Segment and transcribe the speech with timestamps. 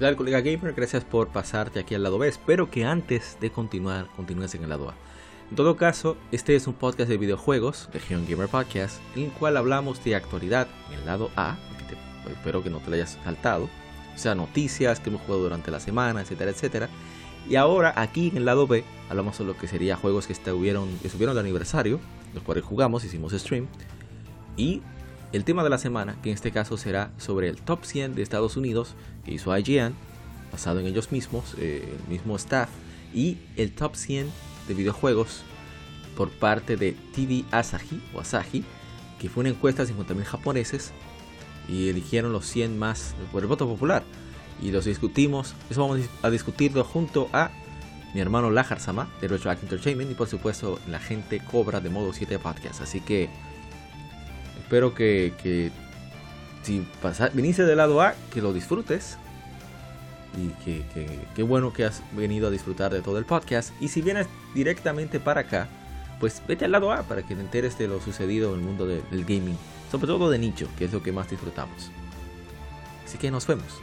[0.00, 0.72] ¿Qué colega gamer?
[0.72, 2.26] Gracias por pasarte aquí al lado B.
[2.26, 4.94] Espero que antes de continuar, continúes en el lado A.
[5.50, 9.58] En todo caso, este es un podcast de videojuegos, Región Gamer Podcast, en el cual
[9.58, 11.58] hablamos de actualidad en el lado A,
[12.30, 13.64] espero que no te lo hayas saltado,
[14.14, 16.88] o sea, noticias que hemos jugado durante la semana, etcétera, etcétera.
[17.46, 20.88] Y ahora aquí en el lado B hablamos de lo que sería juegos que estuvieron,
[21.00, 22.00] que estuvieron de aniversario,
[22.32, 23.66] los cuales jugamos, hicimos stream,
[24.56, 24.80] y
[25.32, 28.22] el tema de la semana, que en este caso será sobre el top 100 de
[28.22, 29.94] Estados Unidos que hizo IGN,
[30.50, 32.68] basado en ellos mismos, eh, el mismo staff,
[33.14, 34.30] y el top 100
[34.68, 35.42] de videojuegos
[36.16, 38.64] por parte de TV Asahi o Asahi,
[39.18, 40.92] que fue una encuesta de 50.000 japoneses
[41.68, 44.02] y eligieron los 100 más por el voto popular.
[44.60, 47.50] Y los discutimos, eso vamos a discutirlo junto a
[48.14, 52.12] mi hermano Lajar Sama de Retroact Entertainment y por supuesto la gente Cobra de Modo
[52.12, 52.80] 7 Podcast.
[52.80, 53.30] Así que
[54.70, 55.72] espero que,
[56.62, 56.86] si
[57.32, 59.18] viniste del lado A, que lo disfrutes.
[60.38, 60.84] Y que,
[61.34, 63.72] que, bueno que has venido a disfrutar de todo el podcast.
[63.82, 65.66] Y si vienes directamente para acá,
[66.20, 68.86] pues vete al lado A para que te enteres de lo sucedido en el mundo
[68.86, 69.58] del gaming.
[69.90, 71.90] Sobre todo de nicho, que es lo que más disfrutamos.
[73.04, 73.80] Así que nos vemos.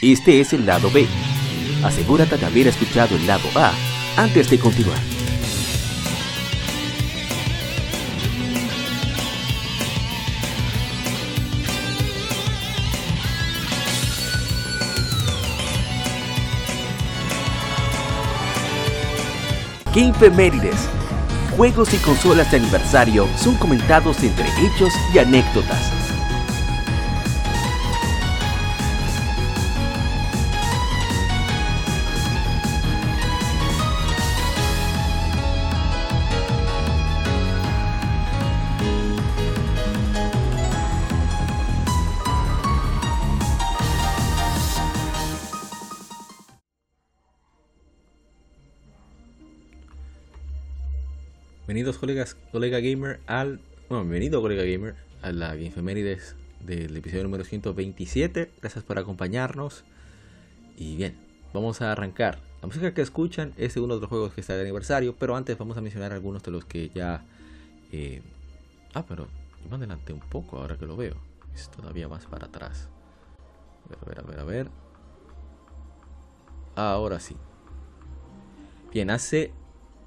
[0.00, 1.08] Este es el lado B
[1.84, 3.72] asegúrate de haber escuchado el lado A
[4.16, 4.98] antes de continuar.
[19.94, 20.88] Gamefemérides.
[21.56, 26.03] Juegos y consolas de aniversario son comentados entre hechos y anécdotas
[51.98, 53.60] Colegas, colega gamer al...
[53.88, 58.50] Bueno, bienvenido colega gamer a la Gamefemérides del episodio número 127.
[58.60, 59.84] Gracias por acompañarnos.
[60.76, 61.14] Y bien,
[61.52, 62.38] vamos a arrancar.
[62.62, 65.56] La música que escuchan es uno de los juegos que está de aniversario, pero antes
[65.56, 67.24] vamos a mencionar algunos de los que ya...
[67.92, 68.22] Eh...
[68.94, 69.28] Ah, pero
[69.70, 71.16] más adelante un poco ahora que lo veo.
[71.54, 72.88] Es todavía más para atrás.
[73.84, 74.68] A ver, a ver, a ver, a ver.
[76.76, 77.36] Ahora sí.
[78.92, 79.52] Bien, hace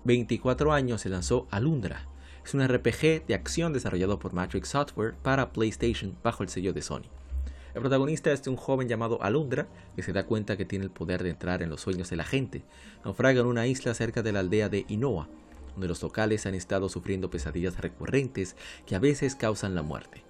[0.08, 2.08] 24 años se lanzó Alundra.
[2.46, 6.82] Es un RPG de acción desarrollado por Matrix Software para PlayStation bajo el sello de
[6.82, 7.04] Sony.
[7.76, 11.24] El protagonista es un joven llamado Alundra que se da cuenta que tiene el poder
[11.24, 12.64] de entrar en los sueños de la gente.
[13.04, 15.28] Naufraga en una isla cerca de la aldea de Inoa,
[15.74, 20.24] donde los locales han estado sufriendo pesadillas recurrentes que a veces causan la muerte.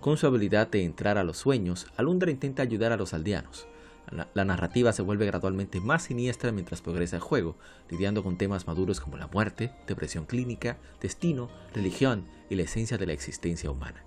[0.00, 3.68] Con su habilidad de entrar a los sueños, Alundra intenta ayudar a los aldeanos,
[4.10, 7.56] la, narrativa se vuelve gradualmente más siniestra mientras progresa el juego,
[7.90, 13.06] lidiando con temas maduros como la muerte, depresión clínica, destino, religión y la esencia de
[13.06, 14.04] la existencia humana.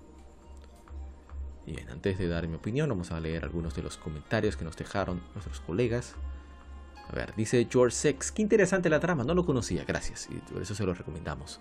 [1.66, 4.76] Bien, antes de dar mi opinión, vamos a leer algunos de los comentarios que nos
[4.76, 6.14] dejaron nuestros colegas.
[7.08, 10.62] A ver, dice George Sex, qué interesante la trama, no lo conocía, gracias, y por
[10.62, 11.60] eso se lo recomendamos.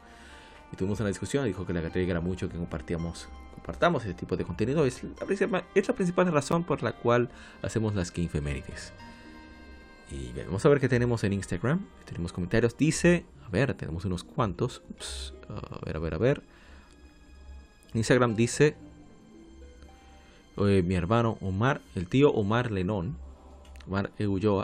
[0.72, 3.28] Y tuvimos una discusión, dijo que la era mucho que compartíamos
[3.60, 7.30] compartamos ese tipo de contenido es la, es la principal razón por la cual
[7.62, 8.94] hacemos las Game Femérides.
[10.12, 11.86] Y vamos a ver qué tenemos en Instagram.
[12.06, 12.76] Tenemos comentarios.
[12.76, 14.82] Dice, a ver, tenemos unos cuantos.
[15.50, 16.42] a ver, a ver, a ver.
[17.94, 18.76] Instagram dice,
[20.58, 23.18] mi hermano Omar, el tío Omar Lenón
[23.90, 24.12] Mar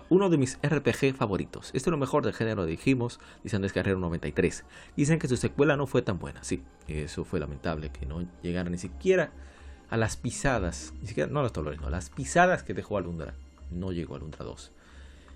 [0.09, 1.68] uno de mis RPG favoritos.
[1.68, 4.63] Este es lo mejor del género, dijimos, dice Andrés Carrero 93.
[4.96, 8.69] Dicen que su secuela no fue tan buena, sí, eso fue lamentable, que no llegara
[8.69, 9.31] ni siquiera
[9.90, 13.34] a las pisadas, ni siquiera, no a los dolores, no, las pisadas que dejó Alundra.
[13.72, 14.72] No llegó a Alundra 2.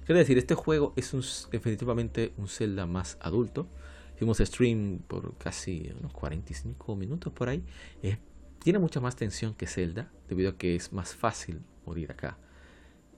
[0.06, 3.68] Quiero decir, este juego es definitivamente un Zelda más adulto.
[4.16, 7.64] Hicimos stream por casi unos 45 minutos por ahí.
[8.02, 8.18] Eh,
[8.64, 12.38] tiene mucha más tensión que Zelda, debido a que es más fácil morir acá.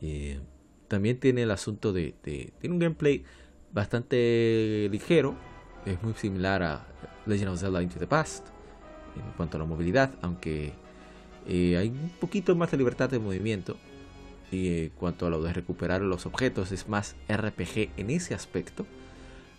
[0.01, 0.39] Eh,
[0.91, 3.23] también tiene el asunto de, Tiene un gameplay
[3.71, 5.35] bastante ligero.
[5.85, 6.85] Es muy similar a
[7.25, 8.45] Legend of Zelda Into the Past.
[9.15, 10.11] En cuanto a la movilidad.
[10.21, 10.73] Aunque
[11.47, 13.77] eh, hay un poquito más de libertad de movimiento.
[14.51, 16.73] Y en cuanto a lo de recuperar los objetos.
[16.73, 18.85] Es más RPG en ese aspecto.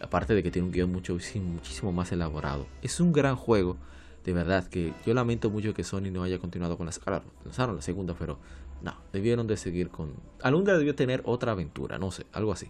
[0.03, 2.67] Aparte de que tiene un guion mucho, muchísimo más elaborado.
[2.83, 3.79] Es un gran juego.
[4.25, 6.93] De verdad que yo lamento mucho que Sony no haya continuado con la...
[6.93, 8.39] Claro, lanzaron la segunda, pero
[8.83, 10.13] no, debieron de seguir con...
[10.43, 12.69] Alundra debió tener otra aventura, no sé, algo así.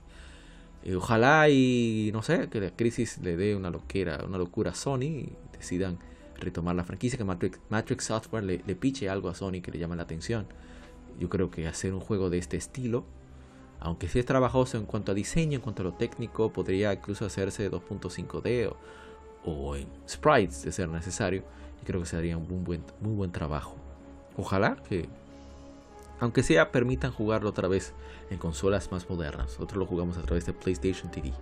[0.94, 5.02] ojalá y, no sé, que la crisis le dé una loquera, una locura a Sony
[5.02, 5.98] y decidan
[6.38, 9.78] retomar la franquicia, que Matrix, Matrix Software le, le piche algo a Sony que le
[9.78, 10.46] llame la atención.
[11.18, 13.04] Yo creo que hacer un juego de este estilo,
[13.78, 17.26] aunque sí es trabajoso en cuanto a diseño, en cuanto a lo técnico, podría incluso
[17.26, 18.76] hacerse 2.5D o,
[19.44, 21.44] o, en sprites de ser necesario.
[21.80, 23.76] Y creo que sería un buen, muy buen trabajo.
[24.36, 25.08] Ojalá que,
[26.20, 27.92] aunque sea, permitan jugarlo otra vez
[28.30, 29.46] en consolas más modernas.
[29.52, 31.32] Nosotros lo jugamos a través de PlayStation TV.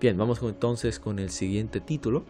[0.00, 2.24] Bien, vamos entonces con el siguiente título,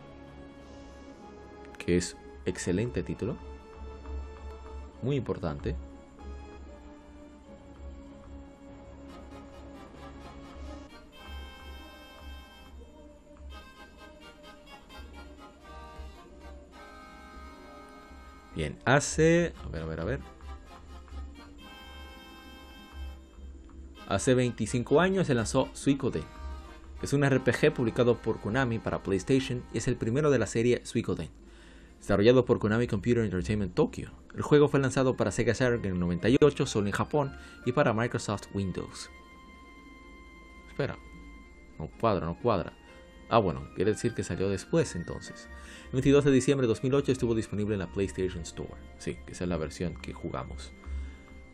[1.79, 3.37] que es excelente título,
[5.03, 5.75] muy importante.
[18.54, 19.52] Bien, hace...
[19.64, 20.20] A ver, a ver, a ver.
[24.06, 26.24] Hace 25 años se lanzó Suikoden.
[27.02, 30.80] Es un RPG publicado por Konami para PlayStation y es el primero de la serie
[30.84, 31.30] Suikoden.
[31.98, 34.10] Desarrollado por Konami Computer Entertainment Tokyo.
[34.34, 37.34] El juego fue lanzado para Sega Saturn en el 98 solo en Japón
[37.64, 39.10] y para Microsoft Windows.
[40.68, 40.98] Espera.
[41.78, 42.74] No cuadra, no cuadra.
[43.30, 45.48] Ah, bueno, quiere decir que salió después entonces.
[45.94, 48.75] El 22 de diciembre de 2008 estuvo disponible en la PlayStation Store.
[48.99, 50.73] Sí, que esa es la versión que jugamos.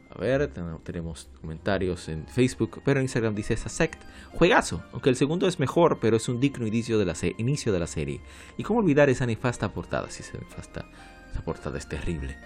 [0.08, 0.50] A ver,
[0.82, 4.02] tenemos comentarios en Facebook, pero en Instagram dice esa sect.
[4.32, 7.80] Juegazo, aunque el segundo es mejor, pero es un digno inicio de la, inicio de
[7.80, 8.22] la serie.
[8.56, 10.86] Y cómo olvidar esa nefasta portada, si esa nefasta,
[11.30, 12.38] esa portada es terrible.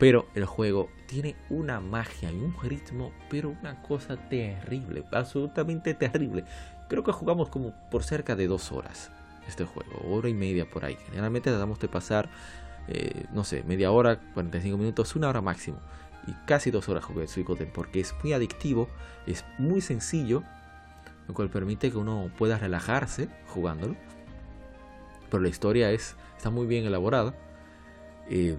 [0.00, 6.44] Pero el juego tiene una magia y un ritmo, pero una cosa terrible, absolutamente terrible.
[6.88, 9.12] Creo que jugamos como por cerca de dos horas
[9.50, 10.96] este juego, hora y media por ahí.
[11.06, 12.30] Generalmente tratamos de pasar,
[12.88, 15.78] eh, no sé, media hora, 45 minutos, una hora máximo.
[16.26, 18.88] Y casi dos horas jugué Suikoden porque es muy adictivo,
[19.26, 20.42] es muy sencillo,
[21.28, 23.96] lo cual permite que uno pueda relajarse jugándolo.
[25.30, 27.34] Pero la historia es, está muy bien elaborada.
[28.28, 28.56] Eh,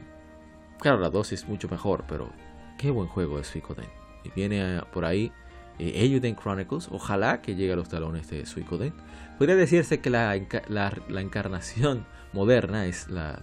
[0.79, 2.29] claro, la 2 es mucho mejor, pero
[2.77, 3.89] qué buen juego es Suikoden.
[4.23, 5.31] Y viene por ahí
[5.81, 6.87] eh, Chronicles.
[6.91, 8.93] Ojalá que llegue a los talones de Suikoden.
[9.37, 13.41] Podría decirse que la, la, encarnación moderna es la,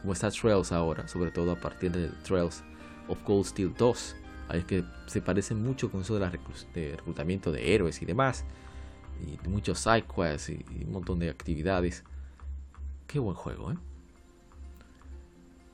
[0.00, 2.64] como está Trails ahora, sobre todo a partir de Trails
[3.08, 4.16] of Cold Steel 2.
[4.48, 6.28] Ahí es que se parece mucho con eso de,
[6.74, 8.44] de reclutamiento de héroes y demás.
[9.24, 12.04] Y muchos sidequests y, y un montón de actividades.
[13.06, 13.76] Qué buen juego, ¿eh?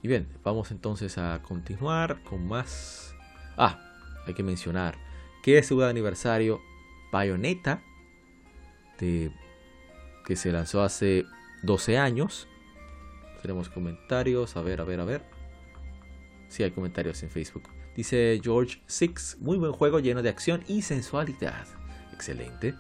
[0.03, 3.15] Y bien, vamos entonces a continuar con más.
[3.57, 3.79] Ah,
[4.27, 4.97] hay que mencionar
[5.43, 6.63] que es su aniversario
[7.11, 7.83] Bayonetta,
[8.99, 9.31] de,
[10.25, 11.27] que se lanzó hace
[11.63, 12.49] 12 años.
[13.43, 15.23] Tenemos comentarios, a ver, a ver, a ver.
[16.49, 17.69] Si hay comentarios en Facebook.
[17.97, 21.67] Dice George Six, muy buen juego lleno de acción y sensualidad.
[22.13, 22.75] Excelente.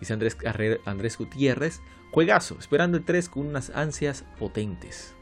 [0.00, 0.36] Dice Andrés,
[0.84, 1.80] Andrés Gutiérrez,
[2.10, 5.14] juegazo, esperando el 3 con unas ansias potentes.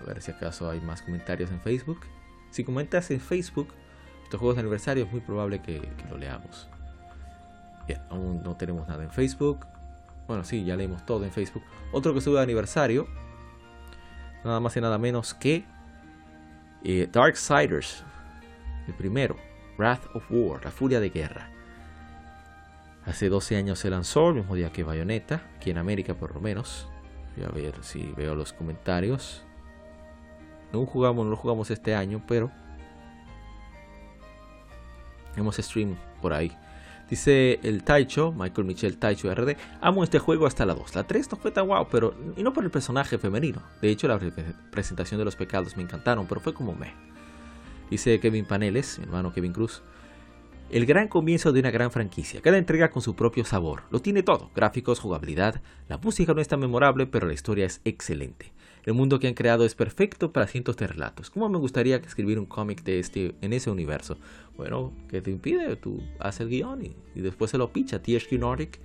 [0.00, 2.00] A ver si acaso hay más comentarios en Facebook.
[2.50, 3.68] Si comentas en Facebook,
[4.32, 6.66] estos juegos de aniversario es muy probable que, lo leamos.
[7.86, 9.66] Bien, aún no tenemos nada en Facebook.
[10.26, 11.62] Bueno, sí, ya leímos todo en Facebook.
[11.92, 13.06] Otro que sube de aniversario,
[14.42, 15.66] nada más y nada menos que
[16.82, 18.04] eh, Darksiders,
[18.86, 19.36] el primero,
[19.76, 21.50] Wrath of War, la furia de guerra.
[23.04, 26.40] Hace 12 años se lanzó, el mismo día que Bayonetta, aquí en América por lo
[26.40, 26.88] menos.
[27.36, 29.44] Voy a ver si veo los comentarios.
[30.72, 32.50] No jugamos, no lo jugamos este año, pero
[35.36, 36.56] hemos stream por ahí.
[37.10, 40.94] Dice el Taicho, Michael Michel Taicho RD, amo este juego hasta la 2.
[40.94, 43.62] La 3 no fue tan guau, pero y no por el personaje femenino.
[43.82, 44.18] De hecho, la
[44.70, 46.94] presentación de los pecados me encantaron, pero fue como me.
[47.90, 49.82] Dice Kevin Paneles, mi hermano Kevin Cruz.
[50.70, 53.82] El gran comienzo de una gran franquicia, cada entrega con su propio sabor.
[53.90, 55.60] Lo tiene todo, gráficos, jugabilidad.
[55.88, 58.54] La música no es tan memorable, pero la historia es excelente.
[58.84, 61.30] El mundo que han creado es perfecto para cientos de relatos.
[61.30, 64.16] ¿Cómo me gustaría escribir un cómic de este en ese universo?
[64.56, 65.76] Bueno, ¿qué te impide?
[65.76, 68.02] Tú haces el guion y, después se lo picha.
[68.02, 68.80] THQ Nordic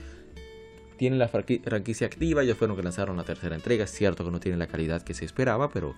[0.98, 3.86] tiene la franquicia activa, ellos fueron que lanzaron la tercera entrega.
[3.86, 5.96] Es cierto que no tiene la calidad que se esperaba, pero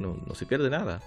[0.00, 1.00] no, no se pierde nada.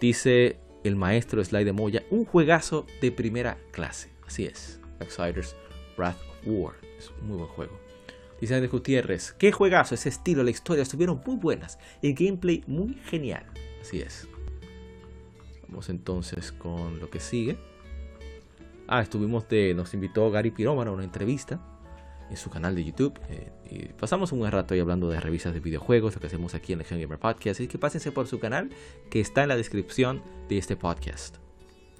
[0.00, 4.10] Dice el maestro Sly de Moya, un juegazo de primera clase.
[4.26, 5.54] Así es, Outsiders
[5.96, 6.74] Wrath of War.
[6.98, 7.89] Es un muy buen juego.
[8.40, 12.94] Dice Andrés Gutiérrez, qué juegazo, ese estilo, la historia estuvieron muy buenas, el gameplay muy
[12.94, 13.44] genial.
[13.80, 14.28] Así es.
[15.68, 17.58] Vamos entonces con lo que sigue.
[18.88, 21.60] Ah, estuvimos de, nos invitó Gary Pirómano a una entrevista
[22.30, 23.20] en su canal de YouTube.
[23.28, 26.54] Eh, y pasamos un buen rato ahí hablando de revistas de videojuegos, lo que hacemos
[26.54, 27.60] aquí en Legion Gamer Podcast.
[27.60, 28.70] Así que pásense por su canal,
[29.10, 31.36] que está en la descripción de este podcast.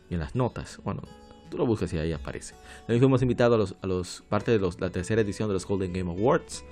[0.09, 0.81] Y en las notas.
[0.83, 1.03] Bueno,
[1.51, 2.55] tú lo buscas y ahí aparece.
[2.81, 5.93] También fuimos invitados a los, a los parte de la tercera edición de los Golden
[5.93, 6.65] Game Awards.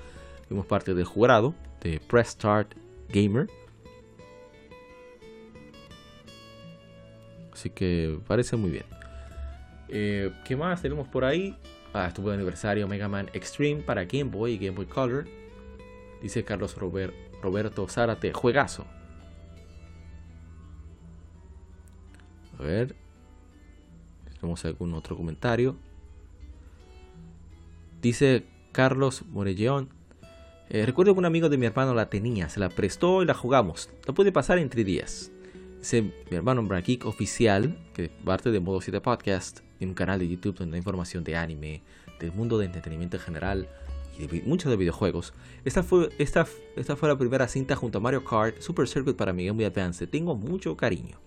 [0.47, 2.75] Fuimos parte del jurado de Press Start
[3.11, 3.49] Gamer.
[7.53, 8.85] Así que parece muy bien.
[9.89, 11.57] Eh, ¿Qué más tenemos por ahí?
[11.93, 15.27] Ah, estuvo de aniversario Mega Man Extreme para Game Boy y Game Boy Color.
[16.23, 18.87] Dice Carlos Roberto Zárate, juegazo.
[22.59, 23.08] A ver.
[24.41, 25.77] Tenemos algún otro comentario.
[28.01, 29.89] Dice Carlos Morelleón.
[30.71, 33.35] Eh, recuerdo que un amigo de mi hermano la tenía, se la prestó y la
[33.35, 33.89] jugamos.
[34.07, 35.33] La pude pasar en tres días.
[35.79, 40.29] Dice mi hermano Geek Oficial, que parte de Modo 7 Podcast, en un canal de
[40.29, 41.83] YouTube donde hay información de anime,
[42.21, 43.69] del mundo de entretenimiento en general
[44.19, 45.33] y de muchos de videojuegos.
[45.65, 49.33] Esta fue, esta, esta fue la primera cinta junto a Mario Kart Super Circuit para
[49.33, 50.07] mi Game Boy Advance.
[50.07, 51.19] Tengo mucho cariño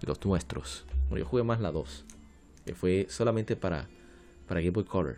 [0.00, 0.84] de los nuestros.
[1.08, 2.04] Bueno, yo jugué más la 2,
[2.74, 3.88] fue solamente para,
[4.46, 5.16] para Game Boy Color.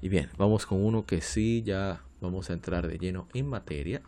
[0.00, 4.02] Y bien, vamos con uno que sí, ya vamos a entrar de lleno en materia.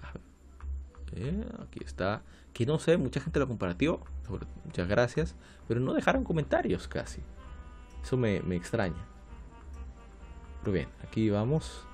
[1.61, 2.23] Aquí está.
[2.53, 4.01] Que no sé, mucha gente lo compartió.
[4.65, 5.35] Muchas gracias.
[5.69, 7.21] Pero no dejaron comentarios casi.
[8.03, 9.05] Eso me, me extraña.
[10.61, 11.87] Pero bien, aquí vamos.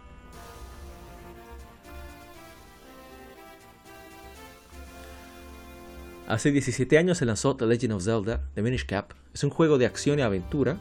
[6.29, 9.13] Hace 17 años se lanzó The Legend of Zelda The Minish Cap.
[9.35, 10.79] Es un juego de acción y aventura.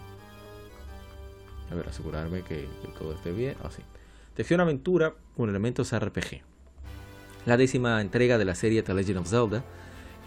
[1.69, 2.67] A ver, asegurarme que,
[2.97, 3.55] todo esté bien.
[3.63, 3.81] Así.
[3.81, 3.97] Ah,
[4.35, 6.41] de acción y aventura con elementos RPG
[7.45, 9.63] la décima entrega de la serie The Legend of Zelda,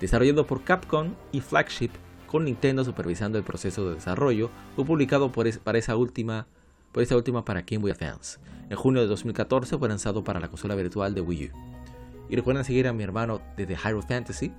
[0.01, 1.91] desarrollado por Capcom y Flagship
[2.27, 6.47] con Nintendo supervisando el proceso de desarrollo, fue publicado por para esa última,
[6.91, 8.41] por esa última para Game Boy Advance.
[8.69, 11.51] En junio de 2014 fue lanzado para la consola virtual de Wii U.
[12.29, 14.53] Y recuerden seguir a mi hermano de The Hyrule Fantasy,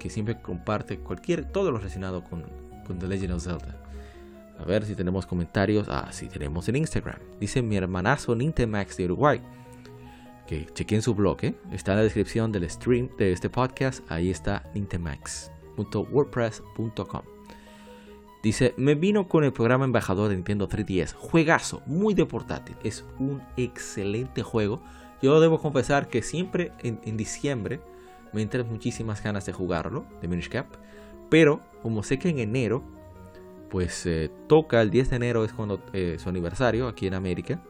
[0.00, 2.44] que siempre comparte cualquier, todo lo relacionado con,
[2.84, 3.76] con The Legend of Zelda.
[4.58, 5.86] A ver si tenemos comentarios.
[5.88, 7.20] Ah, sí, tenemos en Instagram.
[7.38, 9.40] Dice mi hermanazo Nintemax de Uruguay
[10.50, 11.54] que chequen su blog, ¿eh?
[11.70, 17.22] está en la descripción del stream de este podcast, ahí está nintemax.wordpress.com.
[18.42, 23.04] Dice, me vino con el programa embajador de Nintendo 3DS, juegazo, muy de portátil, es
[23.20, 24.82] un excelente juego.
[25.22, 27.80] Yo debo confesar que siempre en, diciembre
[28.32, 30.66] me entran muchísimas ganas de jugarlo, de Minish Cap,
[31.28, 32.82] pero como sé que en enero,
[33.70, 37.62] pues eh, toca, el 10 de enero es cuando eh, su aniversario aquí en América,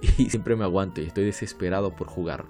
[0.18, 2.48] y siempre me aguanto y estoy desesperado por jugarlo.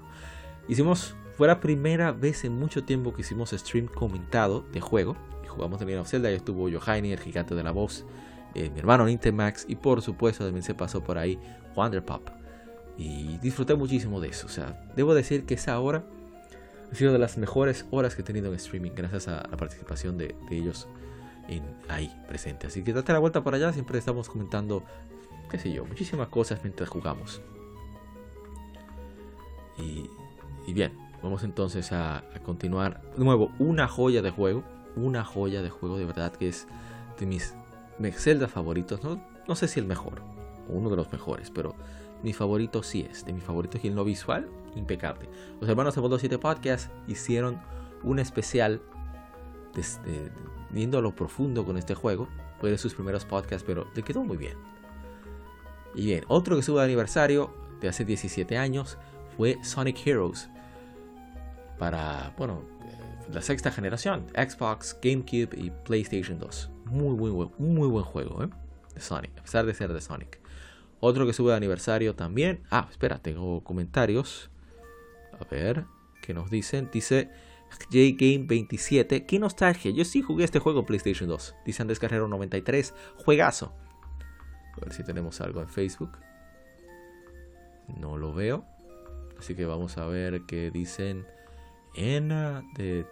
[0.69, 5.49] Hicimos, fue la primera vez en mucho tiempo que hicimos stream comentado de juego y
[5.49, 6.31] jugamos también a Zelda.
[6.31, 8.07] y estuvo Johaini, el gigante de la voz,
[8.55, 11.39] eh, mi hermano Nintemax y por supuesto también se pasó por ahí
[11.75, 12.29] Wonderpop.
[12.97, 14.47] Y disfruté muchísimo de eso.
[14.47, 16.05] O sea, debo decir que esa hora
[16.91, 20.19] ha sido de las mejores horas que he tenido en streaming gracias a la participación
[20.19, 20.89] de, ellos
[21.89, 22.67] ahí presente.
[22.67, 24.85] Así que date la vuelta por allá, siempre estamos comentando
[25.51, 27.43] qué sé yo, muchísimas cosas mientras jugamos.
[29.77, 30.93] Y, bien,
[31.23, 33.03] vamos entonces a, continuar.
[33.17, 34.63] De nuevo, una joya de juego,
[34.95, 36.69] una joya de juego de verdad que es
[37.19, 37.55] de mis
[38.13, 39.03] Zelda favoritos.
[39.03, 40.23] No, no sé si el mejor,
[40.69, 41.75] uno de los mejores, pero
[42.23, 43.25] mi favorito sí es.
[43.25, 45.29] De mi favorito y en lo visual, impecable.
[45.61, 47.61] Los hermanos de Modo 7 Podcast hicieron
[48.03, 48.81] un especial
[49.75, 50.31] desde,
[50.97, 52.29] a lo profundo con este juego.
[52.61, 54.57] Fue de sus primeros podcasts, pero le quedó muy bien.
[55.95, 58.99] Y bien, otro que estuvo de aniversario de hace 17 años
[59.37, 60.49] fue Sonic Heroes.
[61.79, 66.71] Para, bueno, eh, la sexta generación, Xbox, GameCube y PlayStation 2.
[66.85, 68.49] Muy, muy, buen, muy buen juego, ¿eh?
[68.95, 70.41] De Sonic, a pesar de ser de Sonic.
[71.01, 72.63] Otro que sube de aniversario también.
[72.71, 74.51] Ah, espera, tengo comentarios.
[75.41, 75.87] A ver,
[76.23, 76.91] ¿qué nos dicen?
[76.93, 77.31] Dice
[77.91, 79.27] JGame27.
[79.27, 79.91] Qué nostalgia.
[79.91, 81.55] Yo sí jugué este juego en PlayStation 2.
[81.65, 82.95] Dice Andrés Carrero 93.
[83.17, 83.73] Juegazo.
[84.77, 86.19] A ver si tenemos algo en Facebook.
[87.99, 88.65] No lo veo.
[89.39, 91.27] Así que vamos a ver qué dicen
[91.95, 93.07] en uh, el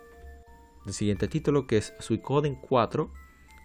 [0.92, 3.10] siguiente título que es Suicoden 4.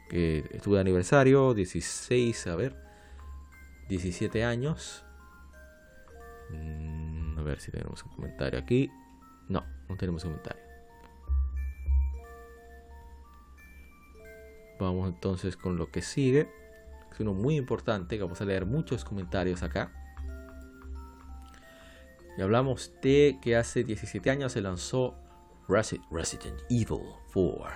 [0.10, 1.53] Que estuvo de aniversario.
[1.53, 2.75] 16, a ver.
[3.89, 5.05] 17 años.
[6.50, 8.91] Mm, a ver si tenemos un comentario aquí.
[9.49, 10.61] No, no tenemos comentario.
[14.79, 16.49] Vamos entonces con lo que sigue
[17.13, 19.91] es uno muy importante, vamos a leer muchos comentarios acá.
[22.37, 25.15] Y hablamos de que hace 17 años se lanzó
[25.67, 27.69] Resident Evil 4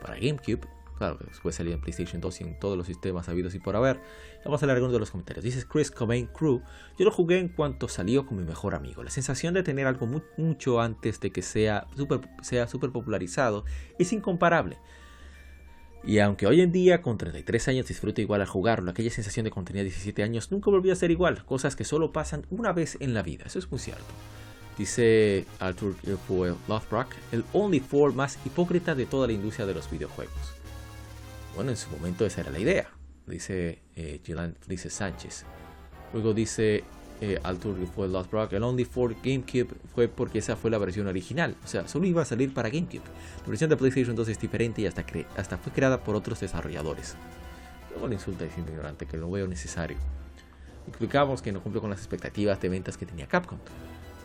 [0.00, 0.66] para GameCube.
[1.04, 4.00] Claro, después salió en PlayStation 2 y en todos los sistemas habidos y por haber.
[4.42, 5.44] Vamos a leer algunos de los comentarios.
[5.44, 6.62] Dice Chris Cobain Crew.
[6.98, 9.02] Yo lo jugué en cuanto salió con mi mejor amigo.
[9.02, 10.06] La sensación de tener algo
[10.38, 13.66] mucho antes de que sea super, sea super popularizado
[13.98, 14.78] es incomparable.
[16.02, 19.50] Y aunque hoy en día con 33 años disfruto igual al jugarlo, aquella sensación de
[19.50, 22.96] cuando tenía 17 años nunca volvió a ser igual, cosas que solo pasan una vez
[23.00, 24.04] en la vida, eso es muy cierto.
[24.78, 25.96] Dice Arthur
[26.66, 30.53] Lothbrock, el Only Four más hipócrita de toda la industria de los videojuegos.
[31.54, 32.90] Bueno, en su momento esa era la idea,
[33.26, 34.20] dice eh,
[34.66, 35.44] dice Sánchez.
[36.12, 36.84] Luego dice
[37.20, 38.52] eh, Altur fue Lost Rock.
[38.54, 41.56] El Only for GameCube fue porque esa fue la versión original.
[41.64, 43.04] O sea, solo iba a salir para GameCube.
[43.42, 45.04] La versión de PlayStation 2 es diferente y hasta,
[45.36, 47.14] hasta fue creada por otros desarrolladores.
[47.90, 49.96] Luego le insulta diciendo ignorante que lo veo necesario.
[50.88, 53.58] Explicamos que no cumplió con las expectativas de ventas que tenía Capcom.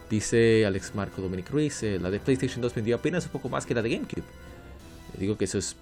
[0.10, 3.66] Dice Alex Marco Dominic Ruiz, eh, la de PlayStation 2 vendió apenas un poco más
[3.68, 4.24] que la de GameCube.
[5.18, 5.76] digo que eso es,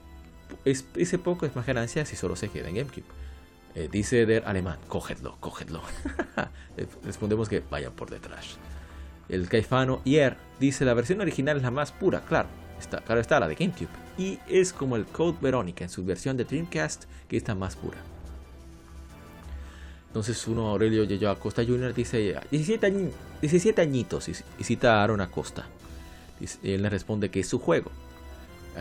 [0.65, 3.05] es ese poco es más ganancia si solo se queda en GameCube.
[3.75, 5.81] Eh, dice Der Alemán, cógedlo, cógedlo.
[7.03, 8.57] Respondemos que vayan por detrás.
[9.29, 12.49] El Caifano Ier dice la versión original es la más pura, claro.
[12.79, 13.89] Está, claro está la de GameCube.
[14.17, 17.97] Y es como el Code Veronica en su versión de Dreamcast que está más pura.
[20.07, 21.93] Entonces uno Aurelio Yeyo Acosta Jr.
[21.93, 23.11] dice 17,
[23.41, 25.67] 17 añitos y, cita a Aaron Acosta.
[26.63, 27.91] Él le responde que es su juego.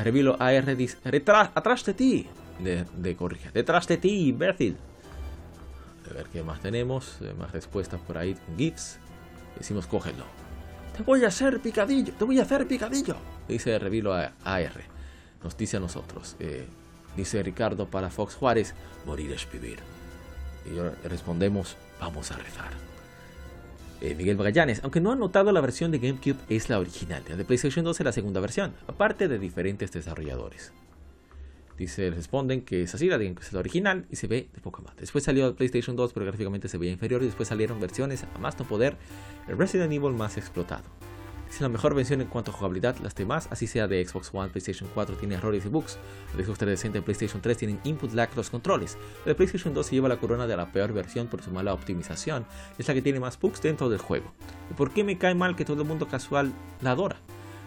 [0.02, 0.98] Revilo AR dice,
[1.54, 3.50] atrás de ti de, corrige.
[3.52, 4.76] Detrás de ti, imbécil.
[6.10, 7.18] A ver qué más tenemos.
[7.20, 8.98] Eh, más respuestas por ahí GIFs.
[9.58, 10.24] Decimos, cógelo.
[10.96, 13.16] Te voy a hacer picadillo, te voy a hacer picadillo.
[13.48, 14.80] Dice Revilo AR.
[15.42, 16.36] Nos dice a nosotros.
[16.38, 16.66] Eh,
[17.16, 18.74] dice Ricardo para Fox Juárez,
[19.04, 19.78] morir es vivir.
[20.64, 22.85] Y respondemos, vamos a rezar.
[24.00, 27.22] Eh, Miguel Magallanes, aunque no ha notado la versión de GameCube, es la original.
[27.28, 30.72] La de PlayStation 2 es la segunda versión, aparte de diferentes desarrolladores.
[31.78, 34.82] Dice, responden que es así, la que es la original y se ve de poco
[34.82, 34.96] más.
[34.96, 37.22] Después salió PlayStation 2, pero gráficamente se veía inferior.
[37.22, 38.96] Y después salieron versiones a más no poder,
[39.46, 40.84] el Resident Evil más explotado.
[41.48, 44.50] Es la mejor versión en cuanto a jugabilidad, las demás, así sea de Xbox One,
[44.50, 45.98] PlayStation 4, tiene errores y bugs.
[46.36, 48.98] El Xbox 360 y PlayStation 3 tienen input lag los controles.
[49.24, 52.46] El PlayStation 2 se lleva la corona de la peor versión por su mala optimización.
[52.78, 54.32] Es la que tiene más bugs dentro del juego.
[54.70, 57.16] ¿Y por qué me cae mal que todo el mundo casual la adora?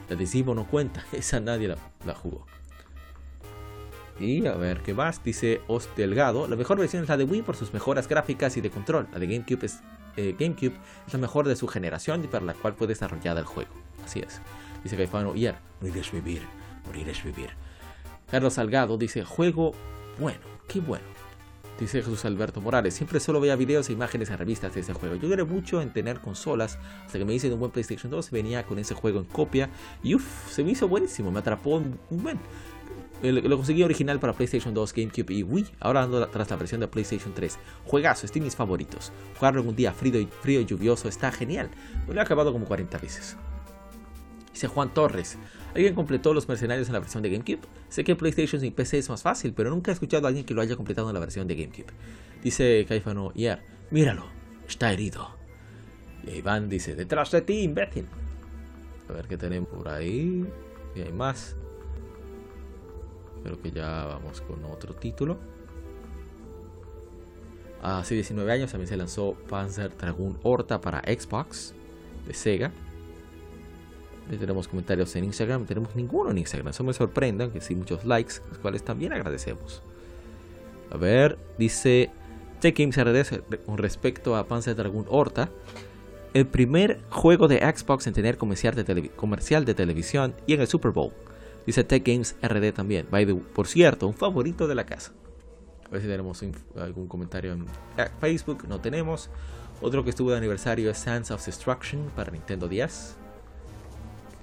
[0.09, 2.45] La de no cuenta, esa nadie la jugó.
[4.19, 6.47] Y a ver qué más, dice Os Delgado.
[6.47, 9.07] La mejor versión es la de Wii por sus mejoras gráficas y de control.
[9.13, 9.79] La de GameCube es,
[10.19, 10.73] eh, GameCube
[11.07, 13.71] es la mejor de su generación y para la cual fue desarrollada el juego.
[14.03, 14.41] Así es.
[14.83, 15.49] Dice Caifano, y
[15.81, 16.41] morir es vivir,
[16.85, 17.49] morir es vivir.
[18.29, 19.73] Carlos Salgado dice, juego
[20.19, 21.05] bueno, qué bueno.
[21.79, 25.15] Dice Jesús Alberto Morales, siempre solo veía videos e imágenes en revistas de ese juego.
[25.15, 28.31] Yo lloré mucho en tener consolas, hasta que me hice de un buen PlayStation 2,
[28.31, 29.69] venía con ese juego en copia
[30.03, 32.37] y uff, se me hizo buenísimo, me atrapó un buen.
[33.21, 35.65] Lo conseguí original para PlayStation 2, GameCube y Wii.
[35.79, 37.59] Ahora ando tras la versión de PlayStation 3.
[37.85, 39.11] Juegazo, es de mis favoritos.
[39.37, 41.69] Jugarlo en un día frío y, frío y lluvioso está genial.
[42.07, 43.35] lo he acabado como 40 veces.
[44.53, 45.37] Dice Juan Torres.
[45.75, 47.61] ¿Alguien completó los mercenarios en la versión de GameCube?
[47.89, 50.53] Sé que PlayStation y PC es más fácil, pero nunca he escuchado a alguien que
[50.53, 51.93] lo haya completado en la versión de GameCube.
[52.43, 54.25] Dice Caifano Yeah, míralo,
[54.67, 55.37] está herido.
[56.25, 58.05] Y Iván dice, detrás de ti, imbécil.
[59.09, 60.45] A ver qué tenemos por ahí.
[60.95, 61.55] Y hay más.
[63.43, 65.37] Creo que ya vamos con otro título.
[67.81, 71.73] Hace 19 años también se lanzó Panzer Dragoon Horta para Xbox
[72.27, 72.71] de Sega.
[74.27, 76.69] tenemos comentarios en Instagram, tenemos ninguno en Instagram.
[76.69, 79.81] Eso me sorprende, aunque sí muchos likes, los cuales también agradecemos.
[80.91, 82.11] A ver, dice
[82.59, 85.49] Tech Games RD con respecto a Panzer Dragoon Horta.
[86.33, 90.67] El primer juego de Xbox en tener comercial de, comercial de televisión y en el
[90.67, 91.11] Super Bowl.
[91.69, 93.07] Dice Tech Games RD también.
[93.53, 95.11] por cierto, un favorito de la casa.
[95.85, 96.43] A ver si tenemos
[96.75, 97.67] algún comentario en
[98.19, 98.65] Facebook.
[98.67, 99.29] No tenemos.
[99.79, 103.17] Otro que estuvo de aniversario es Sands of Destruction para Nintendo 10.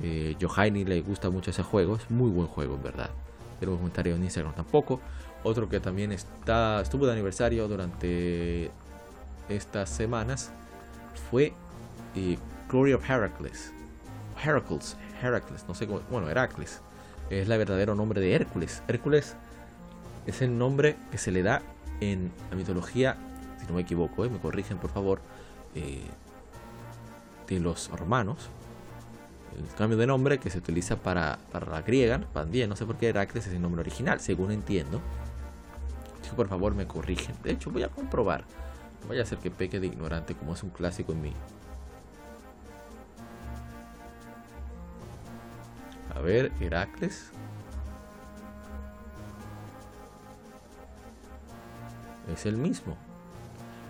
[0.02, 1.96] Eh, Johaini le gusta mucho ese juego.
[1.96, 3.10] Es muy buen juego, en verdad.
[3.58, 5.00] Tenemos comentario en Instagram tampoco.
[5.42, 8.70] Otro que también está, estuvo de aniversario durante
[9.48, 10.52] estas semanas
[11.28, 11.52] fue
[12.14, 12.38] eh,
[12.70, 13.72] Glory of Heracles.
[14.44, 16.82] Heracles, Heracles, no sé cómo, bueno, Heracles
[17.30, 18.82] es el verdadero nombre de Hércules.
[18.88, 19.36] Hércules
[20.26, 21.62] es el nombre que se le da
[22.00, 23.16] en la mitología,
[23.60, 25.20] si no me equivoco, me corrigen por favor,
[25.74, 26.02] eh,
[27.46, 28.48] de los romanos.
[29.56, 32.96] El cambio de nombre que se utiliza para, para la griega, también, no sé por
[32.96, 35.00] qué Heracles es el nombre original, según entiendo.
[36.34, 37.34] Por favor me corrigen.
[37.42, 38.44] De hecho, voy a comprobar.
[39.02, 41.32] No vaya a ser que peque de ignorante como es un clásico en mí.
[46.16, 47.30] A ver, Heracles.
[52.32, 52.96] Es el mismo.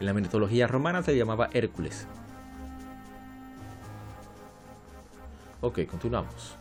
[0.01, 2.07] En la mitología romana se llamaba Hércules.
[5.61, 6.57] Ok, continuamos.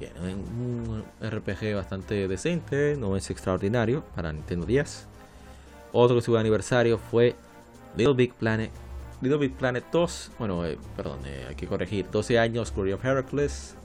[0.00, 5.06] Bien, un RPG bastante decente, no es extraordinario para Nintendo 10.
[5.92, 7.36] Otro que su aniversario fue
[7.96, 8.72] Little Big Planet.
[9.20, 12.10] Little Big Planet 2, bueno, eh, perdón, eh, hay que corregir.
[12.10, 13.76] 12 años, Glory of Heracles.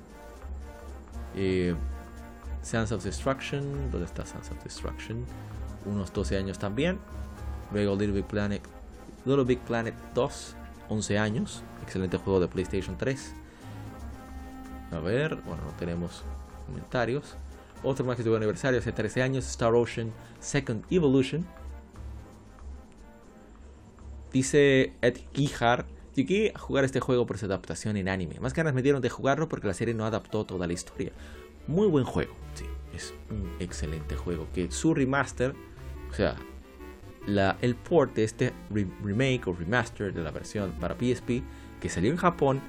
[1.39, 1.75] Eh,
[2.73, 5.23] of Destruction, ¿dónde está Sands of Destruction?
[5.85, 6.97] Unos 12 años también.
[7.71, 8.61] Luego Little Big Planet,
[9.25, 10.55] Little Big Planet 2,
[10.89, 11.63] 11 años.
[11.83, 13.33] Excelente juego de PlayStation 3.
[14.91, 16.23] A ver, bueno, no tenemos
[16.65, 17.35] comentarios.
[17.83, 21.45] Otro más que tuvo aniversario hace 13 años, Star Ocean Second Evolution.
[24.33, 25.85] Dice Ed Gihar,
[26.17, 28.39] llegué a jugar este juego por su adaptación en anime.
[28.39, 31.11] Más ganas me dieron de jugarlo porque la serie no adaptó toda la historia.
[31.67, 34.47] Muy buen juego, sí, es un excelente juego.
[34.53, 35.53] Que su remaster,
[36.09, 36.35] o sea,
[37.61, 38.53] el port de este
[39.03, 41.43] remake o remaster de la versión para PSP
[41.79, 42.61] que salió en Japón,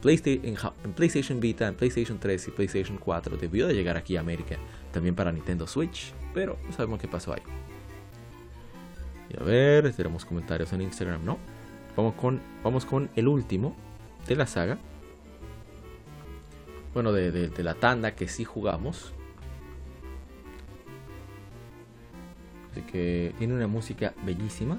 [0.00, 4.20] PlayStation, en, PlayStation Vita, en PlayStation 3 y PlayStation 4, debió de llegar aquí a
[4.20, 4.56] América,
[4.92, 7.42] también para Nintendo Switch, pero no sabemos qué pasó ahí.
[9.30, 11.38] Y a ver, tenemos comentarios en Instagram, ¿no?
[11.96, 13.76] Vamos con, vamos con el último
[14.26, 14.78] de la saga.
[16.94, 19.12] Bueno, de, de la tanda que sí jugamos.
[22.70, 24.78] Así que tiene una música bellísima.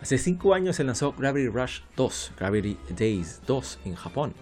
[0.00, 4.32] Hace 5 años se lanzó Gravity Rush 2, Gravity Days 2 en Japón.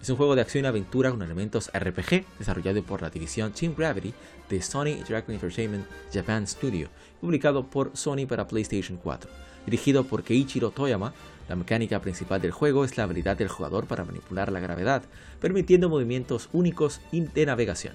[0.00, 3.74] Es un juego de acción y aventura con elementos RPG desarrollado por la división Team
[3.76, 4.12] Gravity
[4.48, 6.88] de Sony Interactive Entertainment Japan Studio,
[7.22, 9.30] publicado por Sony para PlayStation 4.
[9.64, 11.14] Dirigido por Keiichiro Toyama,
[11.48, 15.04] la mecánica principal del juego es la habilidad del jugador para manipular la gravedad,
[15.40, 17.94] permitiendo movimientos únicos de navegación.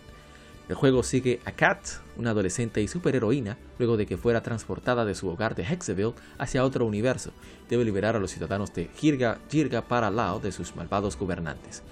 [0.70, 1.80] El juego sigue a Kat,
[2.16, 6.64] una adolescente y superheroína, luego de que fuera transportada de su hogar de Hexaville hacia
[6.64, 7.32] otro universo.
[7.70, 11.84] Debe liberar a los ciudadanos de Jirga, Jirga para Lao de sus malvados gobernantes.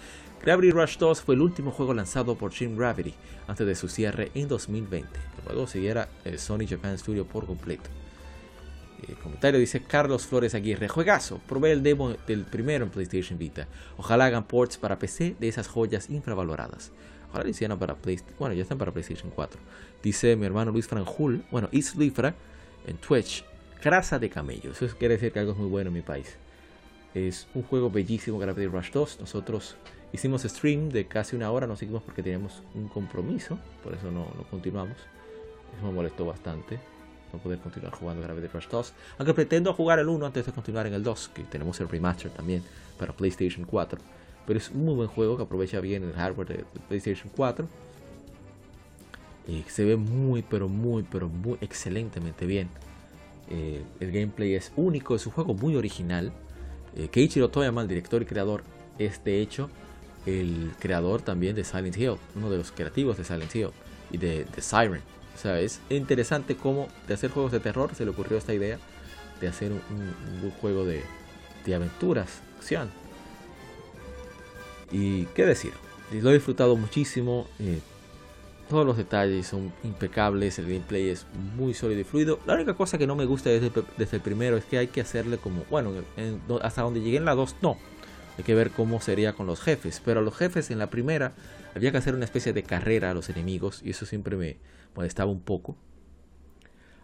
[0.46, 3.16] Gravity Rush 2 fue el último juego lanzado por Team Gravity
[3.48, 5.10] antes de su cierre en 2020.
[5.38, 7.90] El juego siguiera el Sony Japan Studio por completo.
[9.08, 13.68] El comentario dice Carlos Flores Aguirre, juegazo, probé el demo del primero en PlayStation Vita.
[13.98, 16.92] Ojalá hagan ports para PC de esas joyas infravaloradas.
[17.34, 18.38] Ahora hicieron para PlayStation.
[18.38, 19.60] Bueno, ya están para PlayStation 4.
[20.04, 21.44] Dice mi hermano Luis Franjul.
[21.50, 22.36] Bueno, Islifra
[22.86, 23.44] en Twitch.
[23.84, 24.74] Grasa de camello.
[24.74, 26.38] Eso quiere decir que algo es muy bueno en mi país.
[27.16, 29.22] Es un juego bellísimo, Gravity Rush 2.
[29.22, 29.76] Nosotros
[30.16, 31.68] hicimos stream de casi una hora.
[31.68, 33.60] No seguimos porque teníamos un compromiso.
[33.84, 34.98] Por eso no, no continuamos.
[35.78, 36.80] Eso me molestó bastante.
[37.32, 38.94] No poder continuar jugando Gravity Rush 2.
[39.20, 41.30] Aunque pretendo jugar el 1 antes de continuar en el 2.
[41.30, 42.64] Que tenemos el remaster también
[42.98, 44.00] para PlayStation 4.
[44.48, 47.68] Pero es un muy buen juego que aprovecha bien el hardware de, PlayStation 4.
[49.48, 52.70] Y se ve muy, pero muy, pero muy excelentemente bien.
[53.50, 56.32] Eh, el gameplay es único, es un juego muy original.
[56.96, 58.64] Eh, Keiichiro Toyama, el director y creador,
[58.98, 59.70] es de hecho
[60.26, 63.70] el creador también de Silent Hill, uno de los creativos de Silent Hill
[64.12, 65.02] y de, Siren.
[65.36, 68.80] O sea, es interesante cómo de hacer juegos de terror se le ocurrió esta idea
[69.42, 71.04] de hacer un, juego de,
[71.66, 72.90] de aventuras, acción.
[74.92, 75.74] Y qué decir,
[76.12, 77.48] lo he disfrutado muchísimo.
[77.60, 77.80] Eh,
[78.70, 82.40] todos los detalles son impecables, el gameplay es muy sólido y fluido.
[82.48, 83.72] La única cosa que no me gusta desde,
[84.16, 85.92] el primero es que hay que hacerle como, bueno,
[86.62, 87.78] hasta donde llegué en la 2 no.
[88.38, 90.02] Hay que ver cómo sería con los jefes.
[90.04, 91.34] Pero los jefes en la primera
[91.76, 94.58] había que hacer una especie de carrera a los enemigos y eso siempre me
[94.96, 95.76] molestaba un poco.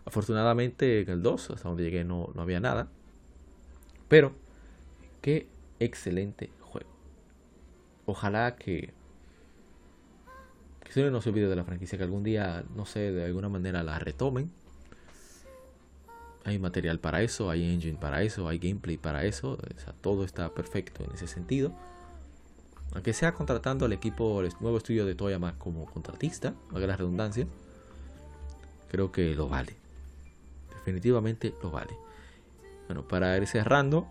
[0.05, 2.87] Afortunadamente en el 2, hasta donde llegué, no, no había nada.
[4.07, 4.33] Pero,
[5.21, 5.47] qué
[5.79, 6.49] excelente
[8.11, 8.93] ojalá que
[10.83, 13.47] que se no se olvide de la franquicia, que algún día, no sé, de alguna
[13.47, 14.51] manera la retomen.
[16.43, 19.57] Hay material para eso, hay engine para eso, hay gameplay para eso,
[20.01, 21.71] todo está perfecto en ese sentido.
[22.93, 27.47] Aunque sea contratando al equipo, el nuevo estudio de Toyama como contratista, valga la redundancia,
[28.89, 29.75] creo que lo vale.
[30.73, 31.95] Definitivamente lo vale.
[32.87, 34.07] Bueno, para ir cerrando,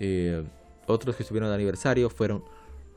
[0.00, 0.44] eh,
[0.86, 2.42] otros que estuvieron de aniversario fueron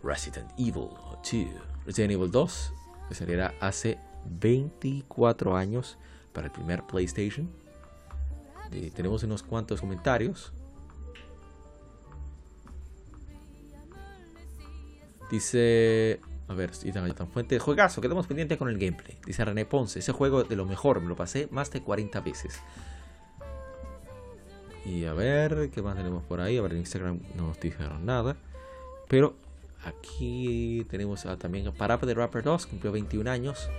[0.03, 0.87] Resident Evil
[1.23, 1.45] 2.
[1.85, 2.73] Resident Evil 2,
[3.09, 5.97] que saliera hace 24 años
[6.33, 7.49] para el primer PlayStation.
[8.95, 10.53] Tenemos unos cuantos comentarios.
[15.29, 16.19] Dice.
[16.47, 16.71] A ver,
[17.15, 19.17] tan fuente juegazo, quedamos pendientes con el gameplay.
[19.25, 22.59] Dice René Ponce, ese juego de lo mejor, me lo pasé más de 40 veces.
[24.85, 26.57] Y a ver, ¿qué más tenemos por ahí?
[26.57, 28.35] A ver, en Instagram no nos dijeron nada.
[29.07, 29.35] Pero
[29.83, 33.69] Aquí tenemos también Parappa de Rapper 2, cumplió 21 años.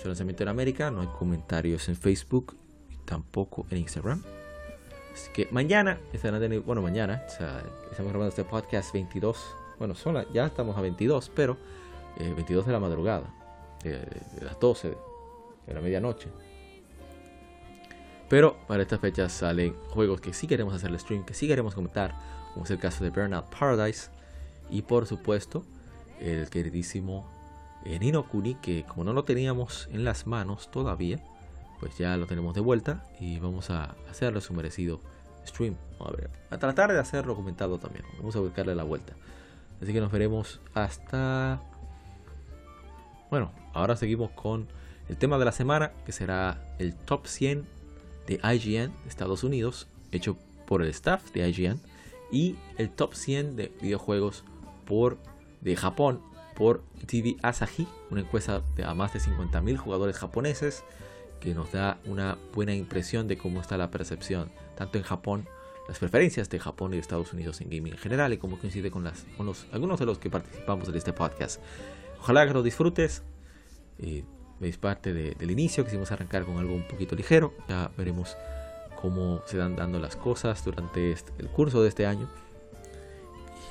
[0.00, 0.90] Su lanzamiento en América.
[0.90, 2.56] No hay comentarios en Facebook
[3.06, 4.22] tampoco en Instagram.
[5.12, 10.76] Así que mañana estarán bueno, mañana, estamos grabando este podcast 22 Bueno, son ya estamos
[10.76, 11.56] a 22, pero
[12.18, 13.32] 22 eh, de la madrugada,
[13.82, 14.94] de las 12
[15.66, 16.28] de la medianoche.
[18.28, 21.74] Pero para estas fechas salen juegos que sí queremos hacer el stream, que sí queremos
[21.74, 22.14] comentar,
[22.52, 24.10] como es el caso de Burnout Paradise.
[24.68, 25.64] Y por supuesto,
[26.20, 27.26] el queridísimo
[27.84, 31.22] eh, Nino Kuni, que como no lo teníamos en las manos todavía,
[31.80, 35.00] pues ya lo tenemos de vuelta y vamos a hacerle su merecido
[35.46, 35.76] stream.
[36.00, 38.04] A, ver, a tratar de hacerlo comentado también.
[38.18, 39.14] Vamos a buscarle la vuelta.
[39.80, 41.60] Así que nos veremos hasta...
[43.30, 44.68] Bueno, ahora seguimos con
[45.08, 47.66] el tema de la semana, que será el top 100
[48.26, 50.36] de IGN Estados Unidos, hecho
[50.66, 51.80] por el staff de IGN,
[52.30, 54.44] y el top 100 de videojuegos
[54.84, 55.18] por,
[55.60, 56.20] de Japón
[56.56, 60.84] por TV Asahi, una encuesta de más de 50.000 jugadores japoneses
[61.40, 65.48] que nos da una buena impresión de cómo está la percepción, tanto en Japón,
[65.88, 68.90] las preferencias de Japón y de Estados Unidos en gaming en general y cómo coincide
[68.90, 71.60] con, las, con los, algunos de los que participamos en este podcast.
[72.20, 73.22] Ojalá que lo disfrutes.
[73.98, 74.24] Eh,
[74.60, 78.36] es parte del inicio, quisimos arrancar con algo un poquito ligero, ya veremos
[79.00, 82.28] cómo se dan dando las cosas durante este, el curso de este año.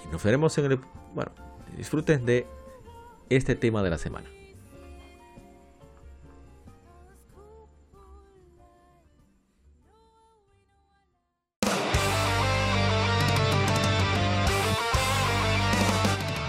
[0.06, 0.80] Y nos veremos en el...
[1.14, 1.32] Bueno,
[1.76, 2.46] disfruten de
[3.30, 4.35] este tema de la semana.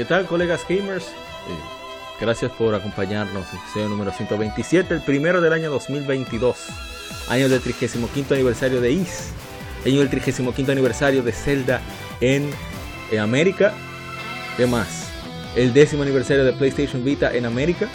[0.00, 1.08] ¿Qué tal, colegas gamers?
[1.08, 6.56] Eh, gracias por acompañarnos en este número 127, el primero del año 2022,
[7.28, 9.28] año del 35 aniversario de Is,
[9.84, 11.82] año del 35 aniversario de Zelda
[12.22, 12.50] en,
[13.20, 13.74] América.
[14.56, 15.10] ¿Qué más?
[15.54, 17.86] El décimo aniversario de PlayStation Vita en América.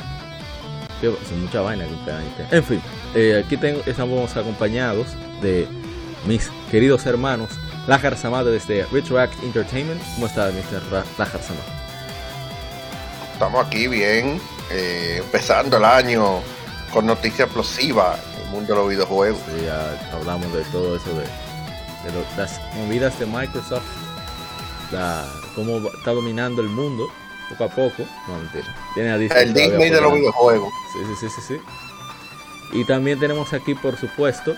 [1.01, 1.87] Son mucha vaina
[2.51, 2.81] En fin,
[3.15, 5.07] eh, aquí tengo, estamos acompañados
[5.41, 5.67] de
[6.27, 7.49] mis queridos hermanos
[7.87, 9.99] Lajar Samad desde Retroact Entertainment.
[10.13, 10.83] ¿Cómo está, Mr.
[11.17, 11.74] Lajar Samad?
[13.35, 14.39] Estamos aquí bien,
[14.71, 16.39] eh, empezando el año
[16.93, 19.41] con noticias explosivas en el mundo de los videojuegos.
[19.45, 21.25] Sí, ya hablamos de todo eso, de,
[22.37, 23.83] las movidas de Microsoft,
[24.93, 27.09] la, cómo está dominando el mundo
[27.49, 28.03] poco a poco.
[28.29, 28.73] No, mentira.
[28.93, 30.73] Tiene a el Disney de los videojuegos.
[30.93, 31.61] Sí, sí, sí, sí, sí.
[32.71, 34.55] Y también tenemos aquí, por supuesto,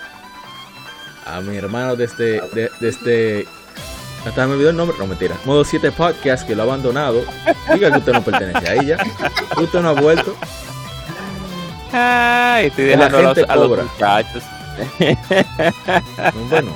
[1.26, 3.48] a mi hermano desde, de, desde
[4.28, 4.96] hasta me olvidó el nombre.
[4.98, 5.36] No, mentira.
[5.44, 7.22] Modo 7 Podcast que lo ha abandonado.
[7.72, 8.96] Diga que usted no pertenece a ella.
[9.56, 10.34] Usted no ha vuelto.
[11.92, 14.42] Ay, estoy dejando a los, muchachos.
[16.50, 16.72] bueno.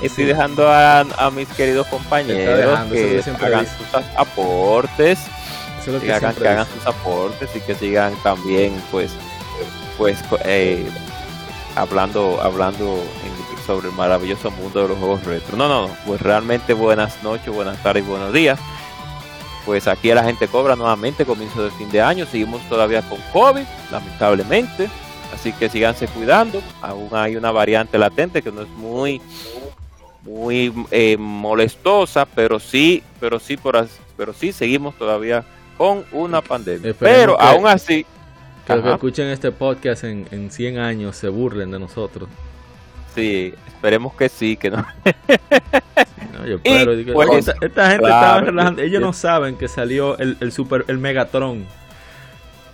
[0.00, 5.18] Estoy dejando a, mis queridos compañeros que hagan sus aportes.
[6.00, 9.12] que, hagan, sus aportes y que sigan también, pues,
[9.96, 10.88] pues eh,
[11.76, 13.04] hablando, hablando
[13.62, 15.56] sobre el maravilloso mundo de los juegos retro.
[15.56, 18.58] No, no, pues realmente buenas noches, buenas tardes buenos días.
[19.64, 22.26] Pues aquí la gente cobra nuevamente comienzo de fin de año.
[22.26, 24.88] Seguimos todavía con COVID, lamentablemente.
[25.32, 26.60] Así que síganse cuidando.
[26.80, 29.20] Aún hay una variante latente que no es muy
[30.22, 35.44] muy eh, molestosa, pero sí, pero sí por pero sí seguimos todavía
[35.76, 36.94] con una pandemia.
[36.98, 38.06] pero aún así
[38.66, 42.28] que los que escuchen este podcast en, en 100 años se burlen de nosotros.
[43.14, 44.86] Sí, esperemos que sí, que no.
[46.32, 48.82] no yo pues, esta, gente estaba relajando.
[48.82, 51.66] Ellos no saben que salió el, el super el Megatron.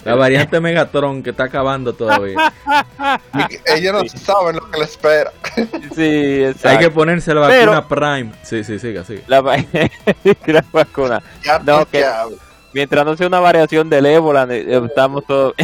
[0.04, 2.52] La variante Megatron que está acabando todavía.
[3.66, 5.32] Ellos no saben lo que les espera.
[5.94, 6.68] Sí, exacto.
[6.68, 8.32] Hay que ponerse la vacuna Prime.
[8.42, 9.22] Sí, sí, siga, siga.
[9.26, 9.42] La,
[10.46, 11.22] la vacuna.
[11.64, 12.04] no, que,
[12.72, 15.54] Mientras no sea una variación del ébola, estamos todos.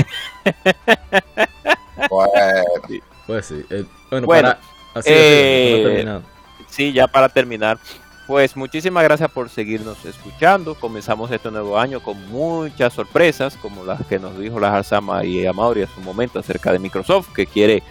[3.26, 3.64] Pues sí.
[3.70, 4.58] Eh, bueno, para,
[4.94, 6.20] así, eh,
[6.68, 7.78] sí, ya para terminar.
[8.26, 10.74] Pues muchísimas gracias por seguirnos escuchando.
[10.74, 15.44] Comenzamos este nuevo año con muchas sorpresas, como las que nos dijo la Alzama y
[15.44, 17.82] Amauri hace un momento acerca de Microsoft, que quiere,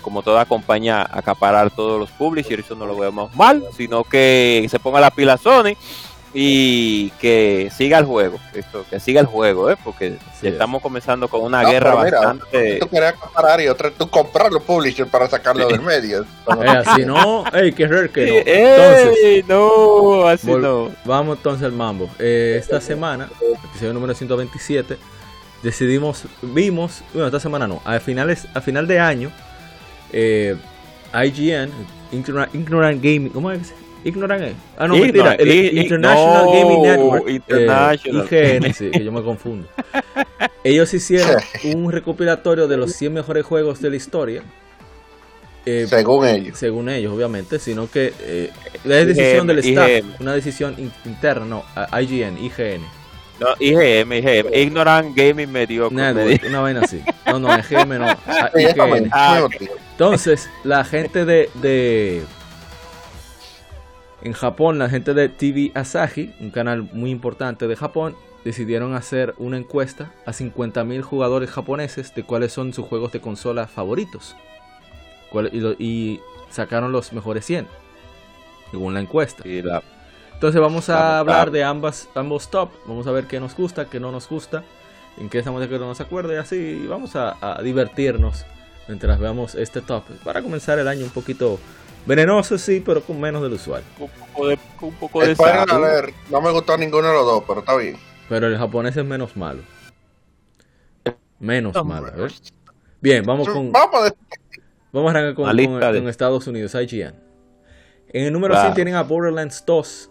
[0.00, 2.64] como toda compañía, acaparar todos los publishers.
[2.64, 5.76] Eso no lo vemos mal, sino que se ponga la pila Sony
[6.34, 9.76] y que siga el juego, esto, que siga el juego, ¿eh?
[9.84, 12.78] porque estamos comenzando con una guerra bastante.
[12.78, 16.24] Tú querías comparar y otra, tú comprar los publishers para sacarlo del medio.
[16.46, 18.34] así no, ey, qué raro que no.
[18.46, 20.90] Entonces, no, así no.
[21.04, 22.08] Vamos entonces al mambo.
[22.18, 23.28] Eh, esta semana,
[23.66, 24.96] episodio número 127,
[25.62, 29.30] decidimos, vimos, bueno, esta semana no, a finales, a final de año,
[30.12, 30.56] eh,
[31.12, 31.70] IGN,
[32.10, 33.74] Ignorant Gaming, ¿cómo es?
[34.04, 35.34] Ignorant Ah, no, mentira.
[35.34, 37.28] El International Gaming Network.
[37.28, 37.40] Eh.
[38.04, 39.68] IGN, sí, que yo me confundo.
[40.64, 41.36] Ellos hicieron
[41.74, 44.42] un recopilatorio de los 100 mejores juegos de la historia.
[45.64, 46.58] Eh, según ellos.
[46.58, 48.50] Según ellos, obviamente, sino que eh,
[48.84, 51.64] es decisión del staff, una decisión interna, no,
[52.00, 52.82] IGN, IGN.
[53.38, 55.96] No, IGM, IGM, Ignorant Gaming Mediocre.
[55.96, 57.00] Network, una vaina así.
[57.26, 58.08] No, no, IGM no,
[58.58, 59.10] IGN.
[59.92, 62.22] Entonces, la gente de, de
[64.24, 69.34] en Japón, la gente de TV Asahi, un canal muy importante de Japón, decidieron hacer
[69.38, 74.36] una encuesta a 50.000 jugadores japoneses de cuáles son sus juegos de consola favoritos.
[75.52, 77.66] Y, sacaron los mejores 100,
[78.70, 79.42] según la encuesta.
[79.44, 82.68] Entonces vamos a hablar de ambas, ambos top.
[82.86, 84.62] Vamos a ver qué nos gusta, qué no nos gusta,
[85.18, 86.86] en qué estamos de acuerdo, no nos acuerda y así.
[86.86, 88.44] vamos a, a divertirnos
[88.86, 90.04] mientras veamos este top.
[90.24, 91.58] Para comenzar el año un poquito
[92.04, 93.82] Venenoso sí, pero con menos del usual.
[93.98, 97.76] Un poco de, un poco de no me gustó ninguno de los dos, pero está
[97.76, 97.96] bien.
[98.28, 99.60] Pero el japonés es menos malo.
[101.38, 102.28] Menos malo,
[103.00, 103.72] Bien, vamos con.
[103.72, 104.14] Vamos, a,
[104.92, 107.14] vamos a arrancar con, Estados Unidos, IGN.
[108.08, 110.10] En el número 100 tienen a Borderlands 2,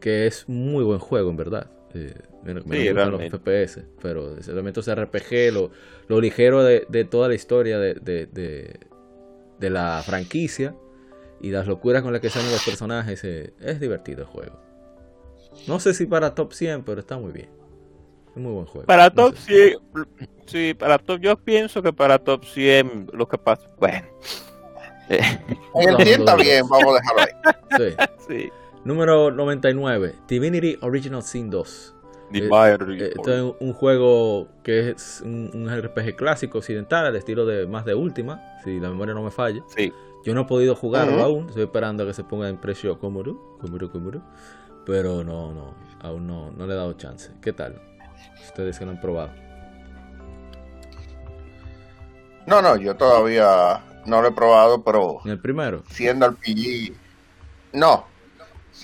[0.00, 1.70] que es muy buen juego, en verdad.
[1.94, 5.70] Eh, me, gustan los FPS, pero ese elemento RPG, lo,
[6.08, 8.78] lo ligero de, de, toda la historia de, de,
[9.58, 10.74] de la franquicia
[11.40, 14.58] y las locuras con las que salen los personajes, eh, es divertido el juego.
[15.66, 17.48] No sé si para top 100, pero está muy bien.
[18.30, 18.86] Es muy buen juego.
[18.86, 19.78] Para top 100,
[20.46, 24.06] sí, para top, yo pienso que para top 100 lo que pasa, bueno.
[25.08, 27.22] En el 100 está bien, vamos a dejarlo
[27.78, 28.08] ahí.
[28.28, 28.52] Sí.
[28.84, 31.94] Número 99, Divinity Original Sin 2.
[32.32, 37.46] Eh, eh, esto es un juego que es un, un, RPG clásico occidental al estilo
[37.46, 39.62] de más de última, si la memoria no me falla.
[39.74, 39.92] Sí.
[40.24, 43.58] Yo no he podido jugarlo aún, estoy esperando a que se ponga en precio Komuru,
[43.60, 44.22] Komuru, Komuru,
[44.84, 47.30] pero no, no, aún no, no le he dado chance.
[47.40, 47.80] ¿Qué tal?
[48.44, 49.30] Ustedes que lo han probado.
[52.46, 55.20] No, no, yo todavía no lo he probado, pero...
[55.24, 55.82] ¿En el primero?
[55.90, 56.94] Siendo el PG...
[57.74, 58.06] No.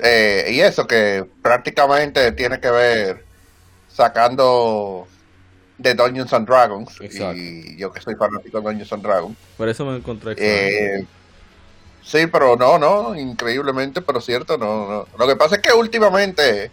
[0.03, 3.25] Eh, y eso que prácticamente tiene que ver
[3.88, 5.07] sacando
[5.79, 7.01] de Dungeons and Dragons.
[7.01, 9.37] Y yo que soy fanático de Dungeons and Dragons.
[9.57, 10.35] Por eso me encontré.
[10.37, 11.07] Eh,
[12.05, 15.07] Sí, pero no, no, increíblemente, pero cierto, no, no.
[15.18, 16.70] Lo que pasa es que últimamente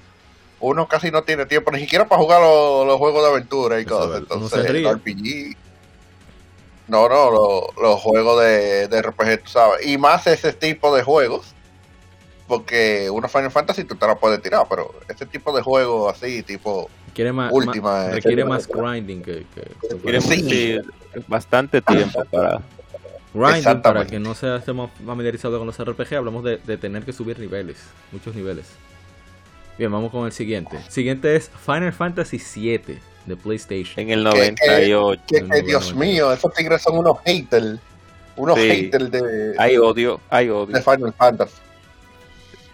[0.59, 4.19] uno casi no tiene tiempo ni siquiera para jugar los, juegos de aventura y cosas.
[4.19, 5.55] Entonces, el RPG.
[6.88, 9.88] No, no, los juegos de, de RPG, tú sabes.
[9.88, 11.55] Y más ese tipo de juegos.
[12.47, 16.43] Porque una Final Fantasy tú te la puedes tirar, pero este tipo de juegos así,
[16.43, 18.09] tipo Quiere más, última.
[18.09, 19.45] requiere más grinding que.
[19.53, 20.82] que,
[21.27, 22.61] bastante tiempo para
[23.34, 27.39] grinding, para que no se estemos familiarizados con los RPG, hablamos de, tener que subir
[27.39, 27.77] niveles,
[28.11, 28.67] muchos niveles.
[29.77, 30.77] Bien, vamos con el siguiente.
[30.89, 33.93] siguiente es Final Fantasy VII de PlayStation.
[33.97, 35.23] En el 98.
[35.65, 37.79] Dios mío, esos tigres son unos haters.
[38.36, 39.55] unos haters de.
[39.57, 40.75] Hay odio, hay odio.
[40.75, 41.55] De Final Fantasy.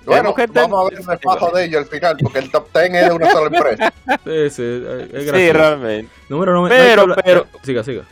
[0.08, 3.10] Bueno, vamos a ver el repaso de ellos al final, porque el top 10 es
[3.10, 3.94] de una sola empresa.
[4.24, 4.84] Sí, sí,
[5.14, 6.12] es sí realmente.
[6.30, 6.76] Número 9.
[6.78, 7.48] Pero, pero.
[7.62, 8.04] Siga, siga.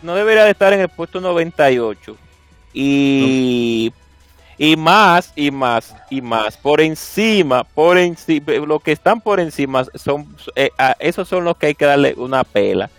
[0.00, 2.16] Que no debería de estar en el puesto 98.
[2.72, 3.92] Y.
[4.56, 6.56] Y más, y más, y más.
[6.56, 8.52] Por encima, por encima.
[8.66, 10.36] Lo que están por encima son.
[10.54, 12.90] Eh, esos son los que hay que darle una pela.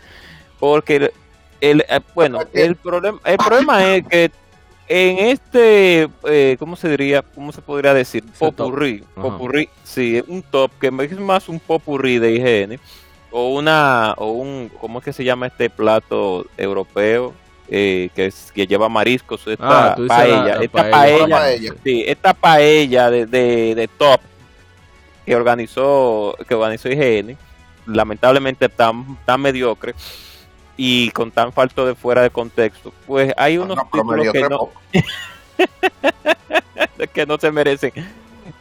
[0.59, 1.11] Porque.
[1.61, 4.31] El, eh, bueno, el problema, el problema es que
[4.87, 7.23] en este, eh, ¿cómo se diría?
[7.23, 8.23] ¿Cómo se podría decir?
[8.37, 9.03] Popurrí.
[9.15, 12.79] Popurrí, sí, un top que es más un popurrí de higiene.
[13.37, 17.33] O una, o un, ¿cómo es que se llama este plato europeo?
[17.67, 23.25] Eh, que, es, que lleva mariscos, esta ah, paella, esta paella, Sí, esta paella de,
[23.25, 24.21] de, top
[25.25, 27.37] que organizó, que organizó IGN,
[27.87, 29.95] lamentablemente tan, tan mediocre
[30.77, 34.69] y con tan falto de fuera de contexto, pues hay unos títulos que no,
[37.13, 37.91] que no se merecen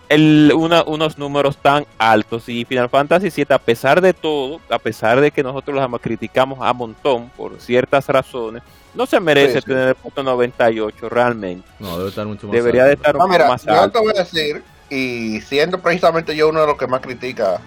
[0.08, 5.20] el, unos números tan altos y Final Fantasy VII a pesar de todo, a pesar
[5.20, 8.62] de que nosotros los criticamos a montón por ciertas razones,
[8.94, 11.66] no se merece tener el punto 98 realmente.
[11.78, 13.84] No, debe estar mucho más Debería de estar no, mira, más alto.
[13.84, 17.60] Yo te voy a decir, y siendo precisamente yo uno de los que más critica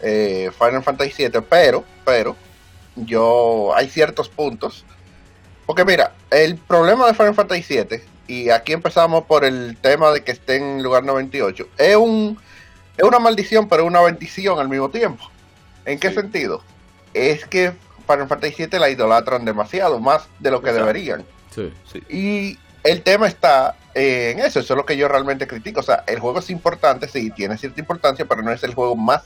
[0.00, 2.36] eh, Final Fantasy VII, pero, pero,
[2.96, 4.84] yo hay ciertos puntos.
[5.66, 10.22] Porque mira, el problema de Final Fantasy VII, y aquí empezamos por el tema de
[10.22, 12.38] que esté en lugar 98, es, un,
[12.96, 15.24] es una maldición, pero es una bendición al mismo tiempo.
[15.84, 16.62] ¿En qué sentido?
[17.14, 17.72] Es que
[18.06, 21.24] Final Fantasy VII la idolatran demasiado, más de lo que deberían.
[21.50, 21.72] Sí,
[22.08, 25.80] Y el tema está en eso, eso es lo que yo realmente critico.
[25.80, 28.96] O sea, el juego es importante, sí, tiene cierta importancia, pero no es el juego
[28.96, 29.24] más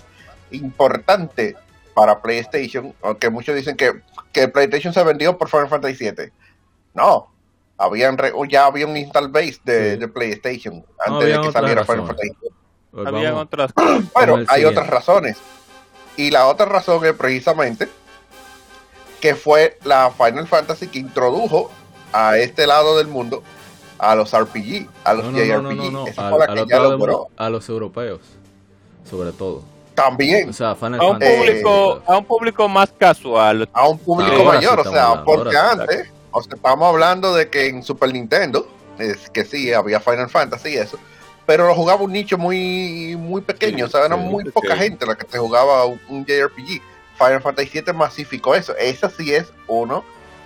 [0.51, 1.57] importante
[1.94, 6.32] para PlayStation, aunque muchos dicen que, que PlayStation se vendió por Final Fantasy VII.
[6.94, 7.30] No,
[7.78, 8.16] habían
[8.48, 13.06] ya había un install base de, PlayStation antes de que saliera Final Fantasy VII.
[13.06, 13.72] Habían otras
[14.14, 15.36] Bueno, hay otras razones.
[16.16, 17.88] Y la otra razón es precisamente
[19.20, 21.70] que fue la Final Fantasy que introdujo
[22.12, 23.42] a este lado del mundo
[23.98, 26.18] a los RPG, a los JRPG.
[27.36, 28.20] a los europeos,
[29.08, 29.62] sobre todo.
[29.94, 30.50] También.
[30.60, 33.68] a, un público, a un público más casual.
[33.72, 37.82] A un público mayor, o sea, porque antes, o sea, estamos hablando de que en
[37.82, 38.68] Super Nintendo,
[38.99, 40.99] es que sí, había Final Fantasy y eso,
[41.47, 45.16] pero lo jugaba un nicho muy muy pequeño, o sea, era muy poca gente la
[45.16, 46.82] que te jugaba un, JRPG.
[47.16, 48.76] Final Fantasy VII masificó eso.
[48.76, 50.05] Ese sí es uno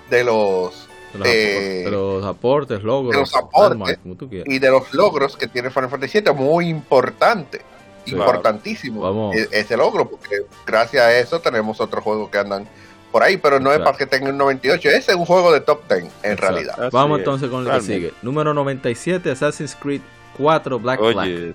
[0.09, 0.89] de los
[1.25, 3.99] de los, aportes, logros, de los aportes
[4.47, 7.63] y de los logros que tiene Final Fantasy VII, muy importante
[8.07, 12.69] importantísimo e-, ese logro, porque gracias a eso tenemos otros juegos que andan
[13.11, 15.61] por ahí, pero no es para que tengan un 98, ese es un juego de
[15.61, 16.91] top 10 en realidad.
[16.93, 18.15] Vamos entonces con lo que sigue.
[18.23, 20.03] Número 97, Assassin's Creed
[20.37, 21.55] 4 Black Flag.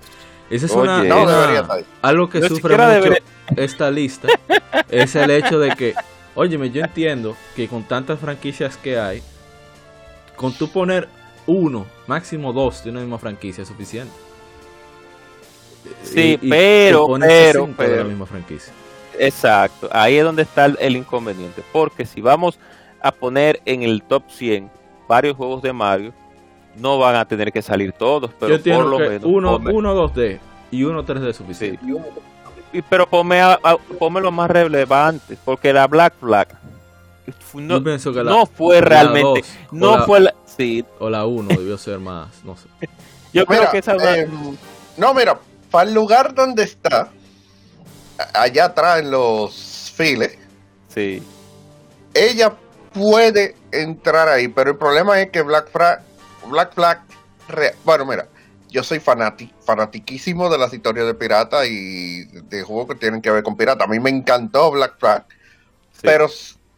[0.49, 1.01] Esa es una,
[2.01, 3.13] algo que sufre mucho
[3.55, 4.27] esta lista,
[4.89, 5.95] es el hecho de que,
[6.35, 9.23] óyeme, yo entiendo que con tantas franquicias que hay,
[10.35, 11.07] con tú poner
[11.47, 14.13] uno, máximo dos de una misma franquicia es suficiente.
[16.03, 17.97] Sí, pero, pero, pero.
[17.97, 18.73] la misma franquicia.
[19.19, 21.63] Exacto, ahí es donde está el, inconveniente.
[21.71, 22.59] Porque si vamos
[23.01, 24.69] a poner en el top 100
[25.07, 26.13] varios juegos de Mario,
[26.75, 29.23] no van a tener que salir todos, pero por lo menos.
[29.23, 30.39] Uno, uno 2D
[30.71, 31.79] y uno 3D suficiente.
[32.73, 33.59] Y, pero ponme, a,
[33.99, 36.47] lo más relevante, porque la Black Flag
[37.53, 39.43] no, no fue realmente.
[39.71, 40.33] no fue la.
[40.45, 40.85] Sí.
[40.99, 42.67] O la 1 debió ser más, no sé.
[43.33, 43.95] Yo creo que esa.
[44.15, 44.27] Eh,
[44.97, 45.39] no, mira,
[45.71, 47.09] para el lugar donde está,
[48.33, 50.37] allá atrás en los files,
[50.89, 51.23] sí.
[52.13, 52.55] ella
[52.93, 56.01] puede entrar ahí, pero el problema es que Black Flag,
[56.47, 57.01] Black Flag,
[57.83, 58.27] bueno, mira,
[58.69, 63.31] yo soy fanático, fanatiquísimo de las historias de pirata y de juegos que tienen que
[63.31, 63.85] ver con pirata.
[63.85, 65.25] A mí me encantó Black Flag,
[66.01, 66.27] pero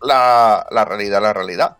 [0.01, 1.77] la, la realidad, la realidad.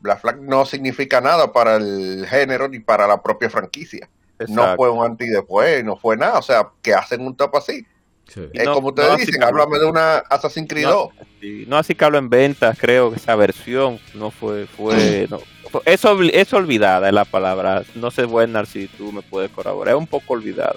[0.00, 4.08] Black Flag no significa nada para el género ni para la propia franquicia.
[4.48, 6.38] No fue un anti después, no fue nada.
[6.38, 7.86] O sea, que hacen un top así.
[8.52, 11.08] Es como ustedes dicen, háblame de una Assassin's Creed 2.
[11.66, 15.38] No, así que hablo en ventas, creo que esa versión no fue, fue, no,
[15.84, 17.84] es, es olvidada es la palabra.
[17.94, 20.74] No sé, buena si tú me puedes colaborar, es un poco olvidada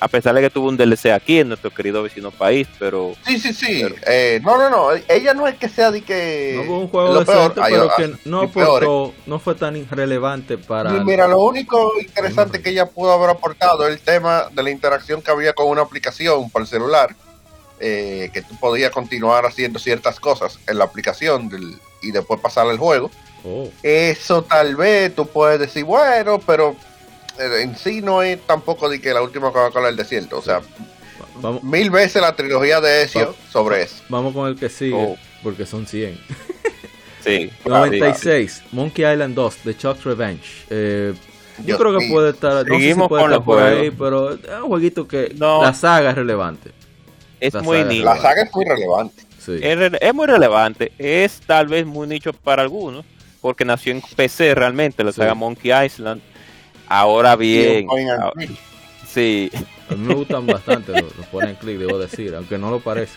[0.00, 3.12] a pesar de que tuvo un DLC aquí en nuestro querido vecino país, pero...
[3.26, 3.84] Sí, sí, sí.
[4.06, 4.88] Eh, no, no, no.
[5.08, 6.54] Ella no es que sea de que...
[6.56, 10.90] No fue un juego decente, pero que no, no fue tan irrelevante para...
[11.04, 15.20] mira, lo único interesante que ella pudo haber aportado es el tema de la interacción
[15.20, 17.14] que había con una aplicación para el celular,
[17.78, 21.50] eh, que tú podías continuar haciendo ciertas cosas en la aplicación
[22.00, 23.10] y después pasar al juego.
[23.44, 23.68] Oh.
[23.82, 26.74] Eso tal vez tú puedes decir, bueno, pero
[27.38, 30.38] en sí no es tampoco de que la última Coca-Cola del desierto.
[30.38, 30.60] O sea,
[31.62, 33.96] mil veces la trilogía de Ezio sobre eso.
[34.08, 35.16] Vamos con el que sigue, oh.
[35.42, 36.18] porque son 100.
[37.24, 37.50] sí.
[37.64, 40.66] 96, Monkey Island 2, The Chuck's Revenge.
[40.70, 41.14] Eh,
[41.64, 44.68] yo creo que puede estar, no sé si puede estar por ahí, pero es un
[44.68, 46.72] jueguito que la saga es relevante.
[47.38, 48.04] Es muy nicho.
[48.04, 49.22] La saga es muy relevante.
[49.46, 50.92] Es, muy relevante.
[50.98, 53.04] Es tal vez muy nicho para algunos,
[53.40, 56.22] porque nació en PC realmente, la saga Monkey Island.
[56.90, 57.86] Ahora bien,
[59.06, 59.48] sí.
[59.88, 63.16] A mí me gustan bastante los, los ponen clic, debo decir, aunque no lo parece.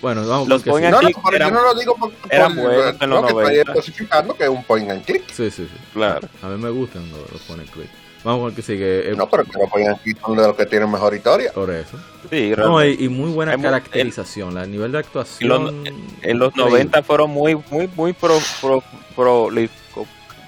[0.00, 1.16] Bueno, vamos los point and click.
[1.38, 4.90] yo no lo digo porque eran buenos en los que especificando que es un point
[4.90, 5.22] and click.
[5.28, 5.78] Sí, sí, sí.
[5.92, 6.28] Claro.
[6.42, 7.88] A mí me gustan los, los point and click.
[8.24, 9.14] Vamos con el que sigue.
[9.16, 11.52] No, pero que los point and click son de los que tienen mejor historia.
[11.52, 11.96] Por eso.
[12.28, 14.58] Sí, no, y, y, muy buena caracterización.
[14.58, 15.84] El, nivel de actuación.
[16.22, 18.82] en los 90 fueron muy, muy, muy pro, pro,
[19.14, 19.48] pro,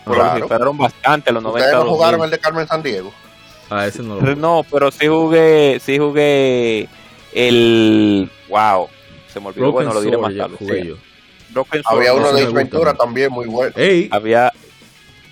[0.04, 1.66] proliferaron bastante los 90.
[1.66, 3.12] ¿Ustedes no jugaron el de Carmen San Diego?
[3.70, 6.88] Ah, ese no lo No, pero sí jugué, sí jugué
[7.32, 8.30] el.
[8.48, 8.88] Wow
[9.34, 10.56] se me olvidó, bueno, lo diré más tarde.
[11.86, 13.74] Había uno de Ventura también muy bueno.
[14.12, 14.52] Había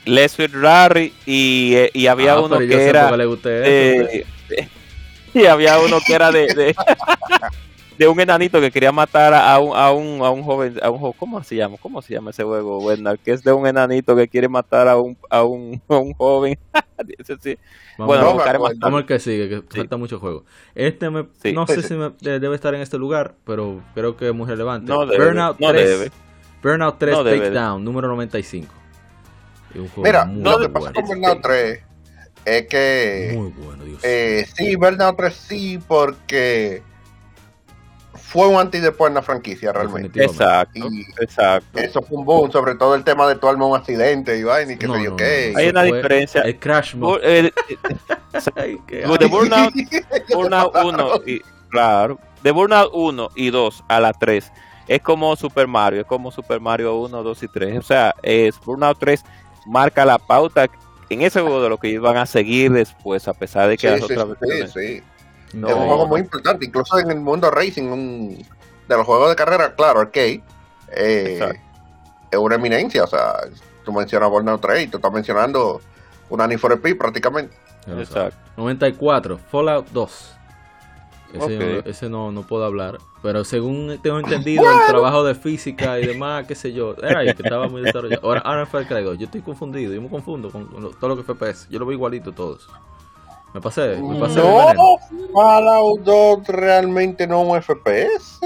[0.05, 3.16] Leslie Rary y, eh, y había ah, uno que era
[5.35, 6.75] y había uno que era de, de,
[7.99, 11.12] de, un enanito que quería matar a un, a un, a un joven, a un
[11.12, 11.76] ¿cómo se llama?
[11.80, 13.18] ¿Cómo se llama ese juego, Bernard?
[13.18, 16.59] Que es de un enanito que quiere matar a un, a un, a un joven.
[17.18, 17.59] Ese sí.
[17.99, 20.45] Vamos, bueno, vamos, vamos al que sigue, que falta mucho juego.
[20.74, 24.34] Este me, no sé si me, debe estar en este lugar, pero creo que es
[24.34, 24.93] muy relevante.
[24.93, 26.11] No debe, Burnout no 3, debe.
[26.62, 28.72] Burnout 3 no Takedown, número 95.
[29.97, 31.84] Mira, lo que pasa con Burnout 3
[32.45, 33.32] es que...
[33.34, 34.01] Muy bueno, Dios.
[34.05, 36.82] Eh, sí, Burnout 3 sí, porque
[38.33, 40.24] fue un antes y después en la franquicia realmente.
[40.24, 40.89] Exacto,
[41.20, 41.78] exacto.
[41.78, 44.72] Eso fue un boom, sobre todo el tema de tu alma un accidente y vaina
[44.72, 45.53] y qué sé yo qué.
[45.55, 46.41] Hay una diferencia.
[46.41, 47.20] El Crash Mode.
[47.22, 47.53] Eh,
[49.18, 49.74] de Burnout,
[50.35, 54.51] Burnout 1 y, claro, de Burnout 1 y 2 a la 3
[54.89, 57.78] es como Super Mario, es como Super Mario 1, 2 y 3.
[57.78, 59.22] O sea, es Burnout 3
[59.66, 60.68] marca la pauta
[61.11, 63.91] en ese juego de lo que ellos van a seguir después, a pesar de que
[63.91, 65.03] las otras versiones.
[65.53, 68.47] Es un juego muy importante, incluso en el mundo racing, un,
[68.89, 70.43] de los juegos de carrera, claro, arcade,
[70.95, 71.53] eh,
[72.31, 73.05] es una eminencia.
[73.05, 73.35] O sea,
[73.85, 75.81] tú mencionas Burnout 3 y tú estás mencionando
[76.31, 77.55] un Need for Speed prácticamente.
[77.87, 78.37] Exacto.
[78.57, 80.37] 94, Fallout 2.
[81.85, 82.99] Ese, no, no, puedo hablar.
[83.23, 87.35] Pero según tengo entendido, el trabajo de física y demás, qué sé yo, era ahí
[87.35, 88.27] que estaba muy desarrollado.
[88.27, 88.89] Ahora, ahora fue el
[89.19, 91.69] Yo estoy confundido, yo me confundo con todo lo que fue FPS.
[91.71, 92.69] Yo lo veo igualito todos.
[93.55, 94.41] Me pasé, me pasé.
[94.41, 94.97] No,
[95.35, 98.41] Fallout 2 realmente no un FPS.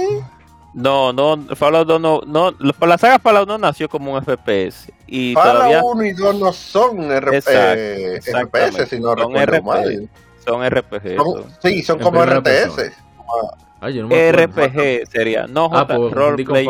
[0.74, 4.92] No, no, Fallout 2 no, no, la saga Fallout no nació como un FPS.
[5.06, 5.80] Y Fallout todavía...
[5.82, 10.08] 1 y 2 no son RP, FPS, sino son RPG,
[10.44, 11.62] Son RPG.
[11.62, 12.92] sí, son como RTS.
[13.80, 16.66] Ay, no RPG sería, no ah, pues, roleplay.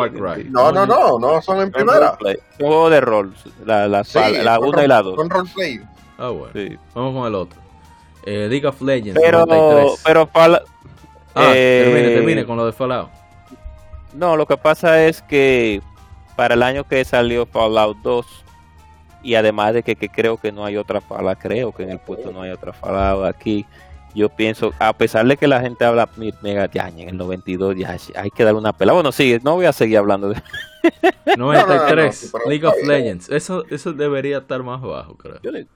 [0.49, 2.17] No, no, no, no son en primera.
[2.59, 3.33] Un juego de rol,
[3.65, 4.03] la, la,
[4.43, 5.15] la 1 y la 2.
[5.15, 5.81] Son roleplay.
[6.17, 6.53] Ah, bueno.
[6.53, 6.77] Sí.
[6.93, 7.66] Vamos con el otro.
[8.29, 9.17] Eh, League of Legends.
[9.23, 10.01] Pero, 93.
[10.03, 10.63] pero Fallout.
[11.33, 13.09] Ah, eh, termine, termine con lo de Fallout.
[14.13, 15.81] No, lo que pasa es que
[16.35, 18.25] para el año que salió Fallout 2,
[19.23, 21.99] y además de que, que creo que no hay otra Fallout, creo que en el
[21.99, 23.65] puesto no hay otra Fallout aquí.
[24.13, 26.09] Yo pienso, a pesar de que la gente habla
[26.41, 28.91] mega ya en el 92, ya hay que dar una pela.
[28.91, 30.41] Bueno, sí, no voy a seguir hablando de
[31.37, 33.29] 93, League of Legends.
[33.29, 35.39] Eso, eso debería estar más bajo, creo.
[35.41, 35.67] Yo le,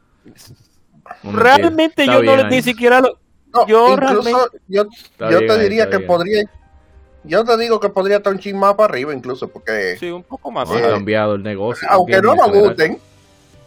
[1.23, 3.19] realmente yo no ni siquiera lo.
[3.67, 4.59] yo realmente.
[4.67, 4.87] Yo,
[5.17, 6.43] te diría que podría.
[7.23, 9.95] Yo te digo que podría estar un ching más para arriba, incluso, porque.
[9.99, 10.69] Sí, un poco más.
[10.71, 11.87] ha cambiado el negocio.
[11.89, 12.99] Aunque no nos gusten.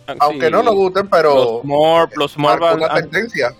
[0.07, 1.35] Ah, aunque no nos gusten, pero.
[1.35, 3.55] Los More, los more van, una tendencia.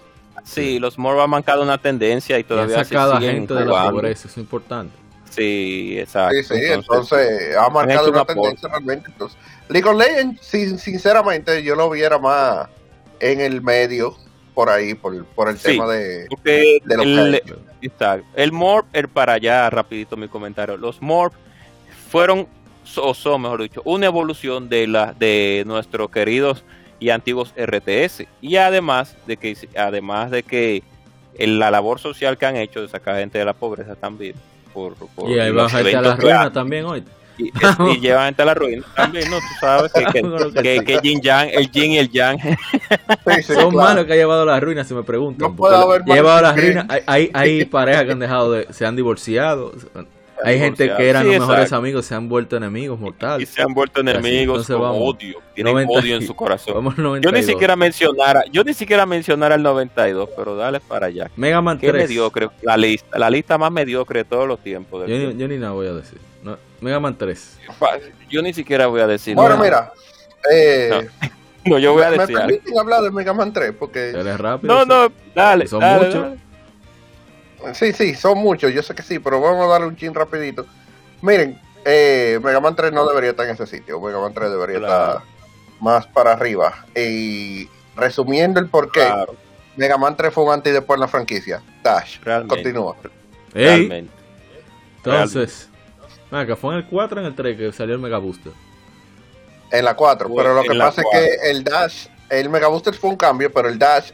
[0.45, 2.81] Sí, los More han marcado una tendencia y todavía.
[2.81, 4.95] Y sacado gente de la pobreza, eso es importante.
[5.31, 6.37] Sí, exacto.
[6.37, 9.11] Sí, sí, entonces, ha marcado una tendencia realmente.
[9.11, 10.41] Entonces, League of Legends,
[10.81, 12.69] sinceramente, yo lo viera más
[13.25, 14.17] en el medio
[14.55, 17.43] por ahí, por, por el tema de, de el,
[18.37, 21.35] el Morph, el para allá, rapidito mi comentario, los Morph
[22.11, 22.47] fueron,
[22.97, 26.63] o son mejor dicho, una evolución de, la, de nuestros queridos
[27.01, 28.27] y antiguos RTS.
[28.41, 30.83] Y además de que, además de que
[31.39, 34.35] la labor social que han hecho de sacar gente de la pobreza también.
[34.73, 37.05] Por, por y ahí va a la ruina también hoy.
[37.37, 37.51] Y,
[37.91, 39.39] y llevan a la ruina también, ¿no?
[39.39, 42.39] Tú sabes que, que, que, Jin Yang, el Jin y el Yang.
[43.47, 45.49] Son malos que ha llevado a la ruina, si me preguntan.
[45.49, 48.73] No puede haber llevado a la ruina, hay, hay, hay parejas que han dejado de,
[48.73, 49.73] se han divorciado.
[50.43, 53.49] Hay gente que eran los mejores amigos, se han vuelto enemigos mortales.
[53.49, 55.39] Y se han vuelto enemigos con odio.
[55.55, 56.95] Tienen odio en su corazón.
[57.21, 61.31] yo ni siquiera mencionara, yo ni siquiera mencionara el 92, pero dale para allá.
[61.37, 61.93] Mega Man 3.
[61.95, 65.09] mediocre, la lista, la lista más mediocre de todos los tiempos.
[65.09, 66.19] Yo, yo, ni nada voy a decir.
[66.85, 67.61] Mega Man 3.
[68.29, 69.35] Yo ni siquiera voy a decir.
[69.35, 69.91] Bueno, mira.
[70.53, 71.09] Eh,
[71.65, 71.79] no.
[71.79, 72.37] yo voy a decir.
[72.37, 73.73] ¿Me permiten hablar de Mega Man 3?
[73.79, 74.13] Porque...
[74.37, 74.75] rápido.
[74.75, 75.67] No, no, dale.
[75.67, 76.39] Son muchos.
[77.73, 80.67] Sí, sí, son muchos, yo sé que sí, pero vamos a darle un chin rapidito.
[81.23, 84.77] Miren, eh, Mega Man 3 no debería estar en ese sitio, Mega Man 3 debería
[84.77, 85.23] estar
[85.81, 86.85] más para arriba.
[86.95, 89.11] Y resumiendo el porqué,
[89.77, 91.63] Mega Man 3 fue un antes y después en la franquicia.
[91.83, 92.97] Dash, continúa.
[93.55, 95.71] Entonces,
[96.47, 98.53] que fue en el 4 en el 3 que salió el Mega Booster.
[99.71, 103.11] En la 4, pero lo que pasa es que el Dash, el Mega Booster fue
[103.11, 104.11] un cambio, pero el Dash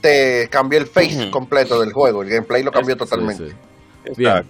[0.00, 2.22] te cambió el face completo del juego.
[2.22, 3.54] El gameplay lo cambió totalmente.
[4.16, 4.44] Bien.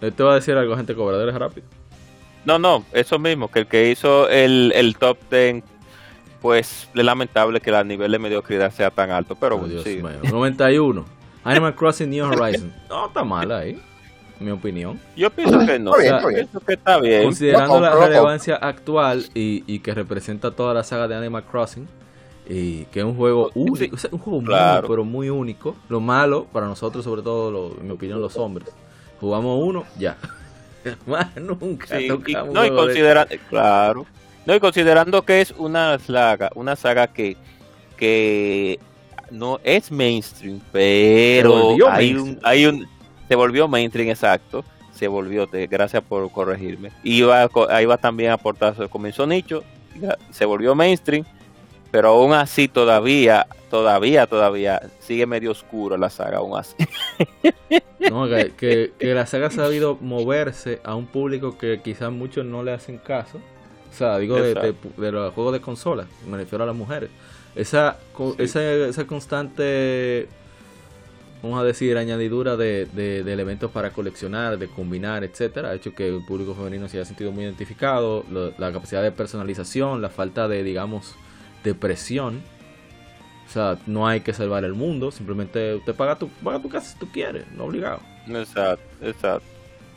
[0.00, 1.66] Te voy a decir algo, gente cobradores rápido.
[2.44, 5.62] No, no, eso mismo, que el que hizo el, el top 10,
[6.40, 10.00] pues es lamentable que el nivel de mediocridad sea tan alto, pero oh, bueno, sí.
[10.32, 11.04] 91.
[11.44, 12.72] Animal Crossing New Horizon.
[12.88, 13.80] No, está mal ahí,
[14.40, 15.00] mi opinión.
[15.16, 17.24] Yo pienso que no, pienso que está bien.
[17.24, 21.88] Considerando la relevancia actual y, y que representa toda la saga de Animal Crossing,
[22.48, 25.76] y que es un juego único, un juego muy, pero muy único.
[25.88, 28.68] Lo malo para nosotros, sobre todo, en mi opinión, los hombres.
[29.20, 30.16] Jugamos uno, ya.
[31.06, 31.98] Más nunca.
[31.98, 34.06] no, y considerando, claro.
[34.46, 37.36] No, y considerando que es una saga, una saga que,
[37.98, 38.78] que
[39.30, 42.88] no es mainstream, pero hay un, hay un,
[43.28, 46.90] se volvió mainstream exacto, se volvió, gracias por corregirme.
[47.02, 49.62] Iba, ahí va también a aportar, comenzó nicho,
[50.30, 51.24] se volvió mainstream,
[51.90, 56.74] pero aún así todavía, todavía, todavía sigue medio oscuro la saga, aún así.
[58.10, 58.26] No,
[58.56, 62.98] que, la saga ha sabido moverse a un público que quizás muchos no le hacen
[62.98, 63.38] caso.
[63.90, 64.76] O sea, digo de,
[65.12, 67.10] los juegos de consola, me refiero a las mujeres.
[67.56, 67.98] Esa,
[68.38, 70.28] esa, constante,
[71.42, 76.08] vamos a decir, añadidura de, de, elementos para coleccionar, de combinar, etcétera, ha hecho que
[76.08, 78.24] el público femenino se haya sentido muy identificado.
[78.30, 81.14] la capacidad de personalización, la falta de, digamos,
[81.62, 82.42] depresión.
[83.46, 86.92] O sea, no hay que salvar el mundo, simplemente usted paga tu, paga tu casa
[86.92, 88.00] si tú quieres, no obligado.
[88.26, 89.46] Exacto, exacto.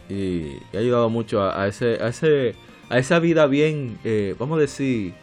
[0.09, 2.55] Y, ha ayudado mucho a, ese, a, ese,
[2.89, 5.13] a esa vida bien, eh, vamos a decir,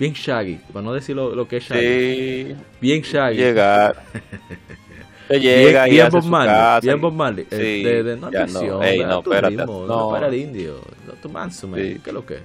[0.00, 2.56] bien shaggy, para no decir lo, que es shaggy.
[2.80, 3.36] Bien shaggy.
[3.36, 4.02] Llegar.
[5.28, 7.46] llega bien, bien Bob Marley, bien Bob Marley.
[7.50, 12.00] Sí, de, de, no, no, no, espérate, no, para el indio, no tu manso, ¿qué
[12.04, 12.42] es lo que es?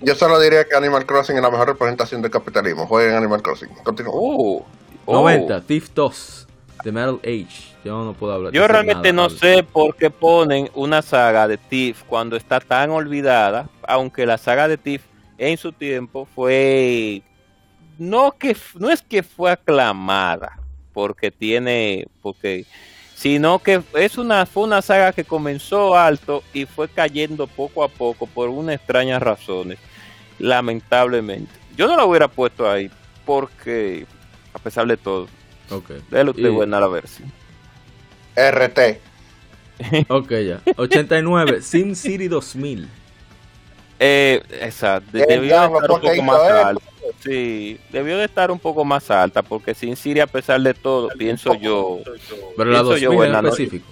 [0.00, 2.86] yo solo diría que Animal Crossing es la mejor representación del capitalismo.
[2.86, 3.68] Jueguen Animal Crossing.
[3.82, 4.62] Continúa.
[5.06, 6.46] 90, Thief 2,
[6.82, 7.76] The Metal Age.
[7.84, 8.52] Yo no puedo hablar.
[8.52, 13.68] Yo realmente no sé por qué ponen una saga de Thief cuando está tan olvidada,
[13.82, 15.02] aunque la saga de Thief
[15.38, 17.22] en su tiempo fue
[17.98, 20.58] no que no es que fue aclamada
[20.92, 22.66] porque tiene porque
[23.16, 27.88] sino que es una, fue una saga que comenzó alto y fue cayendo poco a
[27.88, 29.78] poco por unas extrañas razones,
[30.38, 31.50] lamentablemente.
[31.78, 32.90] Yo no la hubiera puesto ahí
[33.24, 34.06] porque,
[34.52, 35.28] a pesar de todo,
[35.70, 36.02] okay.
[36.10, 37.32] déle usted buena la versión.
[38.36, 38.78] RT.
[40.08, 40.60] ok, ya.
[40.76, 42.86] 89, SimCity 2000.
[43.98, 45.10] Eh, exacto.
[45.12, 46.82] Debió estar un poco más alto.
[47.20, 51.08] Sí, debió de estar un poco más alta porque Sin City a pesar de todo,
[51.16, 52.00] pienso yo.
[52.56, 53.86] Pero la 2000 yo, en específico.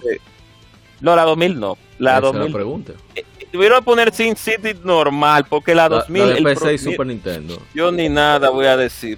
[1.01, 1.77] No, la 2000 no.
[1.97, 2.47] La 2000.
[2.47, 2.93] La pregunta.
[3.15, 6.43] Eh, tuvieron que poner Sin City normal porque la 2000.
[6.43, 7.61] La, la de Super Nintendo.
[7.73, 9.17] Yo ni nada voy a decir.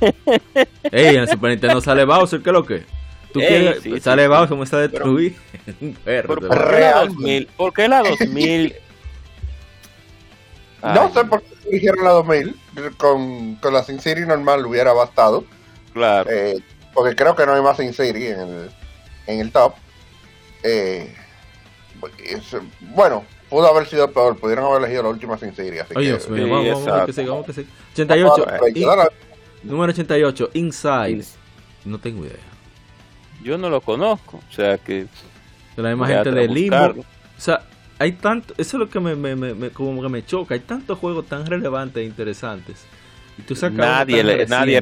[0.92, 2.84] Ey, en el Super Nintendo sale Bowser, ¿qué es lo que?
[3.32, 4.02] ¿Tú quieres?
[4.02, 5.36] sale Bowser, ¿cómo está destruido?
[6.26, 7.48] ¿Por, qué la 2000?
[7.56, 8.74] ¿Por qué la 2000?
[10.94, 12.56] No sé por qué eligieron la 2000.
[12.96, 15.44] Con, con la Sin City normal hubiera bastado.
[15.92, 16.30] Claro.
[16.30, 16.58] Eh,
[16.92, 18.70] porque creo que no hay más Sin City en el,
[19.26, 19.74] en el top.
[20.62, 21.14] Eh,
[22.94, 24.36] bueno, pudo haber sido peor.
[24.36, 25.78] Pudieron haber elegido la última Sin City.
[25.78, 27.66] Así Oye, que, vamos, vamos, que sí, vamos que sí.
[27.92, 28.46] 88.
[29.62, 31.24] número 88, Inside.
[31.84, 32.36] No tengo idea.
[33.42, 34.40] Yo no lo conozco.
[34.48, 35.06] O sea que.
[35.76, 37.04] De la misma gente de Limbo.
[37.36, 37.62] O sea,
[37.98, 40.98] hay tanto, eso es lo que me, me, me, como que me choca, hay tantos
[40.98, 42.84] juegos tan relevantes e interesantes.
[43.38, 44.80] Y tú sacas nadie, nadie,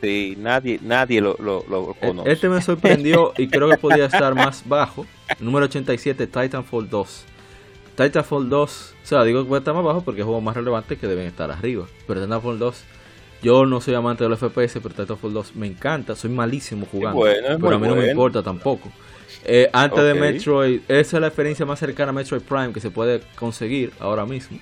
[0.00, 2.32] sí, nadie, nadie lo, lo, e, conoce.
[2.32, 5.06] Este me sorprendió y creo que podía estar más bajo.
[5.40, 7.24] Número 87, Titanfall 2.
[7.96, 10.96] Titanfall 2, o sea, digo que puede estar más bajo porque es juego más relevante
[10.96, 11.86] que deben estar arriba.
[12.06, 12.84] Pero Titanfall 2,
[13.42, 17.22] yo no soy amante de los FPS, pero Titanfall 2 me encanta, soy malísimo jugando.
[17.22, 18.90] pero a mí no me importa tampoco.
[19.44, 22.90] Eh, antes de Metroid, esa es la experiencia más cercana a Metroid Prime que se
[22.90, 24.58] puede conseguir ahora mismo.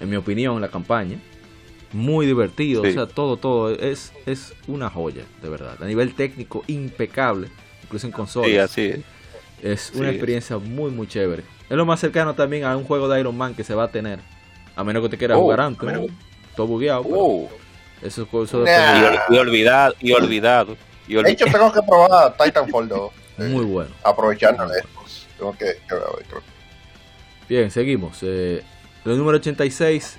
[0.00, 1.18] En mi opinión, la campaña.
[1.92, 3.70] Muy divertido, o sea, todo, todo.
[3.70, 5.76] Es, es una joya, de verdad.
[5.80, 7.48] A nivel técnico, impecable.
[7.84, 8.50] Incluso en consolas.
[8.50, 9.00] Sí, así es.
[9.62, 11.44] Es una experiencia muy, muy chévere.
[11.70, 13.88] Es lo más cercano también a un juego de Iron Man que se va a
[13.88, 14.18] tener.
[14.74, 15.88] A menos que te quieras oh, jugar antes.
[16.54, 17.02] Todo bugueado.
[17.08, 17.48] Oh.
[18.02, 18.64] Eso, eso
[19.30, 19.94] y, olvidado.
[20.00, 20.76] Y olvidado.
[21.08, 23.12] De hecho, tengo que probar Titanfall 2.
[23.38, 23.90] Muy bueno.
[24.02, 24.66] Aprovechando
[25.38, 25.76] Tengo que,
[27.48, 28.18] Bien, seguimos.
[28.22, 28.62] Eh,
[29.04, 30.18] el número 86,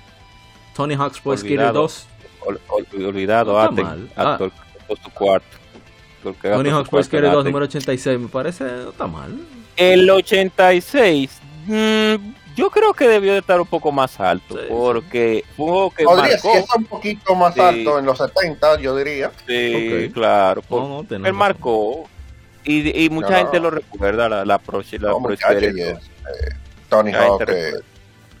[0.74, 2.06] Tony Hawk's Pro Skater 2.
[2.98, 4.38] olvidado, no Aten, ah.
[4.38, 5.46] tu cuarto.
[6.42, 9.36] Tony Hawk's Pro Skater 2, número 86, me parece, no está mal.
[9.76, 12.14] El 86, mmm,
[12.56, 16.52] yo creo que debió de estar un poco más alto, porque jugó que Podría marcó,
[16.52, 19.30] ser un poquito más alto en los 70, yo diría.
[19.46, 20.62] Sí, claro.
[20.68, 22.08] No, no, él marcó
[22.68, 25.98] y, y mucha gente lo recuerda, la, la, pro, la no, eh,
[26.88, 27.72] Tony Hawk, que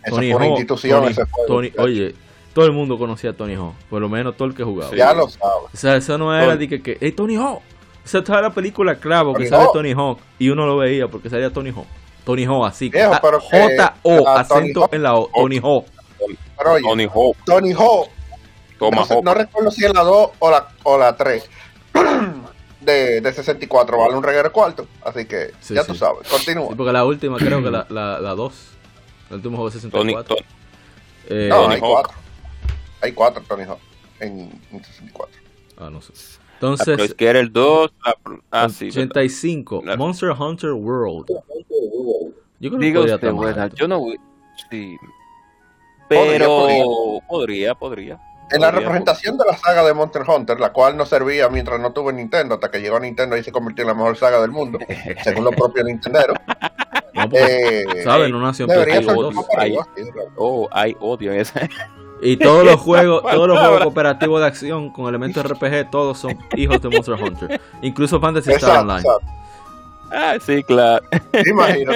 [0.08, 1.14] Tony Hawk, institución.
[1.46, 2.14] Tony, oye,
[2.52, 4.94] todo el mundo conocía a Tony Hawk, por lo menos todo el que jugaba.
[4.94, 5.66] Ya lo sabe.
[5.72, 7.62] O sea, eso no era de que, que hey, Tony Hawk.
[8.04, 11.28] O sea, toda la película Clavo que sale Tony Hawk y uno lo veía porque
[11.30, 11.86] salía Tony Hawk.
[12.24, 12.90] Tony Hawk, así.
[12.90, 15.30] J-O, acento en la O.
[15.34, 15.86] Tony Hawk.
[16.82, 17.36] Tony Hawk.
[17.44, 18.08] Tony Hawk.
[18.80, 21.50] No, no, recuerdo si es la 2 o la, o la 3.
[22.88, 24.86] De, de, 64 vale un reguero cuarto.
[25.04, 26.26] Así que ya tú sabes.
[26.26, 26.74] Continúa.
[26.74, 28.54] porque la última, creo que la, la, la 2.
[29.28, 30.36] El último juego de 64.
[30.36, 30.46] Tony,
[31.28, 32.14] eh, no, hay 4.
[33.02, 33.78] Hay 4 Tony Hawk
[34.20, 35.36] en, en 64.
[35.76, 36.14] Ah, no sé.
[36.54, 37.92] Entonces, es que era el 2.
[38.50, 39.82] Ah, 85.
[39.98, 41.26] Monster Hunter World.
[42.58, 44.02] Yo creo Diga que usted, buena, yo no
[44.70, 44.96] sí.
[46.08, 48.18] Pero podría, podría.
[48.50, 51.92] En la representación de la saga de Monster Hunter, la cual no servía mientras no
[51.92, 54.78] tuve Nintendo, hasta que llegó Nintendo y se convirtió en la mejor saga del mundo,
[55.24, 56.20] según los propios Nintendo.
[57.14, 58.30] No, eh, ¿Saben?
[58.30, 58.90] No nació en
[59.56, 59.76] hay,
[60.36, 61.68] Oh, hay odio en esa.
[62.20, 66.38] Y todos los juegos, todos los juegos cooperativos de acción con elementos RPG, todos son
[66.56, 67.60] hijos de Monster Hunter.
[67.82, 69.02] Incluso Fantasy Star Online.
[70.10, 71.04] Ah, sí, claro.
[71.46, 71.92] Imagino.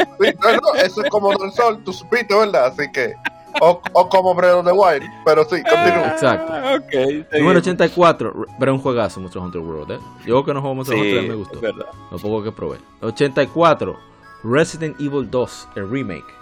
[0.76, 2.66] eso es como el sol, tú supiste, ¿verdad?
[2.66, 3.14] Así que.
[3.60, 6.08] O, o como Breath of the Wild, pero sí, continúa.
[6.08, 6.52] Exacto.
[6.52, 9.98] Ah, okay, Número 84, pero un juegazo, Monster Hunter World, ¿eh?
[10.26, 11.60] Yo que no juego Monster Hunter me gustó.
[11.60, 11.86] Verdad.
[12.10, 12.78] Lo poco que probé.
[13.00, 13.96] 84,
[14.44, 16.34] Resident Evil 2, el remake.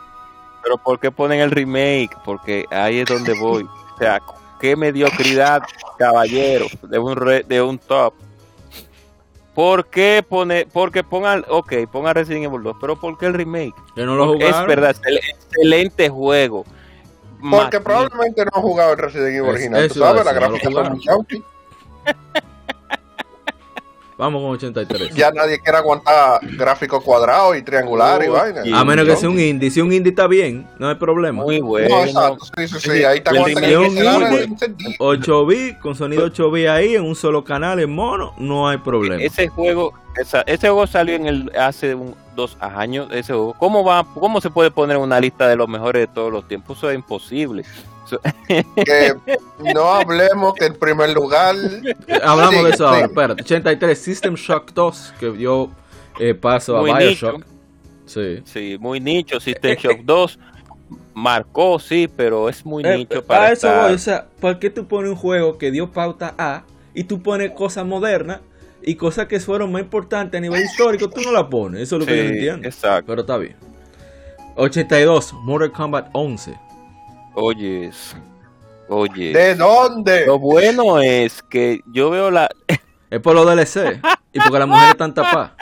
[0.62, 2.16] Pero ¿por qué ponen el remake?
[2.24, 3.66] Porque ahí es donde voy.
[3.90, 4.18] O sea,
[4.58, 5.62] qué mediocridad,
[5.98, 7.14] caballero, de un,
[7.46, 8.14] de un top.
[9.54, 13.74] ¿Por qué pone, porque pongan, ok, pongan Resident Evil 2, pero ¿por qué el remake?
[13.94, 16.64] Que no lo Es verdad, excelente juego.
[17.48, 19.88] Porque probablemente no ha jugado el Resident Evil original.
[19.88, 20.24] ¿Tú sabes?
[20.24, 21.44] La gráfica son muy
[24.20, 25.14] Vamos con 83.
[25.14, 28.78] Ya nadie quiere aguantar gráficos cuadrados y triangulares y vaina.
[28.78, 29.70] A menos que sea un indie.
[29.70, 31.42] Si un indie está bien, no hay problema.
[31.42, 32.36] Muy bueno.
[32.54, 33.02] Sí, sí, sí.
[33.02, 33.32] Ahí está
[34.98, 38.76] 8 bits, con sonido 8 bits ahí, en un solo canal, en mono, no hay
[38.76, 39.22] problema.
[39.22, 41.96] Ese juego, ese juego salió en el hace
[42.36, 43.08] dos años.
[43.12, 43.54] Ese juego.
[43.54, 46.46] ¿Cómo, va, ¿Cómo se puede poner en una lista de los mejores de todos los
[46.46, 46.76] tiempos?
[46.76, 47.64] Eso es imposible
[48.84, 49.14] que
[49.74, 51.54] no hablemos que en primer lugar.
[52.22, 53.06] Hablamos de eso ahora.
[53.06, 55.70] Espérate, 83 System Shock 2 que dio
[56.18, 57.44] eh, paso a Bioshock.
[58.06, 58.42] Sí.
[58.44, 59.38] sí, muy nicho.
[59.38, 60.38] System Shock 2
[61.14, 63.52] marcó, sí, pero es muy eh, nicho para.
[63.52, 67.22] eso o sea, ¿por qué tú pones un juego que dio pauta a y tú
[67.22, 68.40] pones cosas modernas
[68.82, 71.08] y cosas que fueron más importantes a nivel histórico?
[71.08, 71.82] Tú no la pones.
[71.82, 72.66] Eso es lo que yo entiendo.
[72.66, 73.04] Exacto.
[73.06, 73.56] Pero está bien.
[74.56, 76.54] 82 Mortal Kombat 11.
[77.34, 78.16] Oyes,
[78.88, 79.32] oye.
[79.32, 80.26] ¿De dónde?
[80.26, 82.48] Lo bueno es que yo veo la.
[83.10, 84.00] Es por los DLC
[84.32, 85.52] y porque las mujeres están tapadas.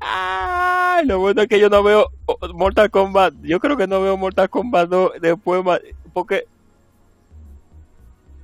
[0.00, 2.10] Ah, lo bueno es que yo no veo
[2.54, 3.34] Mortal Kombat.
[3.42, 5.62] Yo creo que no veo Mortal Kombat 2 después
[6.12, 6.46] porque.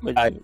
[0.05, 0.41] Ay,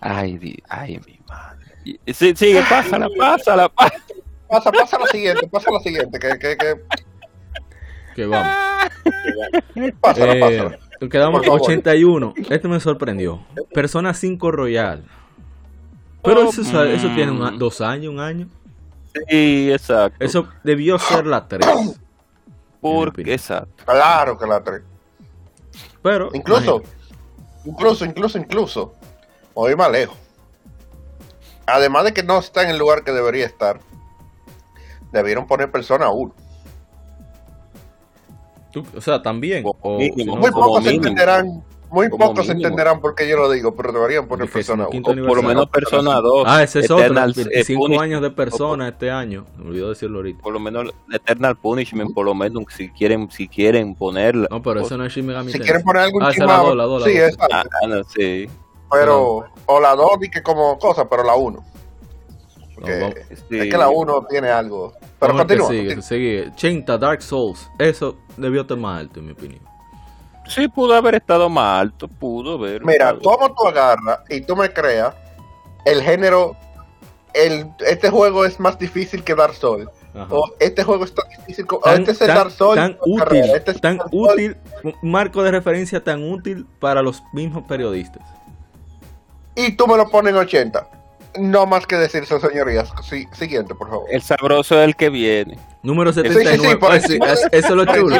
[0.00, 1.64] ay, ay, mi madre.
[2.12, 4.14] Sí, sigue, pásala, pásala, pásala.
[4.48, 6.76] Pasa, pasa lo siguiente, pasa lo siguiente, que, que, que
[8.14, 8.54] que vamos.
[10.00, 10.78] pásalo, eh,
[11.10, 12.34] Quedamos 81.
[12.48, 13.44] Este me sorprendió.
[13.72, 15.04] Persona 5 Royal.
[16.22, 18.48] Pero eso, eso tiene dos años, un año.
[19.28, 20.24] Sí, exacto.
[20.24, 21.68] Eso debió ser la 3.
[22.80, 23.84] Porque, exacto.
[23.84, 24.82] Claro que la 3.
[26.02, 26.30] Pero.
[26.32, 26.82] Incluso,
[27.64, 28.94] incluso, incluso, incluso.
[29.54, 30.16] Voy más lejos.
[31.66, 33.80] Además de que no está en el lugar que debería estar,
[35.12, 36.43] debieron poner Persona 1
[38.76, 39.62] o sea, también.
[39.62, 44.88] muy, pocos entenderán, muy pocos entenderán por qué yo lo digo, pero deberían poner Persona
[44.88, 45.26] 1.
[45.26, 46.44] por lo menos Persona 2.
[46.46, 47.14] Ah, ese es otro.
[47.14, 49.46] 25 años de Persona este año.
[49.58, 50.42] Me olvidó decirlo ahorita.
[50.42, 54.48] Por lo menos Eternal Punishment, por lo menos si quieren si quieren ponerla.
[54.50, 56.48] No, pero eso no es Shin Megami Si quieren poner algún ah, Shin
[57.04, 57.54] Sí, exacto.
[57.54, 58.48] Ah, no, sí.
[58.90, 61.73] Pero, o la 2 que como cosa, pero la 1.
[62.84, 64.92] Porque es que la 1 tiene algo.
[65.18, 65.68] Pero continúa.
[65.68, 66.52] Sigue, sigue.
[66.56, 67.68] Chinta, Dark Souls.
[67.78, 69.60] Eso debió estar más alto, en mi opinión.
[70.46, 72.84] Sí, pudo haber estado más alto, pudo haber.
[72.84, 75.14] Mira, ¿cómo tú agarras y tú me creas
[75.84, 76.56] el género?
[77.32, 79.88] El, este juego es más difícil que Dark Souls.
[80.30, 81.84] O este juego es tan difícil como.
[81.86, 82.76] este es Dark Souls.
[82.76, 88.22] Tan útil, este tan útil, un marco de referencia tan útil para los mismos periodistas.
[89.56, 90.88] Y tú me lo pones en 80.
[91.38, 92.92] No más que decir eso, señorías.
[93.02, 94.06] Sí, siguiente, por favor.
[94.10, 95.58] El sabroso es el que viene.
[95.82, 97.00] Número 79.
[97.00, 98.16] Sí, eso es lo chulo.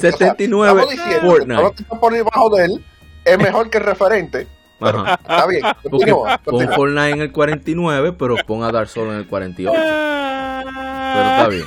[0.00, 0.86] 79
[1.22, 1.62] Fortnite.
[1.62, 2.84] Lo que está por debajo de él
[3.24, 4.46] es mejor que el referente.
[4.80, 5.14] Ajá.
[5.14, 5.62] Está bien.
[5.88, 9.72] Continúa, Pon Fortnite en el 49, pero pon a Dark Souls en el 48.
[9.72, 11.66] Pero está bien.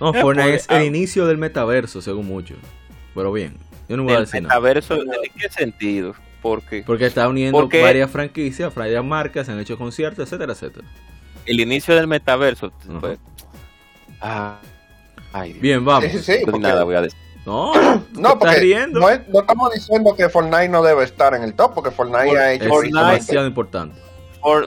[0.00, 2.56] No, Fortnite es el inicio del metaverso, según muchos.
[3.14, 3.56] Pero bien,
[3.88, 4.54] yo no voy a decir nada.
[4.54, 6.14] ¿Metaverso en qué sentido?
[6.48, 10.86] Porque, Porque está uniendo varias franquicias, varias marcas, se han hecho conciertos, etcétera, etcétera.
[11.44, 12.72] El inicio del metaverso.
[13.00, 13.18] Pues,
[14.20, 14.58] ah,
[15.60, 16.10] Bien, vamos.
[16.58, 17.18] nada voy a decir.
[17.44, 17.72] No,
[18.12, 22.36] no, porque no, estamos diciendo que Fortnite no debe estar en el top, porque Fortnite
[22.36, 24.00] ha hecho es demasiado importante.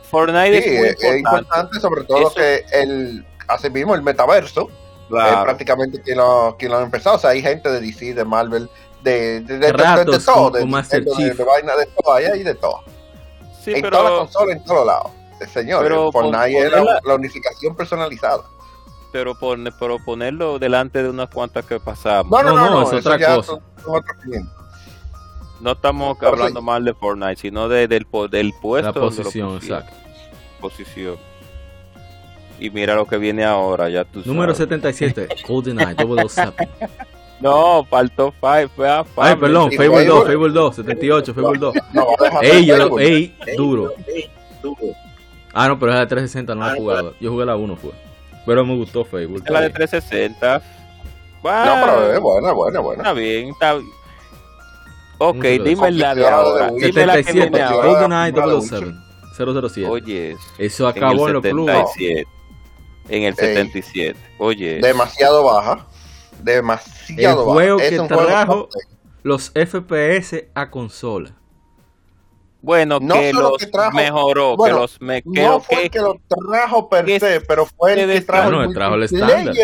[0.04, 1.80] Fortnite es, importante.
[1.80, 4.70] sobre todo que el, así mismo el metaverso,
[5.10, 7.18] es prácticamente quien lo, quien lo ha empezado.
[7.18, 8.70] O sea, hay gente de DC, de Marvel,
[9.04, 9.72] de, de, de, de,
[10.20, 12.84] todo, de, de, vaina de todo, allá y de todo.
[13.64, 15.12] Sí, en pero, toda la consola, en todos lados.
[15.54, 18.44] Señor, pero Fortnite es la, unificación personalizada.
[19.12, 22.30] Pero, por, pero ponerlo delante de unas cuantas que pasamos.
[22.30, 23.60] No, no, no, no, es otra cosa.
[25.62, 28.92] no estamos hablando mal de Fortnite, sino de, del, del puesto.
[28.92, 29.94] La posición, exacto.
[30.60, 31.18] Posición.
[32.60, 36.70] Y mira lo que viene ahora, ya tú Número 77, GoldenEye 007.
[37.40, 41.76] No, faltó Five, fue a Ay, perdón, Fable 2, Fable 2, 78, Fable 2.
[42.42, 43.94] ey, yo ey, duro.
[45.54, 47.14] Ah, no, pero es la de 360, no la he jugado.
[47.20, 47.92] Yo jugué la 1, fue.
[48.46, 49.38] Pero me gustó Fable.
[49.38, 50.62] Es la de 360.
[51.42, 53.04] Bueno, no, pero es buena, buena, buena.
[53.04, 53.90] Está bien, está bien.
[55.20, 56.70] Ok, dime la de ahora.
[56.78, 58.94] 77, GoldenEye 007.
[59.38, 59.90] 007.
[59.90, 61.86] Oye, eso acabó en, los clubes.
[63.08, 64.20] En el 77.
[64.38, 64.80] Oye.
[64.82, 65.86] Demasiado baja
[66.44, 68.70] demasiado el juego que trajo
[69.24, 71.36] los FPS a consola.
[72.62, 73.58] Bueno, que los
[73.94, 78.22] mejoró, que los me, no fue que, lo trajo per se, pero fue el que
[78.22, 79.56] trajo, el, trajo el estándar.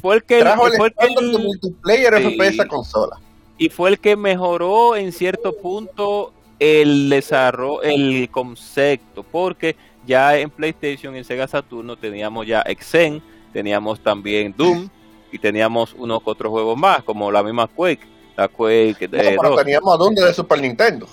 [0.00, 3.20] Fue el que trajo el fue estándar de multiplayer FPS a consola.
[3.56, 10.50] Y fue el que mejoró en cierto punto el desarrollo, el concepto, porque ya en
[10.50, 13.22] PlayStation, en Sega Saturno teníamos ya Exen,
[13.52, 14.88] teníamos también Doom,
[15.32, 18.06] y teníamos unos otros juegos más, como la misma Quake.
[18.36, 21.08] La Quake de no, pero teníamos a dónde de Super Nintendo.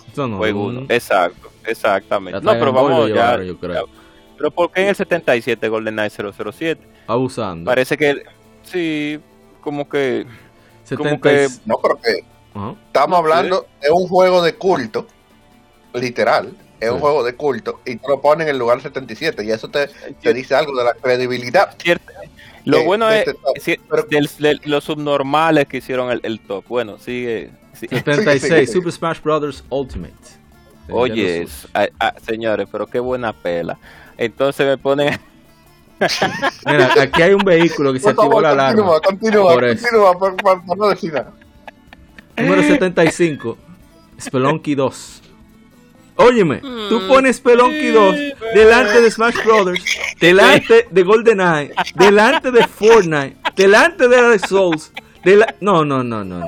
[0.89, 2.39] Exacto, exactamente.
[2.41, 3.87] No, pero vamos ya, yo creo.
[4.37, 6.81] Pero ¿por qué en el 77 GoldenEye 007?
[7.07, 7.69] Abusando.
[7.69, 8.23] Parece que
[8.63, 9.19] sí,
[9.61, 10.25] como que,
[10.95, 12.23] como que no, pero que
[12.87, 15.07] estamos hablando de un juego de culto,
[15.93, 19.51] literal, es un juego de culto y te lo ponen en el lugar 77 y
[19.51, 19.89] eso te,
[20.21, 21.75] te dice algo de la credibilidad.
[21.77, 22.11] Cierto,
[22.69, 23.25] lo bueno es
[24.65, 26.65] los subnormales que hicieron el, top.
[26.67, 27.51] Bueno, sigue.
[27.73, 29.63] 76, Super Smash Bros.
[29.69, 30.13] Ultimate.
[30.89, 31.47] Oye,
[32.25, 33.77] señores, pero qué buena pela.
[34.17, 35.19] Entonces me ponen.
[36.65, 38.99] Mira, aquí hay un vehículo que se activó la alarma.
[39.01, 41.33] Continúa, continúa, continúa, por, no decir nada.
[42.37, 43.57] Número 75,
[44.19, 45.21] Spelunky 2.
[46.21, 46.59] Óyeme,
[46.89, 47.07] tú mm.
[47.07, 48.15] pones Spelunky 2
[48.53, 49.81] delante de Smash Brothers,
[50.19, 54.91] delante de GoldenEye, delante de Fortnite, delante de The Souls.
[55.61, 56.45] No, no, no, no, no.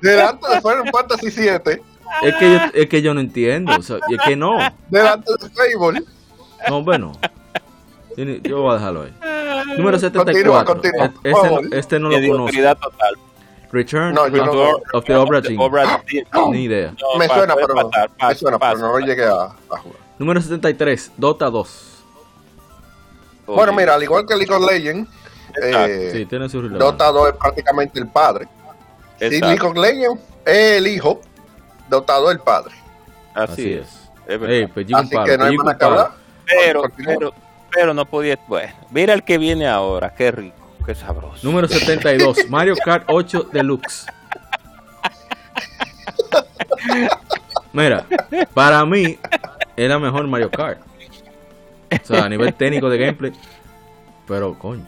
[0.00, 1.82] Delante de Final Fantasy 7.
[2.22, 4.56] Es que yo, es que yo no entiendo, o sea, es que no.
[4.88, 6.02] Delante de Fable.
[6.68, 7.18] No, bueno.
[8.16, 9.14] Yo voy a dejarlo ahí.
[9.76, 10.64] Número 74.
[10.64, 11.12] Continúa, continúa.
[11.24, 12.56] Este, este, no lo conozco.
[12.56, 13.14] Total.
[13.70, 15.58] Return no, of, the Obra Team.
[16.52, 16.94] Ni idea.
[17.18, 20.00] me, suena, pero, me suena, pero no llegué a, a, jugar.
[20.18, 22.04] Número 73, Dota 2.
[23.46, 25.10] Bueno, mira, al igual que League of Legends,
[25.62, 28.48] eh, sí, tiene su Dota 2 es prácticamente el padre.
[29.18, 31.20] Si League of Legends es el hijo,
[31.88, 32.74] Dota 2 es el padre.
[33.34, 34.10] Así, es.
[34.26, 36.10] es Hey, pues, Así que no hay más que hablar.
[36.46, 37.34] Pero, pero,
[37.70, 38.38] pero no podía.
[38.46, 40.57] Bueno, mira el que viene ahora, qué rico
[40.88, 41.46] qué sabroso.
[41.46, 44.06] Número 72, Mario Kart 8 Deluxe.
[47.74, 48.06] Mira,
[48.54, 49.18] para mí
[49.76, 50.80] era mejor Mario Kart.
[51.92, 53.32] O sea, a nivel técnico de gameplay.
[54.26, 54.86] Pero, coño.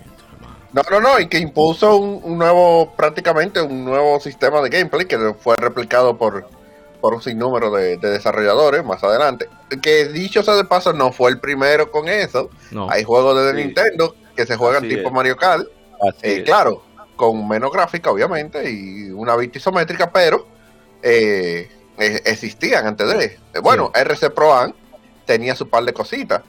[0.72, 5.18] No, no, no, y que impuso un, nuevo, prácticamente un nuevo sistema de gameplay que
[5.38, 6.48] fue replicado por,
[7.02, 9.48] por un sinnúmero de, desarrolladores más adelante.
[9.82, 12.48] Que dicho sea de paso, no fue el primero con eso.
[12.88, 15.66] Hay juegos de Nintendo que se juegan tipo Mario Kart.
[16.22, 16.82] Eh, claro,
[17.16, 20.46] con menos gráfica, obviamente, y una vista isométrica, pero
[21.02, 21.68] eh,
[22.24, 23.24] existían antes de.
[23.54, 24.72] Eh, bueno, RC Pro Am
[25.26, 26.42] tenía su par de cositas.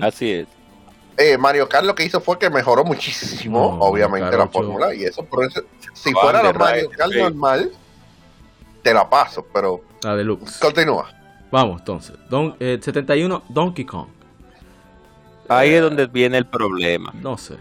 [0.00, 0.48] Así es.
[1.18, 4.94] Eh, Mario Kart lo que hizo fue que mejoró muchísimo, obviamente, la fórmula.
[4.94, 7.72] Y eso, por eso, si fuera la Mario Kart normal,
[8.82, 9.82] te la paso, pero.
[10.02, 10.58] La deluxe.
[10.60, 11.10] Continúa.
[11.50, 12.16] Vamos, entonces.
[12.30, 14.08] Don, 71, Donkey Kong.
[15.48, 17.12] Ahí es donde viene el problema.
[17.20, 17.56] No sé.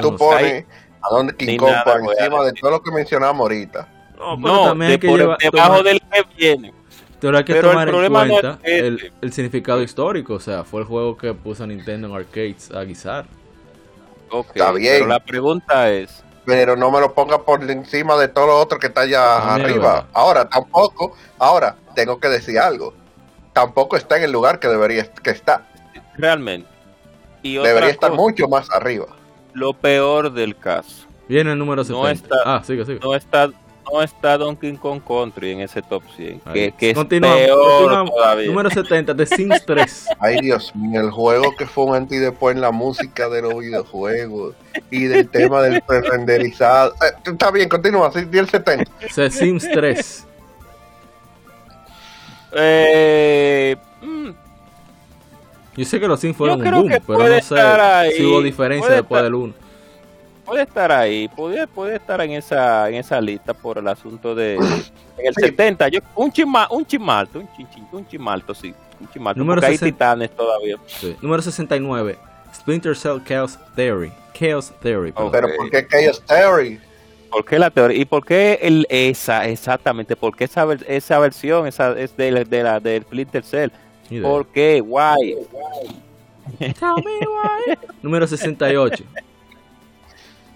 [0.00, 0.64] Tú pones
[1.02, 3.88] a Donkey Kong por encima de todo lo que mencionamos ahorita.
[4.18, 6.74] No, pero también hay que llevar, debajo del que viene.
[7.20, 10.34] Pero hay que tomar en cuenta el, el, significado histórico.
[10.34, 13.26] O sea, fue el juego que puso a Nintendo en arcades a guisar.
[14.54, 14.94] está bien.
[14.94, 18.78] Pero la pregunta es: pero no me lo ponga por encima de todo lo otro
[18.78, 20.06] que está allá arriba.
[20.12, 22.94] Ahora, tampoco, ahora, tengo que decir algo.
[23.52, 25.66] Tampoco está en el lugar que debería que está.
[26.16, 26.68] Realmente.
[27.42, 29.06] debería estar mucho más arriba.
[29.56, 31.06] Lo peor del caso.
[31.28, 32.02] Viene el número 70.
[32.02, 33.00] No está, ah, sigue, sigue.
[33.02, 33.48] No está,
[33.90, 36.40] no está Donkey Kong Country en ese top 100.
[36.52, 38.46] Que, que es peor todavía.
[38.48, 40.06] Número 70 de Sims 3.
[40.20, 43.58] Ay, Dios mío, el juego que fue un anti después en la música de los
[43.58, 44.54] videojuegos
[44.90, 46.92] y del tema del pre-renderizado.
[46.96, 48.84] Eh, está bien, continúa, sí, el 70.
[49.14, 50.26] The Sims 3.
[52.52, 54.45] Eh, mm.
[55.76, 59.22] Yo sé que los Sims fueron un boom, pero no sé si hubo diferencia después
[59.22, 59.66] del 1
[60.46, 64.54] puede estar ahí, puede, puede estar en esa en esa lista por el asunto de
[65.18, 69.38] en el 70, yo un chima, un chimalto, un chin, un chimalto, sí, un chimalto,
[69.38, 70.76] Número porque hay titanes todavía.
[70.86, 71.16] Sí.
[71.20, 72.16] Número 69,
[72.54, 74.12] Splinter Cell Chaos Theory.
[74.32, 75.12] Chaos Theory.
[75.32, 76.80] Pero ¿por qué Chaos Theory?
[77.30, 78.00] ¿Por qué la teoría?
[78.00, 80.14] ¿Y por qué el, esa, exactamente?
[80.14, 83.70] ¿Por qué esa, esa versión esa es de, de la del Splinter Cell?
[84.22, 84.80] ¿Por qué?
[84.80, 85.36] Why?
[86.58, 87.78] Tell me why.
[88.02, 89.04] Número 68.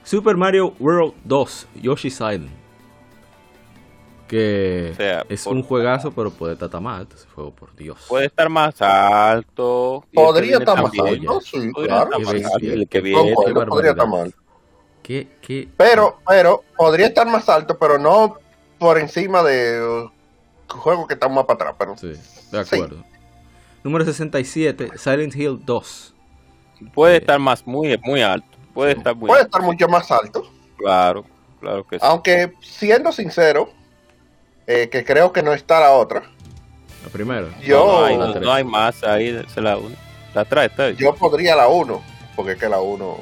[0.04, 2.50] Super Mario World 2, Yoshi's Island.
[4.26, 7.98] Que es un juegazo, pero puede estar más alto ese juego, por Dios.
[8.08, 10.04] Puede estar más alto.
[10.14, 12.10] Podría estar más alto, sí, claro.
[12.88, 13.34] que viene,
[13.66, 14.38] podría estar más alto.
[15.02, 15.68] ¿Qué, qué?
[15.76, 18.36] Pero, pero, podría estar más alto, pero no
[18.78, 20.08] por encima de
[20.68, 21.74] juego que está más para atrás.
[21.78, 22.20] Pero, sí,
[22.52, 23.04] de acuerdo.
[23.82, 26.14] Número 67, Silent Hill 2.
[26.94, 28.46] Puede eh, estar más, muy, muy alto.
[28.74, 30.50] Puede estar, Puede estar mucho más alto.
[30.76, 31.24] Claro,
[31.60, 32.04] claro que sí.
[32.04, 33.70] Aunque, siendo sincero,
[34.66, 36.22] eh, que creo que no está la otra.
[37.04, 37.46] La primera.
[37.60, 38.06] Yo,
[38.40, 39.96] no, hay, más ahí, es la 1.
[40.34, 42.02] La trae, está Yo pondría la 1,
[42.36, 43.16] porque es que la 1.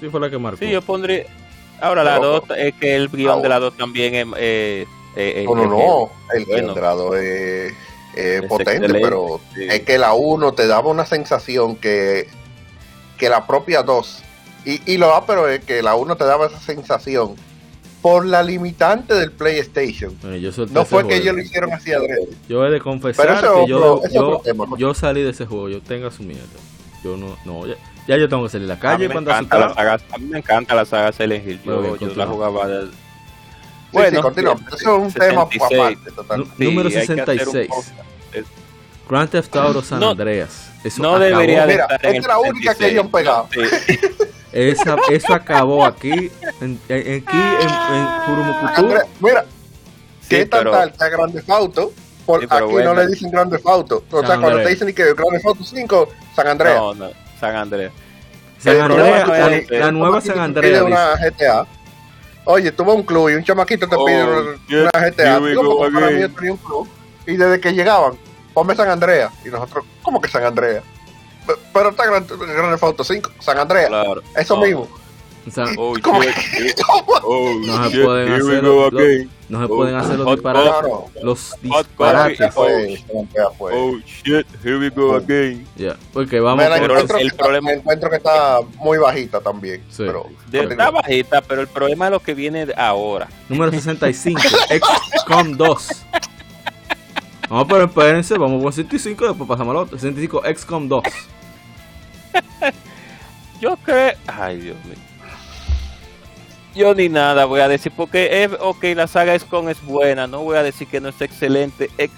[0.00, 0.58] Sí, fue la que marcó.
[0.58, 1.24] Sí, yo pondría.
[1.80, 4.26] Ahora, la 2, es que el guion de la 2 también es.
[4.38, 4.86] Eh,
[5.16, 6.10] eh, no, no, no.
[6.34, 7.74] El guion de la 2 es,
[8.48, 12.28] potente, pero es que la 1 te daba una sensación que,
[13.18, 14.22] que la propia 2
[14.64, 17.36] y, y lo va, pero es que la 1 te daba esa sensación
[18.02, 20.12] por la limitante del PlayStation.
[20.70, 22.28] no fue que ellos lo hicieron así adrede.
[22.48, 24.42] Yo he de confesar que yo, yo,
[24.76, 26.42] yo, salí de ese juego, yo tengo su miedo.
[27.04, 27.74] Yo no, no, ya,
[28.06, 30.38] ya, yo tengo que salir a la calle a cuando la saga, A mí me
[30.38, 31.60] encanta la saga Silent Hill.
[31.64, 32.88] Yo, yo la jugaba de...
[33.92, 34.56] Bueno, sí, continúa.
[34.68, 35.68] Eso es un 66.
[35.68, 36.64] tema aparte, totalmente.
[36.64, 37.68] Número 66.
[39.08, 40.70] Grand Theft Auto San Andreas.
[40.84, 43.48] Eso no debería de estar Mira, esta es la única que ellos han pegado.
[44.52, 46.30] Esa, eso acabó aquí,
[46.60, 47.68] en, en, aquí en,
[48.84, 49.46] en Mira,
[50.28, 51.92] ¿qué tal tal está Grande Fauto?
[52.26, 54.04] Por, aquí no le dicen Grande Fauto.
[54.10, 56.76] O sea, cuando te dicen que Grande Fauto 5, San Andreas.
[56.76, 57.92] No, no, San Andreas.
[58.58, 60.82] San Andreas, la, la, nueva San Andreas.
[60.82, 61.66] una GTA.
[62.44, 65.40] Oye, tuvo un club y un chamaquito te pide una GTA.
[65.40, 66.88] Digo, para mí tenía un club.
[67.26, 68.14] Y desde que llegaban,
[68.52, 69.32] ponme San Andreas.
[69.44, 70.82] Y nosotros, ¿cómo que San Andreas?
[71.72, 73.88] Pero está Gran, Gran Auto 5, San Andreas.
[73.88, 74.22] Claro.
[74.36, 74.88] Eso mismo.
[75.76, 75.94] Oh,
[77.24, 78.92] oh, no se pueden hacer los,
[79.48, 80.92] no se pueden hacer los disparates.
[81.22, 82.54] los disparates.
[82.56, 84.46] Oh shit.
[84.62, 85.66] here we go again.
[85.76, 85.96] Yeah.
[86.12, 87.72] porque vamos por el, problema.
[87.72, 90.04] encuentro que está muy bajita también sí.
[90.06, 93.28] pero, está bajita pero el problema es lo que viene ahora.
[93.48, 94.40] Número 65
[95.20, 95.88] XCOM 2
[97.50, 99.98] No, pero espérense, vamos por 65, después pasamos al otro.
[99.98, 101.02] 65 XCOM 2.
[103.60, 104.14] Yo creo.
[104.26, 105.11] Ay, Dios mío.
[106.74, 110.42] Yo ni nada voy a decir, porque es, ok, la saga con es buena, no
[110.42, 112.10] voy a decir que no es excelente, es,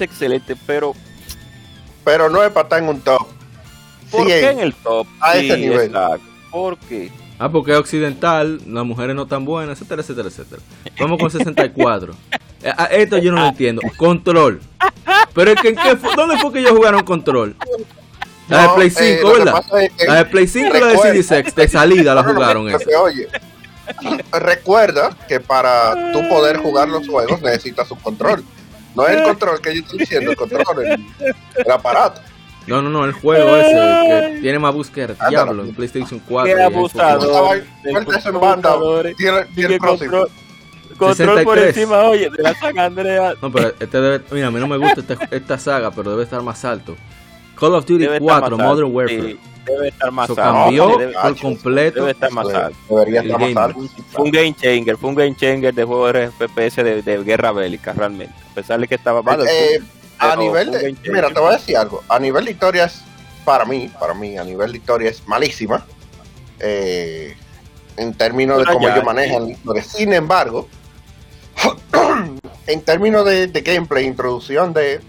[0.00, 0.94] excelente, pero...
[2.04, 3.26] Pero no es para estar en un top.
[4.10, 5.06] ¿Por qué en el top?
[5.20, 5.92] A ese nivel.
[6.50, 7.10] ¿Por qué?
[7.38, 10.62] Ah, porque es occidental, las mujeres no tan buenas, etcétera, etcétera, etcétera.
[10.98, 12.14] Vamos con 64.
[12.64, 13.82] Eh, ah, esto yo no lo entiendo.
[13.96, 14.60] Control.
[15.34, 17.56] Pero es que, ¿en qué ¿dónde fue que ellos jugaron control?
[18.48, 19.64] La de Play 5, eh, ¿verdad?
[20.06, 22.70] la de Play 5 y la de CD6, de salida la jugaron.
[22.70, 23.26] No, oye,
[24.32, 28.44] recuerda que para tú poder jugar los juegos necesitas un control.
[28.94, 31.06] No es el control que yo estoy diciendo, el control, el,
[31.56, 32.20] el aparato.
[32.66, 36.54] No, no, no, el juego ese que tiene más búsqueda Diablo en PlayStation 4.
[36.54, 37.64] Qué abusador.
[37.84, 38.74] en banda.
[39.16, 40.30] Tiene, tiene control,
[40.96, 43.34] control por encima, oye, de la saga Andrea.
[43.42, 44.24] No, pero este debe.
[44.30, 46.96] Mira, a mí no me gusta esta, esta saga, pero debe estar más alto.
[47.62, 49.36] Call of Duty 4, Modern Warfare.
[49.64, 50.42] debe estar más alto.
[50.42, 52.00] cambió por completo.
[52.00, 52.76] Debe estar más alto.
[52.88, 53.80] Debería estar más alto.
[54.10, 57.52] Fue un game changer, fue un game changer de juego de FPS de, de guerra
[57.52, 58.34] bélica, realmente.
[58.50, 59.46] A pesar de que estaba mal.
[59.48, 59.80] Eh,
[60.18, 62.02] a nivel de, mira, te voy a decir algo.
[62.08, 63.00] A nivel de historia es,
[63.44, 65.86] para mí, para mí, a nivel de historia es malísima.
[66.58, 67.36] Eh,
[67.96, 69.84] en términos de cómo ellos manejan la historia.
[69.84, 70.66] Sin embargo,
[72.66, 75.00] en términos de, gameplay, introducción de.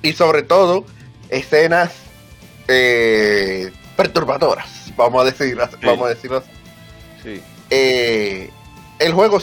[0.00, 0.84] Y sobre todo,
[1.30, 1.92] escenas
[2.68, 6.50] eh, perturbadoras, vamos a decirlo, vamos a decirlo así.
[7.22, 7.42] Sí.
[7.70, 8.50] Eh,
[8.98, 9.38] el juego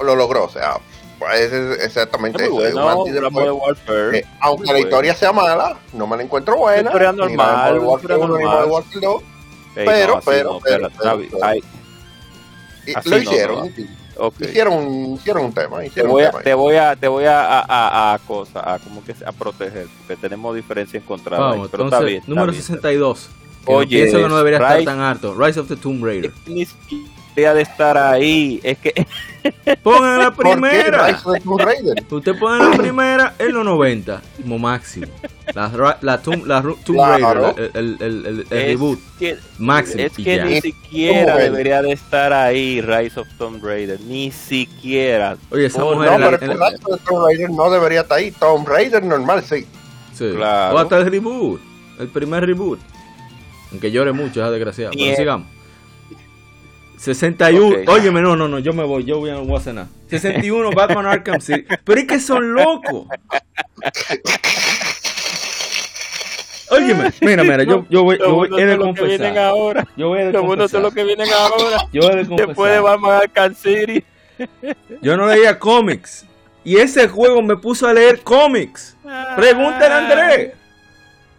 [0.00, 0.78] lo logró, o sea,
[1.18, 2.64] pues es exactamente eso.
[4.12, 6.90] Eh, aunque la historia sea mala, no me la encuentro buena.
[6.90, 7.80] Historia normal,
[9.74, 11.00] pero, pero, pero,
[13.04, 13.74] lo hicieron.
[14.40, 15.80] Hicieron, hicieron un tema.
[15.82, 19.14] te, voy a, te voy a, te voy a, a, a, cosa, a como que
[19.24, 21.50] a proteger, porque tenemos diferencias encontradas.
[21.52, 22.22] Vamos, pero está bien.
[22.26, 23.28] Número 62.
[23.66, 25.34] Oye, pienso que no debería estar tan alto.
[25.34, 26.32] Rise of the Tomb Raider
[27.36, 28.60] de estar ahí.
[28.62, 29.06] Es que.
[29.82, 31.18] Pongan la primera.
[32.10, 35.06] Usted pone la primera en los 90, como máximo.
[35.54, 38.98] La, la, Tomb, la Tomb Raider, el, el, el, reboot.
[39.58, 40.02] máximo.
[40.02, 44.00] Es que ni siquiera debería de estar ahí Rise of Tomb Raider.
[44.00, 45.36] Ni siquiera.
[45.50, 46.18] Oye, esa mujer.
[46.18, 48.32] No, pero el Rise of Tomb Raider no debería estar ahí.
[48.32, 49.66] Tomb Raider normal, sí.
[50.12, 50.32] Sí.
[50.34, 50.76] Claro.
[50.76, 51.60] O hasta el reboot.
[52.00, 52.80] El primer reboot.
[53.70, 54.92] Aunque llore mucho, esa desgraciado.
[54.96, 55.55] Pero sigamos.
[56.98, 57.84] 61, okay.
[57.88, 59.86] óyeme, no, no, no, yo me voy, yo voy a, voy a cenar.
[60.10, 61.64] 61, Batman Arkham City.
[61.84, 63.06] Pero es que son locos.
[66.70, 69.38] Óyeme, mira, mira, yo, yo voy, yo voy he de confesar.
[69.38, 69.86] Ahora.
[69.96, 71.78] Yo voy a bueno son los que vienen ahora.
[71.92, 72.46] Yo he de confesar.
[72.48, 74.04] Después de Batman Arkham City.
[75.00, 76.26] Yo no leía cómics.
[76.64, 78.96] Y ese juego me puso a leer cómics.
[79.36, 80.52] Pregúntale a Andrés.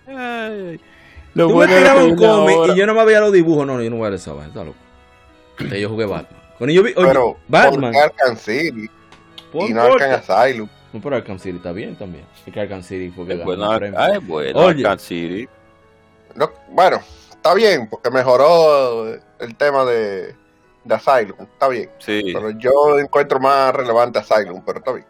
[0.08, 0.80] Ay,
[1.34, 3.68] lo Tú bueno me tirabas un cómic y yo no me veía los dibujos.
[3.68, 4.86] No, no, yo no voy a leer esa vaina, está loco
[5.60, 6.41] yo jugué Batman.
[6.60, 7.93] Bueno, yo vi, oye, pero Batman.
[7.93, 8.89] ¿por Arkham City?
[9.53, 10.70] y no Arkham Asylum.
[10.93, 12.26] No, pero Arkham City está bien también.
[12.45, 15.47] Es que Arkham City fue que es bueno, ah, es bueno oye, Arkham City.
[16.36, 16.99] No, bueno,
[17.30, 20.36] está bien, porque mejoró el tema de,
[20.84, 21.38] de Asylum.
[21.39, 21.89] Está bien.
[21.99, 22.22] Sí.
[22.34, 25.05] Pero yo encuentro más relevante Asylum, pero está bien.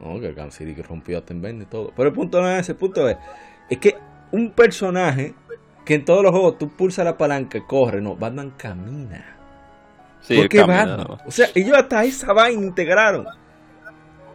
[0.00, 1.92] No, que Arkham City que rompió a Tenben y todo.
[1.96, 3.16] Pero el punto no es ese, el punto es,
[3.70, 3.96] es que
[4.32, 5.34] un personaje
[5.84, 9.35] que en todos los juegos tú pulsas la palanca y corre, no, Batman camina.
[10.28, 11.18] ¿Por qué Batman?
[11.26, 13.26] O sea, ellos hasta esa vaina integraron.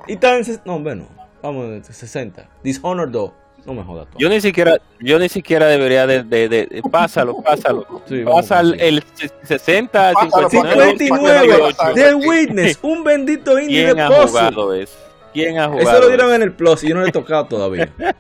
[0.07, 1.07] Y también, no, bueno,
[1.41, 2.47] vamos, 60.
[2.63, 3.31] Dishonored 2.
[3.65, 4.07] No me jodas.
[4.17, 7.85] Yo ni siquiera, yo ni siquiera debería de, de, de, pásalo, pásalo.
[8.07, 9.03] Sí, Pasa el, el,
[9.43, 14.97] 60, 59, 59 The Witness, un bendito indie ¿Quién de ha jugado eso?
[15.31, 15.89] ¿Quién ha jugado?
[15.89, 17.89] Eso lo dieron en el Plus y yo no lo he tocado todavía.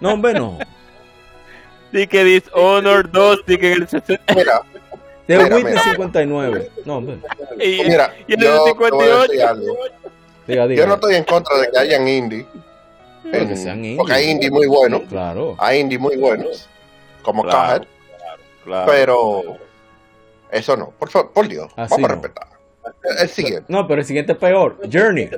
[0.00, 0.58] No, hombre, no.
[1.92, 4.34] Di que Dishonored 2, di que el 60.
[4.34, 4.60] Mira,
[5.26, 6.70] The mira, Witness 59.
[6.84, 7.18] No, hombre.
[7.58, 9.32] Y, mira, y yo, 58.
[10.46, 10.82] Diga, diga.
[10.82, 12.46] Yo no estoy en contra de que hayan indie.
[13.32, 13.96] En, que sean indie.
[13.96, 15.02] Porque hay indie muy buenos.
[15.08, 15.56] Claro.
[15.58, 16.68] Hay indie muy buenos.
[17.22, 17.86] Como claro,
[18.64, 19.42] claro, Pero
[20.50, 20.90] eso no.
[20.90, 21.72] Por, por Dios.
[21.74, 22.06] Así vamos no.
[22.06, 22.48] a respetar.
[23.18, 23.64] El siguiente.
[23.68, 24.78] No, pero el siguiente es peor.
[24.92, 25.30] Journey.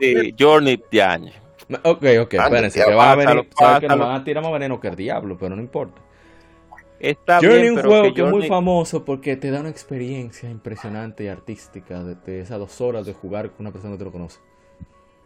[0.00, 1.32] Sí, Journey de año.
[1.84, 2.84] Ok, ok, espérense.
[2.84, 3.48] Que va a venir.
[3.80, 6.00] que nos van a tirar más veneno que el diablo, pero no importa.
[7.00, 11.24] Está Journey bien, un juego que, es muy famoso porque te da una experiencia impresionante
[11.24, 14.38] y artística de, esas dos horas de jugar con una persona que te lo conoce.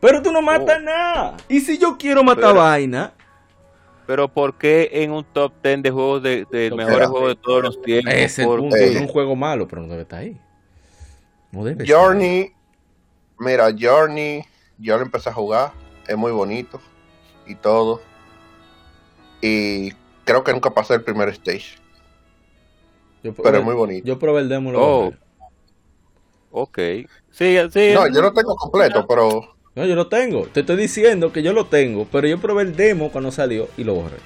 [0.01, 0.83] Pero tú no matas oh.
[0.83, 1.37] nada.
[1.49, 3.13] Y si yo quiero matar vaina.
[4.07, 7.63] Pero ¿por qué en un top 10 de juegos de, de mejores juegos de todos
[7.63, 8.13] los tiempos?
[8.13, 10.39] Es el punto, es un juego malo, pero no debe estar ahí.
[11.51, 12.53] No debe Journey,
[13.39, 14.45] mira, Journey,
[14.79, 15.73] yo lo empecé a jugar,
[16.07, 16.81] es muy bonito
[17.47, 18.03] y todo.
[19.41, 19.93] Y
[20.25, 21.79] creo que nunca pasé el primer stage.
[23.23, 24.07] pero es muy bonito.
[24.07, 24.73] Yo probé el demo.
[24.75, 25.13] Oh.
[26.51, 26.79] Ok.
[27.31, 27.93] Sí, sí.
[27.95, 29.55] No, yo lo tengo completo, pero.
[29.75, 30.47] No, yo lo tengo.
[30.47, 33.85] Te estoy diciendo que yo lo tengo, pero yo probé el demo cuando salió y
[33.85, 34.19] lo borré.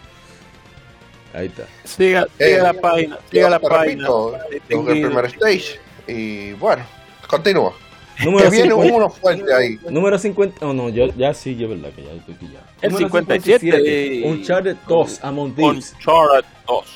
[1.32, 1.64] Ahí está.
[1.84, 3.18] Siga, siga la página.
[3.30, 4.08] Siga la página.
[4.68, 5.80] el primer stage.
[6.06, 6.84] Y bueno,
[7.28, 7.74] continúa.
[8.24, 9.78] Número que viene 50, uno fuerte ahí.
[9.90, 10.66] Número 50.
[10.66, 12.64] Oh, no, yo, ya sí, yo verdad que ya estoy pillado.
[12.82, 13.58] El número 57.
[13.60, 15.94] 57 Uncharted 2 Among Thieves.
[15.94, 16.86] Uncharted 2.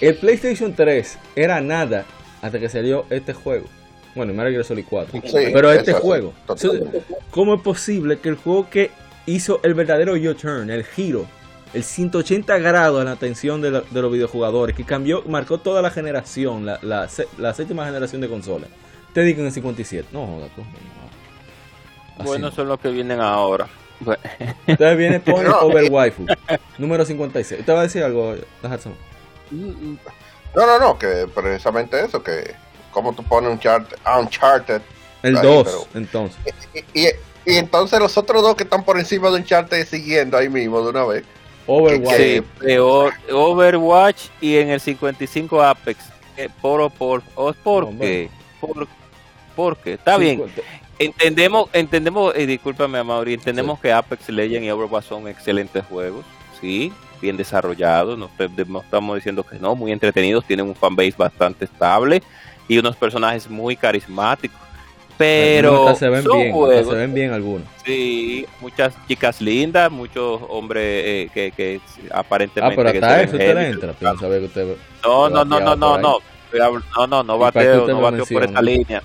[0.00, 2.04] El PlayStation 3 era nada
[2.40, 3.66] hasta que salió este juego.
[4.14, 5.20] Bueno, Metal Gear Solid 4.
[5.24, 6.32] Sí, pero este juego.
[7.30, 8.90] ¿Cómo es posible que el juego que
[9.26, 11.26] hizo el verdadero U-turn, el giro,
[11.72, 15.90] el 180 grados en la atención de, de, los videojugadores, que cambió, marcó toda la
[15.90, 17.08] generación, la, la,
[17.38, 18.68] la séptima generación de consolas,
[19.12, 20.08] te digo en el 57?
[20.12, 20.62] No joda, tú.
[22.24, 23.68] Bueno, son los que vienen ahora.
[24.66, 26.26] Entonces viene Point Over Waifu,
[26.78, 27.60] número 56.
[27.60, 28.34] ¿Usted va a decir algo,
[29.50, 32.54] No, no, no, que precisamente eso, que
[32.90, 34.82] como tú pones un chart, Uncharted.
[35.22, 36.38] El 2, entonces.
[36.92, 40.82] Y, y, entonces los otros dos que están por encima de Uncharted siguiendo ahí mismo
[40.82, 41.24] de una vez.
[41.66, 42.16] Overwatch.
[42.16, 42.42] Sí,
[43.30, 46.12] Overwatch y en el 55 Apex.
[46.36, 47.22] Eh, por, por,
[47.62, 48.30] por, qué?
[48.60, 48.88] Por,
[49.54, 50.42] porque está bien.
[50.98, 56.24] Entendemos, entendemos, y discúlpame, Mauri, entendemos que Apex Legends y Overwatch son excelentes juegos,
[56.60, 58.30] sí, bien desarrollados, no,
[58.80, 62.22] estamos diciendo que no, muy entretenidos, tienen un fanbase bastante estable
[62.68, 64.60] y unos personajes muy carismáticos.
[65.18, 67.66] Pero se ven, bien, se ven bien algunos.
[67.84, 71.80] Sí, muchas chicas lindas, muchos hombres eh, que, que
[72.12, 72.74] aparentemente...
[72.74, 73.94] Ah, pero hasta eso usted entra,
[75.04, 76.18] No, no, no, no, no, no,
[76.52, 79.02] no, no, no bateo, no bateo por esta línea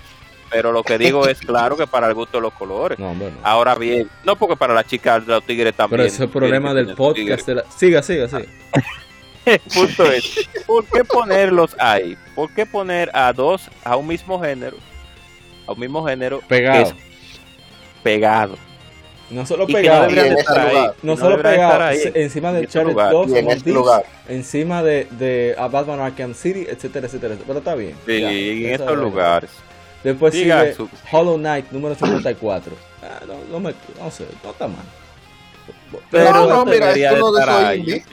[0.50, 2.98] pero lo que digo es claro que para el gusto de los colores.
[3.42, 5.98] Ahora bien, no porque para las chicas los tigres también.
[5.98, 7.48] Pero ese es el problema del podcast.
[7.76, 8.44] Siga, siga, siga.
[9.74, 12.18] Punto es, ¿por qué ponerlos ahí?
[12.34, 14.76] ¿Por qué poner a dos, a un mismo género?
[15.66, 16.40] A un mismo género.
[16.46, 16.92] Pegado.
[18.02, 18.56] pegado.
[19.30, 20.08] No solo pegado,
[21.02, 23.30] no, solo pegado, encima de Charlie 2,
[24.28, 27.94] encima de, de a Batman Arkham City, etcétera, etcétera, pero está bien.
[28.06, 29.50] Sí, en estos lugares.
[30.04, 30.76] Después sigue
[31.10, 32.72] Hollow Knight número 54.
[33.02, 34.84] Ah, no, no, me, no sé, no está mal.
[36.10, 38.04] Pero no, no, mira, es uno de esos indie.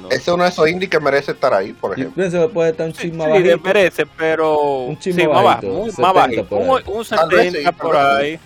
[0.00, 0.10] No.
[0.10, 2.10] Es uno de esos indie que merece estar ahí, por ejemplo.
[2.10, 5.44] Yo pienso que puede estar un chisme sí, sí, merece, pero un chisme sí, más
[5.44, 6.56] bajo, más bajito.
[6.56, 8.38] Un, un 70 por ahí.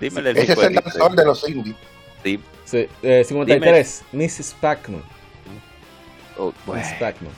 [0.00, 1.76] Dímele el Ese es el lanzador de los indies.
[2.22, 2.40] Sí.
[2.64, 4.24] sí eh, 53, Dime.
[4.24, 4.56] Mrs.
[4.60, 5.02] Pac-Man.
[6.38, 6.94] Oh, Mrs.
[6.98, 7.32] Pac-Man.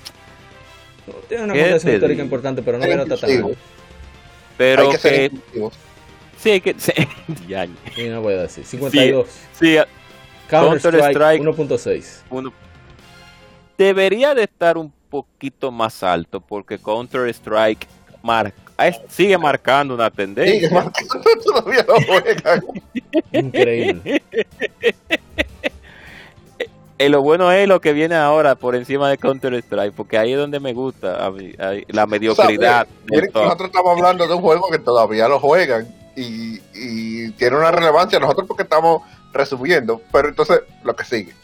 [1.29, 3.31] Tiene una condición histórica importante, pero no me nota tan
[4.57, 5.71] pero hay que, que
[6.39, 6.93] sí, hay que sí,
[7.49, 7.67] ya.
[7.95, 8.65] Sí, no voy a decir.
[8.65, 9.27] 52.
[9.29, 9.79] Sí, sí
[10.49, 12.53] Counter, Strike, 1.6.
[13.77, 17.87] Debería de estar un poquito más alto porque Counter Strike
[18.23, 18.67] marca
[19.09, 20.55] sigue marcando una tendencia.
[20.55, 22.63] Sigue marcando, todavía no juegan.
[23.33, 24.23] Increíble.
[26.99, 30.33] Y lo bueno es lo que viene ahora por encima de Counter Strike, porque ahí
[30.33, 31.53] es donde me gusta a mí,
[31.89, 32.87] la mediocridad.
[33.35, 35.87] nosotros estamos hablando de un juego que todavía lo juegan
[36.17, 38.19] y, y tiene una relevancia.
[38.19, 39.03] Nosotros porque estamos
[39.33, 41.35] resumiendo, pero entonces lo que sigue.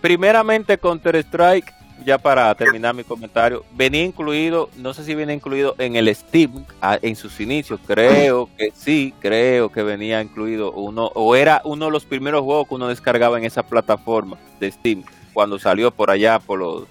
[0.00, 1.72] Primeramente Counter Strike
[2.04, 6.64] ya para terminar mi comentario, venía incluido, no sé si viene incluido en el Steam
[7.02, 11.90] en sus inicios, creo que sí, creo que venía incluido uno, o era uno de
[11.90, 16.38] los primeros juegos que uno descargaba en esa plataforma de Steam, cuando salió por allá
[16.38, 16.84] por los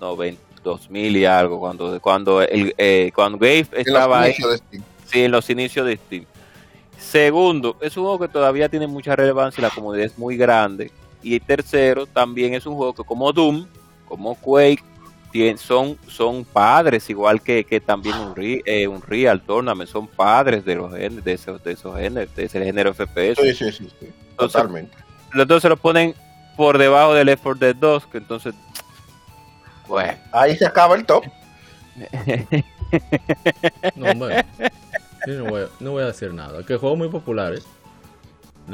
[0.00, 4.34] 90, 2000 y algo, cuando cuando el eh, cuando Gabe estaba ahí,
[5.06, 6.24] sí, en los inicios de Steam.
[6.98, 10.90] Segundo, es un juego que todavía tiene mucha relevancia y la comunidad es muy grande.
[11.20, 13.66] Y tercero, también es un juego que como Doom
[14.12, 14.84] como Quake
[15.56, 20.74] son, son padres, igual que, que también un, eh, un Real Tournament, son padres de
[20.74, 23.40] los de esos, de esos géneros, de ese género FPS.
[23.40, 24.12] Sí, sí, sí, sí.
[24.36, 24.94] totalmente.
[25.32, 26.14] Los dos se los ponen
[26.58, 28.54] por debajo del 4 Dead 2, que entonces,
[29.88, 30.12] bueno.
[30.30, 31.24] Ahí se acaba el top.
[33.96, 34.44] no, bueno,
[35.26, 36.66] no, voy a, no voy a decir nada.
[36.66, 37.64] Que juegos muy populares.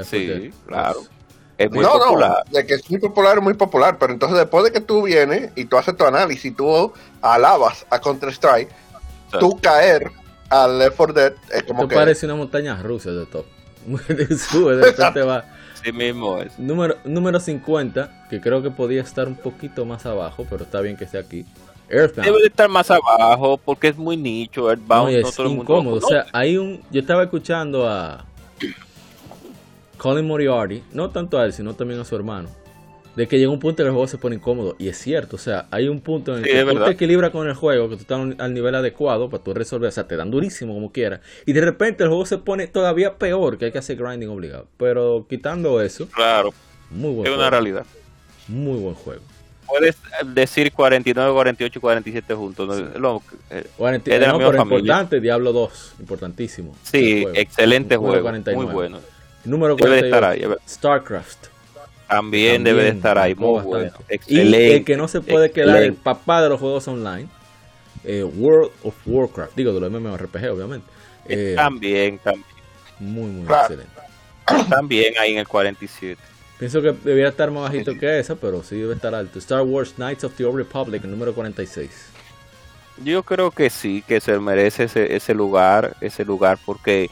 [0.03, 1.03] sí, claro
[1.67, 5.03] no, No, de que es muy popular, muy popular, pero entonces después de que tú
[5.03, 8.69] vienes y tú haces tu análisis, y tú alabas a Counter-Strike,
[9.41, 10.11] tú caer
[10.49, 11.95] al Left 4 Dead es como que...
[11.95, 13.47] parece una montaña rusa de top.
[14.51, 15.45] Sube, de repente va...
[15.83, 16.59] Sí mismo es.
[16.59, 20.97] Número, número 50, que creo que podía estar un poquito más abajo, pero está bien
[20.97, 21.47] que esté aquí.
[21.89, 22.27] Earthbound.
[22.27, 24.71] Debe de estar más abajo porque es muy nicho.
[24.71, 25.97] Earthbound no, es incómodo.
[25.97, 26.83] O sea, hay un.
[26.91, 28.25] Yo estaba escuchando a
[29.99, 32.49] Colin Moriarty, no tanto a él, sino también a su hermano,
[33.17, 34.77] de que llega un punto en que el juego se pone incómodo.
[34.79, 37.49] Y es cierto, o sea, hay un punto en el que tú te equilibras con
[37.49, 40.31] el juego, que tú estás al nivel adecuado para tú resolver, o sea, te dan
[40.31, 41.21] durísimo como quieras.
[41.45, 44.69] Y de repente el juego se pone todavía peor, que hay que hacer grinding obligado.
[44.77, 46.55] Pero quitando eso, claro,
[46.91, 47.85] muy buen es una realidad.
[48.47, 49.23] Muy buen juego.
[49.67, 49.99] Puedes
[50.35, 52.83] decir 49, 48 y 47 juntos.
[52.99, 53.23] ¿no?
[53.51, 53.67] Eh,
[54.03, 56.75] pero importante, Diablo 2, importantísimo.
[56.83, 58.33] Sí, excelente juego.
[58.55, 59.01] Muy bueno.
[59.49, 61.47] Número 48, StarCraft.
[62.07, 63.93] También, debe de estar ahí, muy bueno.
[64.27, 67.29] Y el que no se puede quedar el papá de los juegos online,
[68.05, 70.87] eh, World of Warcraft, digo de los MMORPG, obviamente.
[71.27, 72.47] Eh, también, también.
[72.99, 73.93] Muy, muy excelente.
[74.71, 76.21] También ahí en el 47.
[76.59, 79.39] Pienso que debería estar más bajito que esa, pero sí debe estar alto.
[79.39, 81.91] Star Wars Knights of the Old Republic, el número 46.
[83.05, 87.11] Yo creo que sí, que se merece ese, ese lugar, ese lugar, porque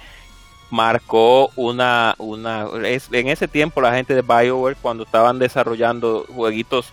[0.70, 6.92] marcó una, una en ese tiempo la gente de BioWare cuando estaban desarrollando jueguitos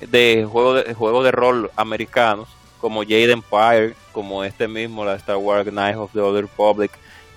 [0.00, 2.48] de juego de juego de rol americanos
[2.82, 6.90] como Jade Empire, como este mismo la Star Wars Knights of the Old Republic,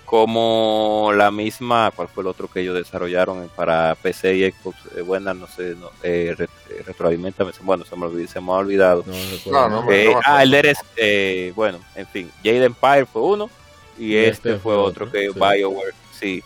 [0.06, 4.78] como la misma, ¿cuál fue el otro que ellos desarrollaron para PC y Xbox?
[4.96, 6.48] Eh, buena, no sé, no, eh, eh
[7.64, 9.04] bueno, se me, olvidó, se me ha olvidado.
[9.90, 10.80] Eh, ah, el Eres,
[11.56, 13.50] bueno, en fin, Jade Empire fue uno,
[13.98, 16.44] y, este, este, fue otro, que BioWare, sí.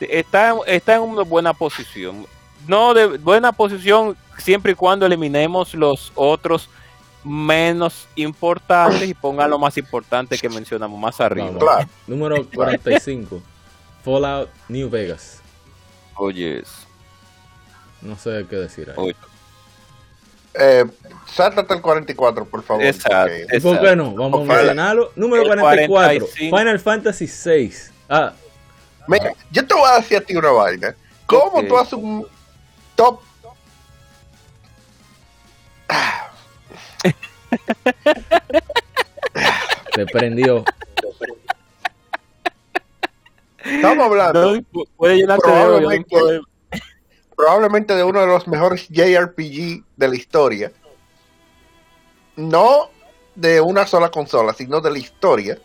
[0.00, 2.26] Está, está en una buena posición.
[2.66, 6.68] No de buena posición siempre y cuando eliminemos los otros
[7.22, 11.86] menos importantes y pongan lo más importante que mencionamos más arriba.
[12.06, 13.42] Número 45.
[14.02, 15.40] Fallout New Vegas.
[16.16, 16.86] Oh, yes.
[18.00, 19.14] No sé qué decir ahí.
[20.54, 20.84] Eh,
[21.26, 22.84] sáltate el 44, por favor.
[22.84, 23.32] Exacto.
[23.62, 24.14] ¿Por qué no?
[24.14, 25.12] Vamos a mencionarlo.
[25.16, 27.72] Número 44, Final Fantasy VI.
[28.08, 28.32] Ah.
[29.06, 30.94] Mira, yo te voy a decir a ti una vaina.
[31.26, 32.26] ¿Cómo tú haces un
[32.96, 33.20] top?
[39.94, 40.64] Se prendió.
[43.64, 44.60] Estamos hablando.
[44.96, 46.40] puede llenarte probablemente, de
[47.40, 50.72] probablemente de uno de los mejores JRPG de la historia.
[52.36, 52.90] No
[53.34, 55.58] de una sola consola, sino de la historia.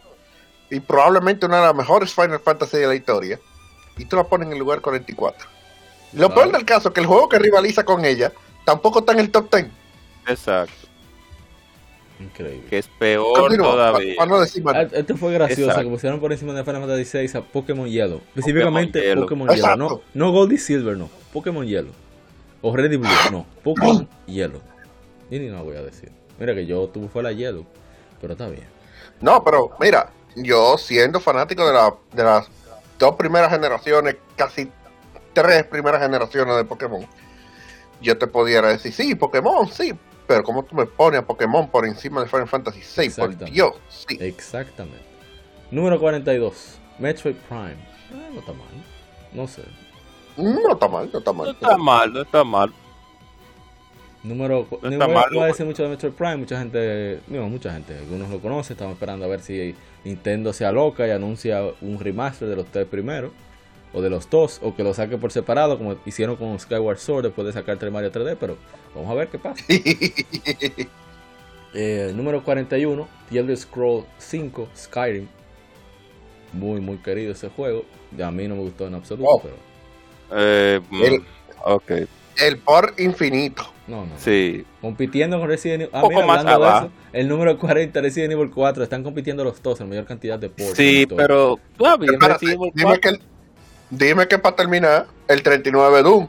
[0.70, 3.40] Y probablemente una de las mejores Final Fantasy de la historia.
[3.98, 5.48] Y tú la pones en el lugar 44.
[6.14, 8.32] Lo peor del caso es que el juego que rivaliza con ella
[8.64, 9.68] tampoco está en el top 10.
[10.28, 10.74] Exacto.
[12.20, 12.68] Increíble.
[12.70, 14.16] Que es peor todavía.
[14.18, 18.22] Ah, esto fue gracioso, que pusieron por encima de Final Fantasy VI a Pokémon Yellow.
[18.30, 19.76] Específicamente Pokémon Yellow.
[19.78, 21.10] No, no Gold y Silver, no.
[21.36, 21.92] Pokémon Yellow.
[22.62, 23.46] O Red y Blue, no.
[23.62, 24.62] Pokémon Yellow.
[25.30, 26.10] Y ni no voy a decir.
[26.40, 27.66] Mira que yo tuve fue la Yellow,
[28.22, 28.64] pero está bien.
[29.20, 32.48] No, pero mira, yo siendo fanático de, la, de las
[32.98, 34.72] dos primeras generaciones, casi
[35.34, 37.06] tres primeras generaciones de Pokémon,
[38.02, 39.94] yo te pudiera decir, sí, Pokémon, sí,
[40.28, 43.74] pero como tú me pones a Pokémon por encima de Final Fantasy VI, por Dios,
[43.90, 44.18] sí.
[44.22, 45.04] Exactamente.
[45.70, 47.76] Número 42, Metroid Prime.
[48.14, 48.68] Ah, no está mal.
[49.34, 49.64] No sé.
[50.38, 51.46] No está mal, no está mal.
[51.46, 52.74] No está mal, no está mal.
[54.24, 57.72] Número, no está mal, voy a decir mucho de Metroid Prime, mucha gente, no, mucha
[57.72, 62.00] gente, algunos lo conocen, estamos esperando a ver si Nintendo se aloca y anuncia un
[62.00, 63.32] remaster de los tres primeros
[63.94, 67.26] o de los dos, o que lo saque por separado, como hicieron con Skyward Sword
[67.26, 68.58] después de sacar el Mario 3D, pero
[68.96, 69.64] vamos a ver qué pasa.
[71.74, 75.28] eh, número 41, The Elder Scroll 5, Skyrim.
[76.52, 77.86] Muy, muy querido ese juego.
[78.22, 79.40] A mí no me gustó en absoluto, oh.
[79.42, 79.75] pero.
[80.32, 81.24] Eh, el,
[81.64, 81.92] ok.
[82.38, 83.72] El por infinito.
[83.88, 84.14] No, no.
[84.18, 84.66] Sí.
[84.82, 85.92] Compitiendo con Resident Evil.
[85.94, 89.80] Ah, mira, hablando de eso, el número 40, Resident Evil 4, están compitiendo los dos
[89.82, 90.76] en mayor cantidad de ports.
[90.76, 92.08] Sí, pero 4.
[93.00, 93.22] que el,
[93.90, 96.28] Dime que para terminar, el 39 Doom.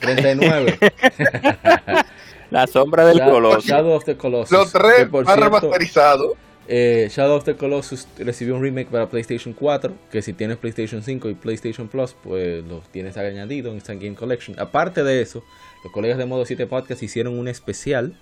[0.00, 0.78] 39.
[2.50, 3.18] la sombra del.
[3.18, 4.50] Shadow of the Colossus.
[4.50, 6.32] Los tres más remasterizados.
[6.70, 11.02] Eh, Shadow of the Colossus recibió un remake para PlayStation 4, que si tienes PlayStation
[11.02, 14.60] 5 y PlayStation Plus, pues los tienes añadido en Instant Game Collection.
[14.60, 15.42] Aparte de eso,
[15.82, 18.14] los colegas de Modo 7 Podcast hicieron un especial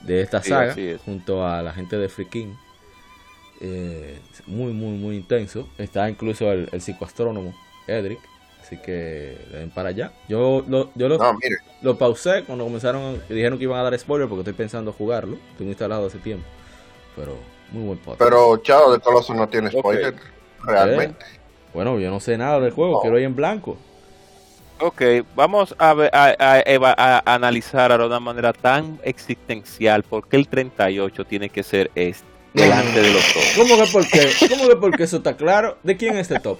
[0.00, 0.74] de esta saga
[1.04, 2.54] junto a la gente de Free King.
[3.60, 5.68] Eh, muy, muy, muy intenso.
[5.76, 7.54] Está incluso el, el psicoastrónomo
[7.86, 8.18] Edric.
[8.62, 10.12] Así que le den para allá.
[10.28, 11.18] Yo, lo, yo lo,
[11.82, 15.36] lo pausé cuando comenzaron, dijeron que iban a dar spoiler porque estoy pensando jugarlo.
[15.50, 16.46] Estoy instalado hace tiempo.
[17.16, 17.36] Pero
[17.72, 18.18] muy buen podcast.
[18.18, 20.14] Pero chao, de Colossus no tiene spoiler.
[20.64, 21.24] Realmente.
[21.74, 23.76] Bueno, yo no sé nada del juego, quiero ir en blanco.
[24.80, 25.02] Ok,
[25.34, 31.62] vamos a, a, analizar de una manera tan existencial por qué el 38 tiene que
[31.62, 33.52] ser este, delante de los dos.
[33.56, 34.30] ¿Cómo que por qué?
[34.48, 35.78] ¿Cómo que porque eso está claro?
[35.82, 36.58] ¿De quién es este top?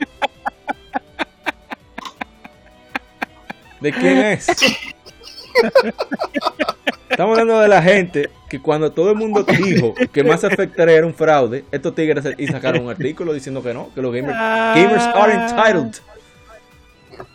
[3.81, 4.47] ¿De quién es?
[7.13, 10.89] Estamos hablando de la gente que cuando todo el mundo dijo que Mass Effect 3
[10.89, 14.35] era un fraude, estos tigres y sacaron un artículo diciendo que no, que los gamers,
[14.35, 15.95] gamers are entitled.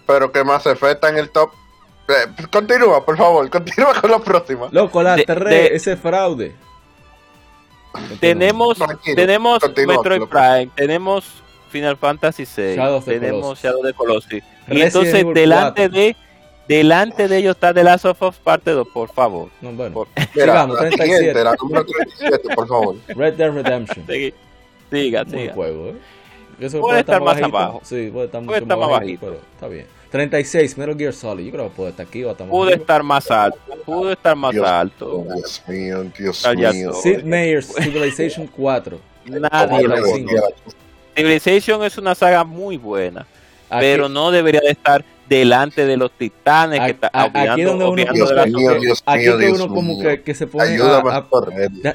[0.07, 1.51] Pero que Mass Effect está en el top.
[2.07, 4.67] Eh, continúa, por favor, continúa con la próxima.
[4.71, 6.55] Loco, la 3, ese fraude.
[8.19, 8.79] Tenemos,
[9.15, 14.41] tenemos Metroid Prime, tenemos Final Fantasy VI, tenemos Shadow de Colossus.
[14.69, 16.15] Y entonces delante de
[16.67, 19.49] delante de ellos está The Last of Us parte 2, por favor.
[19.61, 19.93] No, bueno.
[19.93, 20.07] Por...
[20.33, 21.43] Sigamos, 37.
[21.43, 22.95] la número 37, por favor.
[23.07, 24.05] Red Dead Redemption.
[24.89, 25.53] Siga, siga.
[25.53, 25.95] juego, ¿eh?
[26.59, 27.81] Eso puede, estar más abajo.
[27.83, 29.85] Sí, puede estar, puede estar más bajito, pero está bien.
[30.09, 31.45] 36, Metal Gear Solid.
[31.45, 33.59] Yo creo que puede estar aquí o estar Pudo estar más alto.
[33.85, 35.25] Pudo estar más alto.
[35.35, 36.93] Dios mío, Dios mío.
[36.93, 38.99] Sid Meier's Civilization 4.
[39.25, 39.95] Nadie lo
[41.15, 43.27] Civilization es una saga muy buena.
[43.69, 48.31] Pero no debería de estar delante de los titanes que está aquí donde uno Dios
[48.47, 51.25] mío, Dios aquí donde uno como que, que, se pone a, a,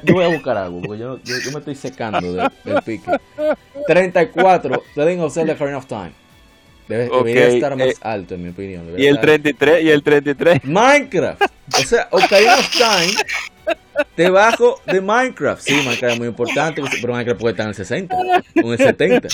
[0.03, 3.11] yo voy a buscar algo porque yo, yo, yo me estoy secando del, del pique
[3.87, 6.13] 34 The Legend of Zelda Ocarina of Time
[6.89, 8.85] Debe, debería estar más eh, alto, en mi opinión.
[8.99, 10.65] y el 33, y el 33.
[10.65, 11.43] Minecraft.
[11.79, 13.15] O sea, Ocarina of Time
[14.17, 15.63] debajo de Minecraft.
[15.63, 18.21] Sí, Minecraft es muy importante, pero Minecraft puede estar en el 60 o
[18.55, 19.29] en el 70.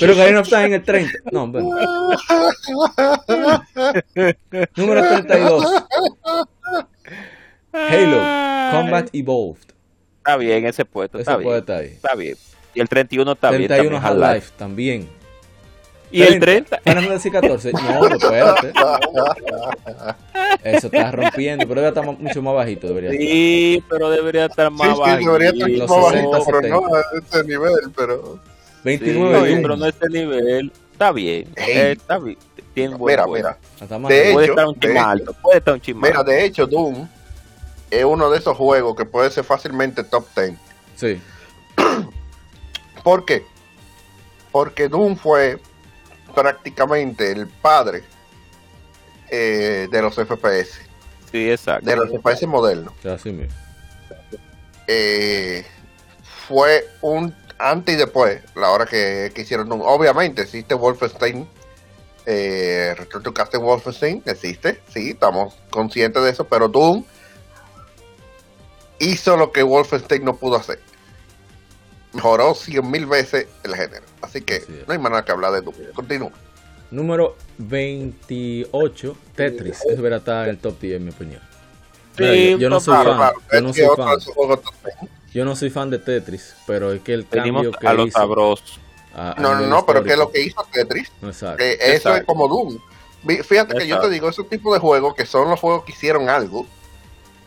[0.00, 1.12] Pero Ocarina of Time en el 30.
[1.32, 1.76] No, bueno.
[4.76, 5.84] Número 32.
[7.72, 9.66] Halo, Combat Evolved.
[10.18, 11.18] Está bien ese puesto.
[11.18, 11.54] Ese está bien.
[11.54, 11.86] Está, ahí.
[11.86, 12.36] está bien.
[12.74, 14.00] Y el 31 está 31 bien.
[14.02, 15.15] 31 Half-Life también.
[16.10, 16.80] ¿Y el 30?
[16.84, 17.72] Final Fantasy 14.
[17.72, 18.72] No, espérate.
[20.64, 22.88] Eso está rompiendo, pero debería estar mucho más bajito.
[22.88, 25.18] Debería sí, pero debería estar más sí, bajito.
[25.18, 27.92] Sí, debería estar más bajito, pero no a este nivel.
[27.96, 28.40] Pero...
[28.84, 30.72] 29 sí, pero no a este nivel.
[30.92, 31.48] Está bien.
[31.56, 32.38] Eh, está bien.
[32.72, 33.58] Tiene buen mira, mira.
[34.08, 35.34] De puede estar un chima alto.
[35.42, 37.08] Puede estar un Mira, de hecho, Doom
[37.90, 40.54] es uno de esos juegos que puede ser fácilmente top 10.
[40.96, 41.20] Sí.
[43.02, 43.44] ¿Por qué?
[44.52, 45.58] Porque Doom fue
[46.36, 48.04] prácticamente el padre
[49.30, 50.80] eh, de los FPS.
[51.32, 51.88] Sí, exacto.
[51.88, 52.92] De los FPS modernos.
[53.06, 53.54] Así mismo.
[54.86, 55.64] Eh,
[56.46, 61.48] fue un antes y después, la hora que, hicieron Obviamente existe Wolfenstein,
[62.26, 67.02] eh, Return to Castle Wolfenstein, existe, sí, estamos conscientes de eso, pero Doom
[68.98, 70.80] hizo lo que Wolfenstein no pudo hacer.
[72.12, 74.04] Mejoró cien mil veces el género.
[74.26, 75.74] Así que no hay manera que hablar de Doom.
[75.94, 76.32] Continúa.
[76.90, 79.76] Número 28, Tetris.
[79.76, 81.40] Eso debería estar en el top 10, en mi opinión.
[82.58, 83.32] yo, no soy fan.
[83.52, 85.08] Yo no soy fan.
[85.32, 88.56] Yo no soy fan de Tetris, pero es que el cambio que a los hizo...
[89.38, 91.12] no, no, no, pero que es lo que hizo Tetris.
[91.22, 91.62] Exacto.
[91.62, 92.78] eso es como Doom.
[93.44, 96.28] Fíjate que yo te digo, ese tipo de juegos que son los juegos que hicieron
[96.28, 96.66] algo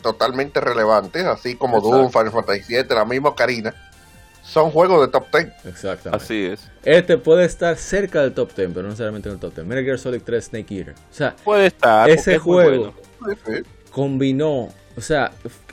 [0.02, 3.74] totalmente relevantes, así como Doom, Final Fantasy VII, la misma Karina
[4.42, 5.46] son juegos de top 10.
[5.66, 6.24] Exactamente.
[6.24, 6.68] Así es.
[6.84, 9.66] Este puede estar cerca del top 10, pero no necesariamente en el top 10.
[9.66, 10.94] Metal Gear Solid 3 Snake Eater.
[10.94, 12.08] O sea, puede estar.
[12.08, 12.94] Ese juego
[13.90, 15.32] combinó, o sea,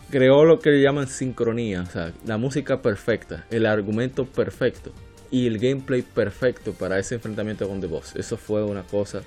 [0.10, 1.82] creó lo que le llaman sincronía.
[1.82, 4.92] O sea, la música perfecta, el argumento perfecto
[5.32, 8.16] y el gameplay perfecto para ese enfrentamiento con The Boss.
[8.16, 9.22] Eso fue una cosa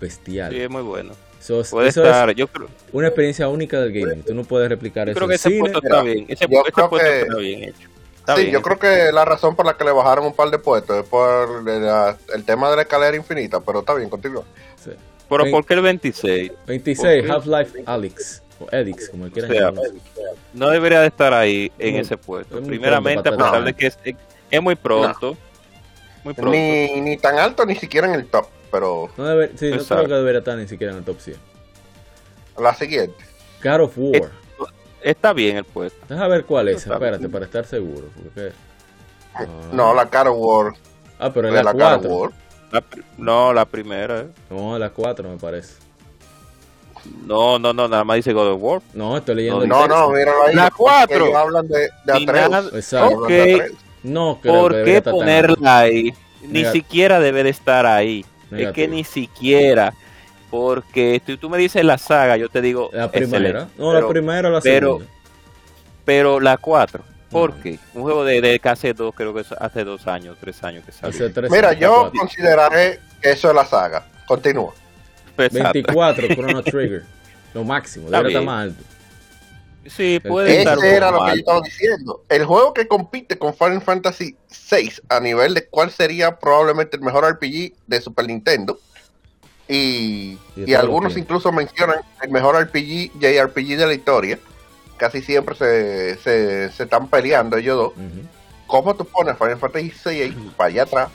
[0.00, 0.52] bestial.
[0.52, 1.12] Sí, es muy bueno.
[1.40, 2.68] Eso, puede estar, yo creo.
[2.92, 4.22] Una experiencia única del gaming.
[4.22, 5.16] Tú no puedes replicar eso.
[5.16, 6.24] Creo que ese puesto está bien.
[6.26, 7.93] Ese, puesto está bien hecho
[8.36, 10.96] sí, yo creo que la razón por la que le bajaron un par de puestos
[11.02, 14.44] es por el tema de la escalera infinita, pero está bien, continúa.
[14.82, 14.90] Sí.
[15.28, 16.52] Pero ¿por qué el 26?
[16.66, 19.84] 26, Half-Life Alyx, o Edix, como quieran llamar.
[20.52, 22.60] No debería de estar ahí en ese puesto.
[22.62, 23.98] Primeramente, a pesar de que es,
[24.50, 25.36] es muy pronto.
[26.22, 26.52] Muy pronto.
[26.52, 29.10] Ni, ni tan alto, ni siquiera en el top, pero...
[29.16, 31.36] No, debe, sí, no creo que debería estar ni siquiera en el top 100.
[32.58, 33.24] La siguiente.
[33.62, 34.43] God of War
[35.04, 35.98] está bien el puesto.
[36.08, 38.08] Deja ver cuál es, espérate, para estar seguro.
[38.22, 38.52] Porque...
[39.72, 40.72] No, la Caro War.
[41.18, 42.32] Ah, pero es la, 4.
[43.18, 44.20] no, la primera.
[44.20, 44.28] Eh.
[44.50, 45.74] No, la 4 me parece.
[47.26, 48.82] No, no, no, nada más dice God of War.
[48.94, 50.54] No, estoy leyendo no, el No, no, míralo ahí.
[50.54, 51.36] La 4.
[51.36, 52.72] Hablan de, de Atreus.
[52.74, 53.18] Exacto.
[53.24, 53.60] Okay.
[54.02, 56.14] No, ¿Por qué ponerla ahí?
[56.42, 58.24] Ni siquiera debe de estar ahí.
[58.50, 59.92] Es que ni siquiera
[60.54, 62.88] porque si tú me dices la saga, yo te digo.
[62.92, 63.66] La primera.
[63.76, 65.06] No, la primera o la pero, segunda.
[66.04, 67.02] Pero la 4.
[67.28, 67.80] ¿Por qué?
[67.92, 71.28] Un juego de, de hace dos, creo que hace dos años, tres años que salió.
[71.50, 74.06] Mira, yo consideraré que eso es la saga.
[74.28, 74.72] Continúa.
[75.36, 77.02] 24, Chrono Trigger.
[77.52, 78.84] Lo máximo, debe estar más alto.
[79.86, 80.78] Sí, puede estar.
[80.78, 82.22] Ese era lo que yo estaba diciendo.
[82.28, 84.36] El juego que compite con Final Fantasy
[84.70, 88.78] VI a nivel de cuál sería probablemente el mejor RPG de Super Nintendo
[89.66, 94.38] Y, y, algunos incluso mencionan el mejor RPG, JRPG de la historia.
[94.96, 97.92] Casi siempre se, se, están peleando ellos dos.
[98.66, 101.08] ¿Cómo tú pones Final Fantasy VI para allá atrás?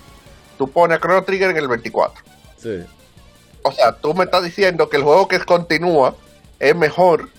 [0.57, 2.23] Tú pones a Chrono Trigger en el 24.
[2.57, 2.83] Sí.
[3.63, 6.15] O sea, tú me estás diciendo que el juego que continúa
[6.59, 7.29] es mejor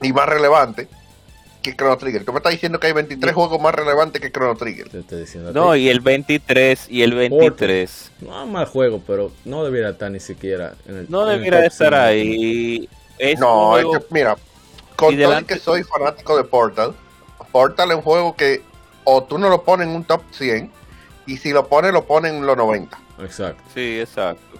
[0.00, 0.88] y más relevante
[1.62, 2.24] que Chrono Trigger.
[2.24, 4.88] Tú me estás diciendo que hay 23 juegos más relevantes que Chrono Trigger.
[5.54, 8.12] no, y el 23, y el 23.
[8.20, 12.88] no, más juego, pero no debiera estar ni siquiera en el No debiera estar ahí.
[13.38, 14.36] no, es que, mira,
[14.96, 16.94] con todo que soy fanático de Portal,
[17.50, 18.62] Portal es un juego que
[19.04, 20.70] o tú no lo pones en un top 100,
[21.26, 22.98] y si lo pones, lo pones en los 90.
[23.20, 23.62] Exacto.
[23.74, 24.52] Sí, exacto.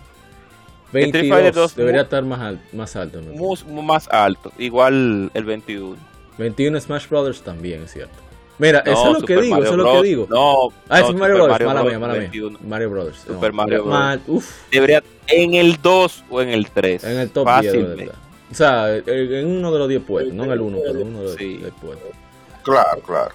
[0.93, 3.21] 22 debería estar más, más alto.
[3.83, 6.12] más alto, igual el 21.
[6.39, 8.15] 21 Smash Brothers también, es cierto.
[8.59, 10.27] Mira, eso es lo que digo, eso es lo que digo.
[10.31, 12.31] No, ah, es Mario Brothers, mala mía, mala mía.
[12.67, 13.19] Mario Brothers.
[13.27, 14.23] Super Mario Brothers.
[14.27, 14.71] uf.
[14.71, 17.05] Debería en el 2 o en el 3.
[17.05, 18.15] En el top 10, de verdad.
[18.51, 21.19] O sea, en uno de los 10 puestos, no en el 1, pero en uno
[21.19, 22.11] de los 10 puestos.
[22.63, 23.35] Claro, claro.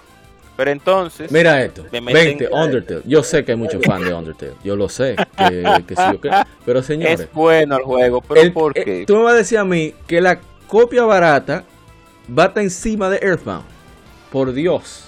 [0.56, 1.32] Pero entonces.
[1.32, 3.02] Mira esto: 20, Undertale.
[3.06, 4.54] Yo sé que hay muchos fans de Undertale.
[4.64, 5.16] Yo lo sé.
[5.38, 6.32] Que, que sí o qué.
[6.66, 7.20] Pero señores.
[7.22, 8.22] Es bueno el juego.
[8.22, 9.06] ¿Pero por eh, qué?
[9.06, 11.64] tú me vas a decir a mí que la copia barata
[12.28, 13.66] va a estar encima de Earthbound.
[14.32, 15.06] Por Dios.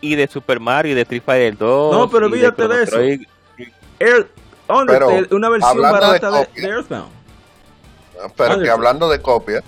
[0.00, 1.96] Y de Super Mario y de Street Fighter 2.
[1.96, 3.00] No, pero olvídate de, eso.
[3.98, 4.28] Earth,
[4.68, 7.12] Undertale, una versión barata de, Earthbound.
[8.36, 9.62] Pero que hablando de copia,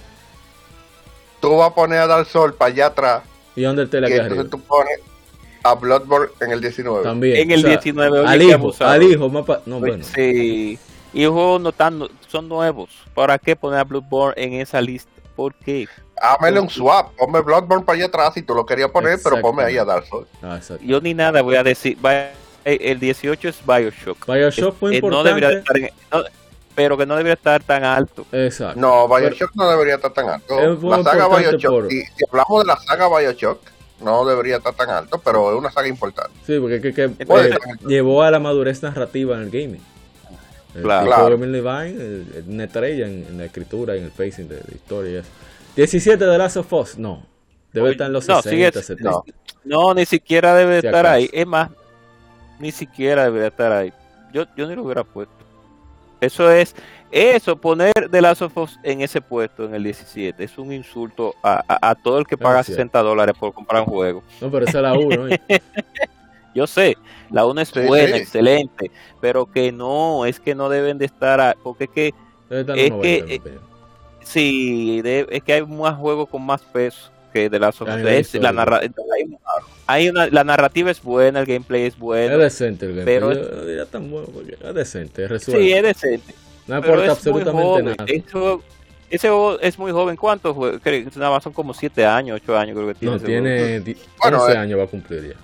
[1.41, 3.23] tú vas a poner a Dar Sol para allá atrás
[3.57, 4.99] ¿Y Undertale aquí entonces tú pones
[5.63, 7.03] a Bloodborne en el 19.
[7.03, 7.37] También.
[7.39, 8.27] En el 19.
[8.27, 9.63] Al hijo, al hijo, mapa.
[9.65, 10.05] No, pues bueno.
[10.05, 10.79] Sí.
[11.13, 12.91] Y juegos no tan, son nuevos.
[13.15, 15.11] ¿Para qué poner a Bloodborne en esa lista?
[15.35, 15.89] ¿Por qué?
[16.21, 17.15] Hámele un swap.
[17.17, 20.07] Ponme Bloodborne para allá atrás si tú lo querías poner, pero ponme ahí a Dark
[20.07, 20.29] Souls.
[20.43, 21.99] Ah, Yo ni nada voy a decir.
[22.65, 24.27] El 18 es Bioshock.
[24.27, 25.17] Bioshock fue importante.
[25.17, 25.91] No debería estar en,
[26.75, 28.27] pero que no debería estar tan alto.
[28.33, 28.81] Exacto.
[28.81, 30.57] No, Bioshock no debería estar tan alto.
[30.83, 33.61] La saga Bioshock, si, hablamos de la saga Bioshock,
[34.01, 36.33] no debería estar tan alto, pero es una saga importante.
[36.47, 39.83] Sí, porque que, que, eh, llevó a la madurez narrativa en el gaming.
[40.83, 41.07] claro.
[41.07, 41.37] claro.
[41.37, 45.23] Levine, una estrella en, la escritura, en el pacing de, de historia.
[45.77, 47.27] 17 de Last of Us, no.
[47.73, 49.11] Debe estar en los no, 60, 70.
[49.11, 49.25] No.
[49.65, 51.29] no, ni siquiera debe estar ahí.
[51.33, 51.71] Es más,
[52.61, 53.93] ni siquiera debería estar ahí.
[54.33, 55.35] Yo, yo ni lo hubiera puesto.
[56.21, 56.75] Eso es,
[57.11, 61.35] eso, poner The Last of Us en ese puesto, en el 17, es un insulto
[61.43, 64.23] a, todo el que paga 60 dólares por comprar un juego.
[64.41, 65.37] No, pero esa es la 1.
[66.55, 66.97] Yo sé,
[67.31, 68.91] la 1 es buena, excelente,
[69.21, 72.15] pero que no, es que no deben de estar, porque es que,
[72.51, 73.41] es que,
[74.25, 78.81] sí, es que hay más juegos con más peso que de las es, la
[79.87, 82.35] hay, una, la narrativa es buena, el gameplay es bueno.
[82.35, 83.17] Es decente el gameplay.
[83.17, 84.29] Pero es, tan bueno
[84.63, 86.33] es decente, Sí, es decente.
[86.67, 88.05] No aporta absolutamente nada.
[88.07, 88.63] Eso,
[89.11, 90.17] ese juego es muy joven.
[90.17, 90.57] ¿Cuántos?
[91.17, 93.17] Nada son como 7 años, 8 años creo que tiene.
[93.17, 94.57] No, tiene 11 eh.
[94.57, 95.35] años va a cumplir ya.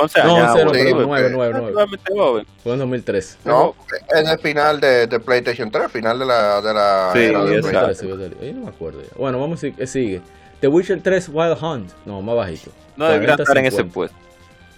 [0.00, 0.38] 11 años.
[0.38, 1.74] No, 11, no, 9, 9,
[2.14, 2.46] 9.
[2.62, 3.38] Fue en 2003.
[3.44, 3.74] No,
[4.14, 6.60] es el final de, de, PlayStation 3, final de la.
[6.60, 9.08] De la sí, era de no me acuerdo ya.
[9.16, 10.20] Bueno, vamos a sigue.
[10.60, 11.90] The Witcher 3 Wild Hunt.
[12.04, 12.70] No, más bajito.
[12.96, 14.16] No debería estar en ese puesto.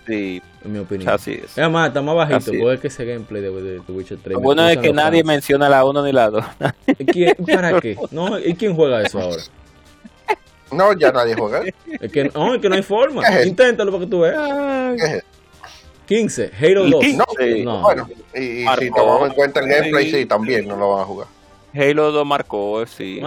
[0.07, 0.43] Sí.
[0.65, 1.13] En mi opinión.
[1.13, 1.59] Así es.
[1.59, 2.53] Es más, está más bajito.
[2.59, 4.35] Porque es que ese gameplay de, The Witcher 3.
[4.35, 6.45] Lo bueno es que nadie menciona la 1 ni la 2.
[7.47, 7.97] ¿Para qué?
[8.11, 9.43] No, ¿Y quién juega eso ahora?
[10.73, 11.63] No, ya nadie juega.
[12.01, 13.23] Es que, no, es que no hay forma.
[13.43, 14.97] Inténtalo para que tú veas.
[14.97, 15.25] ¿Qué es
[16.07, 17.05] 15, Halo 2.
[17.15, 17.25] No,
[17.65, 17.81] no.
[17.81, 21.29] Bueno, y, si tomamos en cuenta el gameplay, sí, también no lo van a jugar.
[21.75, 23.21] Halo 2 marcó, sí.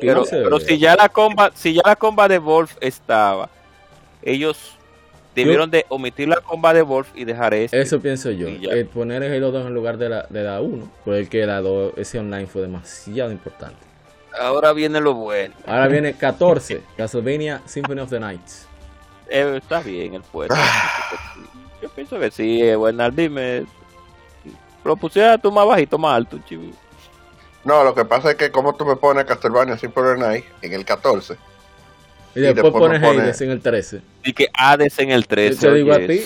[0.00, 3.48] pero, pero, si ya la comba, si ya la comba de Wolf estaba,
[4.22, 4.76] ellos
[5.36, 7.76] debieron de omitir la comba de Wolf y dejar eso.
[7.76, 8.48] Eso pienso yo.
[8.48, 11.92] Eh, poner el Halo 2 en lugar de la, de la 1, porque la 2,
[11.96, 13.93] ese online fue demasiado importante.
[14.40, 15.54] Ahora viene lo bueno.
[15.66, 18.66] Ahora viene 14, Castlevania Symphony of the Nights.
[19.28, 20.54] Eh, está bien el puesto.
[21.82, 23.66] yo pienso que sí, eh, bueno, dime.
[24.84, 26.64] Lo pusiera tú más bajito, más alto, chivo.
[27.64, 30.84] No, lo que pasa es que como tú me pones Castlevania Symphony Night en el
[30.84, 31.36] 14.
[32.34, 34.02] Y, después, pones, Hades en el 13.
[34.24, 35.54] Y que Hades en el 13.
[35.54, 36.22] Yo te digo a ti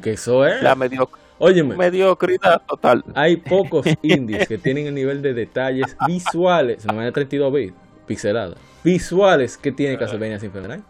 [0.00, 0.62] que, eso es.
[0.62, 1.21] La mediocridad.
[1.44, 3.02] Óyeme, mediocridad total.
[3.16, 7.74] Hay pocos indies que tienen el nivel de detalles visuales, en la 32 bits,
[8.06, 8.54] pixelada,
[8.84, 10.84] visuales que tiene Castlevania Symphony Night.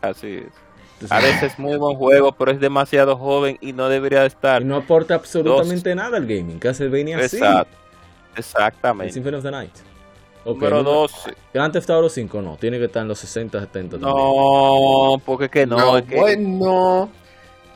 [0.00, 0.42] Así
[0.98, 1.12] es.
[1.12, 4.62] a veces es muy buen juego, pero es demasiado joven y no debería estar.
[4.62, 6.58] Y no aporta absolutamente nada al gaming.
[6.58, 7.76] Castlevania Exacto.
[8.36, 9.12] Exactamente.
[9.12, 9.76] Symphony of the Night.
[10.44, 11.34] Okay, Número 12.
[11.54, 14.12] Grand Theft Auto 5 no, tiene que estar en los 60, 70 también.
[14.12, 15.76] No, porque que no.
[15.76, 16.16] no que...
[16.16, 17.10] Bueno,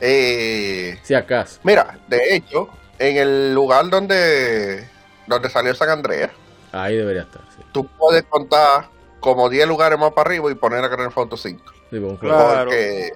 [0.01, 1.59] eh, si acaso.
[1.63, 2.69] Mira, de hecho,
[2.99, 4.87] en el lugar donde
[5.27, 6.31] donde salió San Andreas.
[6.71, 7.61] Ahí debería estar, sí.
[7.71, 11.37] Tú puedes contar como 10 lugares más para arriba y poner a Grand Theft Auto
[11.37, 11.63] 5.
[11.89, 12.65] Sí, bueno, Claro.
[12.69, 13.11] Porque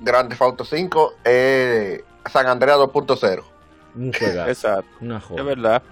[0.00, 3.42] Grand Theft Auto 5 es San Andreas 2.0.
[3.94, 4.50] Un juegazo.
[4.50, 5.42] Exacto, Una es joda.
[5.42, 5.82] verdad.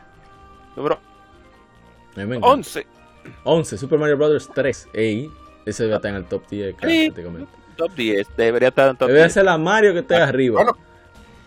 [0.76, 0.96] Número
[2.16, 2.46] A mí me encanta.
[2.48, 2.86] 11.
[3.44, 4.50] 11, Super Mario Bros.
[4.54, 4.88] 3.
[4.92, 5.30] Ey,
[5.64, 7.10] ese debe estar en el top 10 Sí.
[7.10, 7.52] prácticamente.
[7.74, 8.28] Top 10.
[8.36, 9.32] Debería estar en top Debe 10.
[9.32, 10.62] ser la Mario que esté arriba.
[10.62, 10.76] Bueno,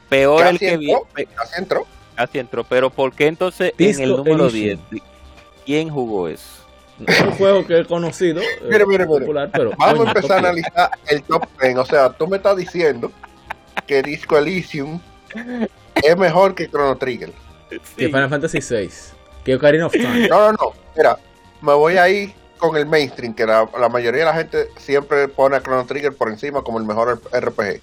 [0.10, 1.26] Peor el que entró, vi.
[1.26, 1.88] casi entró.
[2.16, 2.64] Casi entró.
[2.64, 4.80] Pero ¿por qué entonces Disco en el número Elysium.
[4.92, 5.04] 10?
[5.66, 6.64] ¿Quién jugó eso?
[6.98, 9.20] No es un juego que es conocido, Mire, mire, mire.
[9.20, 10.66] popular, pero Vamos coño, a empezar a top 10.
[10.76, 11.78] analizar el top 10.
[11.78, 13.12] O sea, tú me estás diciendo
[13.86, 15.00] que Disco Elysium
[16.04, 17.32] es mejor que Chrono Trigger.
[17.98, 19.14] Que Final Fantasy 6.
[19.44, 20.28] Que Ocarina of Time.
[20.28, 20.74] No, no, no.
[20.96, 21.18] Mira,
[21.62, 25.56] me voy ahí con el mainstream, que la, la mayoría de la gente siempre pone
[25.56, 27.82] a Chrono Trigger por encima como el mejor RPG.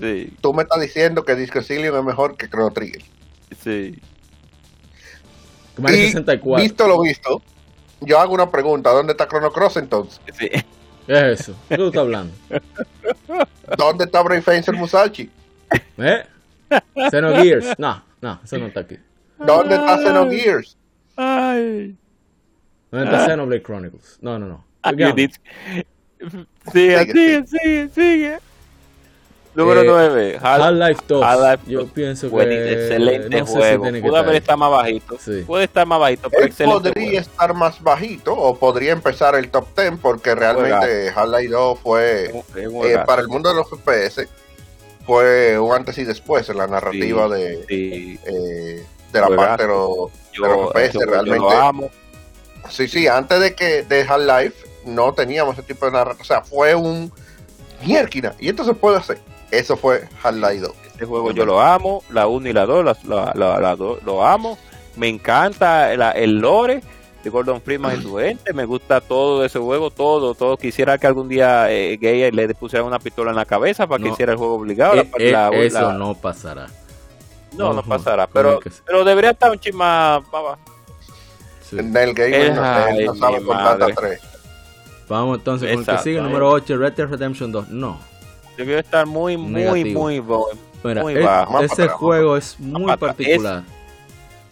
[0.00, 3.02] Sí, Tú me estás diciendo que Disco Elysium es mejor que Chrono Trigger.
[3.62, 3.98] sí.
[5.78, 6.62] Y 64.
[6.62, 7.40] Visto lo visto,
[8.00, 8.90] yo hago una pregunta.
[8.90, 10.20] ¿Dónde está Chrono Cross entonces?
[10.38, 10.50] sí.
[11.06, 11.54] ¿Qué es eso?
[11.68, 12.32] ¿Qué tú estás hablando?
[13.78, 15.30] ¿Dónde está Brave Fencer Musashi?
[15.98, 16.24] ¿Eh?
[17.10, 17.78] Xenogears.
[17.78, 18.96] No, no, eso no está aquí.
[19.38, 20.76] ¿Dónde está Xenogears?
[21.16, 21.96] Ay.
[22.90, 24.18] ¿Dónde está Xenoblade Chronicles?
[24.20, 24.64] No, no, no.
[24.82, 24.92] Ah,
[26.72, 28.38] Sigue, Sigue, sigue.
[29.54, 30.38] Número Eh, 9.
[30.40, 31.24] Half-Life 2.
[31.24, 31.90] Half-Life Yo 2.
[31.90, 32.72] pienso que.
[32.72, 33.84] excelente no sé si juego.
[33.92, 35.16] que Pudo haber estar estado más bajito.
[35.18, 35.44] Sí.
[35.46, 36.74] Puede estar más bajito, pero Él excelente.
[36.92, 37.20] podría juego.
[37.20, 42.24] estar más bajito o podría empezar el top 10 porque realmente Half-Life 2 fue,
[42.56, 44.28] eh, para el mundo de los FPS,
[45.04, 49.48] fue un antes y después en la narrativa Sí, de, Sí, eh, de la Juegazo.
[49.48, 49.88] parte de los,
[50.32, 50.92] yo, de los FPS.
[50.92, 51.90] yo realmente, lo amo.
[52.70, 56.22] Sí, sí, antes de que de Half-Life no teníamos ese tipo de narrativa.
[56.22, 57.12] O sea, fue un
[57.84, 58.34] mierquina.
[58.38, 59.18] Y esto se puede hacer.
[59.50, 60.72] Eso fue Half-Life 2.
[60.92, 64.02] Este juego yo lo amo, la 1 y la 2, la, la, la, la dos,
[64.04, 64.58] lo amo.
[64.96, 66.82] Me encanta el, el lore
[67.24, 68.52] de Gordon Freeman y su gente.
[68.52, 70.56] Me gusta todo de ese juego, todo, todo.
[70.56, 74.10] Quisiera que algún día eh, Gay le pusieran una pistola en la cabeza para que
[74.10, 74.94] hiciera el juego obligado.
[74.94, 76.66] Eh, La- eh, la- eso la- no pasará.
[77.56, 78.26] no, no pasará.
[78.26, 80.22] ¿Cómo Pero, que pero debería estar un chisma.
[81.70, 81.76] Sí.
[81.76, 83.84] Del Gamer Eh, no, ay, no sabe madre.
[83.84, 84.20] hasta tres.
[85.08, 86.02] Vamos entonces con el que Exacto.
[86.04, 87.68] sigue, número 8, Red Dead Redemption 2.
[87.68, 88.00] No.
[88.56, 90.00] Debió estar muy, muy, Negativo.
[90.02, 90.20] muy,
[90.84, 91.60] Mira, muy el- bajo.
[91.60, 93.62] Ese atrás, juego es muy particular.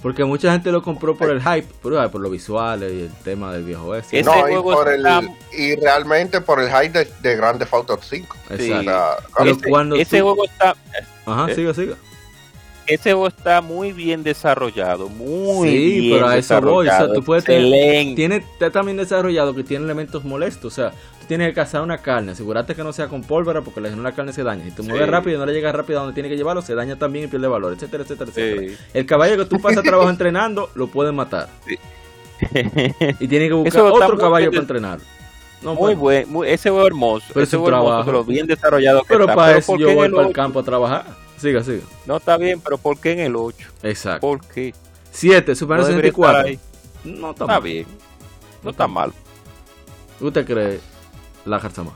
[0.02, 3.52] Porque mucha gente lo compró por el hype, por, por los visuales y el tema
[3.52, 4.20] del viejo oeste.
[4.20, 5.04] Ese no, y, juego por el,
[5.52, 8.36] y realmente por el hype de, de Grand Theft Auto 5.
[8.56, 8.70] Sí.
[8.70, 8.84] O Exacto.
[9.42, 10.76] sea, ese, cuando ese tú- juego está
[11.26, 11.96] Ajá, eh, siga, siga.
[12.88, 16.88] Ese juego está muy bien desarrollado, muy Sí, bien pero a eso voy.
[16.88, 20.72] O sea, tú puedes tener, tiene está también desarrollado que tiene elementos molestos.
[20.72, 23.80] O sea, tú tienes que cazar una carne, asegurarte que no sea con pólvora porque
[23.80, 24.64] la, la carne se daña.
[24.64, 24.88] Si te Sí.
[24.88, 27.26] mueves rápido y no le llegas rápido a donde tiene que llevarlo, se daña también
[27.26, 28.68] y pierde valor, etcétera, etcétera, etcétera.
[28.72, 28.76] Sí.
[28.94, 31.48] El caballo que tú pasas trabajo entrenando, lo pueden matar.
[33.20, 34.98] Y tiene que buscar otro caballo bien para entrenar.
[35.60, 39.08] No, muy pues, buen, muy- ese juego hermoso, Pero ese hermoso, pero bien desarrollado que
[39.08, 39.34] Pero está.
[39.34, 41.04] para Pero eso ¿por yo voy para el campo a trabajar.
[41.40, 41.82] Siga, siga.
[42.06, 43.68] No está bien, pero ¿por qué en el 8?
[43.82, 44.20] Exacto.
[44.26, 44.74] ¿Por qué?
[45.12, 46.46] 7, Super No Mario debería estar 64.
[46.46, 46.60] ahí.
[47.04, 47.62] No está Está mal.
[47.62, 47.86] bien.
[48.62, 49.12] No está mal.
[50.20, 50.80] ¿Usted cree
[51.44, 51.92] la Jarzama?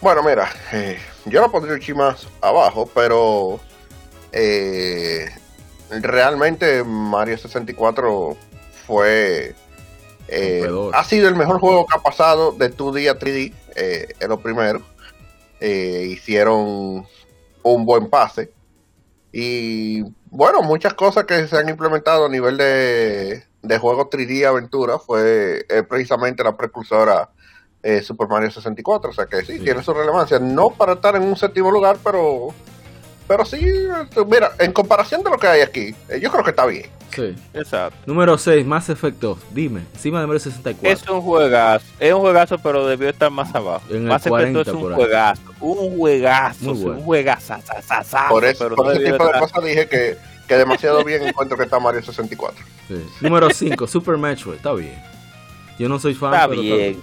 [0.00, 3.58] Bueno, mira, eh, yo lo pondría un chi más abajo, pero
[4.32, 5.26] eh,
[5.90, 8.36] realmente Mario 64
[8.86, 9.54] fue...
[10.28, 14.28] eh, ha sido el mejor juego que ha pasado de 2D a 3D, eh, es
[14.28, 14.82] lo primero.
[15.60, 17.06] Eh, hicieron
[17.74, 18.52] un buen pase.
[19.32, 24.98] Y bueno, muchas cosas que se han implementado a nivel de, de juego 3D aventura
[24.98, 27.30] fue eh, precisamente la precursora
[27.82, 29.10] eh, Super Mario 64.
[29.10, 29.60] O sea que sí, Sí.
[29.64, 30.38] tiene su relevancia.
[30.38, 32.48] No para estar en un séptimo lugar, pero
[33.28, 36.50] pero sí, eh, mira, en comparación de lo que hay aquí, eh, yo creo que
[36.50, 36.88] está bien.
[37.16, 37.34] Sí.
[37.54, 37.96] Exacto.
[38.06, 39.38] Número 6, Mass Effect 2.
[39.52, 40.88] Dime, encima de Mario 64.
[40.90, 43.82] Es un juegazo, es un juegazo, pero debió estar más abajo.
[43.90, 46.98] En el Más Effect 40 es un juegazo, un juegazo, Muy bueno.
[46.98, 47.54] un juegazo,
[48.28, 50.16] Por, eso, pero por no ese tipo de estar- cosas dije que,
[50.46, 52.64] que demasiado bien encuentro que está Mario 64.
[52.88, 52.94] Sí.
[53.20, 54.56] Número 5, Super Metroid.
[54.56, 54.94] Está bien.
[55.78, 57.00] Yo no soy fan, Está pero bien.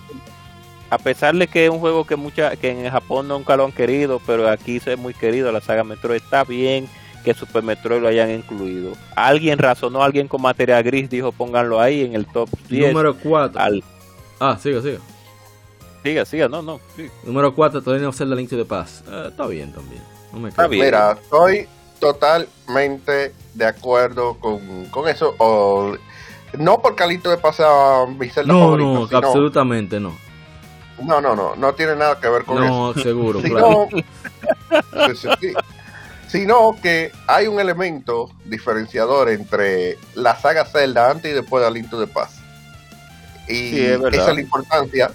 [0.90, 3.72] A pesar de que es un juego que mucha, que en Japón nunca lo han
[3.72, 6.88] querido, pero aquí es muy querido, la saga Metroid está bien
[7.24, 8.94] que Super Metroid lo hayan incluido.
[9.16, 12.88] Alguien razonó, alguien con material gris dijo pónganlo ahí en el top 10.
[12.94, 13.60] Número 4.
[13.62, 13.84] Al,
[14.40, 15.00] Ah, siga, siga.
[16.04, 16.80] siga, siga, no, no.
[16.96, 17.08] sí.
[17.24, 19.08] Número 4, todavía no Zelda Link to the Past.
[19.10, 20.02] Eh, está bien también.
[20.34, 20.86] No me Está bien.
[20.86, 21.68] Mira, estoy
[22.00, 25.36] totalmente de acuerdo con, con eso.
[25.38, 25.94] O,
[26.58, 30.14] no por Calito de pasar mi celda No, favorito, no, sino- absolutamente no.
[31.02, 32.94] no, no, no, no tiene nada que ver con eso.
[32.96, 33.88] No, seguro, Sino- claro.
[33.92, 35.54] sí, sí, sí.
[36.34, 42.00] Sino que hay un elemento diferenciador entre la saga Zelda antes y después de Alinto
[42.00, 42.40] de Paz.
[43.48, 45.12] Y esa es la importancia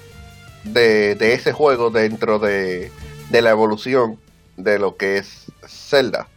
[0.63, 2.93] de, ese juego dentro de,
[3.33, 4.21] la evolución
[4.57, 6.29] de lo que es Zelda.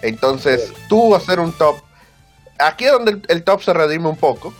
[0.00, 1.76] Entonces, tú hacer un top,
[2.58, 4.54] aquí es donde el, top se redime un poco,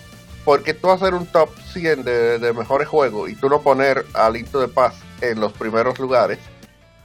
[0.44, 4.69] porque tú hacer un top 100 de, mejores juegos y tú no poner Alinto de
[4.69, 6.39] Paz en los primeros lugares,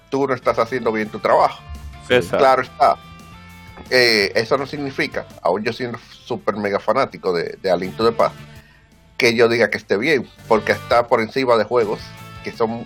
[0.09, 1.63] tú no estás haciendo bien tu trabajo.
[2.07, 2.97] Claro está.
[3.89, 8.31] Eh, eso no significa, aún yo siendo súper mega fanático de, de Alinto de Paz,
[9.17, 11.99] que yo diga que esté bien, porque está por encima de juegos
[12.43, 12.85] que son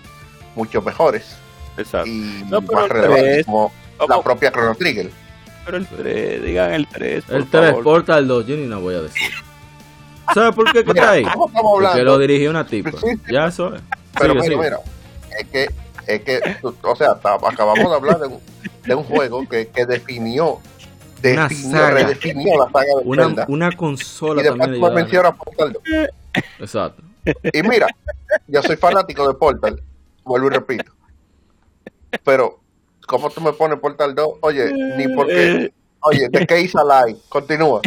[0.54, 1.36] mucho mejores
[2.04, 3.72] y más relevantes, como
[4.08, 5.10] la propia Chrono Trigger.
[5.64, 7.24] Pero el 3, digan el 3.
[7.28, 9.30] El 3, Portal 2, yo ni no voy a decir.
[10.34, 11.24] ¿Sabes por qué que está ahí?
[11.24, 12.90] Porque lo dirigió una tipa.
[13.30, 13.82] Ya eso es.
[14.18, 14.78] Pero mira, mira,
[15.38, 15.68] es que,
[16.06, 18.40] es que, o sea, acabamos de hablar de un,
[18.90, 20.58] de un juego que, que definió
[21.22, 23.46] definió, redefinió la saga de una, Zelda.
[23.48, 24.94] una consola y después también.
[24.94, 25.82] menciona Portal 2.
[26.58, 27.02] Exacto.
[27.24, 27.86] Y mira,
[28.48, 29.80] yo soy fanático de Portal,
[30.24, 30.92] vuelvo y repito.
[32.24, 32.58] Pero,
[33.06, 34.28] ¿cómo tú me pones Portal 2?
[34.40, 35.72] Oye, ni porque.
[36.00, 37.20] Oye, ¿de qué hice Live?
[37.28, 37.82] Continúa.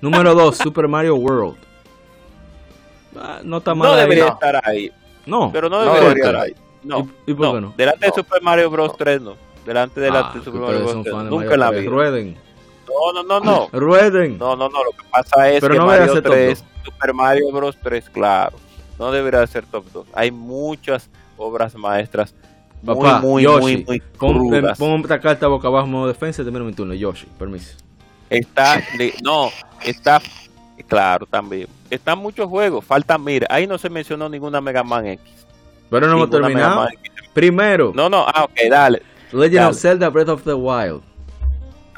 [0.00, 1.56] Número 2, Super Mario World.
[3.16, 3.92] Ah, no está mal.
[3.92, 4.92] No debería estar ahí.
[5.24, 6.54] No, pero no debería, estar ahí.
[6.82, 7.74] No, ¿Y, por qué no?
[7.76, 8.96] Delante de Super Mario Bros.
[8.96, 9.51] 3 no.
[9.66, 11.04] Delante de, la, de ah, Super Mario Bros.
[11.04, 11.14] 3.
[11.24, 11.90] Nunca la vida.
[11.90, 12.36] Rueden.
[12.88, 13.68] No, no, no, no.
[13.78, 14.38] Rueden.
[14.38, 14.84] No, no, no.
[14.84, 17.76] Lo que pasa es pero que no Mario 3 Super Mario Bros.
[17.82, 18.56] 3, claro.
[18.98, 20.06] No debería ser top 2.
[20.14, 22.34] Hay muchas obras maestras
[22.82, 24.76] muy, Papá, muy, muy, muy crudas.
[24.76, 26.94] Pon esta carta boca abajo modo defensa y termino mi turno.
[26.94, 27.76] Yoshi, permiso.
[28.28, 28.82] Está,
[29.22, 29.50] no,
[29.84, 30.20] está,
[30.88, 31.68] claro, también.
[31.90, 35.46] Están muchos juegos, falta, mira, ahí no se mencionó ninguna Mega Man X.
[35.90, 36.88] Pero no hemos terminado.
[37.32, 37.92] Primero.
[37.94, 39.02] No, no, ah, ok, dale.
[39.32, 41.02] Legend of Zelda Breath of the Wild.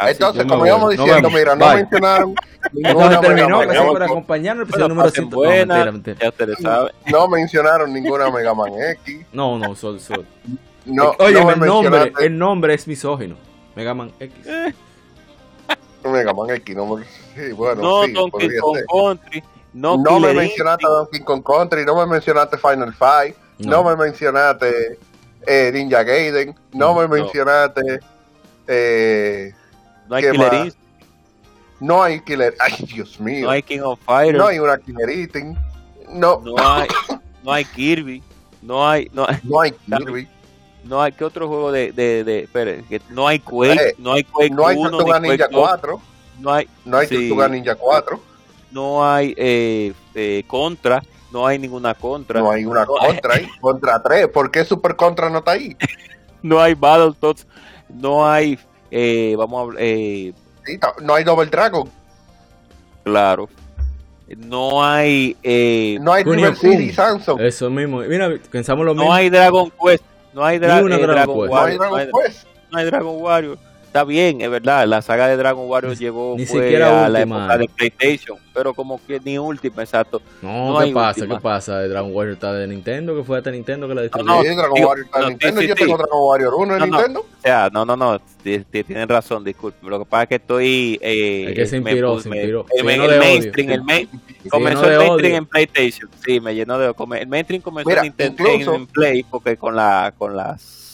[0.01, 2.35] Entonces, como íbamos diciendo, mira, no mencionaron
[2.73, 5.31] ninguna terminó, Mega por acompañarnos el número 100.
[5.31, 6.93] Buena, ya ustedes saben.
[7.07, 9.27] No mencionaron ninguna Mega Man X.
[9.33, 10.27] No, no, sol, sol.
[10.85, 13.37] No, Oye, el, nombre, el nombre es misógino.
[13.75, 14.35] Mega Man X.
[16.05, 17.05] Mega Man X, no me...
[17.05, 19.43] sí, bueno, no, sí, Donkey Kong Country.
[19.73, 23.97] No, no me mencionaste Donkey Kong Country, no me mencionaste Final Fight, no, no me
[23.97, 24.99] mencionaste
[25.47, 28.01] eh, Ninja Gaiden, no me mencionaste
[28.67, 29.53] eh,
[30.09, 30.75] no hay Killer
[31.81, 32.55] No hay Killer.
[32.59, 33.47] Ay, Dios mío.
[33.47, 34.39] No hay King of Fighters.
[34.39, 35.57] No hay una Killer Eating.
[36.11, 36.41] No.
[36.41, 36.89] No hay,
[37.43, 38.23] no hay Kirby.
[38.63, 39.11] No hay.
[39.13, 40.29] No hay, no hay Kirby.
[40.85, 41.13] No hay.
[41.13, 41.93] ¿Qué otro juego de.
[41.93, 43.91] de, de espere, que no hay Quake.
[43.91, 46.01] Eh, no hay Quake no hay 1, Tortuga Ninja 4.
[46.41, 46.69] No hay.
[46.85, 48.21] No hay sí, Tortuga Ninja 4.
[48.71, 51.03] No hay eh, eh, Contra.
[51.35, 52.39] No hay ninguna Contra.
[52.39, 53.49] No hay una no Contra ahí.
[53.61, 54.29] Contra 3.
[54.29, 55.77] ¿Por qué Super Contra no está ahí?
[56.43, 57.47] no hay Battletoads.
[57.89, 58.57] No hay
[58.97, 60.33] eh, vamos a eh,
[61.03, 61.91] no hay Double Dragon.
[63.03, 63.49] Claro.
[64.37, 65.37] No hay.
[65.43, 67.41] Eh, no hay River City Samsung.
[67.41, 67.99] Eso mismo.
[67.99, 69.09] Mira, pensamos lo mismo.
[69.09, 70.05] No hay Dragon Quest.
[70.33, 71.03] No hay, Dragon, Quest.
[71.03, 72.47] No hay Dragon Quest.
[72.71, 73.59] No hay Dragon Warrior
[73.95, 77.57] está bien, es verdad, la saga de Dragon Warrior llegó ni fue a la época
[77.57, 80.21] de PlayStation, pero como que ni última, exacto.
[80.43, 81.25] No, ¿qué pasa?
[81.25, 81.81] ¿Qué pasa?
[81.83, 84.35] Dragon Warrior está de Nintendo, que fue hasta Nintendo que la distribuyó.
[84.35, 87.21] No, no, Dragon Warrior está de Nintendo, yo tengo Dragon Warrior 1 en Nintendo.
[87.21, 89.89] O sea, no, no, no, tienen razón, disculpe.
[89.89, 90.99] Lo que pasa es que estoy...
[91.01, 92.67] Eh, es que se inspiró, se inspiró.
[92.77, 92.85] el,
[93.21, 94.09] mainstream, el main,
[94.51, 96.93] comenzó el mainstream en PlayStation, sí, me llenó de...
[97.21, 100.85] El mainstream comenzó en Nintendo en Play, porque con la con las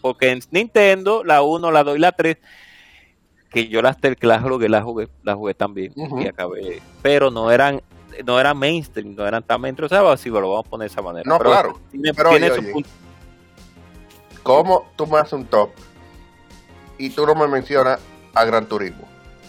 [0.00, 2.36] porque en Nintendo, la 1, la 2 y la 3,
[3.50, 7.50] que yo las, que las jugué, las jugué, las jugué también y acabé, pero no
[7.50, 7.80] eran
[8.24, 10.92] no eran mainstream, no eran tan mainstream, o sea, así lo vamos a poner de
[10.92, 11.28] esa manera.
[11.28, 11.78] No, claro.
[12.16, 12.84] pero oye,
[14.42, 15.70] ¿Cómo tú me haces un top
[16.98, 17.98] y tú no me mencionas
[18.32, 19.06] a Gran Turismo?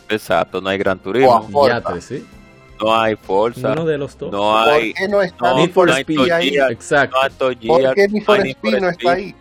[0.10, 1.48] Exacto, no hay Gran Turismo.
[2.80, 3.74] No hay Forza.
[3.74, 4.32] Uno de los dos.
[4.32, 4.94] No hay.
[4.94, 6.58] ¿Por qué no está no, Need for Speed ahí?
[6.70, 7.18] Exacto.
[7.52, 9.36] No ¿Por qué Need for Speed no está ahí?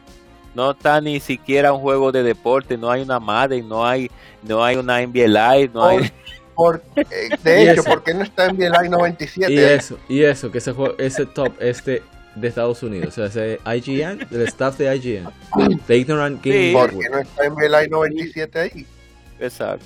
[0.57, 4.11] No está ni siquiera un juego de deporte, no hay una Madden, no hay,
[4.43, 6.11] no hay una NBA Live, no hay...
[6.55, 9.53] Por, eh, de hecho, ¿por qué no está NBA Live 97?
[9.53, 12.03] Y eso, y eso, que ese, juego, ese top este
[12.35, 15.29] de Estados Unidos, o sea, ese IGN, del staff de IGN,
[15.87, 16.73] The Ignorant Game.
[16.73, 18.87] ¿Por qué no está NBA Live 97 ahí?
[19.39, 19.85] Exacto.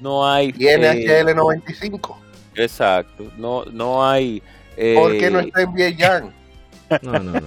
[0.00, 0.54] No hay...
[0.56, 2.18] Y NHL 95.
[2.54, 3.30] Exacto.
[3.36, 4.42] No, no hay...
[4.78, 6.30] Eh, ¿Por qué no está NBA Jam?
[7.02, 7.40] No, no, no.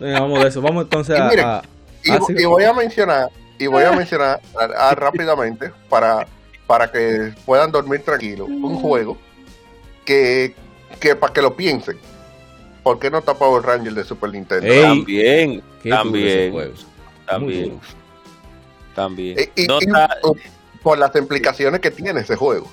[0.00, 0.20] no.
[0.20, 0.60] vamos de eso.
[0.60, 1.62] Vamos entonces a,
[2.08, 3.96] Ah, y, voy a mencionar, y voy a ah.
[3.96, 4.40] mencionar
[4.96, 6.26] rápidamente para,
[6.66, 9.16] para que puedan dormir tranquilos, un juego
[10.04, 10.54] que,
[11.00, 11.98] que para que lo piensen.
[12.82, 14.66] ¿Por qué no está Power Ranger de Super Nintendo?
[14.82, 16.52] también, también,
[17.26, 17.80] también.
[18.94, 19.38] También.
[19.54, 19.66] Y,
[20.82, 22.66] por las implicaciones que tiene ese juego.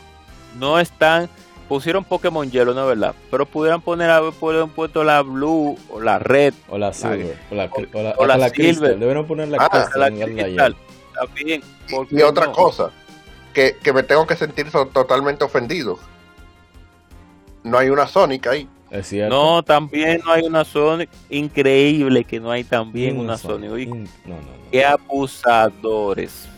[0.57, 1.29] No están
[1.69, 4.09] pusieron Pokémon Yellow, no es verdad, pero pudieran poner
[4.39, 7.69] pudieran puesto la Blue o la Red o la Silver o la,
[8.17, 8.97] o la, la, Silver.
[8.97, 10.75] Deben poner la ah, Crystal,
[11.13, 11.63] También,
[12.09, 12.89] y, otra cosa,
[13.53, 15.99] que, que, me tengo que sentir totalmente ofendido.
[17.63, 18.67] No hay una Sonic ahí.
[18.89, 19.35] Es cierto.
[19.35, 21.09] No, también no hay una Sonic.
[21.29, 23.69] Increíble que no hay también una, Sonic.
[23.69, 24.71] no, no, no.
[24.71, 26.49] Qué abusadores.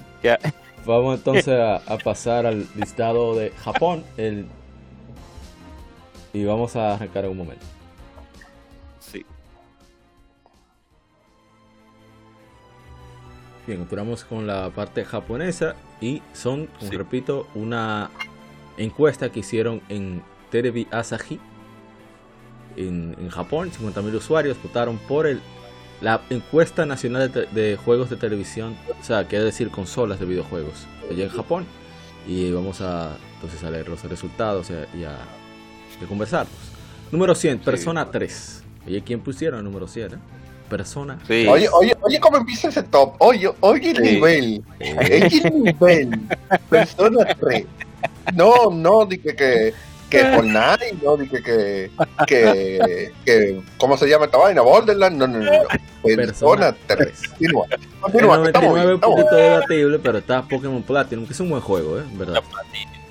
[0.85, 4.05] Vamos entonces a, a, pasar al listado de Japón.
[4.15, 4.45] El
[6.33, 7.65] y vamos a arrancar en un momento.
[8.99, 9.25] Sí.
[13.67, 18.09] Bien, operamos con la parte japonesa y son, como repito, una
[18.77, 21.39] encuesta que hicieron en Terebi Asahi
[22.75, 23.71] en, en Japón.
[23.71, 25.41] 50.000 usuarios votaron por el,
[26.01, 31.25] la encuesta nacional de, juegos de televisión, o sea, quiere decir consolas de videojuegos allá
[31.25, 31.65] en Japón.
[32.27, 35.17] Y vamos a entonces a leer los resultados y a
[36.01, 36.53] de conversarnos.
[37.11, 38.63] Número 100, Persona 3.
[38.87, 40.13] Oye, ¿quién pusieron el número 100?
[40.13, 40.17] Eh?
[40.69, 41.45] Persona sí.
[41.47, 43.15] Oye, oye, oye, cómo empieza ese top.
[43.19, 44.63] Oye, oye el nivel.
[44.79, 46.19] Oye el nivel.
[46.69, 47.65] Persona 3.
[48.33, 49.73] No, no, dije que
[50.09, 51.91] que Fortnite, no dije que,
[52.27, 54.61] que, que, ¿cómo se llama esta vaina?
[54.61, 55.67] Borderlands, no, no, no, no.
[56.03, 57.29] Persona 3.
[57.29, 57.65] Continúa.
[58.01, 58.35] Continúa.
[58.35, 61.97] El 99 es un poquito debatible, pero está Pokémon Platinum, que es un buen juego,
[61.97, 62.03] ¿eh?
[62.13, 62.43] ¿verdad?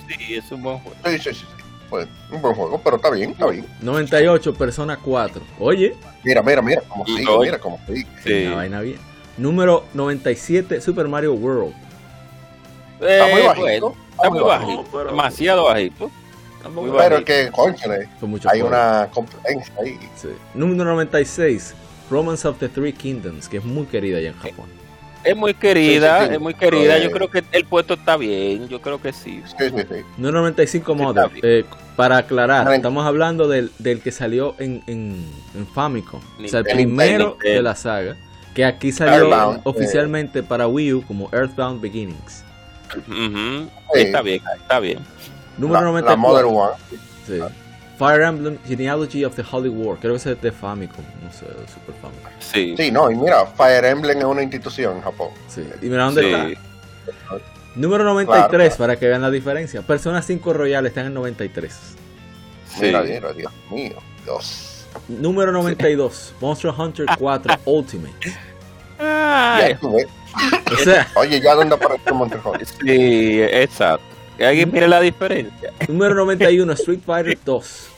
[0.09, 0.97] Sí, es un buen juego.
[1.07, 1.60] Sí, sí, sí
[1.91, 3.67] pues, un buen juego, pero está bien, está bien.
[3.83, 5.43] 98, Persona 4.
[5.59, 5.97] Oye.
[6.25, 7.81] Mira, mira, mira, como sigo, mira como.
[8.25, 8.47] Sí.
[8.47, 8.99] Una vaina bien.
[9.37, 11.75] Número 97, Super Mario World.
[13.01, 13.95] está muy bajito.
[14.12, 15.05] está muy bajito.
[15.05, 16.11] Demasiado bajito.
[16.97, 18.09] pero es que, conchale,
[18.51, 19.99] hay una competencia ahí.
[20.15, 20.29] Sí.
[20.55, 21.75] Número 96,
[22.11, 24.80] Romance of the Three Kingdoms, que es muy querida allá en Japón.
[25.23, 26.99] Es muy querida, es muy querida.
[26.99, 29.43] Yo creo que el puesto está bien, yo creo que sí.
[30.17, 31.31] No 95 Model.
[31.43, 31.65] Eh,
[31.97, 35.25] para aclarar, estamos hablando del, del que salió en, en,
[35.55, 36.21] en Famicom.
[36.43, 38.17] O sea, el primero de la saga.
[38.55, 39.61] Que aquí salió eh.
[39.63, 42.45] oficialmente para Wii U como Earthbound Beginnings.
[43.95, 44.99] Está bien, está bien.
[45.57, 46.73] Número 94.
[47.27, 47.39] Sí.
[48.01, 49.99] Fire Emblem Genealogy of the Holy War.
[49.99, 52.33] Creo que ese es de Famicom, no sé, de Super Famicom.
[52.39, 52.75] Sí.
[52.75, 55.29] Sí, no, y mira, Fire Emblem es una institución en Japón.
[55.49, 55.69] Sí.
[55.83, 56.63] Y mira dónde está.
[57.75, 59.83] Número 93, para que vean la diferencia.
[59.83, 61.73] Persona 5 Royal está en el 93.
[62.71, 62.81] Sí.
[62.81, 64.87] Mira, mira, Dios mío, Dios.
[65.07, 68.35] Número 92, Monster Hunter 4 Ultimate.
[68.99, 69.77] Ay.
[69.83, 72.67] O sea, Oye, ¿ya dónde apareció Monster Hunter?
[72.67, 74.10] Sí, exacto.
[74.41, 75.73] ¿Alguien mire la diferencia?
[75.89, 77.89] Número 91, Street Fighter 2.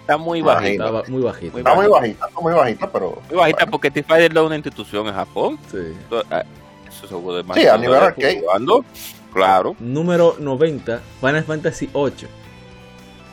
[0.00, 0.86] Está muy bajita.
[0.86, 1.58] Está muy bajita.
[1.58, 3.22] Está muy bajita, está muy bajita, pero.
[3.28, 5.58] Muy bajita porque Street Fighter es una institución en Japón.
[5.70, 5.78] Sí.
[6.30, 6.44] Ah,
[6.88, 8.42] eso se de Sí, a nivel arcade.
[9.32, 9.76] Claro.
[9.78, 12.39] Número 90, Final Fantasy 8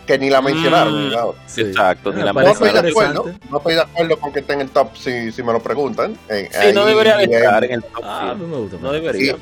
[0.08, 1.10] que ni la mencionaron.
[1.10, 1.14] Mm,
[1.46, 1.62] sí.
[1.62, 4.62] Exacto, ni la no estoy, de acuerdo, no estoy de acuerdo con que esté en
[4.62, 6.18] el top si, si me lo preguntan.
[6.30, 8.02] Eh, sí, no debería estar en el top.
[8.04, 8.78] Ah, no me gusta.
[8.82, 9.36] No debería.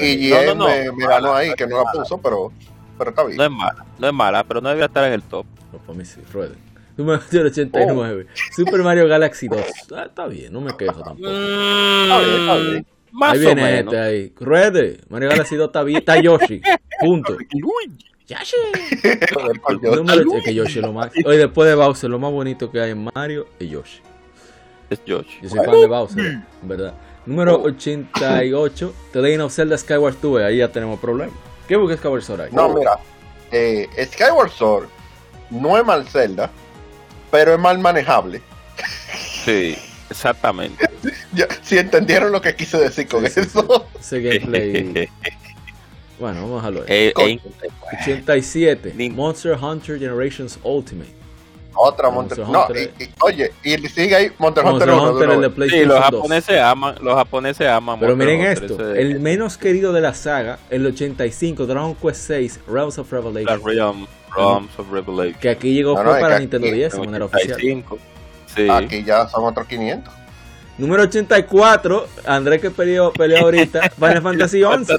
[0.00, 2.52] Y, y, no, no, me, me, ganó ahí, que no la puso, pero,
[2.96, 3.38] pero está bien.
[3.38, 5.46] No es mala, no es mala, pero no debería estar en el top.
[5.72, 6.66] No, para mí sí, rueden.
[6.96, 8.26] Número 89.
[8.54, 9.60] Super Mario Galaxy 2.
[9.94, 11.28] Ah, está bien, no me quejo tampoco.
[11.28, 12.86] Mm, está bien, está bien.
[13.12, 14.32] Más ahí viene este ahí.
[14.38, 15.00] Ruede.
[15.08, 15.98] Mario Galaxy 2 está bien.
[15.98, 16.60] Está Yoshi.
[17.00, 17.36] Punto.
[18.28, 18.56] Yoshi.
[19.80, 21.10] Número, es que Yoshi lo más.
[21.24, 24.00] Hoy después de Bowser, lo más bonito que hay en Mario es Yoshi.
[24.90, 25.38] Es Yoshi.
[25.42, 26.94] Yo soy fan de Bowser, en verdad.
[27.24, 30.42] Número 88, The Legend of Zelda Skyward Sword.
[30.42, 31.34] Ahí ya tenemos problemas.
[31.68, 32.50] ¿Qué busca Skyward Sword ahí?
[32.52, 32.98] No, mira.
[33.52, 34.88] Eh, Skyward Sword
[35.50, 36.50] no es mal Zelda,
[37.30, 38.42] pero es mal manejable.
[39.44, 39.76] Sí,
[40.10, 40.88] exactamente.
[41.62, 43.86] si entendieron lo que quise decir con eso.
[43.98, 45.08] Ese gameplay
[46.18, 47.12] Bueno, vamos a ver.
[47.16, 48.94] 87.
[49.10, 51.16] Monster Hunter Generations Ultimate.
[51.76, 52.90] Otra Monster, Hunter.
[52.98, 56.94] No, oye, y sigue ahí Monster, Hunter, Hunter el de PlayStation sí, los japoneses aman,
[57.02, 58.00] los japoneses aman.
[58.00, 62.98] Pero miren esto, el menos querido de la saga, el 85, Dragon Quest 6, Realms
[62.98, 63.62] of Revelation.
[63.62, 65.38] Realm, Realms of Revelation.
[65.38, 67.84] Que aquí llegó fue para Nintendo DS de manera oficial.
[68.54, 68.68] Sí.
[68.70, 70.14] Aquí ya son otros 500.
[70.78, 74.94] Número 84, Andrés que peleó, peleó ahorita, Final Fantasy 11.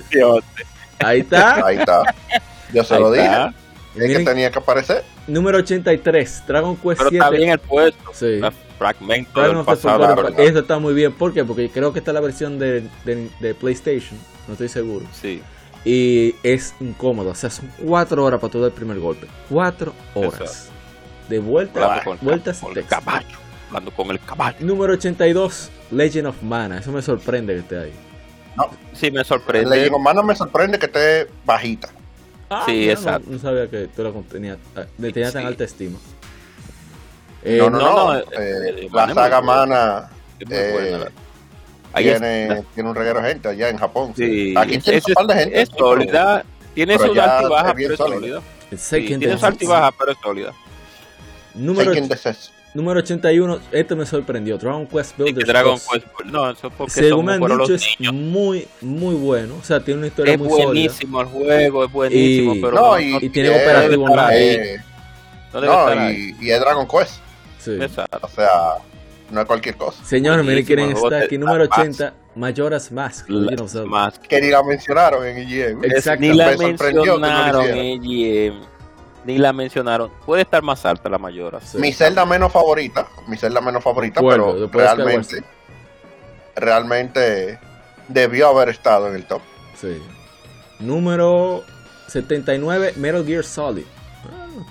[0.99, 1.65] Ahí está.
[1.65, 2.03] Ahí está.
[2.74, 3.28] Yo se lo dije.
[3.95, 5.03] Es que tenía que aparecer.
[5.28, 7.15] Número 83, Dragon Quest Pero 7.
[7.18, 8.11] Está bien el puesto.
[8.14, 8.40] Sí.
[8.78, 10.28] Fragmento del pasado.
[10.38, 11.14] Eso está muy bien.
[11.14, 11.44] ¿Por qué?
[11.44, 14.18] Porque creo que está la versión de, de, de, PlayStation.
[14.48, 15.06] No estoy seguro.
[15.11, 15.41] Sí.
[15.84, 17.32] Y es incómodo.
[17.32, 19.28] O sea, son 4 horas para todo el primer golpe.
[19.49, 20.69] 4 horas.
[21.28, 23.38] De vuelta, con, vueltas con el caballo.
[23.68, 24.57] Hablando con el caballo.
[24.61, 26.80] Número 82, Legend of Mana.
[26.80, 27.94] Eso me sorprende que esté ahí.
[28.93, 29.69] Sí me sorprende.
[29.69, 31.89] Legend of Mana me sorprende que esté bajita.
[32.49, 33.29] Ah, sí, exacto.
[33.29, 34.57] No, sabía que tú la tenías,
[34.97, 35.97] le tenías tan alta estima.
[37.43, 38.17] Eh, no, no, no.
[38.17, 40.09] Eh, eh, la saga Mana
[40.39, 41.05] eh,
[41.95, 44.13] tiene, tiene, un reguero de gente allá en Japón.
[44.15, 45.61] Sí, Aquí tiene un par de gente.
[45.61, 46.45] Es sólida.
[46.73, 48.41] Tiene su alta y baja, pero es sólida.
[48.89, 50.53] tiene su alta y baja, pero es sólida.
[51.53, 51.91] Número,
[52.77, 54.57] número 81, este me sorprendió.
[54.57, 55.47] Dragon Quest Builders.
[55.47, 59.55] Dragon Quest, no, eso porque Según me han dicho, es muy, muy bueno.
[59.59, 60.63] O sea, tiene una historia es muy sólida.
[60.63, 64.83] Es buenísimo el juego, es buenísimo, y, pero no, y, y, tiene operativo online.
[65.53, 67.19] No, no y, y, es Dragon Quest.
[67.57, 67.77] Sí.
[67.81, 68.19] Exacto.
[68.21, 68.49] O sea,
[69.31, 70.05] no es cualquier cosa.
[70.05, 71.37] Señores, miren quieren estar aquí.
[71.39, 73.27] Número 80, Majora's Mask.
[73.87, 74.21] Mask.
[74.21, 75.83] Que ni la mencionaron en EGM.
[75.85, 76.21] Exacto.
[76.21, 78.76] Ni la mencionaron en EGM.
[79.27, 80.09] Ni la mencionaron.
[80.25, 81.59] Puede estar más alta la Mayora.
[81.59, 81.77] Sí.
[81.79, 83.09] Mi celda menos favorita.
[83.27, 85.43] Mi celda menos favorita, bueno, pero realmente.
[86.55, 87.59] Realmente
[88.07, 89.41] debió haber estado en el top.
[89.79, 90.01] Sí.
[90.79, 91.61] Número
[92.07, 93.83] 79, Metal Gear Solid.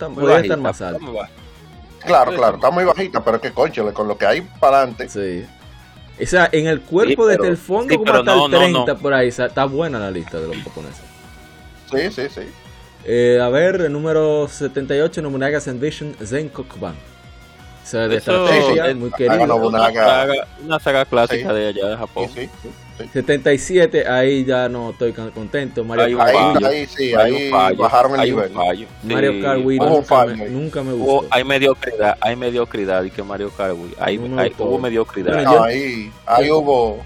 [0.01, 1.05] Ah, estar más alta.
[2.07, 5.11] Claro, claro, está muy bajita, pero es que conchale, con lo que hay para adelante.
[5.11, 5.45] Sí.
[6.19, 8.99] O sea, en el cuerpo desde el fondo sí, como hasta no, el 30 no,
[8.99, 11.05] por ahí, está buena la lista de los japoneses.
[11.91, 12.49] Sí, sí, sí.
[13.09, 16.95] Eh, a ver, el número 78, Nobunagas Envision Zenkokuban.
[16.95, 19.57] O sea, de Eso, estrategia, muy querido.
[19.69, 21.55] Una saga, una saga clásica sí.
[21.55, 22.29] de allá de Japón.
[22.35, 22.69] Sí, sí,
[22.99, 23.09] sí.
[23.13, 25.85] 77, ahí ya no estoy contento.
[25.85, 28.51] Mario ahí, ahí, ahí, sí, ahí bajaron el hay nivel.
[28.51, 28.87] Un fallo.
[29.05, 29.43] Mario sí.
[29.43, 31.13] Kart Wii nunca, me, nunca me gustó.
[31.13, 33.95] Hubo, hay mediocridad, hay mediocridad y que Mario Kart Wii.
[34.01, 35.35] Hay, No hubo mediocridad.
[35.35, 37.05] Bueno, No, yo- ahí, ahí hubo.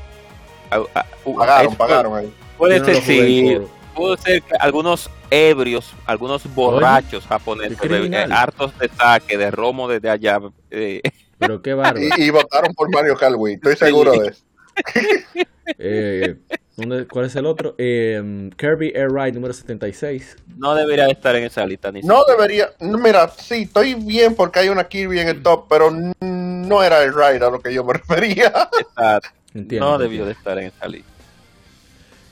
[0.70, 2.32] Ah, ah, uh, Pagaron, es- pagaron ahí.
[2.56, 3.58] Puede no ser, sí.
[3.94, 8.30] Puede ser que algunos ebrios, algunos borrachos japoneses, qué criminal.
[8.30, 10.38] eh, hartos de saque, de romo desde allá.
[10.70, 11.00] eh,
[11.38, 12.00] Pero qué bárbaro.
[12.18, 14.42] Y, y votaron por Mario Wii, estoy seguro de eso.
[15.78, 16.36] Eh,
[16.76, 17.76] ¿dónde- ¿Cuál es el otro?
[17.78, 20.36] Eh, Kirby Air Ride número 76.
[20.56, 22.70] no debería de estar en esa lista ni No debería.
[22.80, 25.90] no, Mira, sí, estoy bien porque hay una Kirby en el top, pero
[26.20, 28.68] no era el ride a lo que yo me refería.
[28.80, 29.20] Está-
[29.54, 29.90] Entiendo.
[29.90, 31.09] no debió de estar en esa lista.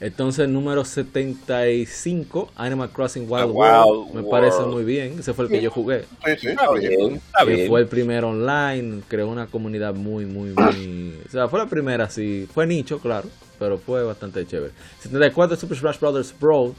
[0.00, 3.86] Entonces, número 75, Animal Crossing Wild, Ah, World.
[3.86, 4.30] Wild Me World.
[4.30, 5.16] parece muy bien.
[5.18, 6.02] Ese fue el que yo jugué.
[6.24, 7.68] Sí, sí, Está bien, está Que bien.
[7.68, 9.02] fue el primero online.
[9.08, 11.14] Creó una comunidad muy, muy, muy.
[11.26, 12.48] O sea, fue la primera, sí.
[12.52, 13.28] Fue nicho, claro.
[13.58, 14.72] Pero fue bastante chévere.
[15.02, 16.34] 74, Super Smash Bros.
[16.38, 16.74] Brawl.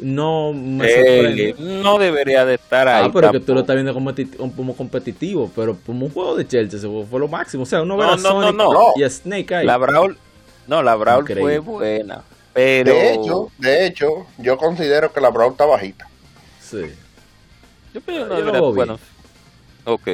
[0.00, 1.48] No me sorprende.
[1.50, 3.06] Eh, no debería de estar ahí.
[3.06, 3.54] Ah, pero que tú tampoco.
[3.54, 7.62] lo estás viendo como, como competitivo, pero como un juego de Chelsea fue, lo máximo.
[7.62, 8.70] O sea, uno ve No, a no, no, Sonic no.
[8.96, 9.66] y a Snake ahí.
[9.66, 10.18] La Brawl,
[10.66, 11.42] no, la Brawl Increíble.
[11.42, 12.22] fue buena.
[12.52, 12.92] Pero.
[12.92, 16.08] De hecho, de hecho, yo considero que la Brawl está bajita.
[16.60, 16.82] Sí.
[17.92, 18.74] yo, pienso yo que lo debería- veo bien.
[18.74, 18.98] bueno,
[19.84, 20.08] ok.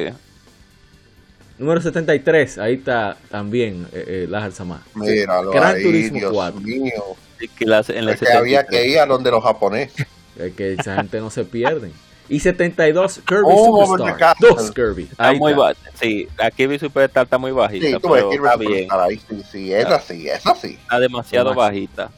[1.57, 4.79] Número 73, ahí está también eh, eh, Lajar Samar.
[4.95, 6.59] Míralo Gran ahí, Turismo Dios 4.
[6.61, 6.91] mío.
[7.39, 8.67] Y que las- en Es que había 73.
[8.69, 10.07] que ir a donde los japoneses.
[10.37, 11.91] Es que esa gente no se pierden.
[12.33, 14.35] Y 72, Kirby Oh, Superstar.
[14.39, 15.03] Dos Kirby.
[15.03, 15.63] Está Ahí muy está.
[15.63, 18.71] ba- sí, aquí vi Superstar está muy bajita, Sí, tú ves pero Kirby está bien,
[18.89, 19.21] Superstar ahí.
[19.29, 20.67] Sí, sí, es así, es así.
[20.81, 22.09] está demasiado bajita,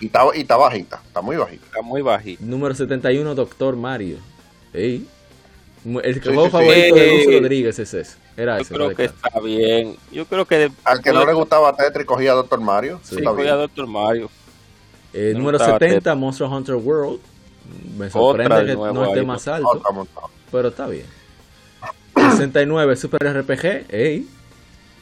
[0.00, 1.66] Y está, y está bajita, está muy bajita.
[1.66, 2.42] está muy bajita.
[2.44, 4.16] Número 71, Doctor Mario.
[4.72, 5.06] Ey.
[6.02, 6.52] El Sí, juego sí, sí.
[6.52, 8.16] favorito de Luis Rodríguez es ese.
[8.36, 8.74] Era Yo ese.
[8.74, 9.96] creo no que de está bien.
[10.10, 13.00] Yo creo que Al que no le gustaba Tetris cogía a Doctor Mario.
[13.02, 13.48] Sí, sí, bien.
[13.48, 14.30] a Doctor Mario.
[15.12, 17.20] Eh, me número gustaba 70, Monster Hunter World.
[17.96, 20.30] Me sorprende Otra que no esté ahí, más No, alto, está montado.
[20.50, 21.06] pero está bien.
[22.36, 23.86] 69, Super RPG.
[23.94, 24.26] Ey.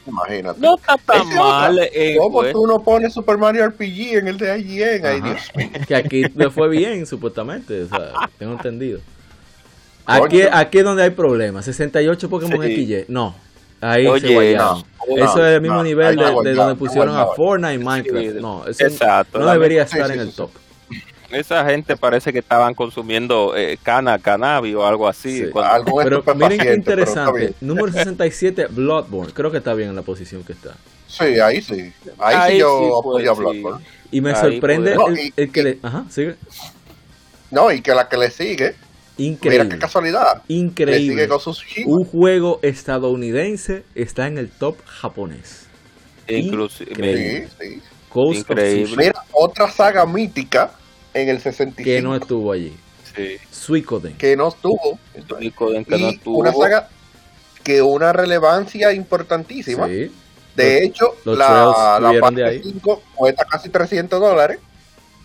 [0.05, 0.59] Imagínate.
[0.61, 1.79] No está tan mal.
[1.93, 2.53] eh, ¿Cómo pues.
[2.53, 5.05] tú no pones Super Mario RPG en el de IGN?
[5.05, 5.27] Ay, Ajá.
[5.33, 5.69] Dios mío.
[5.87, 7.83] Que aquí le fue bien, supuestamente.
[7.83, 8.99] O sea, tengo entendido.
[10.05, 11.65] Aquí, aquí es donde hay problemas.
[11.65, 12.85] 68 Pokémon Sí.
[12.85, 13.05] XY.
[13.09, 13.35] No.
[13.81, 14.83] Ahí Oye, se guayaron.
[15.09, 17.25] no, Eso es el mismo no, nivel de, no de guayaron, donde no pusieron a.
[17.27, 18.25] Fortnite y Minecraft.
[18.35, 20.49] Sí, No, eso exacto, no debería estar sí, en el sí, top.
[21.31, 25.43] Esa gente parece que estaban consumiendo eh, cana, cannabis o algo así.
[25.45, 25.49] Sí.
[25.51, 27.53] cuando- Pero miren qué interesante.
[27.61, 29.33] Número 67, Bloodborne.
[29.33, 30.75] Creo que está bien en la posición que está.
[31.07, 31.91] Sí, ahí sí.
[32.19, 33.59] Ahí, Ahí sí yo sí, apoyo a pues, sí.
[33.61, 33.85] Bloodborne.
[34.11, 35.79] Y me Ahí sorprende puede- el, No, y- el que y- le.
[35.83, 36.35] Ajá, sigue.
[37.51, 38.75] No, y que la que le sigue,
[39.17, 39.69] mira Increíble.
[39.69, 40.43] qué casualidad.
[40.47, 40.99] Le Increíble.
[41.13, 41.63] sigue con sus.
[41.85, 45.63] Un juego estadounidense está en el top japonés.
[46.29, 47.47] inclusive increíble.
[47.59, 47.81] Sí, sí.
[48.13, 48.95] Ghost of Increíble.
[48.97, 50.71] Mira, otra saga mítica
[51.21, 52.75] en el 65 que no estuvo allí.
[53.15, 54.17] sí, Suicoden.
[54.17, 54.99] que no estuvo.
[55.13, 56.39] el único en que no Y tuvo.
[56.39, 56.89] una saga
[57.63, 59.87] que una relevancia importantísima.
[59.87, 60.11] Sí.
[60.55, 62.61] De hecho, los la, la parte ahí.
[62.63, 64.59] 5 cuesta casi 300 dólares.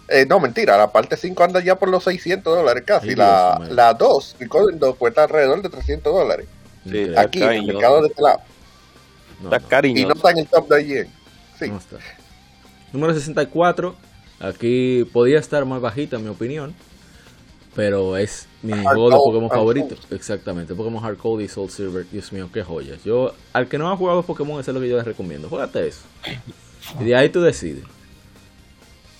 [0.08, 3.10] Eh, no, mentira, la parte 5 anda ya por los 600 dólares casi.
[3.10, 6.46] Ay, la, Dios la 2, Suicoden 2, cuesta alrededor de 300 dólares.
[6.90, 7.12] Sí.
[7.16, 8.40] Aquí, en el mercado de este lado.
[9.40, 11.08] No, Está no, Y no está en el top de IGN.
[11.58, 11.68] Sí.
[11.70, 11.96] no está.
[12.92, 13.94] Número 64.
[14.42, 16.74] Aquí podía estar más bajita en mi opinión.
[17.74, 19.96] Pero es mi juego de Pokémon favorito.
[20.10, 20.74] Exactamente.
[20.74, 22.04] Pokémon Hard Code y Soul Silver.
[22.10, 23.02] Dios mío, qué joyas.
[23.02, 25.48] Yo, al que no ha jugado Pokémon, eso es lo que yo les recomiendo.
[25.48, 26.02] Juegate eso.
[27.00, 27.84] Y de ahí tú decides.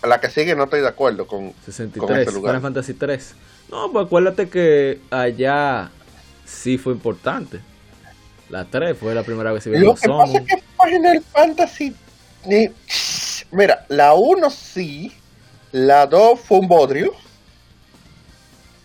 [0.03, 3.35] La que sigue no estoy de acuerdo con 63, con Final Fantasy 3.
[3.71, 5.91] No, pues acuérdate que allá
[6.45, 7.61] sí fue importante.
[8.51, 11.95] La 3 fue la primera vez que vimos Lo que pasa es que Final Fantasy
[13.53, 15.13] Mira, la 1 sí,
[15.73, 17.13] la 2 fue un bodrio.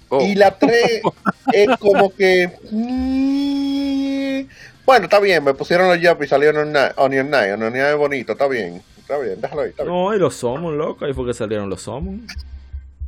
[0.10, 0.22] Oh.
[0.22, 1.02] Y la 3
[1.53, 2.52] es como que.
[2.69, 4.48] Mm,
[4.85, 6.98] bueno, está bien, me pusieron los jump y salió Onion Knight.
[6.98, 7.27] Onion
[7.72, 8.81] Knight es bonito, está bien.
[8.98, 9.69] Está bien, déjalo ahí.
[9.69, 9.95] Está bien.
[9.95, 11.06] No, y los somos, loco.
[11.06, 12.19] Ahí fue que salieron los somos.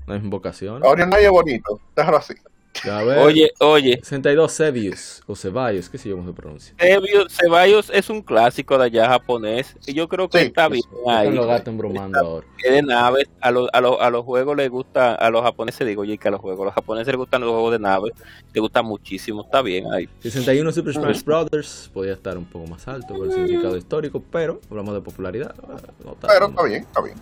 [0.08, 0.82] No es invocación.
[0.84, 2.36] Onion Knight es bonito, déjalo así.
[3.20, 4.00] Oye, oye.
[4.02, 6.76] 62 Cebius o Ceballos, qué sé yo cómo se pronuncia.
[7.30, 11.32] Ceballos, es un clásico de allá japonés y yo creo que está bien ahí.
[11.32, 12.48] Los gatos embromando ahora.
[12.64, 16.02] De naves, a, los, a, los, a los juegos les gusta, a los japoneses digo,
[16.04, 18.14] oye, que a los juegos, a los japoneses les gustan los juegos de naves,
[18.54, 20.08] les gusta muchísimo, está bien ahí.
[20.20, 24.62] 61 Super Smash Brothers, podía estar un poco más alto por el significado histórico, pero
[24.70, 25.56] hablamos de popularidad.
[26.02, 27.16] pero está bien, está bien.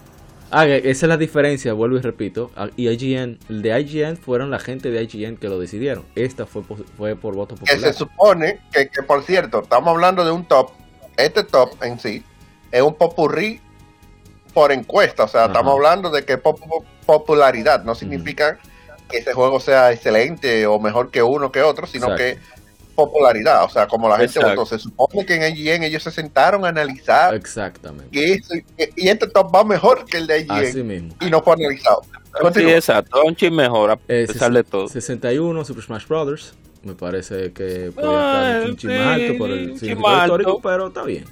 [0.52, 2.52] Ah, esa es la diferencia, vuelvo y repito.
[2.76, 6.06] Y IGN, el de IGN fueron la gente de IGN que lo decidieron.
[6.16, 6.64] Esta fue,
[6.98, 7.76] fue por voto popular.
[7.76, 10.72] Que se supone que, por cierto, estamos hablando de un top.
[11.18, 12.24] Este top en sí
[12.72, 13.60] es un popurrí
[14.54, 15.24] por encuesta.
[15.24, 18.58] O sea, estamos hablando de que popularidad no significa
[19.10, 22.38] que ese juego sea excelente o mejor que uno que otro, sino que
[22.98, 24.66] popularidad, o sea, como la gente votó.
[24.66, 27.36] Se supone que en IGN ellos se sentaron a analizar.
[27.36, 28.10] Exactamente.
[28.12, 31.14] y este top va mejor que el de IGN.
[31.22, 32.02] Y no fue analizado.
[32.54, 34.88] Sí, exacto, un chip mejor a eh, pesar de todo.
[34.88, 36.54] 61, Super Smash Brothers.
[36.84, 41.04] Me parece que puede estar un chip más alto por el significado histórico, pero está
[41.04, 41.26] bien.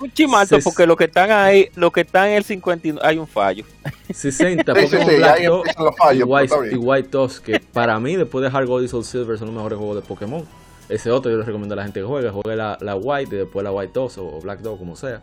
[0.00, 3.26] Un chimalto, porque lo que están ahí, lo que están en el 59, hay un
[3.26, 3.64] fallo.
[4.12, 8.66] 60, Pokémon sí, Black y, White, y White 2, que para mí, después de Hard
[8.66, 10.44] Gold y Soul Silver, son los mejores juegos de Pokémon.
[10.88, 12.30] Ese otro yo les recomiendo a la gente que juegue.
[12.30, 15.22] Juegue la, la White y después la White 2 o Black 2, como sea.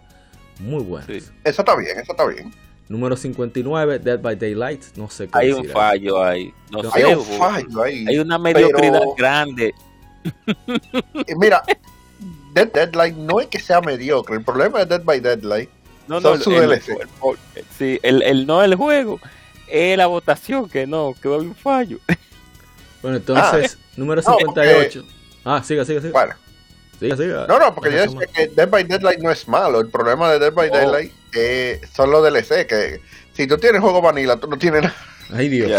[0.59, 1.05] Muy bueno.
[1.07, 2.53] Eso está bien, eso está bien.
[2.89, 4.83] Número 59, Dead by Daylight.
[4.95, 6.53] No sé qué Hay un fallo ahí.
[6.71, 8.05] No, hay un fallo ahí.
[8.07, 9.73] Hay una mediocridad grande.
[11.37, 11.63] Mira,
[12.53, 14.35] Dead Deadlight no es que sea mediocre.
[14.35, 15.69] El problema de Dead by Deadlight
[16.07, 16.97] no, no, son el, DLC.
[17.77, 19.19] sí, el, el, no el juego.
[19.67, 21.99] Es la votación que no, que hay un fallo.
[23.01, 25.05] Bueno, entonces, ah, número 58.
[25.43, 26.13] Ah, siga, siga, siga.
[26.13, 26.35] Bueno.
[26.99, 27.47] Siga, siga.
[27.47, 29.79] No, no, porque yo decía que Dead by Deadlight no es malo.
[29.79, 30.73] El problema de Dead by oh.
[30.73, 32.67] Deadlight eh, son los DLC.
[32.67, 33.01] Que
[33.33, 34.95] si tú tienes juego vanilla, tú no tienes nada.
[35.33, 35.71] Ay, Dios.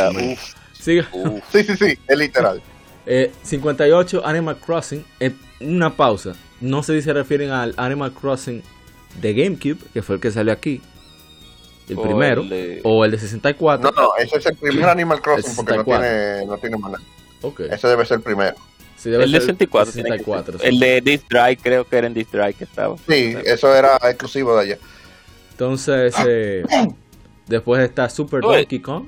[0.72, 1.08] Siga.
[1.52, 2.60] Sí, sí, sí, es literal.
[3.06, 5.04] Eh, 58 Animal Crossing.
[5.20, 6.32] Eh, una pausa.
[6.60, 8.62] No sé si se refieren al Animal Crossing
[9.20, 10.80] de GameCube, que fue el que salió aquí.
[11.88, 12.44] El primero.
[12.84, 13.92] O el de 64.
[13.92, 16.98] No, no, ese es el primer Animal Crossing porque no tiene, no tiene mana.
[17.42, 17.68] Okay.
[17.70, 18.54] Ese debe ser el primero
[19.04, 20.58] el de 64.
[20.62, 22.96] el de Disc Drive, creo que era en Disc Drive que estaba.
[23.08, 24.78] Sí, eso era exclusivo de allá.
[25.52, 26.64] Entonces, eh,
[27.46, 29.04] después está Super Donkey Kong.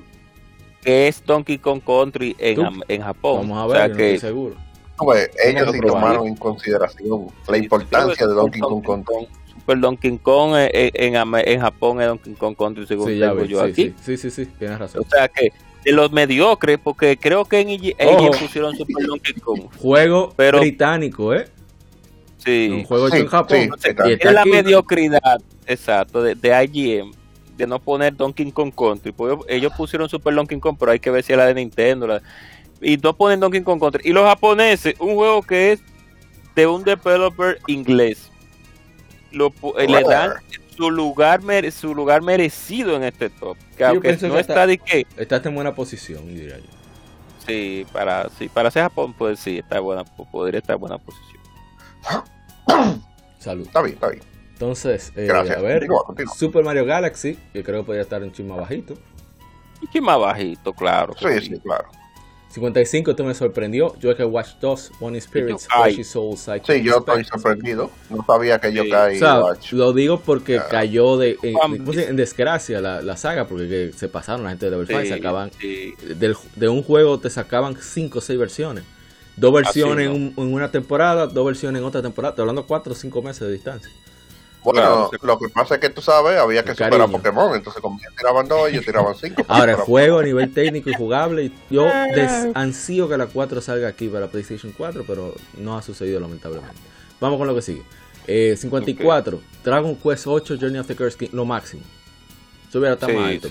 [0.81, 3.49] Que es Donkey Kong Country en, en Japón.
[3.49, 4.55] Vamos a ver, o sea que, seguro.
[4.97, 9.27] Pues, ellos sí tomaron en consideración la importancia de Donkey Kong Country.
[9.47, 13.61] Super Donkey Kong en, en, en, Japón es Donkey Kong Country, según sí, tengo yo
[13.61, 13.95] aquí.
[14.01, 15.03] Sí, sí, sí, tienes razón.
[15.03, 15.51] O sea que
[15.85, 19.61] de los mediocres, porque creo que en ellos pusieron Super Donkey Kong.
[19.77, 21.47] Juego británico, ¿eh?
[22.39, 22.69] Sí.
[22.71, 23.69] Un juego hecho en Japón.
[23.83, 27.11] es la mediocridad, exacto, de, de, IGM,
[27.55, 29.11] de no poner Donkey Kong Country.
[29.11, 32.19] Pues ellos pusieron Super Donkey Kong, pero hay que ver si es la de Nintendo.
[32.81, 34.09] y no ponen Donkey Kong Country.
[34.09, 35.81] Y los japoneses, un juego que es
[36.55, 38.31] de un developer inglés,
[39.31, 40.33] lo, eh, le dan
[40.75, 41.41] su lugar
[41.71, 43.57] su lugar merecido en este top.
[43.77, 45.05] Que aunque no está, de qué.
[45.17, 46.65] Está en buena posición, diría yo.
[47.45, 51.41] Sí, para, sí, para ser Japón, pues sí, está buena, podría estar en buena posición.
[53.39, 53.67] Salud.
[53.67, 54.23] Está bien, está bien.
[54.53, 55.85] Entonces, eh, a ver,
[56.35, 58.93] Super Mario Galaxy, que creo que podría estar un chisme bajito.
[59.81, 61.13] Un chisme bajito, claro.
[61.19, 61.89] Sí, sí, claro.
[62.55, 63.95] 55 esto me sorprendió.
[63.99, 66.71] Yo que Watch 2, One Spirits, Watch Soul, Psycho.
[66.71, 67.91] Sí, yo estoy sorprendido.
[68.09, 69.19] No sabía que yo caí.
[69.71, 74.65] Lo digo porque cayó de, en, desgracia la, la, saga, porque se pasaron la gente
[74.65, 75.05] de Level 5.
[75.05, 75.51] sacaban
[76.55, 78.83] de un juego te sacaban 5 o 6 versiones.
[79.35, 82.31] Dos versiones en, una temporada, dos versiones en otra temporada.
[82.31, 83.91] Estoy hablando 4 o 5 meses de distancia.
[84.65, 87.99] Bueno, lo que pasa es que tú sabes, había que superar a Pokémon, entonces como
[87.99, 89.43] yo tiraban dos, ellos tiraban cinco.
[89.47, 91.87] Ahora, el juego a nivel técnico y jugable, yo
[92.55, 96.75] ansío que la 4 salga aquí para PlayStation 4, pero no ha sucedido lamentablemente.
[97.19, 97.83] Vamos con lo que sigue.
[98.57, 101.83] 54, eh, Dragon Quest 8 Journey of the Curse King, lo máximo.
[102.67, 103.49] Eso hubiera estado más alto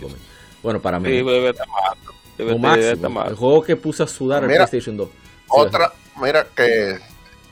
[0.65, 1.09] Bueno, para mí.
[1.09, 2.59] Sí, debe estar más alto.
[2.59, 3.25] máximo.
[3.25, 5.09] El juego que puso a sudar el PlayStation 2.
[5.49, 6.99] Otra, mira que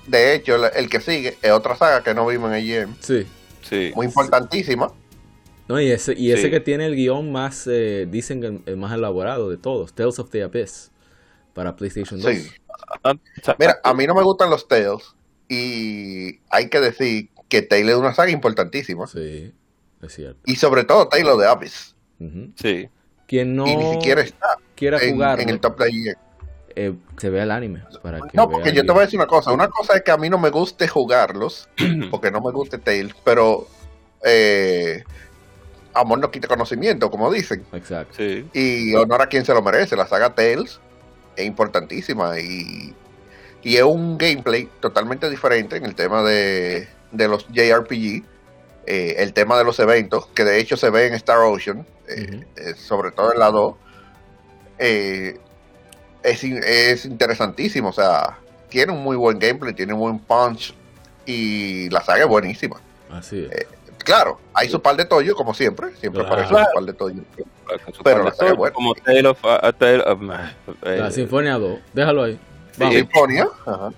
[0.07, 2.97] de hecho el, que sigue es otra saga que no vimos en IGM.
[2.99, 3.27] Sí.
[3.63, 3.93] Sí.
[3.95, 4.93] Muy importantísima.
[5.69, 9.49] No, y ese, y ese que tiene el guion más, eh, dicen, el, más elaborado
[9.49, 10.91] de todos, Tales of the Abyss,
[11.55, 12.35] para PlayStation 2.
[12.35, 12.51] Sí.
[13.59, 15.15] Mira, a mí no me gustan los Tales,
[15.49, 19.07] y hay que decir que Tales es una saga importantísima.
[19.07, 19.53] Sí,
[20.03, 20.41] es cierto.
[20.47, 21.95] Y sobre todo Tales of the Abyss.
[22.57, 22.89] Sí.
[23.27, 26.17] Quien no y ni siquiera está quiera jugar en el top de.
[26.77, 27.83] Eh, se ve el anime.
[28.03, 29.53] Para que no, porque yo te voy a decir una cosa.
[29.53, 31.69] Una cosa es que a mí no me guste jugarlos,
[32.11, 33.67] porque no me guste Tales, pero
[34.25, 35.05] eh,
[35.95, 37.65] amor no quita conocimiento, como dicen.
[37.73, 38.23] Exacto.
[38.53, 39.97] Y honor a quien se lo merece.
[39.97, 40.81] La saga Tales
[41.37, 42.95] es importantísima y,
[43.63, 48.25] y es un gameplay totalmente diferente en el tema de, de los JRPG.
[48.85, 52.45] Eh, el tema de los eventos, que de hecho se ve en Star Ocean, eh,
[52.57, 53.75] eh, sobre todo en la 2,
[56.23, 57.89] es, es interesantísimo.
[57.89, 58.39] O sea,
[58.69, 60.75] tiene un muy buen gameplay, tiene un buen punch
[61.27, 62.81] y la saga es buenísima.
[63.11, 63.67] Así es.
[64.05, 65.95] Claro, hay su par de toyo, como siempre.
[65.97, 67.23] Siempre aparece su par de toyo.
[68.03, 68.75] Pero la serie buena.
[68.75, 70.27] Como Tale of, uh,
[70.83, 71.79] la Sinfonía 2.
[71.93, 72.39] Déjalo ahí.
[72.73, 73.49] Sinfonía.
[73.67, 73.93] Ajá.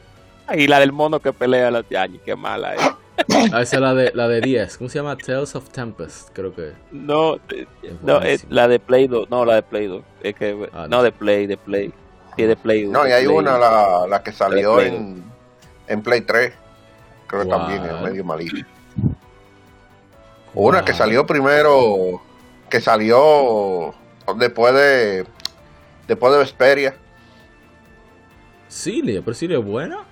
[0.54, 2.82] Y la del mono que pelea a la tiañi, qué mala es.
[3.52, 4.76] Ah, esa es la de, la de 10.
[4.76, 5.16] ¿Cómo se llama?
[5.16, 6.72] Tales of Tempest, creo que.
[6.90, 7.38] No,
[8.02, 9.30] no es la de Play 2.
[9.30, 10.02] No, la de Play 2.
[10.22, 11.02] Es que, ah, no.
[11.02, 11.92] de Play, de Play.
[12.36, 12.92] Sí, de Play 2.
[12.92, 15.22] No, y hay una, la, la que salió en,
[15.86, 16.52] en Play 3.
[17.26, 18.66] Creo que también es medio malita.
[20.54, 22.22] Una que salió primero,
[22.70, 23.92] que salió
[24.36, 25.26] después de
[26.06, 26.94] después de Vesperia.
[28.68, 30.04] Cilia, pero Cilia es buena.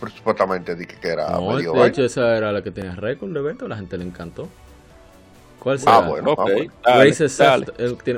[0.00, 3.40] Pero supuestamente dije que era no, De hecho, esa era la que tenía récord de
[3.40, 4.48] evento, la gente le encantó.
[5.58, 5.96] ¿Cuál ah, será?
[5.96, 6.70] Ah, bueno, okay.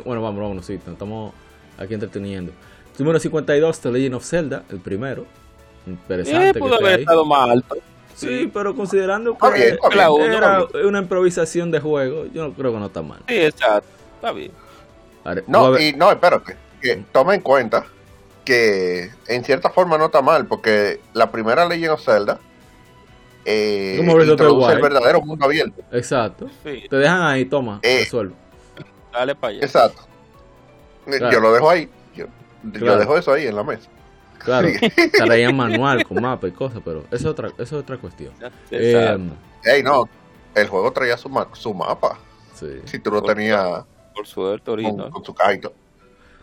[0.05, 1.32] bueno, vamos, vamos, sí, estamos
[1.81, 2.52] aquí entreteniendo.
[2.98, 5.27] Número 52, The Legend of Zelda, el primero.
[5.86, 6.51] Interesante.
[6.51, 7.77] Eh, pudo haber estado más alto.
[8.15, 9.78] Sí, pero considerando que
[10.31, 13.20] era una improvisación de juego, yo no creo que no está mal.
[13.27, 13.89] Sí, exacto.
[14.16, 14.52] Está bien.
[15.47, 16.57] no, y no, espérate.
[16.82, 17.86] Que toma en cuenta
[18.44, 22.39] que en cierta forma no está mal, porque la primera Legend of Zelda
[23.47, 25.82] eh, introduce el verdadero mundo abierto.
[25.90, 26.51] Exacto.
[26.62, 28.35] Te dejan ahí, toma, eh, resuelve.
[29.12, 29.65] Dale para allá.
[29.65, 30.10] Exacto.
[31.06, 31.89] Yo lo dejo ahí.
[32.14, 32.27] Yo,
[32.62, 33.89] yo dejo eso ahí en la mesa.
[34.39, 34.68] Claro,
[35.12, 38.32] traían manual con mapa y cosas, pero eso es otra, eso es otra cuestión.
[38.70, 39.18] Eh,
[39.64, 40.09] Ey, no,
[40.55, 42.18] el juego traía su, su mapa.
[42.55, 42.81] Sí.
[42.85, 45.10] Si tú lo tenías por suerte ahorita.
[45.10, 45.72] Con, su cajito.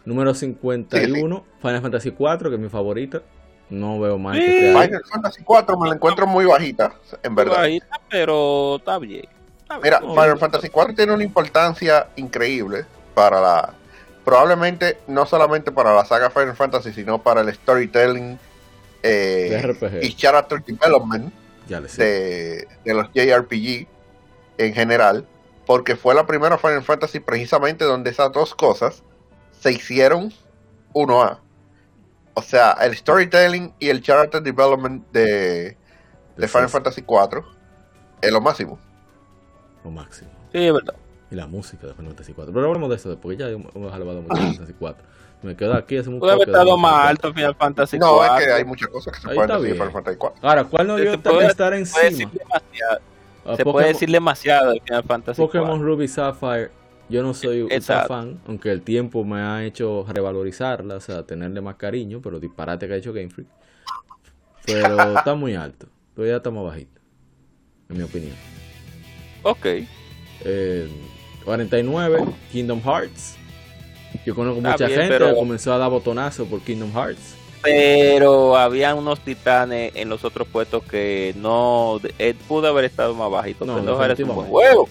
[0.05, 3.21] Número 51, Final Fantasy 4, que es mi favorita.
[3.69, 4.37] No veo más.
[4.37, 7.57] Final Fantasy 4 me la encuentro muy bajita, en verdad.
[7.57, 9.27] Bajita, pero está bien.
[9.83, 13.73] Mira, Final Fantasy 4 tiene una importancia increíble para la
[14.27, 18.37] probablemente no solamente para la saga Final Fantasy, sino para el storytelling
[19.01, 21.33] eh, y character development
[21.65, 23.87] de, los JRPG
[24.57, 25.25] en general,
[25.65, 29.01] porque fue la primera Final Fantasy precisamente donde esas dos cosas
[29.61, 30.33] se hicieron
[30.91, 31.39] uno a.
[32.33, 35.77] O sea, el storytelling y el character development de,
[36.35, 37.45] de Final Fantasy 4
[38.23, 38.77] es lo máximo.
[39.85, 40.31] Lo máximo.
[40.51, 42.53] Sí, es verdad y la música de Final Fantasy 4.
[42.53, 45.03] Pero hablamos de eso después, ya hemos hablado mucho de Final Fantasy 4.
[45.43, 48.15] Me quedo aquí, hacemos un Puede haber estado más alto Final Fantasy 4.
[48.15, 50.39] No, es que hay muchas cosas que se pueden decir de Final Fantasy 4.
[50.41, 52.31] Ahora, ¿cuál no dio estar encima?
[53.55, 56.71] Se puede decir demasiado de Final Fantasy Pokémon Ruby Sapphire,
[57.09, 61.61] yo no soy un fan, aunque el tiempo me ha hecho revalorizarla, o sea, tenerle
[61.61, 63.47] más cariño, pero disparate que ha hecho Game Freak.
[64.65, 66.99] Pero está muy alto, todavía está más bajito,
[67.89, 68.35] en mi opinión.
[69.43, 69.65] Ok.
[70.43, 70.89] Eh,
[71.47, 73.37] 49, Kingdom Hearts.
[74.25, 77.35] Yo conozco mucha gente que comenzó a dar botonazo por Kingdom Hearts.
[77.63, 83.31] Pero había unos titanes en los otros puestos que no eh, pudo haber estado más
[83.31, 83.63] bajito.
[83.65, 84.89] No, no era un juego,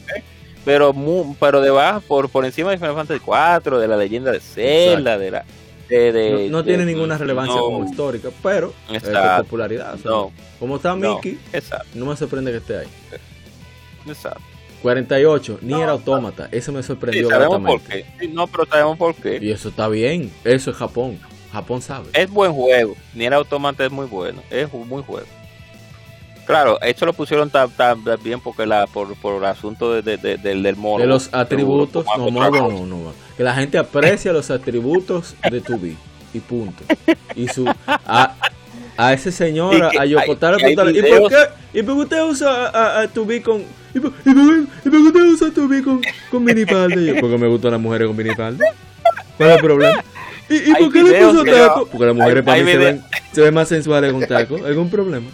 [0.65, 0.95] pero
[1.39, 5.31] pero debajo por por encima de Final Fantasy 4, de la leyenda de Zelda, de
[5.31, 5.45] la
[5.91, 9.99] de, no, tiene ninguna relevancia como histórica, pero es de popularidad.
[10.59, 11.39] como está Mickey,
[11.93, 12.89] no me sorprende que esté ahí.
[14.07, 14.56] Exacto.
[14.87, 16.49] 48, ni era autómata.
[16.53, 17.25] Eso me sorprendió.
[17.25, 18.07] Sí, sabemos por qué.
[18.33, 19.41] no, pero sabemos por qué.
[19.43, 20.31] Y eso está bien.
[20.45, 21.19] Eso es Japón.
[21.53, 22.07] Japón sabe.
[22.13, 22.95] Es buen juego.
[23.13, 24.43] Ni era autómata es muy bueno.
[24.49, 25.27] Es muy juego.
[26.47, 27.73] Claro, esto lo pusieron tan,
[28.23, 31.03] bien porque la por, por el asunto de, de, del mono.
[31.03, 32.07] De los atributos.
[32.17, 35.97] No, no, no, no, Que la gente aprecia los atributos de Tubi.
[36.33, 36.85] Y punto.
[37.35, 37.67] Y su.
[37.89, 38.37] A,
[38.97, 40.93] a ese señor, a Yokotaro, ¿y por
[41.29, 41.37] qué?
[41.75, 43.63] ¿Y por qué usted usa a, a, a Tubi con
[43.97, 46.01] ¿y por, qué te usas tú con,
[46.31, 47.01] con minifalda?
[47.01, 48.65] Y yo, porque me gustan las mujeres con minifalda.
[49.37, 50.05] ¿Cuál es el problema?
[50.49, 51.89] ¿Y, y por qué le puso taco?
[51.91, 53.03] Porque las mujeres para mí se ven,
[53.33, 54.57] se ven más sensuales con taco.
[54.65, 55.27] ¿Algún problema?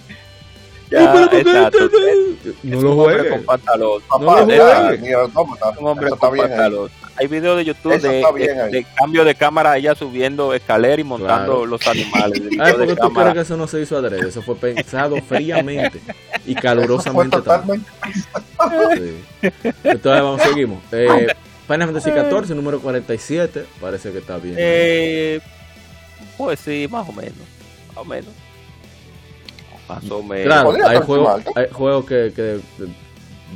[0.93, 1.79] Ya, no, exacto.
[2.63, 3.33] No lo juegues.
[3.33, 4.03] Con pantalón.
[4.21, 5.17] No lo juegues.
[5.79, 6.91] Un hombre con pantalón.
[7.17, 11.87] Hay videos de YouTube de, de, cambio de cámara, ella subiendo escalera y montando los
[11.87, 12.43] animales.
[12.59, 16.01] Ay, porque tú crees que eso no se hizo adrede, eso fue pensado fríamente
[16.47, 17.85] y calurosamente también.
[18.97, 19.51] Sí.
[19.85, 20.83] Entonces vamos, seguimos.
[20.91, 21.27] Eh,
[21.67, 24.57] Final Fantasy XIV, número 47, parece que está bien.
[24.59, 25.41] Eh,
[26.37, 27.35] pues sí, más o menos.
[27.89, 28.31] Más o menos.
[29.95, 30.47] Más o menos.
[30.47, 32.61] Claro, hay juegos, hay juegos que, que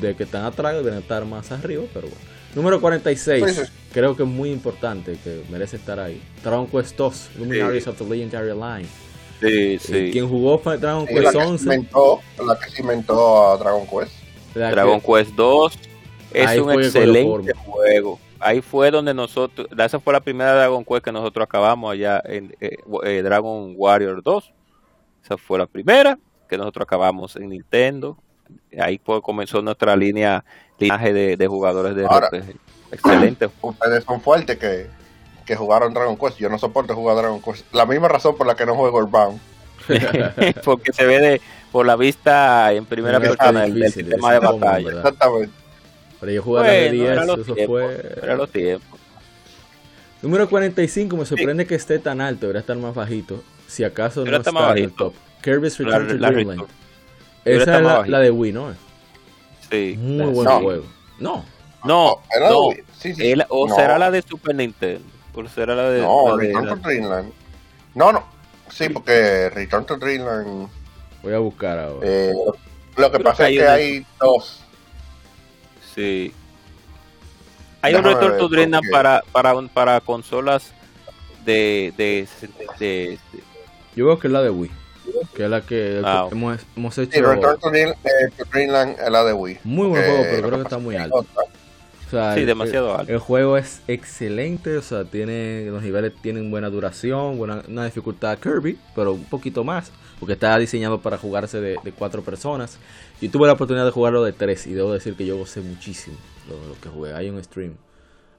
[0.01, 2.37] de, que están atrás deben estar más arriba, pero bueno.
[2.55, 6.23] Número 46, creo que es muy importante, que merece estar ahí.
[6.43, 8.89] Dragon Quest 2, Luminaries of the Legendary Line.
[9.41, 10.11] Sí, eh, sí.
[10.11, 11.63] Quien jugó Dragon Quest la 11.
[11.65, 14.13] Cimentó, la que cimentó a Dragon Quest.
[14.55, 15.79] Dragon que, Quest 2
[16.33, 18.19] es un excelente juego.
[18.39, 22.57] Ahí fue donde nosotros, esa fue la primera Dragon Quest que nosotros acabamos allá en
[22.61, 24.53] eh, eh, Dragon Warrior 2.
[25.25, 28.16] Esa fue la primera que nosotros acabamos en Nintendo.
[28.78, 30.44] Ahí fue, comenzó nuestra línea
[30.78, 32.56] linaje de, de jugadores de Ahora, RPG.
[32.93, 33.51] Excelente.
[33.60, 34.86] Ustedes son fuertes que,
[35.44, 36.39] que jugaron Dragon Quest.
[36.39, 37.73] Yo no soporto jugar Dragon Quest.
[37.74, 39.40] La misma razón por la que no juego Earthbound.
[40.64, 41.40] Porque se ve de
[41.70, 44.90] por la vista en primera persona del sistema de batalla.
[44.90, 45.52] Exactamente.
[46.20, 48.18] Pero yo jugaba bueno, de 10, eso tiempos, fue.
[48.23, 49.01] Era los tiempos.
[50.23, 51.68] Número 45, me sorprende sí.
[51.68, 53.43] que esté tan alto, debería estar más bajito.
[53.66, 55.12] Si acaso Pero no está, en el top.
[55.47, 56.62] Kirby's Return la, to Dreamland.
[57.44, 58.74] Esa es la, la, de Wii, ¿no?
[59.70, 59.94] Sí.
[59.98, 60.60] Muy buen no.
[60.60, 60.85] juego.
[61.20, 61.44] No.
[61.85, 62.70] No, Era no.
[62.70, 63.31] de- sí, sí.
[63.31, 63.74] El- o No.
[63.77, 65.05] será la de Super Nintendo.
[65.35, 66.01] O será la de.
[66.02, 67.32] No, la de- Return la- to Dreamland.
[67.94, 68.24] No, no.
[68.70, 70.68] Sí, porque Return to Dreamland.
[71.23, 72.01] Voy a buscar ahora.
[72.09, 72.32] eh,
[72.97, 74.60] lo que Creo pasa que es que una- hay dos.
[75.94, 76.32] Sí.
[77.82, 80.73] Hay un Déjame Return ver, to Dreamland porque- para, para, un- para consolas
[81.44, 83.18] de, de, de- de-
[83.94, 84.70] Yo veo que es la de Wii.
[85.35, 85.99] Que es la que
[86.33, 87.23] hemos, hemos Sí, hecho.
[87.33, 89.59] Return to, Dream- eh, to Dreamland es la de Wii.
[89.65, 91.16] Muy buen Eh, juego, pero creo que está muy alto.
[92.07, 93.12] O sea, Sí, el- demasiado el, alto.
[93.12, 98.39] El juego es excelente, o sea, tiene los niveles tienen buena duración, buena una dificultad
[98.39, 102.78] Kirby, pero un poquito más, porque está diseñado para jugarse de, de cuatro personas.
[103.20, 106.16] Yo tuve la oportunidad de jugarlo de tres y debo decir que yo gocé muchísimo
[106.49, 107.12] lo, lo que jugué.
[107.12, 107.74] Hay un stream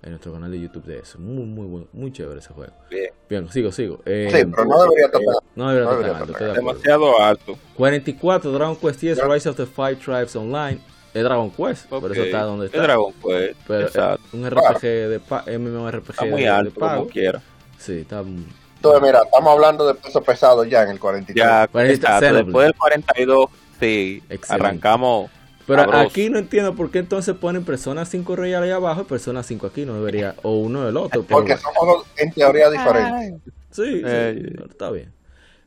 [0.07, 2.71] en nuestro canal de YouTube de eso, muy muy bueno, muy chévere ese juego.
[2.89, 3.11] Bien.
[3.29, 3.99] Bien, sigo, sigo.
[4.05, 5.35] Eh, Sí, pero no debería tocar.
[5.55, 6.35] no debería no debería tocar.
[6.35, 6.53] acuerdo.
[6.53, 7.57] demasiado alto.
[7.75, 9.25] 44 Dragon Quest 10 Ya.
[9.27, 10.79] Rise of the Five Tribes Online.
[11.13, 12.83] Es Dragon Quest, por eso está donde Es está.
[12.83, 13.59] Dragon Quest.
[13.67, 14.21] Pero exacto.
[14.27, 16.97] es un RPG de MMORPG Está muy de, alto, de pago.
[16.99, 17.41] como quiera.
[17.77, 21.35] Sí, está Entonces, mira, estamos hablando de peso pesado ya en el 43.
[21.35, 22.33] Ya, exacto.
[22.33, 24.67] Después del 42, sí, Excelente.
[24.67, 25.31] arrancamos.
[25.67, 26.07] Pero sabroso.
[26.07, 29.67] aquí no entiendo por qué entonces ponen Persona 5 Royal allá abajo y Persona 5
[29.67, 31.23] aquí no debería o uno del otro.
[31.23, 31.69] Porque bueno.
[31.75, 33.41] juegos en teoría diferentes.
[33.71, 35.11] Sí, sí, Eh, pero está bien.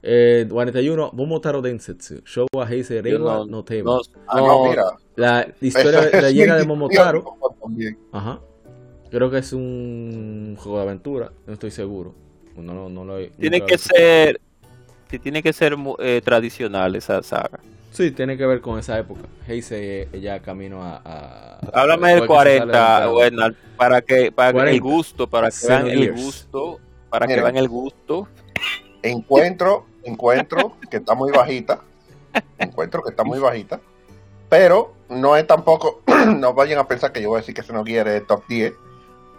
[0.03, 3.91] Eh, 41 Momotaro Densetsu Show wa Heisei Reiwa no- no Tema.
[3.91, 4.85] no- Ah, no, mira.
[5.17, 7.37] La historia de la llega de Momotaro.
[8.13, 8.41] Ajá.
[9.11, 12.15] Creo que es un juego de aventura, no estoy seguro.
[12.57, 14.41] No, no, no lo he- tiene que ser
[15.11, 17.59] sí, tiene que ser eh, tradicional esa saga.
[17.91, 19.23] Sí, tiene que ver con esa época.
[19.47, 21.01] Heisei eh, ya camino a.
[21.05, 23.47] a Háblame del después que se sale 40, del bueno,
[23.77, 24.71] para que para que 40.
[24.71, 26.81] el gusto, para que vean el gusto,
[27.11, 28.29] para que vean el gusto.
[29.03, 31.81] Encuentro, encuentro que está muy bajita.
[32.59, 33.81] Encuentro que está muy bajita.
[34.49, 36.03] Pero no es tampoco.
[36.37, 38.73] no vayan a pensar que yo voy a decir que Xenogears es top 10.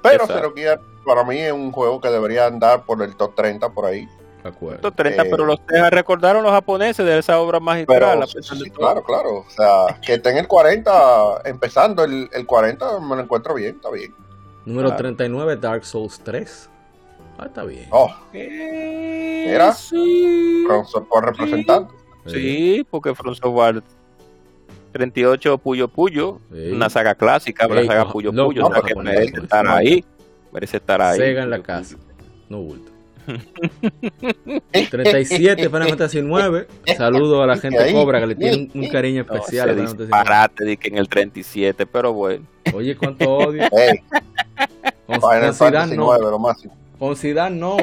[0.02, 0.34] Pero Exacto.
[0.36, 4.08] Xenogears para mí es un juego que debería andar por el top 30 por ahí.
[4.44, 4.80] Acuerdo.
[4.82, 5.60] 130, Eh, pero los
[5.92, 8.26] recordaron los japoneses de esa obra magistral.
[8.34, 9.38] Pero sí, sí, claro, claro.
[9.40, 13.76] O sea, que esté en el 40, empezando el, el 40, me lo encuentro bien,
[13.76, 14.14] está bien.
[14.66, 15.04] Número Claro.
[15.04, 16.70] 39, Dark Souls 3.
[17.38, 17.88] Ah, está bien.
[17.92, 19.74] Oh, Eh, Mira.
[19.74, 20.64] sí.
[20.68, 21.94] From Software representante.
[22.28, 23.82] Sí, porque From Software
[24.92, 26.72] 38 Puyo Puyo, Sí.
[26.72, 30.06] una saga clásica, una saga Puyo Puyo, o sea loco, que loco, merece estar ahí,
[30.52, 31.18] merece estar ahí.
[31.18, 31.96] Sega en la casa.
[32.50, 32.91] No bulto.
[34.90, 36.68] 37, Final Fantasy 9.
[36.98, 39.88] Saludo a la gente cobra que le tiene un, un cariño No, especial a Final
[39.88, 40.22] Fantasy 9.
[40.24, 42.46] disparate de que en el 37, pero bueno.
[42.74, 43.64] Oye, cuánto odio.
[43.72, 44.00] Hey,
[45.08, 46.06] Con, con Zidane no.
[46.06, 46.78] 9, lo máximo.
[46.98, 47.78] Con Zidane no.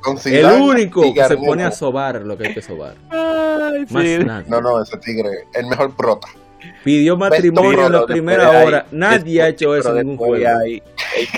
[0.00, 2.94] Con El Zidane único y que se pone a sobar lo que hay que sobar.
[3.10, 4.18] Ay, Más sí.
[4.24, 4.44] nadie.
[4.48, 6.28] No, no, ese tigre, el mejor prota.
[6.84, 8.86] Pidió matrimonio en la primera hora.
[8.90, 10.48] hay- Nadie ha hecho eso en ningún juego.
[10.60, 10.82] hay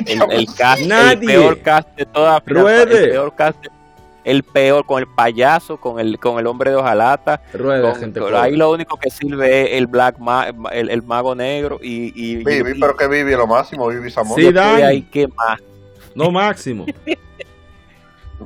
[0.07, 1.35] el, el- el cast, Nadie.
[1.35, 3.05] el peor cast de toda Ruede.
[3.05, 3.69] el peor cast de,
[4.25, 7.41] el peor, con el payaso, con el, con el hombre de hojalata.
[7.55, 10.17] Rueda, gente ahí lo único que sirve es el Black
[10.73, 14.53] el, mago negro y, y Vivi, pero que Vivi lo máximo, Vivi Samuel.
[14.53, 15.59] Sí, ahí, ¿qué más?
[16.15, 16.87] No máximo.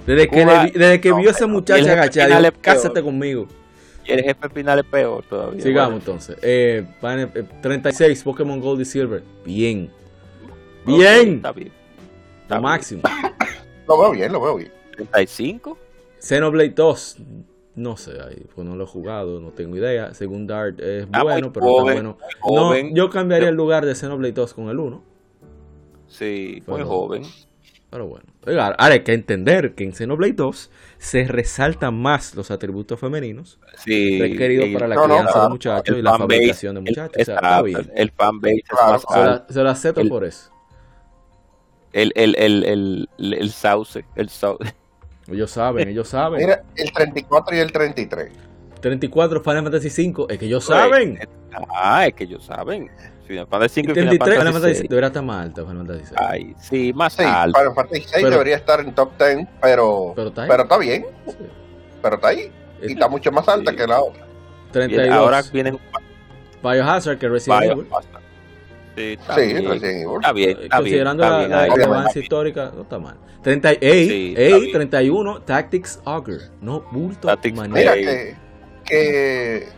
[0.07, 0.45] Desde que,
[0.75, 3.47] desde que vio a esa muchacha agachada, cásate conmigo.
[4.07, 5.61] Y el jefe final es peor todavía.
[5.63, 6.37] Sigamos entonces.
[6.43, 6.85] Eh,
[7.63, 9.23] 36, eh, Pokémon Gold y Silver.
[9.45, 9.91] Bien.
[10.87, 11.37] Bien.
[11.37, 11.73] está bien.
[12.43, 13.03] Está máximo.
[13.87, 14.73] Lo veo bien, lo veo bien.
[14.97, 15.77] 35.
[16.19, 17.17] Xenoblade 2.
[17.77, 20.15] No sé, ahí, pues no lo he jugado, no tengo idea.
[20.15, 22.19] Según Dart es bueno, pero no bueno.
[22.49, 25.03] No, yo cambiaría el lugar de Xenoblade 2 con el 1.
[26.07, 27.25] Sí, muy joven.
[27.95, 28.25] Pero bueno.
[28.61, 34.21] ahora hay que entender que en Xenoblade 2 se resaltan más los atributos femeninos sí,
[34.21, 37.15] requeridos para la crianza de muchachos y la fabricación de muchachos.
[37.15, 39.53] El, o sea, el, el fanbase es más alto.
[39.53, 40.51] Se lo acepto por eso.
[41.93, 44.75] El, el, el, el, el sauce, el sauce.
[45.29, 46.41] Ellos saben, ellos saben.
[46.41, 48.33] Mira, el 34 y el 33.
[48.81, 51.21] 34 Final Fantasy 5, es que ellos saben.
[51.73, 52.91] Ah, es que ellos saben.
[53.27, 54.89] Final Fantasy 5 y Final Fantasy 6.
[54.89, 56.15] Debería estar más alto Final Fantasy 6.
[56.17, 57.59] Ay, sí, más sí, alto.
[57.59, 61.07] Final Fantasy 6 debería estar en top 10, pero, pero, está, pero está bien.
[61.27, 61.37] Sí.
[62.03, 62.53] Pero está ahí.
[62.83, 63.77] Y está mucho más alta sí.
[63.77, 64.27] que la otra.
[64.73, 65.11] 32.
[65.11, 65.79] ahora vienen
[66.63, 67.87] Biohazard que Resident Evil.
[68.97, 69.73] Sí, está, sí, bien.
[69.73, 70.59] está bien.
[70.63, 73.17] Está Considerando bien, la, la avance histórica, no está mal.
[73.43, 76.41] 30, ey, sí, ey, 31, Tactics Augur.
[76.61, 77.29] No, bulto.
[77.29, 78.37] Tactics Mira que,
[78.85, 79.69] que,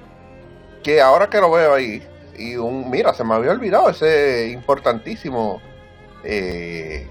[0.83, 2.03] que ahora que lo veo ahí,
[2.39, 5.61] y un, mira, se me había olvidado ese importantísimo
[6.25, 7.07] eh,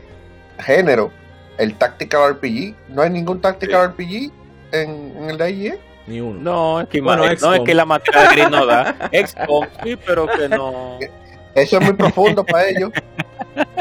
[0.60, 1.12] género,
[1.58, 2.76] el Tactical RPG.
[2.90, 4.32] No hay ningún Tactical RPG
[4.72, 5.80] en, en el de IE.
[6.08, 6.40] Ni uno.
[6.40, 8.96] No, es que, bueno, no, es que la materia gris no da.
[9.12, 11.00] XCOM sí, pero que no.
[11.56, 12.92] Eso es muy profundo para ellos.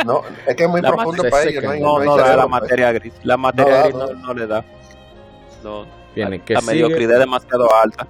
[0.07, 1.65] No, es que es muy la profundo para ellos.
[1.65, 3.13] No, hay, no, no, da la materia gris.
[3.25, 4.65] La materia gris no, no, le da.
[5.63, 5.85] No.
[6.15, 8.07] Viene, la, la mediocridad es demasiado alta.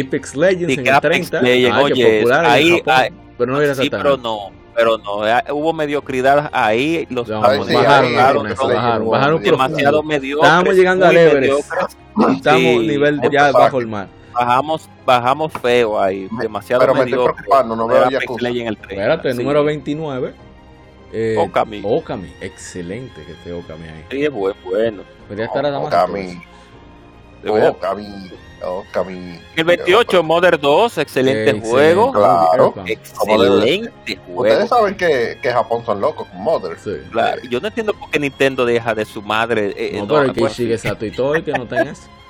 [0.00, 1.42] Apex Legends en el 30.
[1.42, 4.50] Legends, ah, oye, popular ahí, Japón, ahí, pero no era sí, pero no.
[4.74, 7.06] Pero no, eh, hubo mediocridad ahí.
[7.10, 10.48] Los no, sí, bajaron, bajaron, bajaron, bajaron, bajaron demasiado mediocres.
[10.48, 11.72] Estábamos llegando al Everest.
[12.34, 17.24] Estamos sí, nivel ya bajo el mar bajamos bajamos feo ahí, demasiado Pero me estoy
[17.24, 18.48] preocupando, no veo Yakuza.
[18.48, 19.38] En el 30, Espérate, sí.
[19.38, 20.34] número 29.
[21.14, 21.82] Eh, Okami.
[21.84, 24.04] Okami, excelente que esté Okami ahí.
[24.10, 24.56] Sí, es bueno.
[24.64, 25.02] bueno.
[25.28, 26.40] Podría estar a Okami.
[27.46, 28.30] Okami.
[28.64, 29.40] Okami.
[29.56, 32.12] El 28, Mother 2, excelente juego.
[32.12, 32.74] Claro.
[32.86, 34.42] Excelente juego.
[34.42, 36.76] Ustedes saben que, que Japón son locos con Mother.
[36.82, 36.92] Sí.
[37.10, 39.74] Claro, yo no entiendo por qué Nintendo deja de su madre.
[39.76, 42.08] Eh, No, no, pero el que sigue Sato y todo y que no tengas.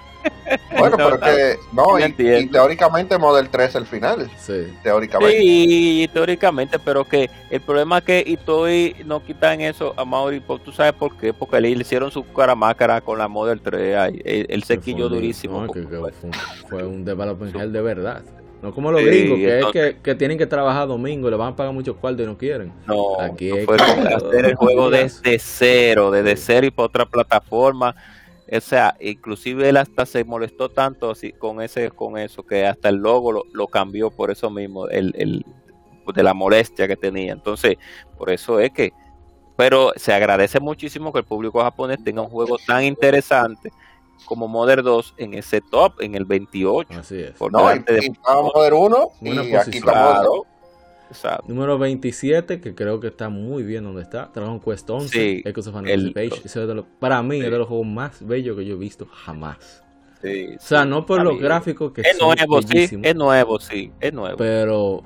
[0.78, 4.30] Bueno, pero que no, y, teóricamente Model 3 es el final.
[4.38, 4.66] Sí.
[4.82, 5.38] Teóricamente.
[5.38, 10.72] Sí, teóricamente, pero que el problema es que Itoi no quitan eso a Mauri, ¿tú
[10.72, 11.32] sabes por qué?
[11.32, 15.64] Porque le hicieron su caramácara con la Model 3, ahí, el, el sequillo Fue durísimo.
[15.66, 16.32] no, que- que fue, un,
[16.68, 18.22] fue un development hell de verdad.
[18.62, 21.36] No como los Sí, gringos, que entonces- es que, que tienen que trabajar domingo, le
[21.36, 22.72] van a pagar muchos cuartos y no quieren.
[22.86, 26.86] No, Aquí no es fue que- hacer el juego desde cero, desde cero y para
[26.86, 27.96] otra plataforma.
[28.54, 32.88] O sea, inclusive él hasta se molestó tanto así con ese, con eso, que hasta
[32.90, 35.44] el logo lo, lo cambió por eso mismo, el, el,
[36.14, 37.32] de la molestia que tenía.
[37.32, 37.76] Entonces,
[38.18, 38.92] por eso es que,
[39.56, 43.70] pero se agradece muchísimo que el público japonés tenga un juego tan interesante
[44.26, 46.98] como Modern 2 en ese top, en el 28.
[46.98, 47.30] Así es.
[47.32, 50.46] Por No, y, de- y estaba Model 1 y aquí está Claro.
[51.12, 51.44] Exacto.
[51.48, 54.30] Número 27, que creo que está muy bien donde está.
[54.34, 56.12] Dragon Quest 11, Sí, Echoes of el-.
[56.16, 57.44] Ese es de los- para mí Sí.
[57.46, 59.82] es de los juegos más bellos que yo he visto jamás.
[60.22, 63.90] Sí, O sea, no por los gráficos que Es son nuevo, sí, es nuevo, sí,
[64.00, 64.36] es nuevo.
[64.36, 65.02] pero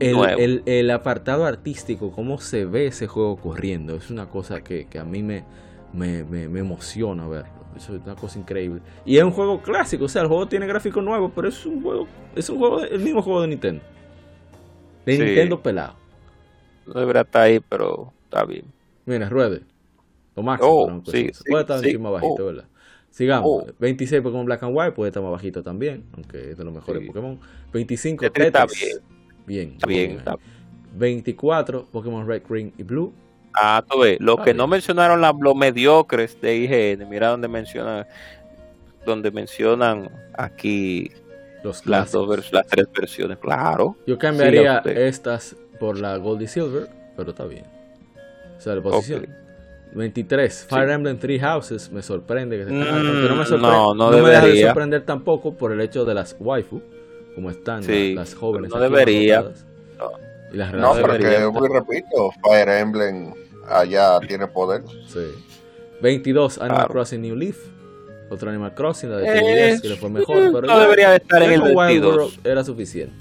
[0.00, 0.38] el, nuevo.
[0.38, 4.98] el- el apartado artístico, cómo se ve ese juego corriendo, es una cosa que, que
[4.98, 5.44] a mí me,
[5.92, 7.50] me, me- me emociona verlo.
[7.76, 8.80] Eso es una cosa increíble.
[9.04, 11.82] Y es un juego clásico, o sea, el juego tiene gráficos nuevos, pero es un
[11.82, 13.82] juego, es un juego, el mismo juego de Nintendo.
[15.06, 15.22] De Sí.
[15.22, 15.94] Nintendo pelado.
[16.86, 18.64] No debería estar ahí, pero está bien.
[19.06, 19.62] Mira, ruede.
[20.36, 20.70] Lo máximo.
[20.70, 21.34] Oh, Quest sí, 11.
[21.34, 22.46] sí, puede estar más bajito, Oh.
[22.46, 22.64] ¿verdad?
[23.10, 23.48] Sigamos.
[23.50, 23.66] Oh.
[23.78, 27.06] 26 Pokémon Black and White puede estar más bajito también, aunque es de los mejores.
[27.06, 27.40] Pokémon.
[27.72, 29.00] 25 Tetris está Tetris.
[29.46, 29.72] Bien.
[29.72, 30.36] Está bien, está
[30.96, 33.12] 24 Pokémon Red, Green y Blue.
[33.54, 34.56] Ah, tú ves, lo que bien.
[34.58, 38.06] no mencionaron la- los mediocres de IGN, mira donde mencionan,
[39.06, 41.10] donde mencionan aquí
[41.66, 43.96] Los las dos las tres versiones, claro.
[44.06, 47.64] Yo cambiaría estas por la Gold y Silver, pero está bien.
[48.56, 49.24] O sea, de posición.
[49.24, 49.28] Ok.
[49.94, 53.94] 23 Fire Emblem Three Houses me sorprende que se Mm, aunque no me sorprende, no,
[53.94, 54.66] no me deja de debería.
[54.66, 56.82] sorprender tampoco por el hecho de las waifu,
[57.34, 58.70] como están Sí, las, las jóvenes.
[58.70, 59.44] no debería.
[60.52, 61.38] Y las No, pero relaciones.
[61.40, 63.32] que muy repito, Fire Emblem
[63.68, 64.82] allá tiene poder.
[65.08, 65.26] Sí.
[66.02, 66.92] 22 Animal Claro.
[66.92, 67.56] Crossing New Leaf.
[68.28, 70.36] Otro Animal Crossing, la de 3DS, que le fue mejor.
[70.52, 72.40] Pero no debería de estar en el 22.
[72.44, 73.14] era suficiente.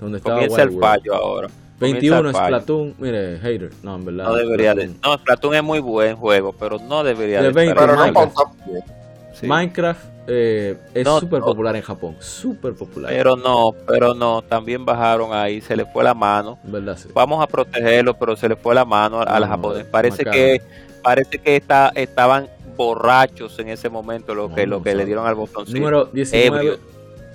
[0.00, 1.48] Donde estaba Comienza el fallo ahora.
[1.78, 4.24] 21 es Splatoon, mire, hater, no, en verdad.
[4.24, 4.88] No debería de.
[5.02, 7.50] No, Splatoon es muy buen juego, pero no debería de.
[7.50, 13.12] 20, pero Minecraft, Minecraft eh, es súper popular en Japón, súper popular.
[13.12, 16.58] Pero no, pero no, también bajaron ahí, se le fue la mano.
[16.64, 17.08] ¿Verdad, sí.
[17.12, 19.86] Vamos a protegerlo, pero se le fue la mano a, la japoneses.
[19.86, 20.62] Parece que
[21.02, 25.34] parece que está, estaban borrachos en ese momento lo que lo que le dieron al
[25.34, 25.66] botón.
[25.68, 26.78] Número 19,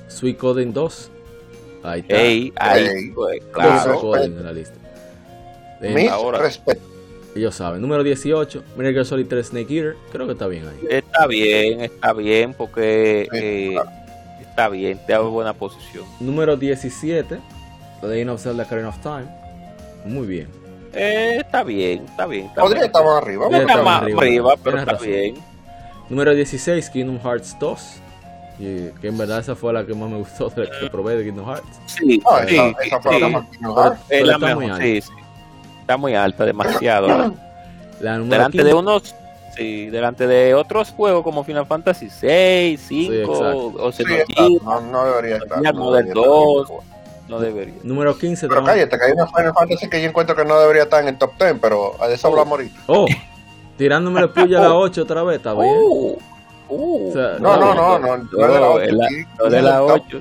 [0.08, 1.12] Suicoden 2.
[1.84, 2.16] Ahí está.
[2.16, 3.12] ahí, ahí
[3.52, 4.16] claro.
[4.18, 4.76] en la lista.
[6.12, 6.40] ahora.
[6.40, 6.82] respeto.
[7.36, 7.82] Ellos saben.
[7.82, 9.96] Número 18, Metal Gear Solid 3 Snake Eater.
[10.12, 10.88] Creo que está bien ahí.
[10.90, 13.80] Está bien, está bien, porque eh,
[14.42, 16.04] está bien, te hago buena posición.
[16.20, 17.40] Número 17,
[18.02, 19.28] The Legend of Zelda Ocarina of Time.
[20.06, 20.61] Muy bien.
[20.94, 22.50] Eh, está bien, está bien.
[22.54, 23.48] Podría estar más arriba.
[23.52, 25.36] Está más arriba, pero está bien.
[26.10, 27.98] Número 16, Kingdom Hearts 2.
[28.60, 31.16] Y que en verdad esa fue la que más me gustó de la que probé
[31.16, 31.80] de Kingdom Hearts.
[31.86, 33.46] Sí, ah, sí, esa, fue la más
[34.10, 35.12] Es la mejor, sí, sí
[35.92, 37.34] está muy alta, demasiado.
[38.00, 39.16] delante de unos
[39.56, 44.02] Sí, delante de otros juegos como Final Fantasy 6, 5 o sí,
[44.64, 45.62] no, no, debería estar.
[45.76, 46.72] No debería 2,
[47.32, 47.76] no debería.
[47.84, 48.50] Número 15.
[48.50, 51.08] Pero cállate, que hay una Final Fantasy que yo encuentro que no debería estar en
[51.08, 52.80] el top 10, pero de eso hablamos ahorita.
[52.88, 53.08] Oh,
[53.78, 55.66] tirándome la puya a la 8 otra vez, está bien.
[55.66, 56.18] Uh,
[56.68, 59.28] uh, o sea, no, no, no, no, no, no, de la 8.
[59.40, 60.20] No, de la 8.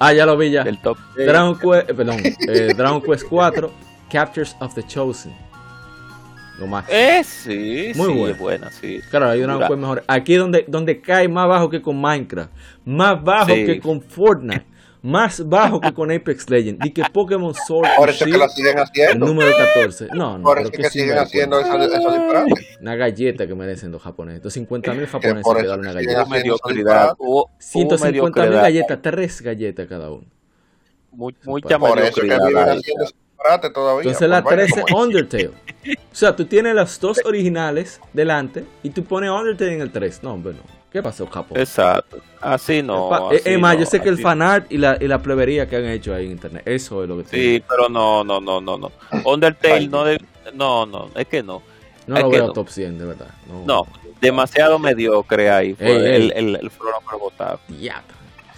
[0.00, 0.62] Ah, ya lo vi ya.
[0.62, 3.70] El top Dragon Quest, eh, perdón, eh, Dragon Quest 4
[4.10, 5.32] Captures of the Chosen.
[6.58, 6.86] Lo más.
[6.88, 8.36] Eh, sí, Muy sí, bueno.
[8.36, 9.00] buena, sí.
[9.10, 10.02] Claro, hay una pues mejor.
[10.08, 12.50] Aquí donde, donde cae más bajo que con Minecraft,
[12.84, 14.66] más bajo que con Fortnite,
[15.02, 18.78] más bajo que con Apex Legends, y que Pokémon Sword Por eso que lo siguen
[18.78, 19.26] haciendo.
[19.26, 20.08] El número 14.
[20.14, 20.44] No, no.
[20.44, 22.44] Por eso que, que siguen haciendo eso, eso
[22.80, 24.42] Una galleta que merecen los japoneses.
[24.42, 26.24] 250 mil japoneses que dan una galleta.
[26.26, 27.16] Mediocridad.
[27.58, 30.26] 150 mil galletas, tres galletas cada uno.
[31.12, 32.78] mucha mediocridad.
[33.98, 35.48] Entonces la 13 Undertale.
[35.48, 40.22] O sea, tú tienes las dos originales delante y tú pones Undertale en el 3.
[40.22, 40.58] No, bueno.
[40.90, 41.58] ¿Qué pasó, Japón?
[41.58, 42.18] Exacto.
[42.40, 43.30] Así no.
[43.32, 46.14] es más, yo sé que el fanart y la, y la plebería que han hecho
[46.14, 48.92] ahí en internet, eso es lo que Sí, pero no, no, no, no, no.
[49.24, 50.18] Undertale no, de,
[50.54, 51.62] no, no, es que no.
[52.06, 53.28] No lo veo top 100, de verdad.
[53.66, 53.86] No,
[54.20, 55.74] demasiado mediocre ahí.
[55.74, 56.70] Fue el, el, el,
[57.78, 58.02] Ya,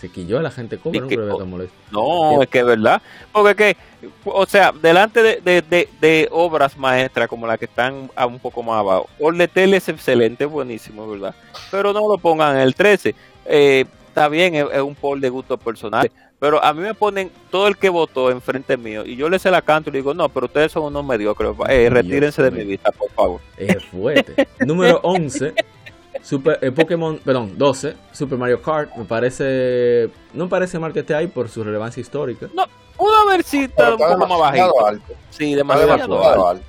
[0.01, 1.75] se quilló la gente no molesto.
[1.91, 3.03] No, es que es verdad.
[3.33, 8.79] Porque que, o sea, delante de, obras maestras como las que están un poco más
[8.81, 11.35] abajo, Orletel es excelente, buenísimo, ¿verdad?
[11.71, 13.15] Pero no lo pongan en el 13.
[13.45, 16.11] Eh, está bien, es, un poll de gusto personal.
[16.39, 19.51] Pero a mí me ponen todo el que votó enfrente mío y yo le se
[19.51, 21.53] la canto y le digo, no, pero ustedes son unos mediocres.
[21.69, 23.41] Eh, retírense de mi vista, por favor.
[23.59, 24.49] Es fuerte.
[24.61, 25.53] Número 11.
[26.23, 31.01] Super, eh, Pokémon, perdón, 12, Super Mario Kart, me parece, no me parece mal que
[31.01, 32.49] esté ahí por su relevancia histórica.
[32.55, 32.65] No,
[32.97, 34.87] pudo haber sido un poco más bajito.
[34.87, 35.15] Alto.
[35.31, 36.65] Sí, demasiado, demasiado alto.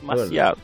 [0.00, 0.56] Demasiado.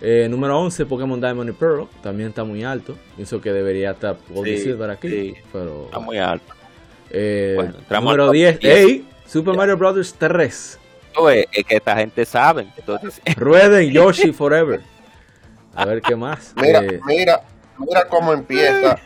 [0.00, 2.96] Eh, número 11, Pokémon Diamond y Pearl, también está muy alto.
[3.14, 6.52] Pienso que debería estar por sí, aquí, sí, pero está muy alto.
[7.10, 8.74] Eh, bueno, número 10, 10.
[8.74, 10.14] Hey, Super Mario Bros.
[10.18, 10.78] 3.
[11.52, 12.66] es que esta gente sabe.
[12.76, 13.20] Entonces...
[13.36, 14.80] Rueden Yoshi Forever.
[15.74, 16.52] A ver qué más.
[16.56, 17.42] Mira, eh, mira,
[17.78, 18.98] mira cómo empieza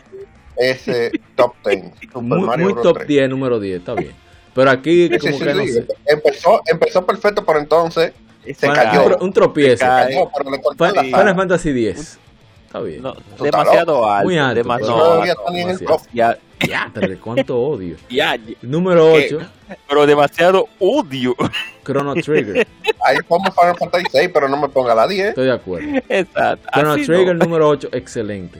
[0.55, 1.93] ese top 10.
[2.21, 4.15] muy, top 10, número 10, está bien.
[4.53, 5.87] Pero aquí, como que no sé.
[6.05, 8.13] Empezó, empezó perfecto, por entonces
[8.55, 9.17] se cayó.
[9.19, 9.85] Un, tropiezo.
[9.85, 10.29] Cayó,
[10.77, 12.19] Final Fantasy 10.
[12.67, 13.01] Está bien.
[13.01, 14.25] No, demasiado alto.
[14.25, 14.55] Muy alto.
[14.55, 16.01] Demasiado, alto.
[16.13, 16.37] Ya,
[16.67, 16.91] ya,
[17.23, 17.95] cuánto odio.
[18.09, 19.39] Ya, Número 8.
[19.87, 21.33] Pero demasiado odio.
[21.85, 22.67] Chrono Trigger.
[23.05, 25.29] Ahí pongo Final Fantasy 6, pero no me ponga la 10.
[25.29, 25.87] Estoy de acuerdo.
[26.09, 26.69] Exacto.
[26.73, 28.59] Chrono Trigger número 8, excelente.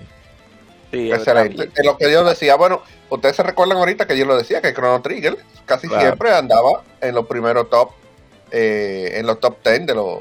[0.92, 1.70] Sí, excelente.
[1.84, 5.02] Lo que yo decía, bueno, ustedes se recuerdan ahorita que yo lo decía, que Chrono
[5.02, 7.92] Trigger casi siempre andaba en los primeros top,
[8.52, 10.20] eh, en los top 10 de los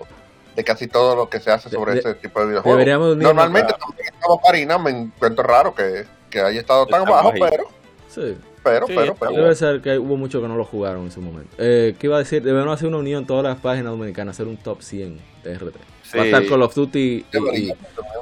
[0.56, 3.16] de casi todo lo que se hace sobre ese tipo de videojuegos.
[3.16, 7.68] Normalmente también estaba Parina, me encuentro raro que, que haya estado tan bajo, pero...
[8.08, 8.36] Sí.
[8.64, 9.30] Pero, pero, pero.
[9.30, 11.54] Debe ser que hubo muchos que no lo jugaron en su momento.
[11.56, 12.42] Eh, ¿Qué iba a decir?
[12.42, 15.76] Debemos hacer una unión todas las páginas dominicanas, hacer un top 100 de RT.
[16.16, 17.72] Va a estar Call of Duty y,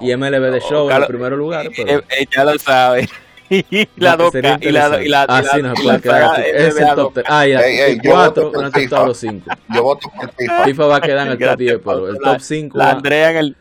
[0.00, 1.70] y, MLB de Show en el primer lugar.
[1.76, 1.98] Pero...
[1.98, 3.08] Eh, eh, ya lo sabe.
[3.70, 5.42] y la doca y la, y la, ah,
[5.82, 6.40] puede quedar.
[6.40, 7.26] Es el top 10.
[7.28, 7.60] Ah, ya.
[7.60, 9.50] el 4 van a estar los 5.
[9.74, 10.64] Yo voto por FIFA.
[10.64, 12.78] FIFA va a quedar en el top 10, pero el top 5.
[12.78, 13.56] La Andrea en el,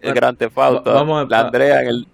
[0.00, 0.92] el Gran Tefauto.
[0.92, 2.08] Vamos a, la Andrea en el.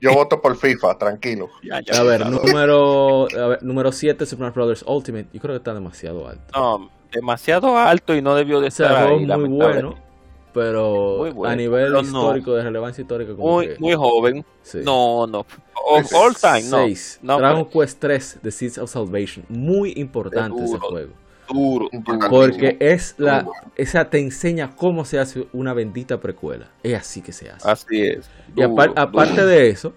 [0.00, 1.50] Yo voto por FIFA, tranquilo.
[1.98, 4.84] a ver, número a ver, número 7 Super Bros.
[4.86, 5.28] Ultimate.
[5.32, 6.44] Yo creo que está demasiado alto.
[6.54, 10.09] No, demasiado alto y no debió de ser ahí, muy bueno.
[10.52, 14.44] Pero a nivel histórico, de relevancia histórica, como muy, muy joven.
[14.84, 15.46] No, no.
[16.14, 17.18] all time, Seis.
[17.22, 17.38] no.
[17.38, 19.44] Dragon Quest 3, The Seeds of Salvation.
[19.48, 21.12] Muy importante ese juego.
[21.52, 21.88] Duro,
[22.28, 23.44] Porque es la,
[23.74, 26.70] esa te enseña cómo se hace una bendita precuela.
[26.82, 27.68] Es así que se hace.
[27.68, 28.30] Así es.
[28.54, 29.92] y aparte de eso,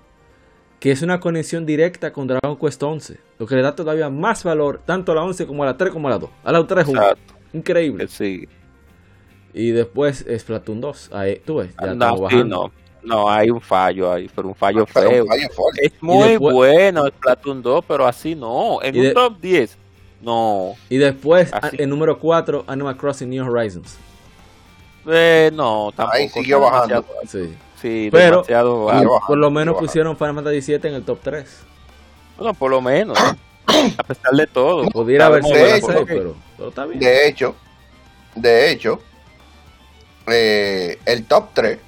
[0.80, 4.44] que es una conexión directa con Dragon Quest 11, lo que le da todavía más
[4.44, 6.30] valor tanto a la 11 como a la 3 como a la 2.
[6.44, 7.18] A la 3 juntas.
[7.54, 8.08] Increíble.
[8.08, 8.48] Sí.
[9.54, 11.10] Y después Splatoon 2.
[11.14, 12.72] Ahí, tú ves, ya no, no.
[13.04, 15.26] No, hay un fallo ahí, pero un fallo feo.
[15.82, 18.82] es muy bueno Splatoon 2, pero así no.
[18.82, 19.78] En un top 10,
[20.22, 20.74] no.
[20.90, 23.98] Y después, en número 4, Animal Crossing New Horizons.
[25.06, 26.18] Eh, no, tampoco.
[26.18, 27.06] Ahí siguió bajando.
[27.28, 27.54] Sí.
[27.82, 28.10] sí.
[28.10, 28.44] pero
[29.28, 31.46] por lo menos pusieron Final Fantasy 7 en el top 3.
[32.38, 33.18] Bueno, por lo menos.
[33.98, 34.86] a pesar de todo.
[34.90, 37.00] Pudiera haber sido pero, pero está bien.
[37.00, 37.56] De hecho,
[38.36, 39.00] de hecho,
[40.28, 41.80] eh, el top 3,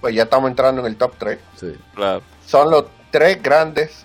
[0.00, 1.38] pues ya estamos entrando en el top 3.
[1.56, 1.74] Sí.
[2.46, 4.04] Son los tres grandes.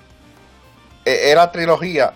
[1.05, 2.13] Eh, era trilogía,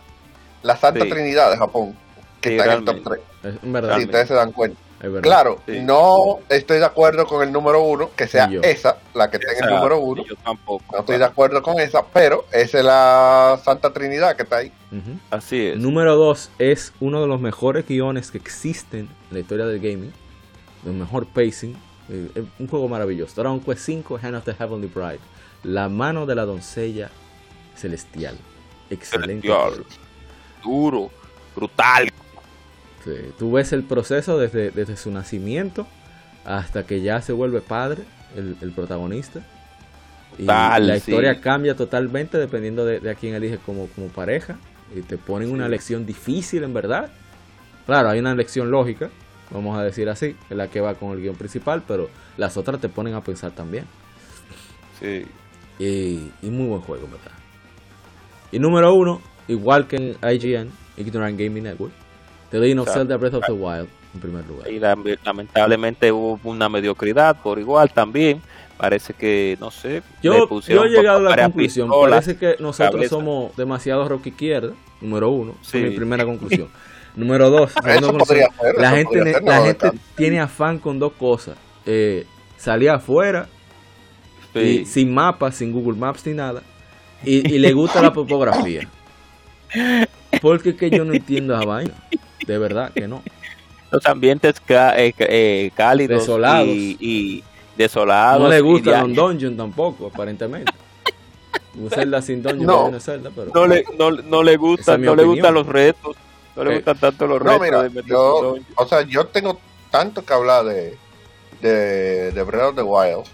[0.64, 1.95] la Santa Trinidad de Japón,
[2.41, 2.98] que está en el top
[3.41, 3.56] 3.
[3.98, 4.80] Si ustedes se dan cuenta.
[5.22, 9.57] Claro, no estoy de acuerdo con el número uno, que sea esa, la que esté
[9.57, 10.26] en el número uno.
[10.26, 10.84] Yo tampoco.
[10.91, 14.73] No estoy de acuerdo con esa, pero esa es la Santa Trinidad que está ahí.
[15.30, 15.77] Así es.
[15.77, 20.11] Número dos es uno de los mejores guiones que existen en la historia del gaming
[20.85, 21.76] el mejor pacing.
[22.10, 23.41] Eh, un juego maravilloso.
[23.41, 25.19] Dragon Quest 5, Hand of the Heavenly Bride.
[25.64, 27.10] La mano de la doncella
[27.76, 28.38] celestial.
[28.89, 29.47] Excelente.
[30.64, 31.10] Duro,
[31.56, 32.11] brutal.
[33.38, 35.88] tú ves el proceso desde, desde, su nacimiento
[36.45, 38.03] hasta que ya se vuelve padre,
[38.35, 39.41] el, protagonista.
[40.38, 44.57] Y la historia cambia totalmente dependiendo de, a quién elige como, como pareja.
[44.95, 47.11] Y te ponen una lección difícil en verdad.
[47.85, 49.10] Claro, hay una lección lógica,
[49.51, 52.80] vamos a decir así, es la que va con el guion principal, pero las otras
[52.80, 53.85] te ponen a pensar también.
[54.99, 55.26] Sí.
[55.80, 57.31] Y, muy buen juego, ¿verdad?
[58.51, 61.93] Y número uno, igual que en IGN, Ignorant Gaming Network,
[62.51, 64.69] The Legend of Zelda Breath of the Wild, en primer lugar.
[64.69, 68.41] Y lamentablemente hubo una mediocridad por igual también.
[68.77, 71.89] Parece que, no sé, yo, yo he llegado a la conclusión.
[71.89, 75.55] parece que nosotros somos demasiado rock izquierda, número uno.
[75.61, 75.80] Sí.
[75.80, 76.69] mi primera conclusión.
[77.15, 81.57] Número dos, la gente, la gente tiene afán con dos cosas.
[81.86, 82.26] Eh,
[82.57, 83.48] salir afuera,
[84.53, 86.62] y, sin mapas, sin Google Maps ni nada,
[87.23, 88.88] y, le gusta la topografía.
[90.41, 91.94] Porque que yo no entiendo a vaina.
[92.46, 93.21] De verdad que no.
[93.91, 96.68] Los ambientes eh, eh, cálidos desolados.
[96.70, 97.44] Y,
[97.76, 98.44] desolados.
[98.44, 100.71] No le gusta un dungeon tampoco, aparentemente.
[101.76, 102.91] Un Zelda sin dungeon no,
[103.54, 106.15] no, le, no, no le gustan, no le gustan los retos.
[106.55, 107.61] No le gustan tanto los retos.
[107.61, 109.60] mira, yo, o sea, yo tengo
[109.91, 110.97] tanto que hablar de,
[111.61, 113.26] de, de Breath of the Wild.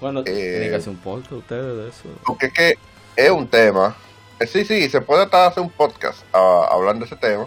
[0.00, 2.08] Bueno, eh, que hacer un podcast ustedes de eso.
[2.24, 2.74] Porque es que
[3.16, 3.96] es un tema.
[4.38, 7.46] Eh, sí, sí, se puede estar hacer un podcast uh, hablando de ese tema.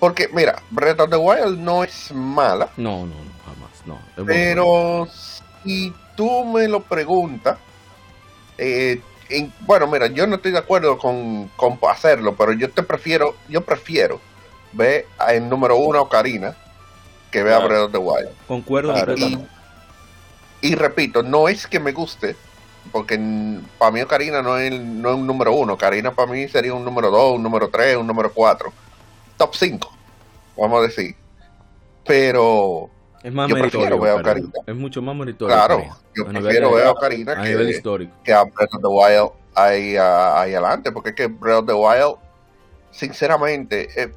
[0.00, 2.70] Porque, mira, Breath of the Wild no es mala.
[2.76, 3.86] No, no, no jamás.
[3.86, 5.06] No, pero
[5.62, 7.58] si tú me lo preguntas,
[8.58, 9.00] eh,
[9.60, 13.60] bueno, mira, yo no estoy de acuerdo con, con hacerlo, pero yo te prefiero, yo
[13.60, 14.20] prefiero
[14.76, 16.54] ve en número uno a Ocarina
[17.30, 18.30] que ve a Breath of the Wild.
[18.46, 18.94] Concuerdo.
[20.60, 22.36] y, repito, no es que me guste,
[22.92, 23.18] porque
[23.78, 25.74] para mí Ocarina no es, no es un número uno.
[25.74, 28.72] Ocarina para mí sería un número dos, un número tres, un número cuatro.
[29.36, 29.92] Top 5,
[30.56, 31.14] vamos a decir.
[32.06, 32.88] Pero
[33.22, 33.98] es más yo meritorio.
[33.98, 34.50] Ver a Ocarina.
[34.66, 35.54] Es mucho más meritorio.
[35.54, 38.12] Claro, yo prefiero ver a Ocarina a que, nivel histórico.
[38.24, 41.74] que a Breath of the Wild ahí, ahí adelante, porque es que Breath of the
[41.74, 42.16] Wild,
[42.92, 44.12] sinceramente, eh,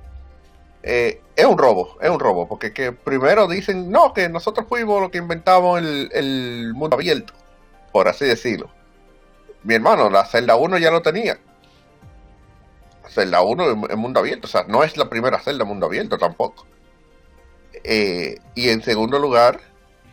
[0.83, 5.01] eh, es un robo, es un robo, porque que primero dicen, no, que nosotros fuimos
[5.01, 7.33] los que inventamos el, mundo abierto,
[7.91, 8.69] por así decirlo.
[9.63, 11.37] Mi hermano, la celda 1 ya lo tenía.
[13.09, 16.65] Celda 1 es mundo abierto, o sea, no es la primera celda mundo abierto tampoco.
[17.83, 19.59] Eh, y en segundo lugar,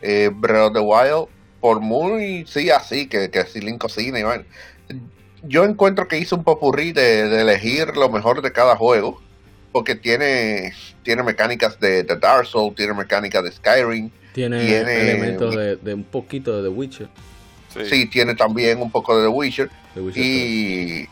[0.01, 1.27] eh, Breath of the Wild,
[1.61, 4.43] por muy, sí, así, que, que si Link cocina y bueno,
[5.43, 9.21] yo encuentro que hizo un popurrí de elegir lo mejor de cada juego
[9.71, 10.73] porque tiene,
[11.03, 14.09] tiene mecánicas de, Dark Souls, tiene mecánicas de Skyrim.
[14.33, 17.07] Tiene, elementos de, un poquito de The Witcher.
[17.85, 18.07] Sí.
[18.07, 19.69] tiene también un poco de The Witcher.
[20.15, 21.07] y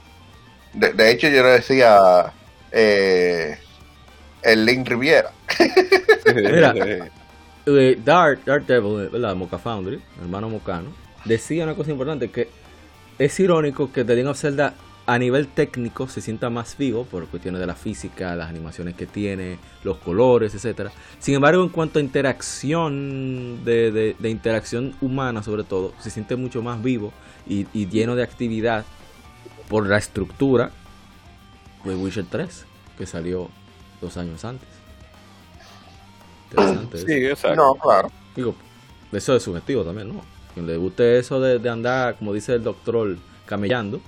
[0.74, 2.32] de, hecho yo le decía
[2.72, 3.58] eh,
[4.42, 5.32] el Link Riviera.
[6.36, 6.74] Mira,
[7.66, 9.36] eh, Dark, Dark Devil, ¿verdad?
[9.36, 10.94] Mocha Foundry, hermano Mocano,
[11.24, 12.48] decía una cosa importante, que
[13.18, 14.74] es irónico que The Legend of Zelda
[15.08, 19.06] a nivel técnico se sienta más vivo por cuestiones de la física, las animaciones que
[19.06, 20.92] tiene, los colores, etcétera.
[21.20, 26.82] Sin embargo, en cuanto a interacción, de, interacción humana sobre todo, se siente mucho más
[26.82, 27.14] vivo
[27.48, 28.84] y, lleno de actividad
[29.70, 30.72] por la estructura
[31.84, 32.66] de Witcher 3,
[32.98, 33.50] que salió
[34.02, 34.68] dos años antes.
[36.50, 36.98] Interesante.
[36.98, 37.64] Sí, exacto.
[37.64, 38.12] No, claro.
[38.36, 38.56] Digo,
[39.12, 40.22] eso es subjetivo también, ¿no?
[40.56, 44.02] Quien le guste eso de, de andar, como dice el doctor, camellando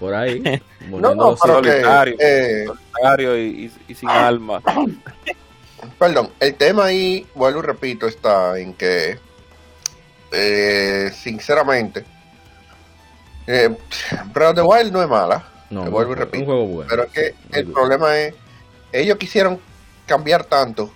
[0.00, 0.42] por ahí.
[0.88, 4.60] no, no, solitario, eh, solitario y, sin alma.
[5.98, 9.18] Perdón, el tema ahí, vuelvo y repito, está en que,
[10.32, 12.04] eh, sinceramente,
[13.46, 13.76] eh,
[14.32, 15.44] Breath of the Wild no es mala.
[15.68, 16.38] No, vuelvo y repito.
[16.38, 16.88] Un juego bueno.
[16.90, 18.34] Pero es que el problema es,
[18.92, 19.60] ellos quisieron
[20.06, 20.90] cambiar tanto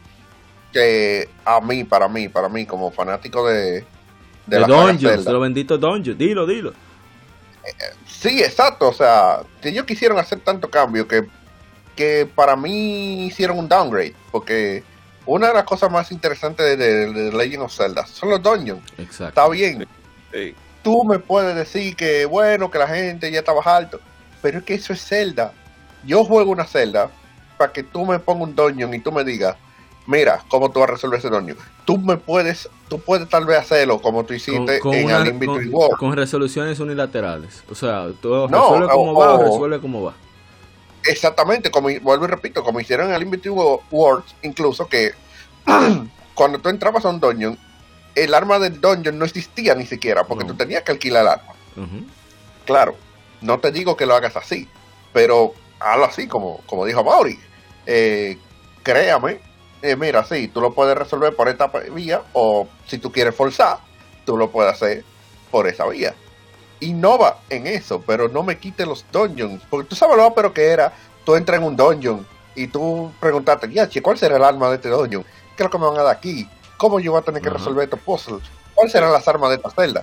[0.73, 3.85] que a mí, para mí, para mí, como fanático de,
[4.47, 6.73] de, de Dungeons, de los benditos Dungeons, dilo, dilo.
[8.07, 8.89] Sí, exacto.
[8.89, 11.27] O sea, ellos quisieron hacer tanto cambio que,
[11.97, 14.15] que para mí hicieron un downgrade.
[14.31, 14.83] Porque
[15.27, 18.83] una de las cosas más interesantes de, Legend of Zelda son los dungeons.
[18.99, 19.29] Exacto.
[19.29, 19.87] Está bien.
[20.83, 24.01] Tú me puedes decir que bueno, que la gente ya estaba alto.
[24.43, 25.53] Pero es que eso es Zelda.
[26.05, 27.11] Yo juego una Zelda
[27.57, 29.57] para que tú me pongas un dungeon y tú me digas,
[30.07, 31.59] mira, ¿cómo tú vas a resolver ese dungeon?
[31.85, 36.17] Tú me puedes, tú puedes tal vez hacerlo como tú hiciste en una, con, con,
[36.17, 37.63] resoluciones unilaterales.
[37.71, 40.15] O sea, tú resuelve como va o, resuelve como va.
[41.05, 45.13] Exactamente, como vuelvo y repito, como hicieron en el Infinity Worlds, incluso que
[46.35, 47.59] cuando tú entrabas a un dungeon,
[48.15, 51.55] el arma del dungeon no existía ni siquiera, porque tú tenías que alquilar el arma.
[52.65, 52.97] Claro,
[53.41, 54.69] no te digo que lo hagas así,
[55.13, 57.39] pero hazlo así, como, como dijo Mauri.
[57.87, 58.39] Eh,
[58.83, 59.41] créame
[59.85, 63.77] eh, mira, sí, tú lo puedes resolver por esta vía o si tú quieres forzar,
[64.25, 65.05] tú lo puedes hacer
[65.51, 66.15] por esa vía.
[66.81, 70.69] Innova en eso, pero no me quite los dungeons, porque tú sabes lo pero que
[70.69, 70.95] era,
[71.27, 74.89] tú entras en un dungeon y tú preguntaste, ya, ¿cuál será el arma de este
[74.89, 75.23] dungeon?
[75.23, 76.49] ¿Qué es lo que me van a dar aquí?
[76.79, 78.41] ¿Cómo yo voy a tener que resolver estos puzzles?
[78.75, 80.03] ¿Cuáles serán las armas de esta celda?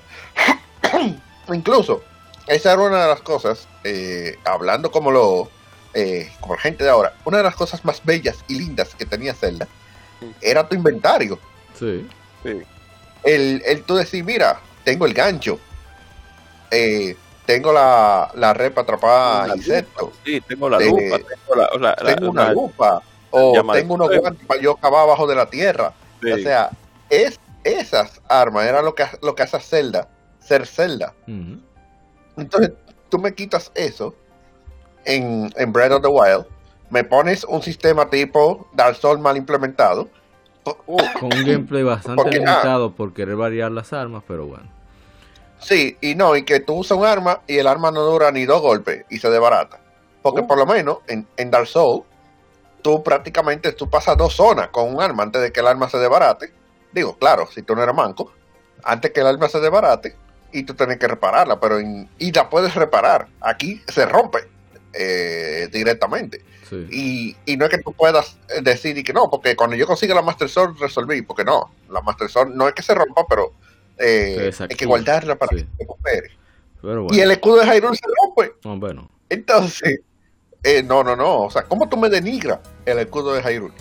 [1.52, 2.04] Incluso,
[2.46, 5.50] esa era una de las cosas, eh, hablando como lo
[5.94, 9.34] eh, como gente de ahora, una de las cosas más bellas y lindas que tenía
[9.34, 9.68] Zelda
[10.42, 11.40] era tu inventario.
[11.78, 12.08] Sí.
[13.24, 15.60] El, el tú decir, mira, tengo el gancho,
[16.70, 20.10] eh, tengo la, la repa atrapada en insectos.
[20.24, 21.20] Sí, tengo la lupa.
[22.06, 23.02] Tengo, una lupa.
[23.32, 25.94] O tengo unos guantes para yo acabar abajo de la tierra.
[26.22, 26.70] O sea,
[27.10, 30.08] es, esas armas eran lo que, lo que hace Zelda
[30.40, 31.14] ser Zelda.
[32.38, 32.72] Entonces,
[33.10, 34.16] tú me quitas eso
[35.06, 36.46] en, en Breath of the Wild,
[36.90, 40.10] me pones un sistema tipo Dark Souls mal implementado.
[40.64, 44.70] Uh, con un gameplay bastante limitado por querer variar las armas, pero bueno.
[45.60, 48.46] Sí, y no, y que tú usas un arma y el arma no dura ni
[48.46, 49.80] dos golpes y se desbarata.
[50.22, 50.48] Porque uh.
[50.48, 52.04] por lo menos en, en Dark Souls,
[52.82, 55.98] tú prácticamente tú pasas dos zonas con un arma antes de que el arma se
[55.98, 56.54] desbarate.
[56.92, 58.32] Digo, claro, si tú no eres manco,
[58.84, 60.16] antes que el arma se desbarate
[60.52, 63.28] y tú tienes que repararla, pero y la puedes reparar.
[63.40, 64.50] Aquí se rompe
[64.94, 66.44] eh, directamente.
[66.90, 70.16] Y, y, no es que tú puedas decir y que no, porque cuando yo consiga
[70.16, 73.52] la Master Sword resolví, porque no, la Master Sword no es que se rompa, pero
[73.98, 76.32] eh, hay que guardarla para que se recupere.
[77.12, 78.54] Y el escudo de Hyrule se rompe.
[78.80, 79.10] bueno.
[79.30, 80.02] Entonces,
[80.64, 83.74] eh, no, no, no, o sea, ¿cómo tú me denigras el escudo de Hyrule?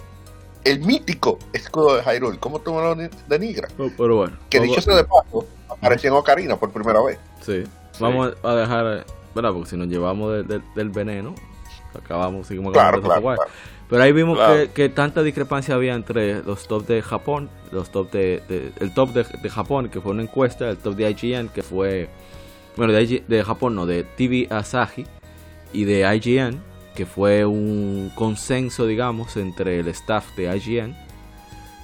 [0.65, 2.97] El mítico escudo de Hyrule, ¿cómo tú me lo
[3.29, 3.73] denigras?
[3.79, 4.37] Oh, pero bueno.
[4.51, 7.19] Que dicho sea de paso, apareció en Ocarina por primera vez.
[7.41, 7.65] Sí.
[7.99, 9.07] Vamos a dejar
[9.41, 9.53] ¿verdad?
[9.53, 11.35] Porque si nos llevamos del veneno,
[11.99, 13.03] acabamos, seguimos claro,
[13.89, 14.39] Pero ahí vimos
[14.75, 19.51] que, tanta discrepancia había entre los top de Japón, los top de, el top de,
[19.51, 22.09] Japón, que fue una encuesta, el top de IGN, que fue,
[22.77, 25.07] bueno, de, de Japón no, de TV Asahi,
[25.73, 26.61] y de IGN,
[26.95, 30.97] que fue un consenso, digamos, entre el staff de IGN,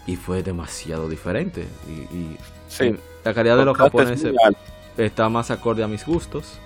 [0.06, 1.66] y fue demasiado diferente.
[1.88, 2.36] Y,
[3.24, 4.32] la calidad de los japoneses
[4.96, 6.60] está más acorde a mis gustos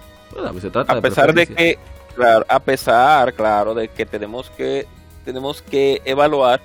[0.87, 1.79] a pesar de, que,
[2.15, 4.87] claro, a pesar, claro, de que tenemos que
[5.25, 6.61] tenemos que evaluar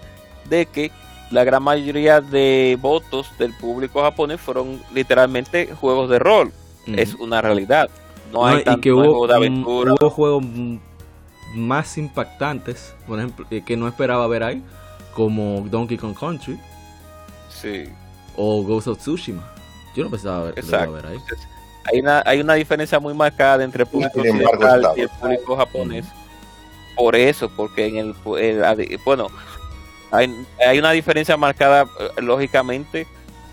[0.49, 0.91] de que
[1.31, 6.51] la gran mayoría de votos del público japonés fueron literalmente juegos de rol.
[6.87, 7.89] Es una realidad.
[8.31, 9.93] No, hay y que hubo, de aventura.
[9.93, 10.43] hubo juegos
[11.55, 14.63] más impactantes, por ejemplo, eh, que no esperaba ver ahí,
[15.15, 16.59] como Donkey Kong Country.
[17.49, 17.85] Sí.
[18.35, 19.43] O Ghost of Tsushima.
[19.95, 21.17] Yo no pensaba ver, ver ahí
[21.85, 26.05] hay una, hay una diferencia muy marcada entre el público occidental y el público japonés.
[26.95, 28.15] Por eso, porque en el,
[29.03, 29.27] bueno,
[30.11, 30.33] hay,
[30.65, 33.05] hay una diferencia marcada eh, lógicamente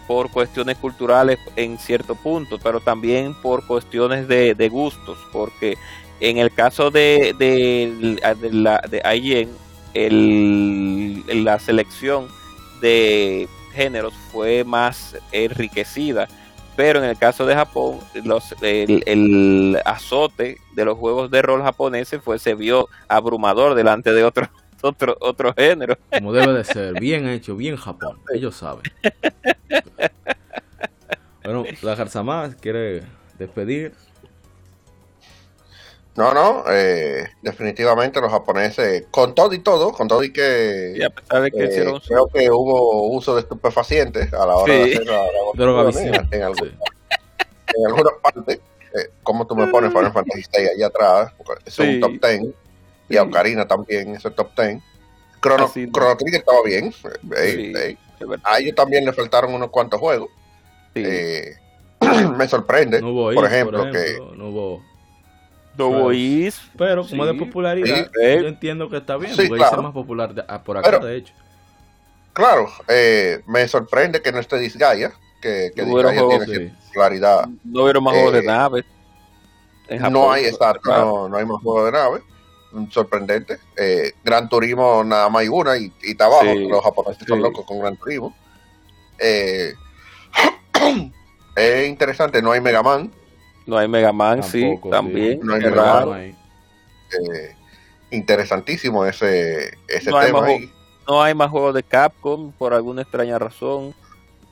[0.06, 5.76] por cuestiones culturales en cierto punto, pero también por cuestiones de, gustos, porque
[6.20, 9.48] En el caso de, de, de, la, de
[9.94, 12.28] el, la selección
[12.80, 16.28] de géneros fue más enriquecida,
[16.76, 22.22] pero en el caso de Japón, los, el, azote de los juegos de rol japoneses
[22.22, 24.48] fue, se vio abrumador delante de otros
[24.82, 25.96] otro, otro género.
[26.10, 28.84] Como debe de ser, bien hecho, bien Japón, ellos saben.
[31.44, 33.02] Bueno, la Garzamás quiere
[33.36, 33.94] despedir.
[36.14, 41.02] No, no, eh, definitivamente los japoneses, con todo y todo, con todo y que, y
[41.02, 44.82] a pesar de que eh, creo que hubo uso de estupefacientes a la hora de
[44.82, 48.60] hacer la, la en, algún, en algunas partes,
[48.94, 51.32] eh, como tú me pones Final Fantasy VI allá atrás,
[51.64, 52.42] es un top 10,
[53.08, 54.82] y a Ocarina también, ese top 10.
[55.40, 56.92] Chrono, Chrono Trigger estaba bien,
[58.44, 60.28] a ellos también le faltaron unos cuantos juegos.
[60.94, 64.18] me sorprende, por, ejemplo, que...
[64.36, 64.91] No hubo
[65.76, 66.08] no
[66.76, 70.78] Pero como de popularidad, yo entiendo que está bien, porque es más popular ah, por
[70.78, 71.34] acá, de hecho.
[72.32, 77.48] Claro, eh, me sorprende que no esté Disgaea, que, que no Disgaea tiene popularidad.
[77.64, 78.84] No hubo más juegos de eh, nave.
[80.10, 82.22] no hay, exacto, no, no, hay más juegos de nave.
[82.90, 83.58] Sorprendente.
[83.76, 86.54] Eh, Gran Turismo nada más hay una y, y está abajo.
[86.54, 88.34] Los japoneses son locos con Gran Turismo.
[89.18, 89.74] Eh,
[91.56, 93.10] es interesante, no hay Mega Man
[93.66, 95.40] no hay Mega Man, sí, también.
[95.42, 96.20] No hay Mega Man.
[96.20, 97.56] Eh,
[98.10, 100.72] interesantísimo ese, ese no tema hay ahí.
[101.08, 103.94] No hay más juegos de Capcom por alguna extraña razón.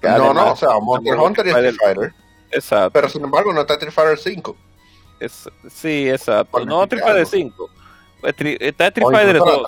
[0.03, 2.15] No, no, o sea, Monster Hunter y Street Fighter.
[2.51, 2.91] Exacto.
[2.93, 4.57] Pero sin embargo no está Street Fighter 5.
[5.71, 6.65] sí, exacto.
[6.65, 7.71] no Street Fighter 5.
[8.23, 9.67] Está Street Fighter 2.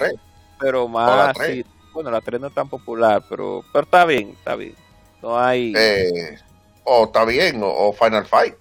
[0.59, 4.55] Pero más, sí, bueno, la 3 no es tan popular, pero, pero está bien, está
[4.55, 4.75] bien.
[5.21, 5.73] No hay...
[5.77, 6.39] Eh,
[6.85, 8.57] o está bien, o Final Fight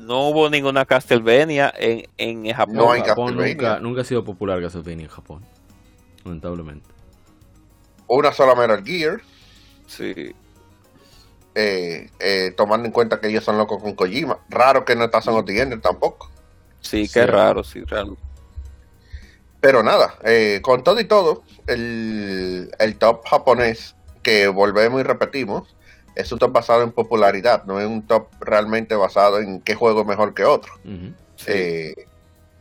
[0.00, 2.74] no hubo ninguna Castlevania en, en Japón.
[2.74, 5.44] No hay Japón nunca, nunca, ha sido popular Castlevania en Japón,
[6.24, 6.88] lamentablemente.
[8.06, 9.20] Una sola Metal Gear.
[9.86, 10.34] Sí.
[11.54, 14.38] Eh, eh, tomando en cuenta que ellos son locos con Kojima.
[14.48, 15.44] Raro que no está Son
[15.80, 16.30] tampoco.
[16.80, 18.16] Sí, qué raro, sí, raro.
[19.60, 25.76] Pero nada, eh, con todo y todo, el, el top japonés, que volvemos y repetimos,
[26.14, 30.02] es un top basado en popularidad, no es un top realmente basado en qué juego
[30.02, 30.72] es mejor que otro.
[31.46, 31.94] Eh,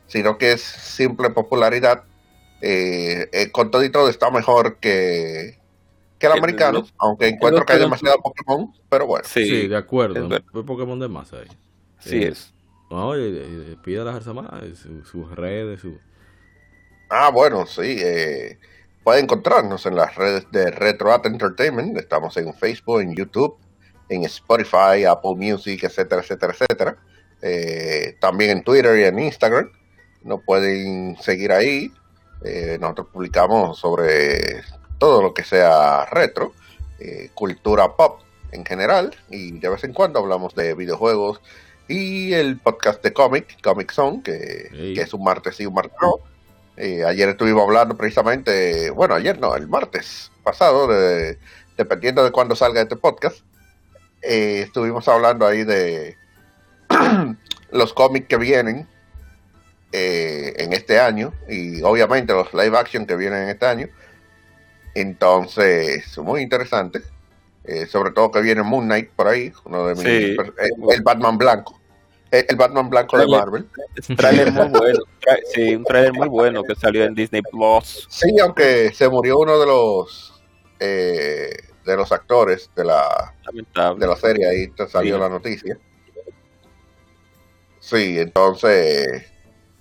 [0.07, 2.03] sino que es simple popularidad.
[2.61, 5.57] Eh, eh, con todo y todo está mejor que,
[6.17, 9.25] que el americano, aunque encuentro que hay demasiado Pokémon, pero bueno.
[9.27, 10.27] Sí, de acuerdo.
[10.51, 11.47] Fue Pokémon de más ahí.
[11.99, 12.53] Sí es.
[12.89, 13.13] No,
[13.83, 15.99] pide a las sus redes, su...
[17.09, 17.97] Ah, bueno, sí.
[17.99, 18.57] Eh,
[19.03, 21.97] puede encontrarnos en las redes de Retro Entertainment.
[21.97, 23.57] Estamos en Facebook, en YouTube,
[24.09, 26.97] en Spotify, Apple Music, etcétera, etcétera, etcétera.
[27.41, 29.71] Eh, también en Twitter y en Instagram.
[30.23, 31.91] Nos pueden seguir ahí.
[32.43, 34.61] Eh, nosotros publicamos sobre
[34.97, 36.53] todo lo que sea retro,
[36.99, 38.21] eh, cultura pop
[38.51, 41.39] en general, y de vez en cuando hablamos de videojuegos
[41.87, 45.97] y el podcast de cómic, Comic Zone, que, que es un martes y un martes
[46.01, 46.19] no
[46.79, 50.87] eh, ayer estuvimos hablando precisamente, bueno, ayer no, el martes pasado,
[51.77, 53.39] dependiendo de cuándo salga este podcast,
[54.21, 56.15] eh, estuvimos hablando ahí de
[57.71, 58.87] los cómics que vienen
[59.91, 63.89] eh, en este año y obviamente los live action que vienen en este año.
[64.95, 67.01] Entonces, muy interesante.
[67.89, 71.78] sobre todo que viene Moon Knight por ahí, uno de mis, el Batman blanco.
[72.31, 73.67] El Batman blanco de Marvel.
[74.07, 74.99] Un trailer muy bueno.
[75.53, 78.07] Sí, un trailer muy bueno que salió en Disney Plus.
[78.09, 80.41] Sí, aunque se murió uno de los
[80.79, 81.49] eh,
[81.85, 83.33] de los actores de la
[83.97, 85.79] de la serie, ahí te salió la noticia.
[87.79, 89.25] Sí, entonces,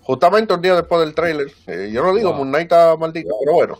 [0.00, 3.52] justamente un día después del trailer, eh, yo no digo Moon Knight está maldito, pero
[3.52, 3.78] bueno.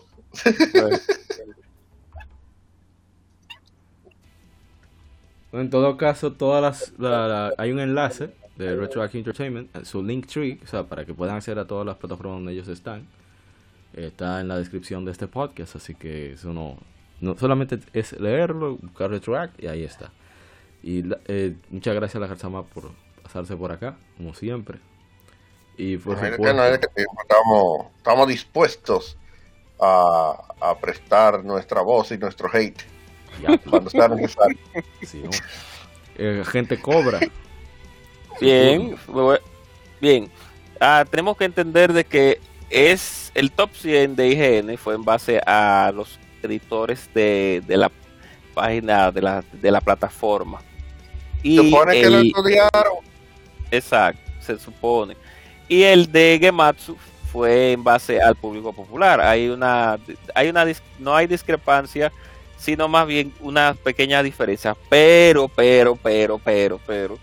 [5.53, 10.59] en todo caso, todas las hay un enlace de Retroactive Entertainment, eh, su link tree,
[10.61, 13.07] o sea, para que puedan acceder a todas las plataformas donde ellos están,
[13.93, 16.77] está en la descripción de este podcast, así que eso no,
[17.21, 20.11] no solamente es leerlo, buscar Retroact y ahí está.
[20.83, 22.91] Y eh, muchas gracias a la Garzama por
[23.23, 24.79] pasarse por acá, como siempre.
[25.77, 29.17] Y por estamos, estamos dispuestos
[29.79, 32.83] a, a, prestar nuestra voz y nuestro hate
[33.69, 34.57] cuando sea necesario.
[36.17, 37.21] Eh, gente cobra.
[38.39, 38.95] Bien,
[39.99, 40.29] bien.
[40.79, 45.41] Ah, tenemos que entender de que es el top 100 de IGN fue en base
[45.45, 47.91] a los editores de, la
[48.53, 50.61] página de la, de la plataforma.
[51.43, 52.97] Y supone que lo estudiaron.
[53.71, 55.15] Exacto, se supone.
[55.67, 56.97] Y el de Gematsu
[57.31, 59.21] fue en base al público popular.
[59.21, 59.97] Hay una,
[60.33, 60.65] hay una,
[60.97, 62.11] no hay discrepancia,
[62.57, 64.75] sino más bien una pequeña diferencia.
[64.89, 67.19] Pero, pero, pero, pero, pero,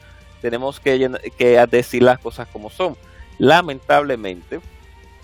[0.47, 2.97] tenemos que, decir las cosas como son.
[3.37, 4.61] Lamentablemente,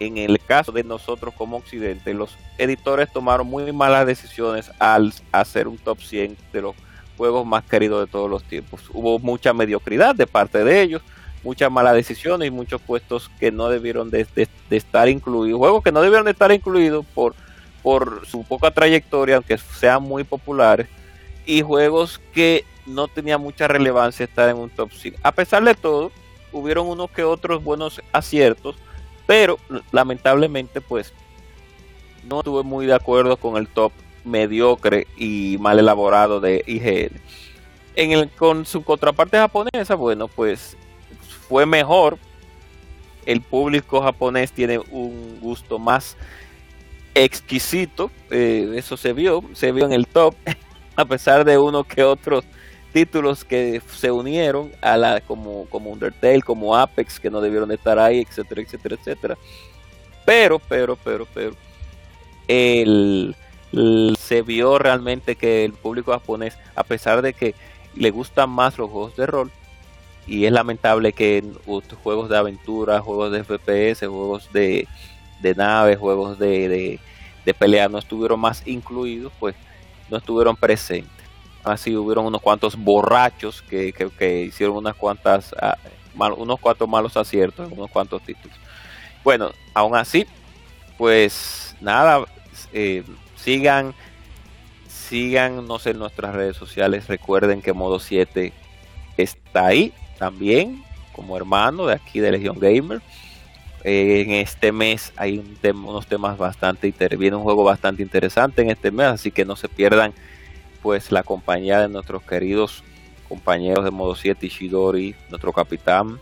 [0.00, 5.68] en el caso de nosotros como Occidente, los editores tomaron muy malas decisiones al hacer
[5.68, 6.74] un top 100 de los
[7.16, 8.82] juegos más queridos de todos los tiempos.
[8.92, 11.02] Hubo mucha mediocridad de parte de ellos,
[11.44, 14.26] muchas malas decisiones y muchos puestos que no debieron de,
[14.70, 20.02] estar incluidos, juegos que no debieron de estar incluidos por su poca trayectoria, aunque sean
[20.02, 20.88] muy populares,
[21.46, 25.16] y juegos que no tenían mucha relevancia estar en un top 100.
[25.22, 26.10] A pesar de todo,
[26.52, 28.76] hubieron unos que otros buenos aciertos,
[29.26, 29.58] pero
[29.90, 31.12] lamentablemente pues
[32.28, 33.92] no estuve muy de acuerdo con el top
[34.24, 37.20] mediocre y mal elaborado de IGN.
[37.94, 40.76] En el, con su contraparte japonesa, bueno, pues
[41.48, 42.18] fue mejor.
[43.26, 46.16] El público japonés tiene un gusto más
[47.14, 48.10] exquisito.
[48.30, 50.34] Eh, eso se vio, se vio en el top,
[50.96, 52.44] a pesar de uno que otros
[52.92, 57.98] títulos que se unieron a la como, como Undertale, como Apex, que no debieron estar
[57.98, 59.38] ahí, etcétera, etcétera, etcétera.
[60.24, 61.56] Pero, pero, pero, pero,
[62.46, 63.34] el,
[64.18, 67.54] se vio realmente que el público japonés, a pesar de que
[67.94, 69.50] le gustan más los juegos de rol,
[70.26, 71.42] y es lamentable que
[72.02, 74.86] juegos de aventura, juegos de FPS, juegos de,
[75.40, 77.00] de naves, juegos de, de,
[77.44, 79.56] de pelea no estuvieron más incluidos, pues
[80.10, 81.21] no estuvieron presentes
[81.64, 83.94] así hubieron unos cuantos borrachos que,
[84.46, 85.76] hicieron unas cuantas ah,
[86.36, 88.56] unos cuantos malos aciertos unos cuantos títulos.
[89.24, 90.26] Bueno aún así
[90.98, 92.24] pues nada
[92.72, 93.04] eh,
[93.36, 93.94] sigan
[95.12, 97.06] síganos en nuestras redes sociales.
[97.06, 98.50] Recuerden que modo 7
[99.18, 100.82] está ahí también
[101.12, 103.02] como hermano de aquí de Legion Gamer.
[103.84, 109.08] En este mes hay unos temas bastante viene un juego bastante interesante en este mes
[109.08, 110.14] así que no se pierdan
[110.82, 112.82] pues la compañía de nuestros queridos
[113.32, 116.18] compañeros de Modo 7, Ishidori, nuestro capitán,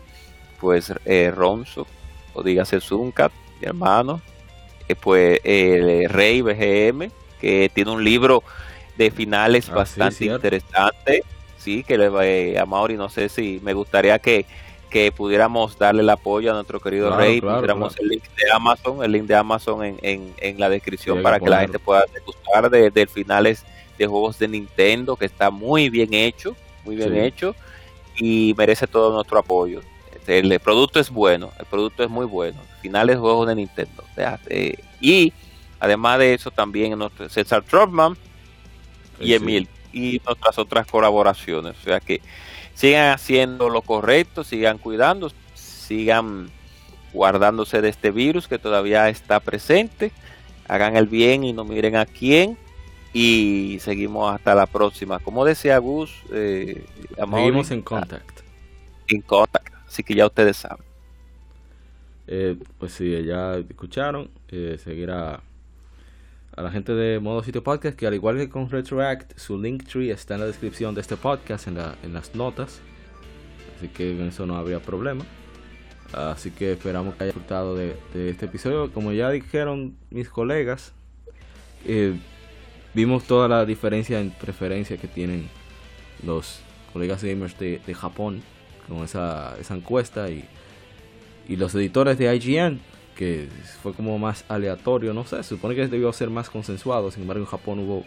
[0.61, 1.85] pues eh, Ronzo,
[2.33, 4.21] o dígase Zunkat, mi hermano,
[4.87, 8.43] eh, pues el Rey BGM, que tiene un libro
[8.95, 11.23] de finales ah, bastante interesante,
[11.57, 14.45] sí, que le va eh, a Mauri, no sé si me gustaría que,
[14.89, 19.11] que pudiéramos darle el apoyo a nuestro querido Rey, pusiéramos el link de Amazon, el
[19.11, 22.89] link de Amazon en, en, en la descripción para que la gente pueda degustar de,
[22.89, 23.65] de finales
[23.97, 27.55] de juegos de Nintendo que está muy bien hecho, muy bien hecho
[28.17, 29.81] y merece todo nuestro apoyo.
[30.13, 32.59] Este, el, producto es bueno, el producto es muy bueno.
[32.81, 34.03] Finales juegos de Nintendo.
[34.47, 35.33] Eh, y
[35.79, 38.15] además de eso también nuestro César Trotman
[39.19, 41.75] y Emil y nuestras otras colaboraciones.
[41.79, 42.21] O sea que
[42.73, 46.49] sigan haciendo lo correcto, sigan cuidando, sigan
[47.13, 50.11] guardándose de este virus que todavía está presente.
[50.67, 52.57] Hagan el bien y no miren a quién
[53.13, 55.19] y seguimos hasta la próxima.
[55.19, 58.41] Como decía Gus, eh, seguimos en contact.
[59.07, 60.85] En contact, así que ya ustedes saben.
[62.27, 65.41] Eh, pues sí, ya escucharon, eh, seguir a,
[66.55, 69.83] a, la gente de Modo Sitio Podcast, que al igual que con Retroact, su link
[69.85, 72.79] tree está en la descripción de este podcast, en, la, en las notas,
[73.77, 75.25] así que en eso no habría problema.
[76.13, 78.91] Así que esperamos que haya disfrutado de, de este episodio.
[78.91, 80.93] Como ya dijeron mis colegas,
[81.85, 82.17] eh,
[82.93, 85.49] vimos toda la diferencia en preferencia que tienen
[86.25, 86.59] los
[86.93, 88.41] colegas gamers de, Japón
[88.87, 90.45] con esa, esa encuesta y,
[91.47, 92.79] y, los editores de IGN
[93.15, 93.47] que
[93.81, 97.43] fue como más aleatorio, no sé, se supone que debió ser más consensuado, sin embargo
[97.43, 98.03] en Japón hubo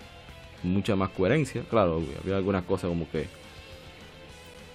[0.62, 3.26] mucha más coherencia, claro, había algunas cosas como que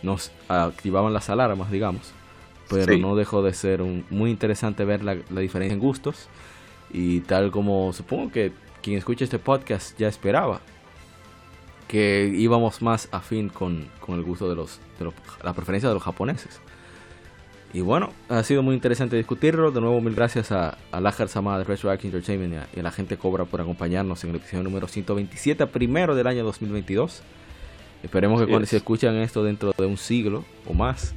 [0.01, 2.13] nos activaban las alarmas, digamos,
[2.69, 6.27] pero no dejó de ser un, muy interesante ver la, la diferencia en gustos.
[6.91, 8.51] Y tal como supongo que
[8.81, 10.61] quien escucha este podcast ya esperaba
[11.87, 15.11] que íbamos más afín con, con el gusto de los, de
[15.43, 16.61] la preferencia de los japoneses.
[17.73, 19.71] Y bueno, ha sido muy interesante discutirlo.
[19.71, 23.17] De nuevo, mil gracias a, a Lajar Sama de Retroact Entertainment y a, la gente
[23.17, 27.21] Cobra por acompañarnos en el episodio número 127, primero del año 2022.
[28.01, 31.13] Esperemos que cuando se escuchan esto dentro de un siglo o más,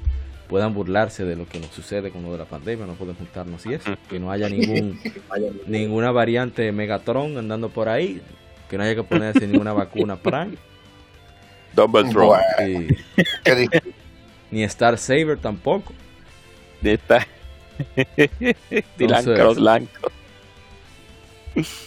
[0.53, 3.65] puedan burlarse de lo que nos sucede con lo de la pandemia, no pueden juntarnos
[3.65, 5.01] y eso, que no haya ningún
[5.67, 8.21] ninguna variante Megatron andando por ahí,
[8.69, 10.59] que no haya que ponerse ninguna vacuna Prime.
[11.75, 12.39] Double Tron.
[14.51, 15.95] ni Star Saber tampoco.
[16.83, 17.27] De esta.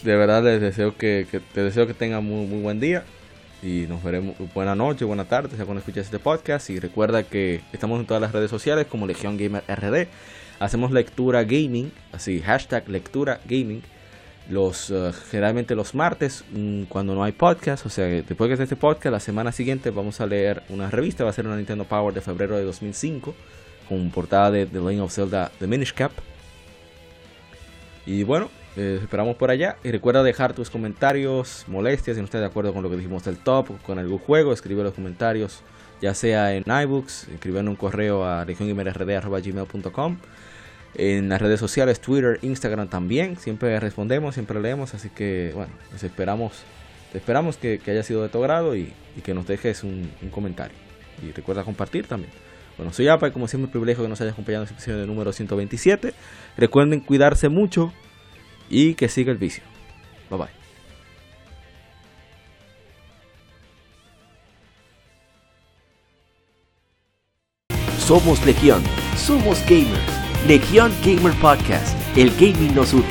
[0.01, 3.03] De verdad les deseo que, te deseo que tengan muy, muy buen día
[3.65, 4.35] y nos veremos.
[4.53, 6.69] Buena noche, buena tarde, sea cuando escuches este podcast.
[6.69, 10.07] Y recuerda que estamos en todas las redes sociales como Legión Gamer RD.
[10.59, 13.81] Hacemos lectura gaming, así, hashtag lectura gaming.
[14.47, 18.75] Los, eh, generalmente los martes, mm, cuando no hay podcast, o sea, después que este
[18.75, 22.13] podcast, la semana siguiente vamos a leer una revista, va a ser una Nintendo Power
[22.13, 23.33] de febrero de 2005,
[23.89, 26.11] con portada de The Legend of Zelda The Minish Cap.
[28.05, 29.77] Y bueno, eh, esperamos por allá.
[29.83, 33.23] Y recuerda dejar tus comentarios, molestias, si no estás de acuerdo con lo que dijimos
[33.23, 35.61] del top, con algún juego, escribe los comentarios,
[36.01, 40.17] ya sea en iBooks, escribiendo un correo a legiongamerrd.gmail.com.
[40.97, 46.63] En las redes sociales, Twitter, Instagram también, siempre respondemos, siempre leemos, así que bueno, esperamos,
[47.13, 50.77] esperamos que, haya sido de tu grado y, que nos dejes un, comentario.
[51.21, 52.31] Y recuerda compartir también.
[52.77, 55.05] Bueno, soy Apa y como siempre, un privilegio que nos hayas acompañado en este episodio
[55.05, 56.13] número 127.
[56.57, 57.91] Recuerden cuidarse mucho,
[58.69, 59.63] y que siga el vicio.
[60.29, 60.65] Bye bye.
[67.99, 68.83] Somos Legión,
[69.17, 70.25] somos gamers.
[70.47, 73.03] Legión Gamer Podcast, el gaming nos une.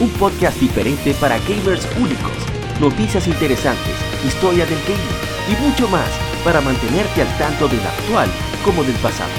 [0.00, 2.32] Un podcast diferente para gamers únicos,
[2.80, 6.08] noticias interesantes, historia del gaming y mucho más
[6.42, 8.30] para mantenerte al tanto del actual
[8.64, 9.30] como del pasado.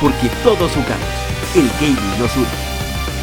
[0.00, 2.73] Porque todos jugamos, el gaming nos une.